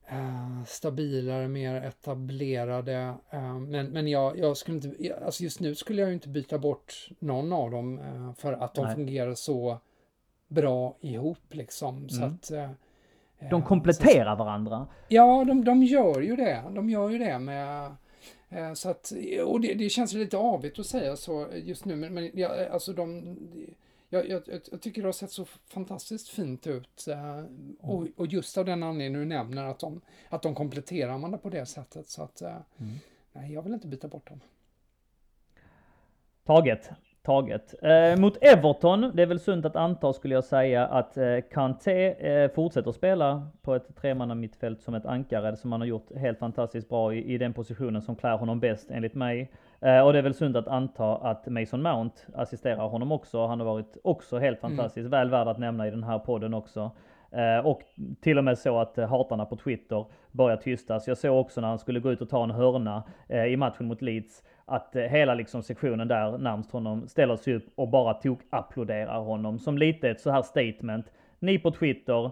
eh, 0.08 0.64
stabilare, 0.68 1.48
mer 1.48 1.76
etablerade. 1.76 3.14
eh, 3.32 3.60
men 3.60 3.88
men 3.88 4.08
jag, 4.08 4.38
jag 4.40 4.58
skulle 4.58 4.78
inte, 4.78 5.16
alltså 5.26 5.44
just 5.44 5.60
nu 5.60 5.76
skulle 5.76 6.02
jag 6.02 6.14
inte 6.14 6.30
byta 6.30 6.58
bort 6.58 7.08
någon 7.20 7.54
av 7.54 7.72
dem 7.72 8.00
eh, 8.00 8.34
för 8.34 8.54
att 8.54 8.74
de 8.74 8.86
Nej. 8.86 8.96
fungerar 8.96 9.34
så 9.34 9.78
bra 10.48 10.98
ihop 11.02 11.54
liksom. 11.54 12.10
Så 12.10 12.22
Mm. 12.22 12.34
att, 12.34 12.52
eh, 12.52 12.72
De 13.50 13.62
eh, 13.62 13.68
kompletterar 13.68 14.36
varandra. 14.36 14.88
Ja, 15.08 15.44
de, 15.48 15.64
de 15.66 15.84
gör 15.84 16.22
ju 16.22 16.36
det. 16.36 16.64
De 16.76 16.90
gör 16.90 17.10
ju 17.10 17.18
det 17.18 17.40
med... 17.40 17.96
eh, 18.50 18.74
Så 18.74 18.90
att, 18.90 19.12
och 19.46 19.62
det, 19.62 19.74
det 19.74 19.90
känns 19.90 20.14
lite 20.14 20.38
avigt 20.38 20.80
att 20.80 20.86
säga 20.86 21.16
så 21.16 21.48
just 21.54 21.86
nu, 21.86 21.96
men, 21.96 22.14
men 22.14 22.32
ja, 22.34 22.70
alltså 22.70 22.94
de... 22.94 23.38
Jag, 24.10 24.30
jag, 24.30 24.42
jag 24.72 24.82
tycker 24.82 25.02
det 25.02 25.08
har 25.08 25.14
sett 25.14 25.32
så 25.32 25.46
fantastiskt 25.46 26.30
fint 26.30 26.68
ut. 26.68 27.08
eh, 27.08 27.44
Och, 27.80 28.08
och 28.18 28.28
just 28.28 28.58
av 28.58 28.66
den 28.66 28.84
anledningen 28.84 29.20
du 29.22 29.26
nämner 29.26 29.64
att 29.64 29.80
de, 29.80 30.02
att 30.30 30.42
de 30.42 30.56
kompletterar 30.56 31.18
varandra 31.18 31.38
på 31.38 31.50
det 31.50 31.66
sättet. 31.66 32.08
Så 32.08 32.24
att, 32.24 32.42
eh, 32.42 32.58
nej, 33.34 33.54
jag 33.54 33.62
vill 33.62 33.74
inte 33.74 33.88
byta 33.88 34.08
bort 34.08 34.30
dem. 34.30 34.40
Taget. 36.46 36.90
Taget. 37.26 37.84
Eh, 37.84 38.20
mot 38.20 38.38
Everton, 38.42 39.12
det 39.14 39.22
är 39.22 39.26
väl 39.26 39.40
sunt 39.40 39.66
att 39.66 39.76
anta 39.76 40.14
skulle 40.14 40.36
jag 40.36 40.44
säga 40.44 40.88
att 40.88 41.18
eh, 41.18 41.38
Kanté 41.52 42.08
eh, 42.12 42.52
fortsätter 42.52 42.92
spela 42.92 43.48
på 43.62 43.76
ett 43.76 43.96
tremanna 44.02 44.36
mittfält 44.36 44.82
som 44.82 44.94
ett 44.94 45.06
ankare 45.06 45.56
som 45.56 45.72
han 45.72 45.82
har 45.82 45.88
gjort 45.88 46.16
helt 46.16 46.40
fantastiskt 46.40 46.90
bra 46.90 47.14
i, 47.14 47.34
i 47.34 47.38
den 47.38 47.54
positionen 47.54 48.02
som 48.02 48.16
klär 48.16 48.38
honom 48.38 48.60
bäst 48.60 48.92
enligt 48.92 49.14
mig. 49.14 49.52
Eh, 49.82 50.00
och 50.00 50.14
det 50.14 50.20
är 50.20 50.24
väl 50.24 50.34
sunt 50.34 50.56
att 50.56 50.68
anta 50.68 51.16
att 51.16 51.48
Mason 51.48 51.82
Mount 51.82 52.16
assisterar 52.34 52.88
honom 52.88 53.12
också. 53.12 53.48
Han 53.48 53.60
har 53.60 53.66
varit 53.68 53.98
också 54.04 54.38
helt 54.38 54.60
fantastiskt 54.60 55.10
väl 55.10 55.30
värd 55.30 55.48
att 55.48 55.60
nämna 55.60 55.88
i 55.88 55.92
den 55.92 56.04
här 56.04 56.20
podden 56.20 56.54
också. 56.54 56.92
Eh, 57.32 57.66
och 57.66 57.82
till 58.22 58.38
och 58.38 58.44
med 58.44 58.58
så 58.58 58.80
att 58.80 58.98
eh, 58.98 59.10
hatarna 59.10 59.46
på 59.46 59.56
Twitter 59.56 60.06
börjar 60.32 60.58
tystas. 60.58 61.08
Jag 61.08 61.18
såg 61.18 61.40
också 61.40 61.62
när 61.62 61.68
han 61.68 61.80
skulle 61.80 62.00
gå 62.00 62.12
ut 62.12 62.22
och 62.22 62.30
ta 62.30 62.44
en 62.44 62.52
hörna 62.52 63.04
eh, 63.30 63.46
i 63.46 63.58
matchen 63.58 63.86
mot 63.86 64.02
Leeds 64.02 64.44
att 64.66 64.96
eh, 64.96 65.02
hela 65.04 65.34
liksom 65.34 65.64
sektionen 65.64 66.08
där 66.08 66.38
närmst 66.38 66.72
honom 66.72 67.08
ställer 67.08 67.36
sig 67.36 67.54
upp 67.56 67.66
och 67.76 67.90
bara 67.90 68.14
tog 68.14 68.40
applåderar 68.50 69.20
honom 69.20 69.60
som 69.60 69.78
lite 69.78 70.10
ett 70.10 70.22
så 70.22 70.32
här 70.32 70.42
statement. 70.42 71.12
Ni 71.40 71.60
på 71.60 71.72
Twitter 71.72 72.32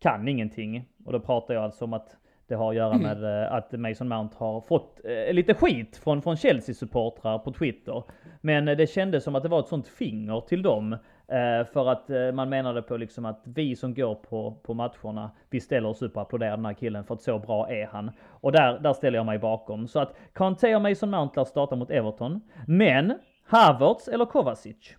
kan 0.00 0.28
ingenting 0.28 0.84
och 1.04 1.12
då 1.12 1.20
pratar 1.20 1.54
jag 1.54 1.64
alltså 1.64 1.84
om 1.84 1.92
att 1.92 2.16
det 2.46 2.54
har 2.54 2.70
att 2.70 2.76
göra 2.76 2.94
Mm. 2.94 3.02
med 3.02 3.42
eh, 3.42 3.52
att 3.52 3.72
Mason 3.72 4.08
Mount 4.08 4.36
har 4.38 4.60
fått 4.60 5.00
eh, 5.04 5.34
lite 5.34 5.54
skit 5.54 5.96
från, 5.96 6.22
från 6.22 6.36
Chelsea-supportrar 6.36 7.38
på 7.38 7.52
Twitter. 7.52 8.02
Men 8.40 8.68
eh, 8.68 8.76
det 8.76 8.86
kändes 8.86 9.24
som 9.24 9.34
att 9.34 9.42
det 9.42 9.48
var 9.48 9.60
ett 9.60 9.68
sånt 9.68 9.88
finger 9.88 10.40
till 10.40 10.62
dem. 10.62 10.96
Eh, 11.32 11.64
för 11.64 11.88
att 11.88 12.10
eh, 12.10 12.32
man 12.32 12.48
menade 12.48 12.82
på 12.82 12.96
liksom 12.96 13.24
att 13.24 13.42
vi 13.44 13.76
som 13.76 13.94
går 13.94 14.14
på, 14.14 14.60
på 14.62 14.74
matcherna, 14.74 15.30
vi 15.50 15.60
ställer 15.60 15.88
oss 15.88 16.02
upp 16.02 16.16
och 16.16 16.22
applåderar 16.22 16.56
den 16.56 16.66
här 16.66 16.74
killen 16.74 17.04
för 17.04 17.14
att 17.14 17.22
så 17.22 17.38
bra 17.38 17.70
är 17.70 17.86
han. 17.86 18.10
Och 18.28 18.52
där, 18.52 18.78
där 18.78 18.92
ställer 18.92 19.18
jag 19.18 19.26
mig 19.26 19.38
bakom. 19.38 19.88
Så 19.88 20.00
att 20.00 20.14
Kanté 20.32 20.76
och 20.76 20.82
Mason 20.82 21.10
Mount 21.10 21.40
lär 21.40 21.44
starta 21.44 21.76
mot 21.76 21.90
Everton. 21.90 22.40
Men 22.66 23.18
Havertz 23.46 24.08
eller 24.08 24.24
Kovacic? 24.24 24.96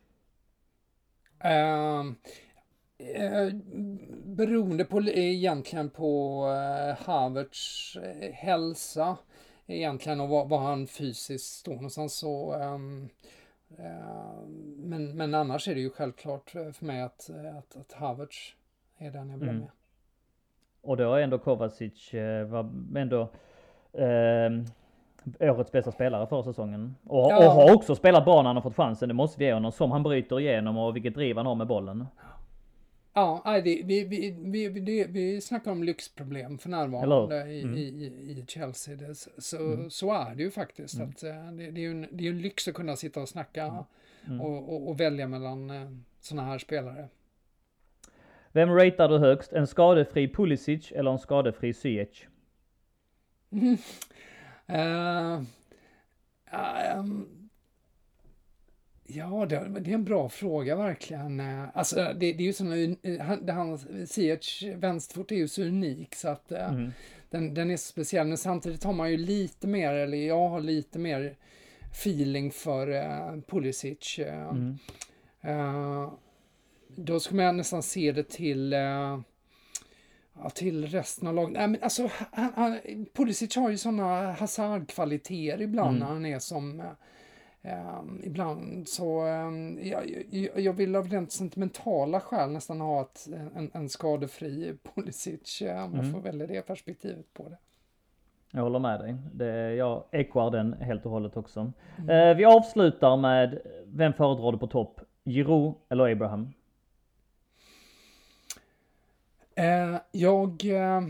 Um... 1.43 2.15
eh, 2.97 3.53
beroende 4.25 4.85
på 4.85 5.01
egentligen 5.01 5.89
på 5.89 6.43
eh, 6.47 7.05
Havertz 7.05 7.95
eh, 7.95 8.31
hälsa 8.31 9.17
egentligen 9.67 10.21
och 10.21 10.29
var, 10.29 10.45
var 10.45 10.59
han 10.59 10.87
fysiskt 10.87 11.59
står 11.59 11.73
någonstans 11.73 12.17
så 12.17 12.53
ehm, 12.53 13.09
men, 14.77 15.17
men 15.17 15.35
annars 15.35 15.67
är 15.67 15.75
det 15.75 15.81
ju 15.81 15.89
självklart 15.89 16.55
eh, 16.55 16.71
för 16.71 16.85
mig 16.85 17.01
att, 17.01 17.29
eh, 17.29 17.57
att, 17.57 17.75
att 17.75 17.93
Havertz 17.93 18.55
är 18.97 19.11
den 19.11 19.29
jag 19.29 19.39
börjar 19.39 19.53
Mm. 19.53 19.61
med. 19.63 19.71
Och 20.81 20.97
då 20.97 21.13
är 21.13 21.21
ändå 21.21 21.37
Kovacic 21.37 22.13
eh, 22.13 22.45
var 22.45 22.69
ändå 22.95 23.21
eh, 23.93 25.51
årets 25.51 25.71
bästa 25.71 25.91
spelare 25.91 26.27
förra 26.27 26.43
säsongen. 26.43 26.95
Och, 27.07 27.31
Ja. 27.31 27.37
och 27.37 27.53
har 27.53 27.75
också 27.75 27.95
spelat 27.95 28.25
bra 28.25 28.35
när 28.41 28.49
han 28.49 28.55
har 28.55 28.61
fått 28.63 28.75
chansen. 28.75 29.07
Det 29.09 29.13
måste 29.13 29.39
vi 29.39 29.45
ge 29.45 29.53
honom. 29.53 29.71
Som 29.71 29.91
han 29.91 30.03
bryter 30.03 30.39
igenom 30.39 30.77
och 30.77 30.95
vilket 30.95 31.13
driv 31.13 31.37
han 31.37 31.45
har 31.45 31.55
med 31.55 31.67
bollen. 31.67 32.07
Ja, 33.13 33.41
det, 33.45 33.61
vi, 33.61 34.03
vi, 34.03 34.35
vi, 34.39 34.69
vi, 34.69 34.79
det, 34.79 35.07
vi 35.07 35.41
snackar 35.41 35.71
om 35.71 35.83
lyxproblem 35.83 36.57
för 36.57 36.69
närvarande 36.69 37.51
i, 37.51 37.61
Mm. 37.61 37.77
i, 37.77 37.81
i, 37.81 38.45
Chelsea. 38.47 38.95
Det, 38.95 39.15
så, 39.37 39.89
så 39.89 40.13
är 40.13 40.35
det 40.35 40.43
ju 40.43 40.51
faktiskt. 40.51 40.95
Mm. 40.95 41.09
Att, 41.09 41.23
eh, 41.23 41.51
det, 41.51 41.71
det, 41.71 41.81
är 41.81 41.83
ju 41.83 41.91
en, 41.91 42.07
det 42.11 42.27
är 42.27 42.29
en 42.31 42.41
lyx 42.41 42.67
att 42.67 42.73
kunna 42.73 42.95
sitta 42.95 43.21
och 43.21 43.29
snacka 43.29 43.85
Mm. 44.27 44.41
och, 44.41 44.73
och, 44.73 44.89
och 44.89 44.99
välja 44.99 45.27
mellan 45.27 45.69
eh, 45.69 45.89
sådana 46.19 46.47
här 46.47 46.57
spelare. 46.57 47.07
Vem 48.51 48.69
ratear 48.69 49.09
du 49.09 49.17
högst? 49.17 49.53
En 49.53 49.67
skadefri 49.67 50.27
Pulisic 50.33 50.91
eller 50.91 51.11
en 51.11 51.19
skadefri 51.19 51.73
Ziyech? 51.73 52.27
Eh, 54.67 55.41
ehm, 56.45 57.42
ja, 59.15 59.45
det, 59.45 59.79
det 59.79 59.89
är 59.91 59.95
en 59.95 60.03
bra 60.03 60.29
fråga 60.29 60.75
verkligen. 60.75 61.39
Eh, 61.39 61.65
Alltså, 61.73 61.95
det, 61.95 62.13
det 62.33 62.43
är 62.43 62.45
ju 62.47 62.53
sån, 62.53 62.95
eh, 63.03 63.19
han, 63.19 63.49
han, 63.49 63.77
Ziyech 64.07 64.63
vänsterfot 64.75 65.31
är 65.31 65.35
ju 65.35 65.47
så 65.47 65.63
unik 65.63 66.15
så 66.15 66.27
att 66.29 66.51
eh, 66.51 66.69
Mm. 66.73 66.91
den, 67.29 67.53
den 67.53 67.71
är 67.71 67.77
speciell. 67.77 68.27
Men 68.27 68.37
samtidigt 68.37 68.83
har 68.83 68.93
man 68.93 69.11
ju 69.11 69.17
lite 69.17 69.67
mer, 69.67 69.93
eller 69.93 70.17
jag 70.17 70.49
har 70.49 70.61
lite 70.61 70.99
mer 70.99 71.35
feeling 71.91 72.51
för 72.51 72.89
uh, 72.89 73.41
Pulisic. 73.47 74.19
Mm. 74.19 74.77
Eh, 75.41 76.11
då 76.95 77.19
skulle 77.19 77.43
man 77.45 77.57
nästan 77.57 77.83
se 77.83 78.11
det 78.11 78.29
till, 78.29 78.73
eh, 78.73 79.19
ja, 80.35 80.49
till 80.55 80.85
resten 80.87 81.27
av 81.27 81.33
laget. 81.33 81.53
Nej, 81.57 81.67
men 81.67 81.83
alltså, 81.83 82.09
han, 82.31 82.51
han, 82.55 82.79
Pulisic 83.13 83.55
har 83.55 83.69
ju 83.69 83.77
sådana 83.77 84.33
Hazard-kvaliteter 84.33 85.61
ibland 85.61 85.89
Mm. 85.97 85.99
när 85.99 86.05
han 86.13 86.25
är 86.25 86.39
som 86.39 86.83
eh, 87.63 87.71
eh, 87.71 88.01
ibland 88.23 88.87
så, 88.87 89.25
eh, 89.27 89.51
jag, 89.89 90.25
jag, 90.31 90.59
jag 90.59 90.73
vill 90.73 90.95
av 90.95 91.07
rent 91.07 91.31
sentimentala 91.31 92.19
skäl 92.19 92.49
nästan 92.51 92.81
ha 92.81 93.01
ett, 93.01 93.27
en, 93.55 93.71
en 93.73 93.89
skadefri 93.89 94.77
Pulisic, 94.95 95.61
eh, 95.61 95.83
om 95.85 95.95
jag 95.95 96.03
Mm. 96.05 96.11
får 96.13 96.19
välja 96.19 96.47
det 96.47 96.61
perspektivet 96.61 97.33
på 97.33 97.49
det. 97.49 97.57
Jag 98.51 98.61
håller 98.63 98.79
med 98.79 98.99
dig. 98.99 99.15
Det, 99.33 99.73
jag 99.75 100.03
equar 100.11 100.51
den 100.51 100.73
helt 100.73 101.05
och 101.05 101.11
hållet 101.11 101.37
också. 101.37 101.71
Eh, 102.09 102.35
vi 102.37 102.45
avslutar 102.45 103.17
med, 103.17 103.61
vem 103.85 104.13
föredrar 104.13 104.51
du 104.51 104.57
på 104.57 104.67
topp? 104.67 105.01
Giroud 105.25 105.73
eller 105.89 106.11
Abraham? 106.11 106.53
Eh, 109.55 109.97
jag, 110.11 110.65
eh, 110.65 111.01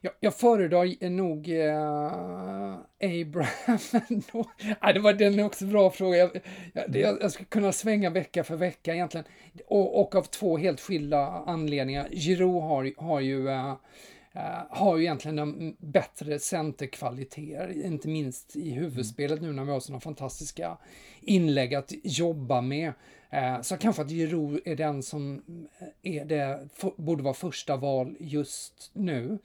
jag... 0.00 0.12
Jag 0.20 0.34
föredrar 0.34 1.08
nog 1.10 1.48
eh, 1.48 2.74
Abraham 3.00 3.78
ändå. 4.08 4.50
Det 4.94 5.00
var 5.00 5.12
den 5.12 5.38
är 5.38 5.44
också 5.44 5.64
bra 5.64 5.90
fråga. 5.90 6.16
Jag, 6.16 6.30
jag, 6.72 6.96
jag, 6.96 7.18
jag 7.22 7.32
skulle 7.32 7.46
kunna 7.46 7.72
svänga 7.72 8.10
vecka 8.10 8.44
för 8.44 8.56
vecka 8.56 8.94
egentligen. 8.94 9.26
Och, 9.66 10.00
och 10.00 10.14
av 10.14 10.22
två 10.22 10.58
helt 10.58 10.80
skilda 10.80 11.26
anledningar. 11.26 12.08
Giroud 12.10 12.62
har, 12.62 12.92
har 12.96 13.20
ju 13.20 13.48
eh, 13.48 13.76
eh, 14.32 14.62
har 14.70 14.96
ju 14.96 15.02
egentligen 15.02 15.38
en 15.38 15.76
bättre 15.78 16.38
centerkvaliteter, 16.38 17.84
inte 17.86 18.08
minst 18.08 18.56
i 18.56 18.70
huvudspelet 18.70 19.42
nu 19.42 19.52
när 19.52 19.64
vi 19.64 19.70
har 19.72 19.80
sådana 19.80 20.00
fantastiska 20.00 20.76
inlägg 21.20 21.74
att 21.74 21.92
jobba 22.02 22.60
med. 22.60 22.92
Eh, 23.30 23.60
Så 23.60 23.76
kanske 23.76 24.02
att 24.02 24.10
Giroud 24.10 24.60
är 24.64 24.76
den 24.76 25.02
som 25.02 25.42
är 26.02 26.24
det, 26.24 26.68
borde 26.96 27.22
vara 27.22 27.34
första 27.34 27.76
val 27.76 28.16
just 28.20 28.90
nu. 28.92 29.38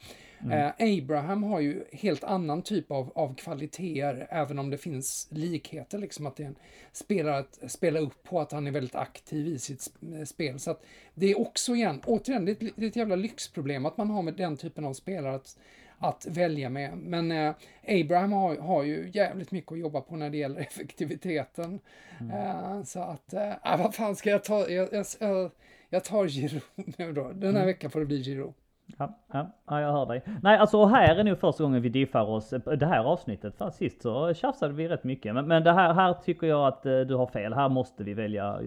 Eh, 0.52 0.98
Abraham 0.98 1.44
har 1.44 1.60
ju 1.60 1.84
helt 1.92 2.24
annan 2.24 2.62
typ 2.62 2.92
av, 2.92 3.12
av 3.16 3.36
kvaliteter, 3.36 4.28
även 4.30 4.60
om 4.60 4.70
det 4.70 4.78
finns 4.78 5.28
likheter, 5.32 5.98
liksom 5.98 6.26
att 6.26 6.36
det 6.36 6.44
är 6.44 6.48
en 6.48 6.56
spelare 6.92 7.38
att 7.38 7.72
spela 7.72 8.00
upp 8.00 8.24
på, 8.24 8.40
att 8.40 8.52
han 8.52 8.68
är 8.68 8.72
väldigt 8.72 8.96
aktiv 8.96 9.48
i 9.48 9.60
sitt 9.60 9.80
sp- 9.80 10.26
spel. 10.26 10.60
Så 10.60 10.72
att 10.72 10.86
det 11.14 11.32
är 11.32 11.40
också 11.40 11.76
igen, 11.76 12.02
återigen, 12.06 12.46
det 12.46 12.52
är 12.52 12.68
ett, 12.68 12.74
det 12.76 12.86
är 12.86 12.90
ett 12.90 12.96
jävla 12.96 13.16
lyxproblem 13.16 13.86
att 13.86 13.98
man 13.98 14.10
har 14.10 14.22
med 14.22 14.34
den 14.34 14.58
typen 14.58 14.86
av 14.86 14.94
spelare 14.94 15.36
att, 15.36 15.58
att 15.98 16.26
välja 16.26 16.70
med. 16.70 16.98
Men 16.98 17.32
eh, 17.32 17.54
Abraham 17.88 18.32
har, 18.32 18.58
har 18.58 18.84
ju 18.84 19.12
jävligt 19.14 19.52
mycket 19.52 19.72
att 19.72 19.80
jobba 19.80 20.02
på 20.02 20.16
när 20.16 20.30
det 20.30 20.38
gäller 20.38 20.62
effektiviteten. 20.70 21.80
Eh, 22.20 22.84
så 22.84 23.00
att, 23.00 23.34
eh, 23.34 23.74
äh, 23.74 23.78
vad 23.78 23.96
fan 23.96 24.16
ska 24.16 24.30
jag 24.30 24.44
ta? 24.44 24.70
Jag, 24.70 24.90
jag, 24.94 25.52
jag, 25.90 26.04
tar 26.04 26.28
Giroud 26.28 26.94
nu 26.98 27.14
då. 27.14 27.32
Den 27.32 27.56
här 27.56 27.66
veckan 27.66 27.92
får 27.92 28.00
det 28.00 28.06
bli 28.06 28.24
Giroud. 28.24 28.54
Ja, 28.98 29.18
ja, 29.34 29.48
ja, 29.68 29.82
jag 29.82 29.92
hör 29.92 30.06
dig. 30.06 30.24
Nej, 30.42 30.58
alltså 30.58 30.86
här 30.86 31.16
är 31.16 31.24
nog 31.24 31.38
första 31.38 31.64
gången 31.64 31.82
vi 31.82 31.90
diffar 31.90 32.30
oss. 32.30 32.50
Det 32.50 32.86
här 32.86 33.04
avsnittet, 33.04 33.56
för 33.56 33.70
sist 33.70 34.02
så 34.02 34.34
tjafsade 34.34 34.74
vi 34.74 34.88
rätt 34.88 35.04
mycket. 35.04 35.34
Men, 35.34 35.48
men 35.48 35.64
det 35.64 35.72
här, 35.72 35.94
här 35.94 36.14
tycker 36.14 36.48
jag 36.48 36.68
att 36.68 36.86
eh, 36.86 37.00
du 37.00 37.16
har 37.16 37.28
fel. 37.28 37.54
Här 37.54 37.70
måste 37.70 38.04
vi 38.04 38.14
välja 38.14 38.60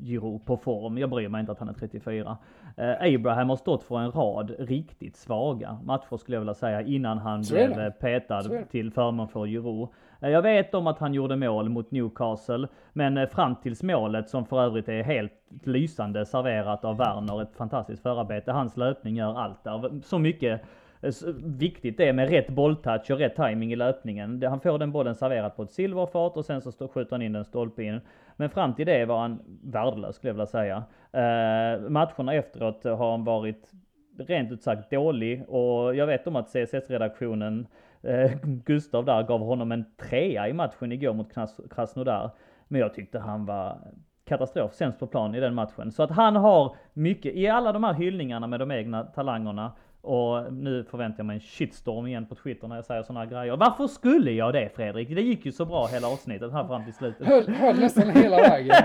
Giroud 0.00 0.44
på 0.44 0.56
form. 0.56 0.98
Jag 0.98 1.10
bryr 1.10 1.28
mig 1.28 1.40
inte 1.40 1.52
att 1.52 1.58
han 1.58 1.68
är 1.68 1.72
34. 1.72 2.36
Eh, 2.76 3.14
Abraham 3.14 3.48
har 3.48 3.56
stått 3.56 3.82
för 3.82 3.98
en 3.98 4.12
rad 4.12 4.54
riktigt 4.58 5.16
svaga 5.16 5.78
matcher 5.84 6.16
skulle 6.16 6.36
jag 6.36 6.40
vilja 6.40 6.54
säga 6.54 6.82
innan 6.82 7.18
han 7.18 7.42
blev 7.50 7.80
eh, 7.80 7.90
petad 7.90 8.42
till 8.70 8.90
förmån 8.90 9.28
för 9.28 9.46
Giroud. 9.46 9.88
Eh, 10.20 10.30
jag 10.30 10.42
vet 10.42 10.74
om 10.74 10.86
att 10.86 10.98
han 10.98 11.14
gjorde 11.14 11.36
mål 11.36 11.68
mot 11.68 11.90
Newcastle, 11.90 12.68
men 12.92 13.18
eh, 13.18 13.28
fram 13.28 13.56
tills 13.56 13.82
målet 13.82 14.28
som 14.28 14.46
för 14.46 14.62
övrigt 14.62 14.88
är 14.88 15.02
helt 15.02 15.32
lysande 15.64 16.26
serverat 16.26 16.84
av 16.84 16.96
Werner, 16.96 17.42
ett 17.42 17.56
fantastiskt 17.56 18.02
förarbete. 18.02 18.52
Hans 18.52 18.76
löpning 18.76 19.16
gör 19.16 19.38
allt 19.38 19.64
där. 19.64 20.00
Så 20.02 20.18
mycket 20.18 20.60
eh, 21.00 21.12
viktigt 21.44 21.96
det 21.96 22.08
är 22.08 22.12
med 22.12 22.30
rätt 22.30 22.48
bolltouch 22.48 23.10
och 23.10 23.18
rätt 23.18 23.36
timing 23.36 23.72
i 23.72 23.76
löpningen. 23.76 24.42
Han 24.42 24.60
får 24.60 24.78
den 24.78 24.92
bollen 24.92 25.14
serverat 25.14 25.56
på 25.56 25.62
ett 25.62 25.72
silverfat 25.72 26.36
och 26.36 26.44
sen 26.44 26.60
så 26.60 26.88
skjuter 26.88 27.10
han 27.10 27.22
in 27.22 27.32
den 27.32 27.44
stolpe 27.44 27.82
in. 27.82 28.00
Men 28.36 28.50
fram 28.50 28.74
till 28.74 28.86
det 28.86 29.04
var 29.04 29.18
han 29.18 29.42
värdelös 29.62 30.16
skulle 30.16 30.28
jag 30.28 30.34
vilja 30.34 30.46
säga. 30.46 30.76
Eh, 31.12 31.80
matcherna 31.88 32.34
efteråt 32.34 32.84
har 32.84 33.10
han 33.10 33.24
varit 33.24 33.72
rent 34.18 34.52
ut 34.52 34.62
sagt 34.62 34.90
dålig 34.90 35.44
och 35.48 35.94
jag 35.94 36.06
vet 36.06 36.26
om 36.26 36.36
att 36.36 36.48
CSS-redaktionen 36.48 37.66
eh, 38.02 38.30
Gustav 38.42 39.04
där 39.04 39.22
gav 39.22 39.40
honom 39.40 39.72
en 39.72 39.84
trea 40.10 40.48
i 40.48 40.52
matchen 40.52 40.92
igår 40.92 41.12
mot 41.14 41.32
Kras- 41.34 41.68
Krasnodar. 41.74 42.30
Men 42.68 42.80
jag 42.80 42.94
tyckte 42.94 43.18
han 43.18 43.46
var 43.46 43.78
katastrof, 44.24 44.72
sämst 44.74 44.98
på 44.98 45.06
plan 45.06 45.34
i 45.34 45.40
den 45.40 45.54
matchen. 45.54 45.92
Så 45.92 46.02
att 46.02 46.10
han 46.10 46.36
har 46.36 46.76
mycket, 46.92 47.34
i 47.34 47.48
alla 47.48 47.72
de 47.72 47.84
här 47.84 47.94
hyllningarna 47.94 48.46
med 48.46 48.60
de 48.60 48.70
egna 48.70 49.02
talangerna 49.04 49.72
och 50.00 50.52
nu 50.52 50.84
förväntar 50.84 51.18
jag 51.18 51.26
mig 51.26 51.34
en 51.34 51.40
shitstorm 51.40 52.06
igen 52.06 52.26
på 52.26 52.34
Twitter 52.34 52.68
när 52.68 52.76
jag 52.76 52.84
säger 52.84 53.02
sådana 53.02 53.20
här 53.20 53.26
grejer. 53.30 53.56
Varför 53.56 53.86
skulle 53.86 54.30
jag 54.30 54.52
det 54.52 54.68
Fredrik? 54.76 55.08
Det 55.08 55.22
gick 55.22 55.46
ju 55.46 55.52
så 55.52 55.64
bra 55.64 55.86
hela 55.86 56.08
avsnittet 56.08 56.52
här 56.52 56.64
fram 56.66 56.84
till 56.84 56.94
slutet. 56.94 57.26
Höll, 57.26 57.48
höll 57.54 57.78
nästan 57.80 58.10
hela 58.10 58.36
vägen. 58.36 58.74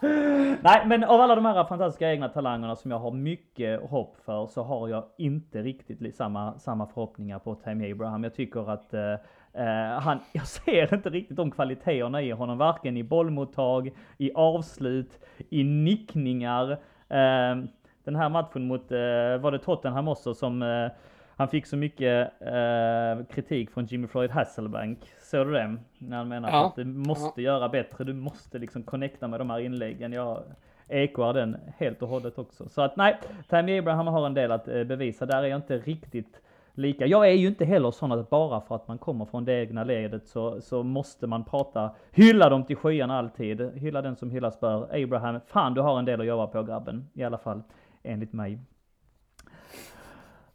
Nej, 0.62 0.82
men 0.86 1.04
av 1.04 1.20
alla 1.20 1.34
de 1.34 1.44
här 1.44 1.64
fantastiska 1.64 2.12
egna 2.12 2.28
talangerna 2.28 2.76
som 2.76 2.90
jag 2.90 2.98
har 2.98 3.10
mycket 3.10 3.90
hopp 3.90 4.16
för 4.24 4.46
så 4.46 4.62
har 4.62 4.88
jag 4.88 5.04
inte 5.18 5.62
riktigt 5.62 6.16
samma, 6.16 6.58
samma 6.58 6.86
förhoppningar 6.86 7.38
på 7.38 7.54
Tammy 7.54 7.92
Abraham. 7.92 8.24
Jag 8.24 8.34
tycker 8.34 8.70
att 8.70 8.94
eh, 8.94 9.12
eh, 9.52 10.00
han, 10.00 10.18
jag 10.32 10.46
ser 10.46 10.94
inte 10.94 11.10
riktigt 11.10 11.36
de 11.36 11.50
kvaliteterna 11.50 12.22
i 12.22 12.30
honom, 12.30 12.58
varken 12.58 12.96
i 12.96 13.02
bollmottag, 13.02 13.90
i 14.18 14.32
avslut, 14.34 15.20
i 15.48 15.64
nickningar. 15.64 16.70
Eh, 17.08 17.56
den 18.04 18.16
här 18.16 18.28
matchen 18.28 18.66
mot, 18.66 18.92
eh, 18.92 19.38
var 19.40 19.52
det 19.52 19.58
Tottenham 19.58 20.08
också 20.08 20.34
som 20.34 20.62
eh, 20.62 20.90
han 21.38 21.48
fick 21.48 21.66
så 21.66 21.76
mycket 21.76 22.32
eh, 22.40 23.26
kritik 23.34 23.70
från 23.70 23.84
Jimmy 23.84 24.06
Floyd 24.06 24.30
Hasselbank. 24.30 24.98
Såg 25.20 25.46
du 25.46 25.52
det? 25.52 25.76
När 25.98 26.16
han 26.16 26.28
menar 26.28 26.48
Ja. 26.50 26.66
att 26.66 26.76
du 26.76 26.84
måste 26.84 27.42
göra 27.42 27.68
bättre, 27.68 28.04
du 28.04 28.12
måste 28.14 28.58
liksom 28.58 28.82
connecta 28.82 29.28
med 29.28 29.40
de 29.40 29.50
här 29.50 29.58
inläggen. 29.58 30.12
Jag, 30.12 30.42
ekar 30.88 31.32
den 31.32 31.56
helt 31.76 32.02
och 32.02 32.08
hållet 32.08 32.38
också. 32.38 32.68
Så 32.68 32.82
att 32.82 32.96
nej, 32.96 33.16
Tammy 33.48 33.78
Abraham 33.78 34.06
har 34.06 34.26
en 34.26 34.34
del 34.34 34.52
att 34.52 34.68
eh, 34.68 34.84
bevisa. 34.84 35.26
Där 35.26 35.42
är 35.42 35.46
jag 35.46 35.58
inte 35.58 35.78
riktigt 35.78 36.40
lika. 36.74 37.06
Jag 37.06 37.28
är 37.28 37.32
ju 37.32 37.48
inte 37.48 37.64
heller 37.64 37.90
sån 37.90 38.12
att 38.12 38.30
bara 38.30 38.60
för 38.60 38.74
att 38.74 38.88
man 38.88 38.98
kommer 38.98 39.24
från 39.24 39.44
det 39.44 39.52
egna 39.52 39.84
ledet 39.84 40.26
så, 40.26 40.60
så 40.60 40.82
måste 40.82 41.26
man 41.26 41.44
prata, 41.44 41.90
hylla 42.10 42.48
dem 42.48 42.64
till 42.64 42.76
skyarna 42.76 43.18
alltid. 43.18 43.70
Hylla 43.74 44.02
den 44.02 44.16
som 44.16 44.30
hyllas 44.30 44.60
bör. 44.60 45.02
Abraham, 45.04 45.40
fan 45.46 45.74
du 45.74 45.80
har 45.80 45.98
en 45.98 46.04
del 46.04 46.20
att 46.20 46.26
jobba 46.26 46.46
på 46.46 46.62
grabben. 46.62 47.08
I 47.14 47.24
alla 47.24 47.38
fall 47.38 47.62
enligt 48.02 48.32
mig. 48.32 48.58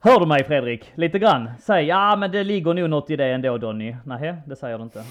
Hör 0.06 0.20
du 0.20 0.26
mig 0.26 0.44
Fredrik? 0.44 0.92
Lite 0.96 1.20
grann? 1.20 1.50
Säg 1.60 1.86
ja 1.86 2.16
men 2.16 2.32
det 2.32 2.44
ligger 2.44 2.74
nog 2.74 2.90
något 2.90 3.10
i 3.10 3.16
det 3.16 3.34
ändå 3.34 3.58
Donny. 3.58 3.96
Nej, 4.06 4.36
det 4.48 4.56
säger 4.56 4.78
du 4.78 4.84
inte. 4.84 5.04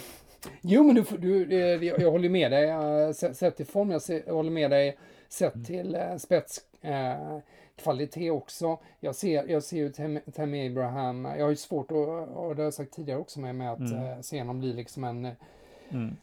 Jo 0.60 0.82
men 0.84 0.94
du, 0.94 1.02
du 1.18 1.54
jag, 1.86 2.00
jag 2.00 2.10
håller 2.10 2.28
med 2.28 2.52
dig 2.52 3.14
sett 3.14 3.56
till 3.56 3.66
form, 3.66 3.90
jag, 3.90 4.34
håller 4.34 4.50
med 4.50 4.70
dig 4.70 4.98
sett 5.28 5.66
till 5.66 5.94
äh, 5.94 6.16
spets. 6.16 6.60
Äh, 6.82 7.38
kvalitet 7.82 8.30
också. 8.30 8.78
Jag 9.00 9.14
ser, 9.14 9.44
jag 9.48 9.62
ser 9.62 9.76
ju 9.76 9.92
Tammy 10.32 10.66
Abraham, 10.66 11.24
jag 11.24 11.44
har 11.44 11.50
ju 11.50 11.56
svårt 11.56 11.90
att, 11.90 11.96
och 12.36 12.56
det 12.56 12.62
har 12.62 12.64
jag 12.64 12.74
sagt 12.74 12.92
tidigare 12.92 13.20
också 13.20 13.40
med, 13.40 13.54
med 13.54 13.72
att 13.72 13.78
mm. 13.78 14.02
uh, 14.02 14.20
se 14.20 14.38
honom 14.38 14.60
bli 14.60 14.72
liksom 14.72 15.04
en 15.04 15.28
mm. 15.92 16.16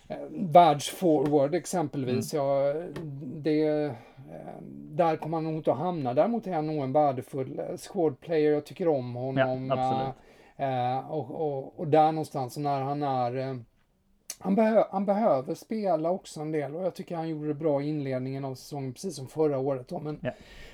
världsforward 0.52 1.56
exempelvis. 1.56 2.34
Mm. 2.34 2.46
Ja, 2.46 2.74
det, 3.22 3.86
uh, 3.86 3.92
där 4.72 5.16
kommer 5.16 5.38
han 5.38 5.44
nog 5.44 5.56
inte 5.56 5.72
att 5.72 5.78
hamna. 5.78 6.14
Däremot 6.14 6.48
är 6.48 6.54
han 6.54 6.68
nog 6.68 6.84
en 6.84 6.94
värdefull 6.94 7.62
squad 7.78 8.20
player. 8.20 8.52
Jag 8.52 8.66
tycker 8.66 8.88
om 8.88 9.16
honom. 9.16 9.68
Ja, 9.70 10.14
uh, 10.60 11.12
och, 11.12 11.32
och, 11.32 11.80
och, 11.80 11.88
där 11.88 12.12
någonstans 12.12 12.58
när 12.58 12.82
han 12.82 13.04
är 13.04 13.60
han, 14.40 14.56
behö 14.56 14.84
han 14.92 15.06
behöver 15.06 15.56
spela 15.56 16.12
också 16.12 16.42
en 16.42 16.52
del 16.52 16.76
och 16.76 16.84
jag 16.84 16.96
tycker 16.96 17.16
han 17.16 17.30
gjorde 17.30 17.48
det 17.48 17.54
bra 17.54 17.82
i 17.82 17.90
inledningen 17.90 18.46
av 18.46 18.56
säsongen, 18.56 18.94
precis 18.94 19.16
som 19.16 19.28
förra 19.28 19.60
året. 19.60 19.88
Då, 19.88 20.00
men, 20.00 20.20
ja. 20.22 20.32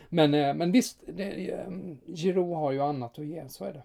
Men, 0.09 0.33
eh, 0.33 0.53
men 0.53 0.71
visst, 0.71 1.03
det, 1.07 1.51
eh, 1.51 1.67
Giroud 2.15 2.55
har 2.55 2.71
ju 2.71 2.81
annat 2.81 3.19
att 3.19 3.25
ge, 3.25 3.49
så 3.49 3.65
är 3.65 3.73
det. 3.73 3.83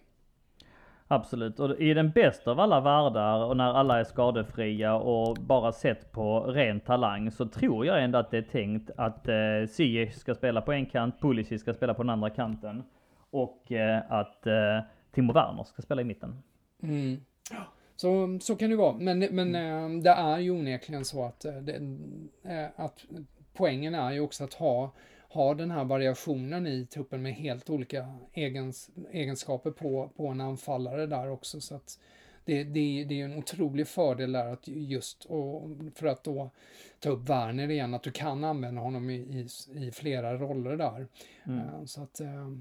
Absolut, 1.13 1.61
och 1.61 1.81
i 1.81 1.95
den 1.95 2.11
bästa 2.11 2.51
av 2.51 2.61
alla 2.61 2.81
världar 2.81 3.45
och 3.45 3.57
när 3.57 3.73
alla 3.73 4.01
är 4.01 4.05
skadefria 4.05 4.95
och 4.95 5.37
bara 5.41 5.73
sett 5.73 6.13
på 6.13 6.41
ren 6.41 6.81
talang 6.81 7.31
så 7.31 7.49
tror 7.49 7.87
jag 7.87 8.05
ändå 8.05 8.19
att 8.19 8.31
det 8.31 8.39
är 8.39 8.43
tänkt 8.43 8.91
att 8.97 9.29
eh, 9.29 9.67
Ziyech 9.69 10.15
ska 10.15 10.35
spela 10.35 10.61
på 10.61 10.73
en 10.73 10.87
kant, 10.87 11.21
Pulisic 11.21 11.61
ska 11.61 11.75
spela 11.75 11.95
på 11.95 12.03
den 12.03 12.11
andra 12.11 12.31
kanten 12.31 12.83
och 13.31 13.73
eh, 13.73 14.03
att 14.09 14.47
eh, 14.47 14.81
Timo 15.13 15.33
Werner 15.33 15.65
ska 15.65 15.83
spela 15.83 16.01
i 16.01 16.05
mitten. 16.05 16.43
Mm. 16.83 17.21
Så, 17.97 18.39
så 18.41 18.57
kan 18.57 18.71
det 18.71 18.77
vara, 18.77 18.97
men, 18.97 19.19
men 19.19 19.55
eh, 19.55 20.03
det 20.03 20.11
är 20.11 20.39
ju 20.39 20.51
onekligen 20.51 21.05
så 21.05 21.25
att, 21.25 21.45
eh, 21.45 21.55
det, 21.55 21.81
att 22.77 23.05
poängen 23.53 23.95
är 23.95 24.11
ju 24.13 24.21
också 24.21 24.45
att 24.45 24.55
ha 24.55 24.93
har 25.33 25.55
den 25.55 25.71
här 25.71 25.85
variationen 25.85 26.67
i 26.67 26.87
truppen 26.87 27.23
med 27.23 27.35
helt 27.35 27.71
olika 27.71 28.15
egens, 28.33 28.91
egenskaper 29.13 29.71
på, 29.71 30.11
på 30.17 30.27
en 30.27 30.41
anfallare 30.41 31.07
där 31.07 31.31
också. 31.31 31.61
Så 31.61 31.75
att 31.75 31.99
det, 32.45 32.65
det, 32.65 33.05
det 33.05 33.21
är 33.21 33.25
en 33.25 33.39
otrolig 33.39 33.89
fördel 33.89 34.33
där 34.33 34.53
att 34.53 34.69
just, 34.69 35.25
och 35.25 35.69
för 35.95 36.07
att 36.07 36.25
då 36.25 36.51
ta 37.01 37.11
upp 37.11 37.29
Werner 37.29 37.71
igen, 37.71 37.95
att 37.95 38.03
du 38.03 38.11
kan 38.11 38.45
använda 38.45 38.81
honom 38.81 39.11
i, 39.11 39.15
i, 39.15 39.47
i 39.87 39.93
flera 39.93 40.37
roller 40.37 40.77
där. 40.77 41.07
Mm. 41.45 41.59
Uh, 41.59 41.85
så 41.85 42.03
att 42.03 42.21
uh, 42.21 42.57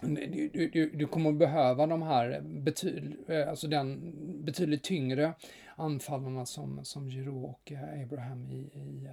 du, 0.00 0.70
du, 0.72 0.90
du, 0.90 1.06
kommer 1.06 1.30
att 1.30 1.38
behöva 1.38 1.86
de 1.86 2.02
här 2.02 2.40
betyd, 2.40 3.16
uh, 3.30 3.48
alltså 3.48 3.68
den 3.68 4.14
betydligt 4.44 4.82
tyngre 4.82 5.32
anfallarna 5.76 6.46
som, 6.46 6.84
som 6.84 7.10
Giroud 7.10 7.44
och 7.44 7.72
Abraham 8.02 8.46
i, 8.50 8.56
i 8.56 9.08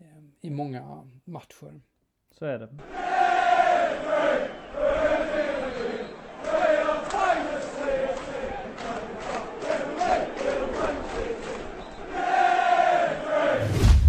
Ehm, 0.00 0.32
i 0.40 0.50
många 0.50 1.08
matcher. 1.24 1.80
Så 2.30 2.44
är 2.44 2.58
det. 2.58 2.68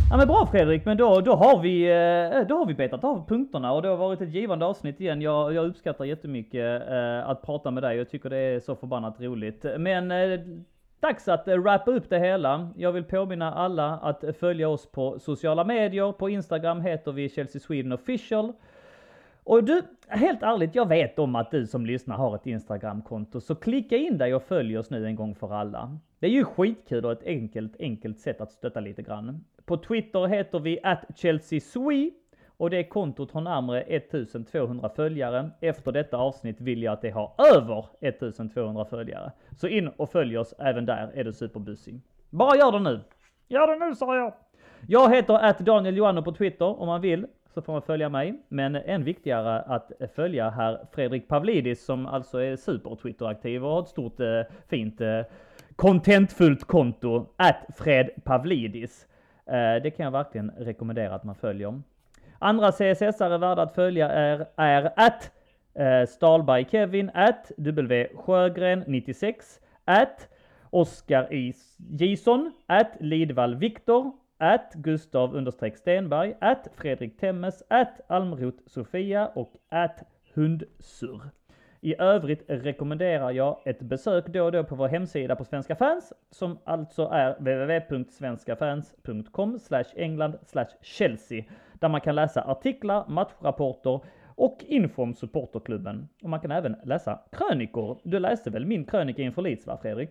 Ja 0.09 0.17
men 0.17 0.27
bra 0.27 0.47
Fredrik, 0.51 0.85
men 0.85 0.97
då, 0.97 1.21
då, 1.21 1.35
har 1.35 1.61
vi, 1.61 1.83
eh, 1.83 2.47
då 2.47 2.57
har 2.57 2.65
vi 2.65 2.73
betat 2.73 3.03
av 3.03 3.27
punkterna 3.27 3.73
och 3.73 3.81
det 3.81 3.87
har 3.87 3.97
varit 3.97 4.21
ett 4.21 4.33
givande 4.33 4.65
avsnitt 4.65 4.99
igen. 4.99 5.21
Jag, 5.21 5.53
jag 5.53 5.65
uppskattar 5.65 6.05
jättemycket 6.05 6.89
eh, 6.89 7.29
att 7.29 7.41
prata 7.41 7.71
med 7.71 7.83
dig. 7.83 7.97
Jag 7.97 8.09
tycker 8.09 8.29
det 8.29 8.37
är 8.37 8.59
så 8.59 8.75
förbannat 8.75 9.21
roligt. 9.21 9.65
Men 9.77 10.11
eh, 10.11 10.39
Dags 11.01 11.27
att 11.27 11.47
eh, 11.47 11.57
wrappa 11.57 11.91
upp 11.91 12.09
det 12.09 12.19
hela. 12.19 12.69
Jag 12.75 12.91
vill 12.91 13.03
påminna 13.03 13.53
alla 13.53 13.97
att 13.97 14.23
eh, 14.23 14.33
följa 14.33 14.69
oss 14.69 14.91
på 14.91 15.19
sociala 15.19 15.63
medier. 15.63 16.11
På 16.11 16.29
Instagram 16.29 16.81
heter 16.81 17.11
vi 17.11 17.29
Chelsea 17.29 17.61
Sweden 17.61 17.91
Official. 17.91 18.53
Och 19.43 19.63
du, 19.63 19.81
helt 20.07 20.43
ärligt, 20.43 20.75
jag 20.75 20.87
vet 20.87 21.19
om 21.19 21.35
att 21.35 21.51
du 21.51 21.67
som 21.67 21.85
lyssnar 21.85 22.17
har 22.17 22.35
ett 22.35 22.47
Instagramkonto, 22.47 23.41
så 23.41 23.55
klicka 23.55 23.97
in 23.97 24.17
dig 24.17 24.35
och 24.35 24.43
följ 24.43 24.77
oss 24.77 24.89
nu 24.89 25.05
en 25.05 25.15
gång 25.15 25.35
för 25.35 25.53
alla. 25.53 25.97
Det 26.19 26.27
är 26.27 26.31
ju 26.31 26.45
skitkul 26.45 27.05
och 27.05 27.11
ett 27.11 27.23
enkelt, 27.23 27.75
enkelt 27.79 28.19
sätt 28.19 28.41
att 28.41 28.51
stötta 28.51 28.79
lite 28.79 29.01
grann. 29.01 29.45
På 29.65 29.77
Twitter 29.77 30.27
heter 30.27 30.59
vi 30.59 30.79
att 30.83 31.05
Chelsea 31.15 31.59
Swe 31.59 32.11
och 32.61 32.69
det 32.69 32.83
kontot 32.83 33.31
har 33.31 33.41
närmare 33.41 33.81
1200 33.81 34.89
följare. 34.89 35.49
Efter 35.61 35.91
detta 35.91 36.17
avsnitt 36.17 36.61
vill 36.61 36.83
jag 36.83 36.93
att 36.93 37.01
det 37.01 37.09
har 37.09 37.31
över 37.55 37.85
1200 38.01 38.85
följare. 38.85 39.31
Så 39.57 39.67
in 39.67 39.87
och 39.87 40.11
följ 40.11 40.37
oss 40.37 40.53
även 40.59 40.85
där 40.85 41.11
är 41.13 41.23
du 41.23 41.33
superbusig. 41.33 42.01
Bara 42.29 42.57
gör 42.57 42.71
det 42.71 42.79
nu! 42.79 42.99
Gör 43.47 43.67
det 43.67 43.85
nu 43.85 43.95
sa 43.95 44.15
jag! 44.15 44.33
Jag 44.87 45.15
heter 45.15 45.33
att 45.33 45.59
Daniel 45.59 45.97
Joanno 45.97 46.21
på 46.23 46.31
Twitter 46.31 46.81
om 46.81 46.87
man 46.87 47.01
vill 47.01 47.27
så 47.53 47.61
får 47.61 47.73
man 47.73 47.81
följa 47.81 48.09
mig. 48.09 48.41
Men 48.47 48.75
än 48.75 49.03
viktigare 49.03 49.61
att 49.61 49.91
följa 50.15 50.49
herr 50.49 50.85
Fredrik 50.91 51.27
Pavlidis 51.27 51.85
som 51.85 52.05
alltså 52.05 52.39
är 52.39 52.55
super 52.55 52.95
Twitter-aktiv 52.95 53.65
och 53.65 53.71
har 53.71 53.81
ett 53.81 53.87
stort 53.87 54.19
eh, 54.19 54.41
fint 54.69 55.01
eh, 55.01 55.21
contentfullt 55.75 56.63
konto. 56.63 57.25
Att 57.35 57.65
Fred 57.77 58.09
Pavlidis. 58.23 59.07
Eh, 59.45 59.83
det 59.83 59.91
kan 59.91 60.03
jag 60.03 60.11
verkligen 60.11 60.51
rekommendera 60.57 61.15
att 61.15 61.23
man 61.23 61.35
följer. 61.35 61.81
Andra 62.43 62.71
CSS-are 62.71 63.37
värda 63.37 63.61
att 63.61 63.75
följa 63.75 64.09
är, 64.09 64.45
är 64.55 64.91
att 64.95 65.31
eh, 65.75 66.05
Stalberg 66.07 66.67
Kevin, 66.71 67.11
att 67.13 67.51
W 67.57 68.07
Sjögren 68.15 68.83
96, 68.87 69.59
att 69.85 70.27
Oskar 70.69 71.33
I. 71.33 71.53
Gison, 71.77 72.51
att 72.65 72.91
Lidvall 72.99 73.55
Viktor, 73.55 74.11
att 74.37 74.73
Gustav 74.73 75.35
understreck 75.35 75.77
Stenberg, 75.77 76.33
att 76.41 76.67
Fredrik 76.75 77.19
Temmes, 77.19 77.63
att 77.67 78.01
Almroth, 78.07 78.57
Sofia 78.65 79.27
och 79.27 79.53
att 79.69 80.03
Hundsur. 80.33 81.21
I 81.81 82.01
övrigt 82.01 82.43
rekommenderar 82.47 83.31
jag 83.31 83.57
ett 83.65 83.79
besök 83.79 84.27
då 84.27 84.45
och 84.45 84.51
då 84.51 84.63
på 84.63 84.75
vår 84.75 84.87
hemsida 84.87 85.35
på 85.35 85.45
Svenska 85.45 85.75
fans, 85.75 86.13
som 86.31 86.57
alltså 86.63 87.09
är 87.11 87.35
www.svenskafans.com 87.39 89.59
England 89.95 90.35
Chelsea, 90.81 91.43
där 91.81 91.89
man 91.89 92.01
kan 92.01 92.15
läsa 92.15 92.41
artiklar, 92.41 93.05
matchrapporter 93.07 93.99
och 94.35 94.57
info 94.67 95.03
om 95.03 95.13
supporterklubben. 95.13 96.07
Och 96.23 96.29
man 96.29 96.39
kan 96.39 96.51
även 96.51 96.75
läsa 96.83 97.19
krönikor. 97.31 97.97
Du 98.03 98.19
läste 98.19 98.49
väl 98.49 98.65
min 98.65 98.85
krönika 98.85 99.21
inför 99.21 99.41
Leeds 99.41 99.67
va, 99.67 99.77
Fredrik? 99.81 100.09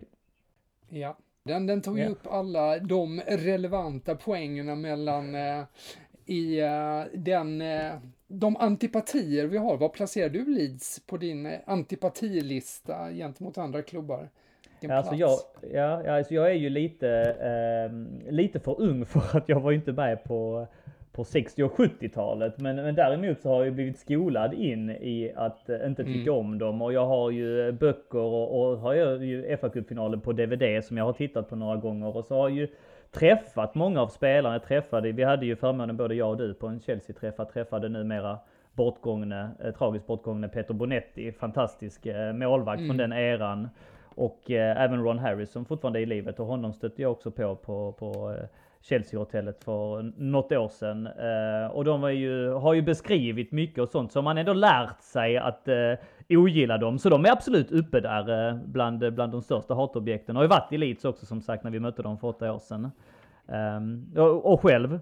Ja, 0.88 1.16
den, 1.42 1.66
den 1.66 1.82
tog 1.82 1.98
ju 1.98 2.04
ja. 2.04 2.10
upp 2.10 2.26
alla 2.26 2.78
de 2.78 3.20
relevanta 3.20 4.14
poängerna 4.14 4.74
mellan 4.74 5.34
eh, 5.34 5.64
i 6.26 6.62
uh, 6.62 7.04
den, 7.14 7.62
uh, 7.62 7.92
de 8.26 8.56
antipatier 8.56 9.46
vi 9.46 9.58
har. 9.58 9.76
Vad 9.76 9.92
placerar 9.92 10.28
du 10.28 10.44
Leeds 10.44 11.06
på 11.06 11.16
din 11.16 11.46
uh, 11.46 11.52
antipatilista 11.66 13.10
gentemot 13.10 13.58
andra 13.58 13.82
klubbar? 13.82 14.28
alltså 14.88 15.14
jag, 15.14 15.38
ja, 15.72 16.16
alltså 16.16 16.34
jag 16.34 16.50
är 16.50 16.54
ju 16.54 16.68
lite, 16.68 17.08
eh, 17.40 18.32
lite 18.32 18.60
för 18.60 18.80
ung 18.80 19.06
för 19.06 19.38
att 19.38 19.48
jag 19.48 19.60
var 19.60 19.72
inte 19.72 19.92
med 19.92 20.24
på, 20.24 20.66
på 21.20 21.24
60 21.24 21.62
och 21.62 21.72
70-talet. 21.72 22.58
Men, 22.58 22.76
men 22.76 22.94
däremot 22.94 23.40
så 23.40 23.48
har 23.48 23.64
jag 23.64 23.74
blivit 23.74 23.98
skolad 23.98 24.54
in 24.54 24.90
i 24.90 25.32
att 25.36 25.68
inte 25.86 26.04
tycka 26.04 26.30
mm. 26.30 26.34
om 26.34 26.58
dem. 26.58 26.82
Och 26.82 26.92
jag 26.92 27.06
har 27.06 27.30
ju 27.30 27.72
böcker 27.72 28.18
och, 28.18 28.60
och 28.60 28.78
har 28.78 28.94
ju 28.94 29.56
fa 29.56 29.68
Cup-finalen 29.68 30.20
på 30.20 30.32
DVD 30.32 30.84
som 30.84 30.96
jag 30.96 31.04
har 31.04 31.12
tittat 31.12 31.48
på 31.48 31.56
några 31.56 31.76
gånger. 31.76 32.16
Och 32.16 32.24
så 32.24 32.34
har 32.34 32.48
ju 32.48 32.68
träffat 33.10 33.74
många 33.74 34.02
av 34.02 34.08
spelarna. 34.08 34.54
Jag 34.54 34.64
träffade, 34.64 35.12
vi 35.12 35.22
hade 35.22 35.46
ju 35.46 35.56
förmånen 35.56 35.96
både 35.96 36.14
jag 36.14 36.30
och 36.30 36.36
du 36.36 36.54
på 36.54 36.66
en 36.66 36.80
Chelsea-träff 36.80 37.40
att 37.40 37.52
träffade 37.52 37.88
numera 37.88 38.38
bortgångne, 38.72 39.50
eh, 39.64 39.74
tragiskt 39.74 40.06
bortgångne 40.06 40.48
Peter 40.48 40.74
Bonetti. 40.74 41.32
Fantastisk 41.32 42.06
eh, 42.06 42.32
målvakt 42.32 42.78
mm. 42.78 42.88
från 42.88 42.96
den 42.96 43.12
eran. 43.12 43.68
Och 44.14 44.50
eh, 44.50 44.82
även 44.82 45.04
Ron 45.04 45.18
Harris 45.18 45.50
som 45.50 45.64
fortfarande 45.64 45.98
är 45.98 46.02
i 46.02 46.06
livet 46.06 46.40
och 46.40 46.46
honom 46.46 46.72
stötte 46.72 47.02
jag 47.02 47.12
också 47.12 47.30
på 47.30 47.56
på, 47.56 47.92
på 47.92 48.30
eh, 48.30 48.46
Chelsea-hotellet 48.82 49.64
för 49.64 50.02
något 50.16 50.52
år 50.52 50.68
sedan. 50.68 51.06
Eh, 51.06 51.70
och 51.70 51.84
de 51.84 52.14
ju, 52.14 52.50
har 52.52 52.74
ju 52.74 52.82
beskrivit 52.82 53.52
mycket 53.52 53.78
och 53.78 53.88
sånt, 53.88 54.12
så 54.12 54.22
man 54.22 54.38
ändå 54.38 54.52
lärt 54.52 55.02
sig 55.02 55.36
att 55.36 55.68
eh, 55.68 55.94
ogilla 56.28 56.78
dem. 56.78 56.98
Så 56.98 57.08
de 57.08 57.24
är 57.24 57.32
absolut 57.32 57.72
uppe 57.72 58.00
där 58.00 58.48
eh, 58.48 58.56
bland, 58.64 59.14
bland 59.14 59.32
de 59.32 59.42
största 59.42 59.74
hatobjekten. 59.74 60.36
Har 60.36 60.42
ju 60.42 60.48
varit 60.48 60.72
i 60.72 60.78
Leeds 60.78 61.04
också 61.04 61.26
som 61.26 61.42
sagt 61.42 61.64
när 61.64 61.70
vi 61.70 61.80
mötte 61.80 62.02
dem 62.02 62.18
för 62.18 62.28
åtta 62.28 62.52
år 62.52 62.58
sedan. 62.58 62.90
Um, 63.46 64.12
och, 64.16 64.52
och 64.52 64.60
själv? 64.62 65.00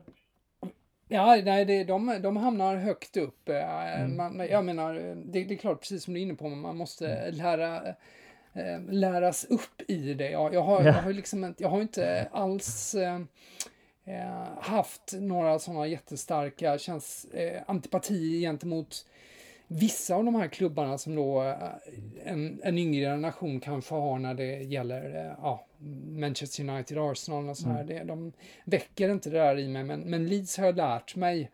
Ja, 1.09 1.41
nej, 1.45 1.65
det, 1.65 1.85
de, 1.85 2.19
de 2.23 2.37
hamnar 2.37 2.77
högt 2.77 3.17
upp. 3.17 3.49
Eh, 3.49 3.55
Mm. 3.99 4.17
Man, 4.17 4.47
jag 4.51 4.65
menar, 4.65 4.95
det, 5.25 5.45
det 5.45 5.55
är 5.55 5.59
klart, 5.59 5.81
precis 5.81 6.05
som 6.05 6.15
du 6.15 6.21
är 6.21 6.25
inne 6.25 6.35
på, 6.35 6.49
man 6.49 6.77
måste 6.77 7.31
lära, 7.31 7.81
eh, 8.55 8.81
läras 8.91 9.45
upp 9.45 9.83
i 9.89 10.15
det. 10.15 10.31
Jag, 10.31 10.55
jag, 10.55 10.63
har, 10.63 10.81
Ja. 10.83 10.87
jag 10.87 11.03
har 11.03 11.13
liksom 11.13 11.55
jag 11.59 11.69
har 11.69 11.83
inte 11.83 12.29
alls 12.33 12.95
eh, 12.95 13.21
eh, 14.05 14.49
haft 14.61 15.13
några 15.21 15.59
sådana 15.59 15.87
jättestarka 15.87 16.79
känns, 16.79 17.25
eh, 17.25 17.63
antipati 17.67 18.41
gentemot 18.41 19.07
vissa 19.71 20.15
av 20.15 20.25
de 20.25 20.35
här 20.35 20.49
klubbarna 20.49 20.99
som 20.99 21.15
då 21.15 21.43
eh, 21.43 21.57
en, 22.25 22.61
en 22.65 22.79
yngre 22.79 23.01
generation 23.05 23.61
kanske 23.61 23.95
har 23.95 24.19
när 24.19 24.35
det 24.35 24.57
gäller 24.63 25.27
eh, 25.27 25.33
ja, 25.43 25.67
Manchester 26.09 26.69
United, 26.69 26.99
Arsenal 26.99 27.49
och 27.49 27.57
så 27.57 27.69
här. 27.69 27.85
Det, 27.85 28.05
de 28.05 28.33
väcker 28.65 29.09
inte 29.09 29.31
det 29.31 29.39
där 29.39 29.59
i 29.59 29.69
mig, 29.69 29.85
men, 29.85 30.01
men 30.01 30.27
Leeds 30.27 30.59
har 30.59 30.67
jag 30.67 30.77
lärt 30.77 31.17
mig 31.17 31.51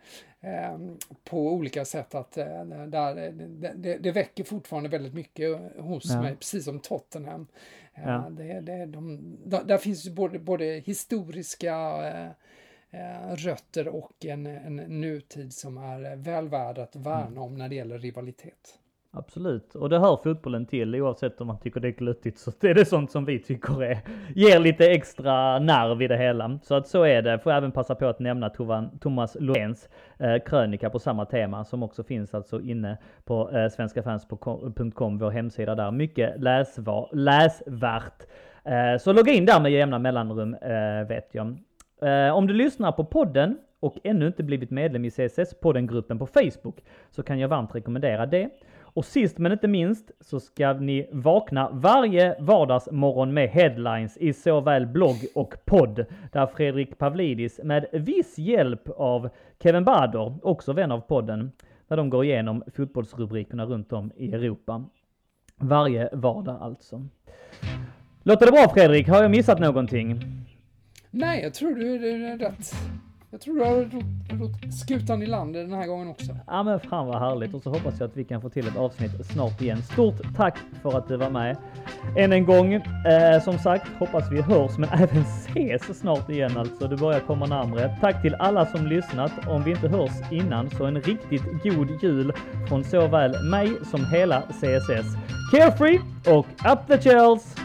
på 1.24 1.52
olika 1.52 1.84
sätt 1.84 2.14
att 2.14 2.36
eh, 2.38 2.64
där, 2.64 3.14
det, 3.32 3.72
det, 3.74 3.98
det 3.98 4.12
väcker 4.12 4.44
fortfarande 4.44 4.88
väldigt 4.88 5.14
mycket 5.14 5.58
hos 5.78 6.04
Ja. 6.10 6.22
mig, 6.22 6.36
precis 6.36 6.64
som 6.64 6.80
Tottenham. 6.80 7.46
Eh, 7.94 8.02
Ja. 8.04 8.28
det, 8.30 8.60
det, 8.60 8.86
de, 8.86 9.36
där, 9.44 9.78
finns 9.78 10.08
både, 10.08 10.38
både 10.38 10.64
historiska 10.64 11.74
eh, 12.08 12.30
eh, 13.00 13.34
rötter 13.36 13.88
och 13.88 14.24
en, 14.24 14.46
en 14.46 14.76
nutid 14.76 15.52
som 15.54 15.78
är 15.78 16.04
eh, 16.12 16.16
väl 16.16 16.48
värd 16.48 16.78
att 16.78 16.96
värna 16.96 17.40
om 17.40 17.54
när 17.58 17.68
det 17.68 17.74
gäller 17.74 17.98
rivalitet. 17.98 18.78
Absolut, 19.16 19.74
och 19.74 19.88
det 19.88 19.98
hör 19.98 20.16
fotbollen 20.16 20.66
till 20.66 20.94
oavsett 20.94 21.40
om 21.40 21.46
man 21.46 21.58
tycker 21.58 21.80
det 21.80 21.88
är 21.88 21.92
gluttigt 21.92 22.38
så 22.38 22.52
det 22.60 22.70
är 22.70 22.74
det 22.74 22.84
sånt 22.84 23.10
som 23.10 23.24
vi 23.24 23.38
tycker 23.38 23.82
är, 23.82 23.98
ger 24.34 24.58
lite 24.58 24.90
extra 24.90 25.58
nerv 25.58 26.02
i 26.02 26.08
det 26.08 26.16
hela. 26.16 26.58
Så 26.62 26.74
att 26.74 26.88
så 26.88 27.02
är 27.02 27.22
det. 27.22 27.38
Får 27.38 27.52
jag 27.52 27.56
även 27.56 27.72
passa 27.72 27.94
på 27.94 28.06
att 28.06 28.18
nämna 28.18 28.50
Tovan, 28.50 28.98
Thomas 28.98 29.36
Loréns 29.40 29.88
eh, 30.18 30.42
krönika 30.46 30.90
på 30.90 30.98
samma 30.98 31.24
tema 31.24 31.64
som 31.64 31.82
också 31.82 32.04
finns 32.04 32.34
alltså 32.34 32.60
inne 32.60 32.98
på 33.24 33.50
eh, 33.50 33.68
svenskafans.com, 33.68 35.18
vår 35.18 35.30
hemsida 35.30 35.74
där. 35.74 35.90
Mycket 35.90 36.40
läsvar, 36.42 37.08
läsvärt. 37.12 38.22
Eh, 38.64 38.98
så 38.98 39.12
logga 39.12 39.32
in 39.32 39.46
där 39.46 39.60
med 39.60 39.72
jämna 39.72 39.98
mellanrum 39.98 40.54
eh, 40.54 41.08
vet 41.08 41.28
jag. 41.32 41.58
Eh, 42.02 42.36
om 42.36 42.46
du 42.46 42.54
lyssnar 42.54 42.92
på 42.92 43.04
podden 43.04 43.58
och 43.80 43.96
ännu 44.04 44.26
inte 44.26 44.42
blivit 44.42 44.70
medlem 44.70 45.04
i 45.04 45.10
CSS-podden-gruppen 45.10 46.18
på 46.18 46.26
Facebook 46.26 46.84
så 47.10 47.22
kan 47.22 47.38
jag 47.38 47.48
varmt 47.48 47.74
rekommendera 47.74 48.26
det. 48.26 48.50
Och 48.94 49.04
sist 49.04 49.38
men 49.38 49.52
inte 49.52 49.68
minst 49.68 50.10
så 50.20 50.40
ska 50.40 50.72
ni 50.72 51.08
vakna 51.12 51.70
varje 51.72 52.36
vardagsmorgon 52.40 53.34
med 53.34 53.48
headlines 53.48 54.16
i 54.16 54.32
såväl 54.32 54.86
blogg 54.86 55.16
och 55.34 55.54
podd 55.64 56.06
där 56.32 56.46
Fredrik 56.46 56.98
Pavlidis 56.98 57.60
med 57.64 57.86
viss 57.92 58.38
hjälp 58.38 58.88
av 58.96 59.28
Kevin 59.62 59.84
Bader, 59.84 60.34
också 60.42 60.72
vän 60.72 60.92
av 60.92 61.00
podden, 61.00 61.52
när 61.88 61.96
de 61.96 62.10
går 62.10 62.24
igenom 62.24 62.64
fotbollsrubrikerna 62.76 63.64
runt 63.64 63.92
om 63.92 64.12
i 64.16 64.32
Europa. 64.32 64.84
Varje 65.56 66.08
vardag 66.12 66.58
alltså. 66.60 67.08
Låter 68.22 68.46
det 68.46 68.52
bra 68.52 68.68
Fredrik? 68.74 69.08
Har 69.08 69.22
jag 69.22 69.30
missat 69.30 69.60
någonting? 69.60 70.20
Nej, 71.10 71.42
jag 71.42 71.54
tror 71.54 71.74
du 71.74 71.94
är, 71.94 72.38
rätt. 72.38 72.74
Jag 73.34 73.40
tror 73.40 73.54
du 73.54 73.64
har 73.64 73.74
rott, 74.38 74.74
skutan 74.74 75.22
i 75.22 75.26
land 75.26 75.54
den 75.54 75.72
här 75.72 75.86
gången 75.86 76.08
också. 76.08 76.36
Ja 76.46 76.62
men 76.62 76.80
fan 76.80 77.06
vad 77.06 77.18
härligt 77.18 77.54
och 77.54 77.62
så 77.62 77.70
hoppas 77.70 78.00
jag 78.00 78.08
att 78.08 78.16
vi 78.16 78.24
kan 78.24 78.40
få 78.40 78.48
till 78.48 78.68
ett 78.68 78.76
avsnitt 78.76 79.26
snart 79.26 79.60
igen. 79.60 79.82
Stort 79.82 80.36
tack 80.36 80.58
för 80.82 80.98
att 80.98 81.08
du 81.08 81.16
var 81.16 81.30
med. 81.30 81.56
Än 82.16 82.32
en 82.32 82.44
gång, 82.44 82.74
eh, 82.74 83.42
som 83.44 83.58
sagt, 83.58 83.88
hoppas 83.98 84.32
vi 84.32 84.42
hörs 84.42 84.78
men 84.78 84.88
även 84.92 85.22
ses 85.22 85.98
snart 85.98 86.30
igen 86.30 86.56
alltså. 86.56 86.88
Du 86.88 86.96
börjar 86.96 87.20
komma 87.20 87.46
närmre. 87.46 87.96
Tack 88.00 88.22
till 88.22 88.34
alla 88.34 88.66
som 88.66 88.86
lyssnat. 88.86 89.32
Om 89.48 89.62
vi 89.62 89.70
inte 89.70 89.88
hörs 89.88 90.32
innan 90.32 90.70
så 90.70 90.84
en 90.84 91.00
riktigt 91.00 91.62
god 91.62 92.02
jul 92.02 92.32
från 92.68 92.84
såväl 92.84 93.50
mig 93.50 93.72
som 93.90 94.06
hela 94.06 94.42
CSS. 94.42 95.06
Carefree 95.52 96.00
och 96.26 96.46
up 96.72 96.86
the 96.88 97.02
chills! 97.02 97.63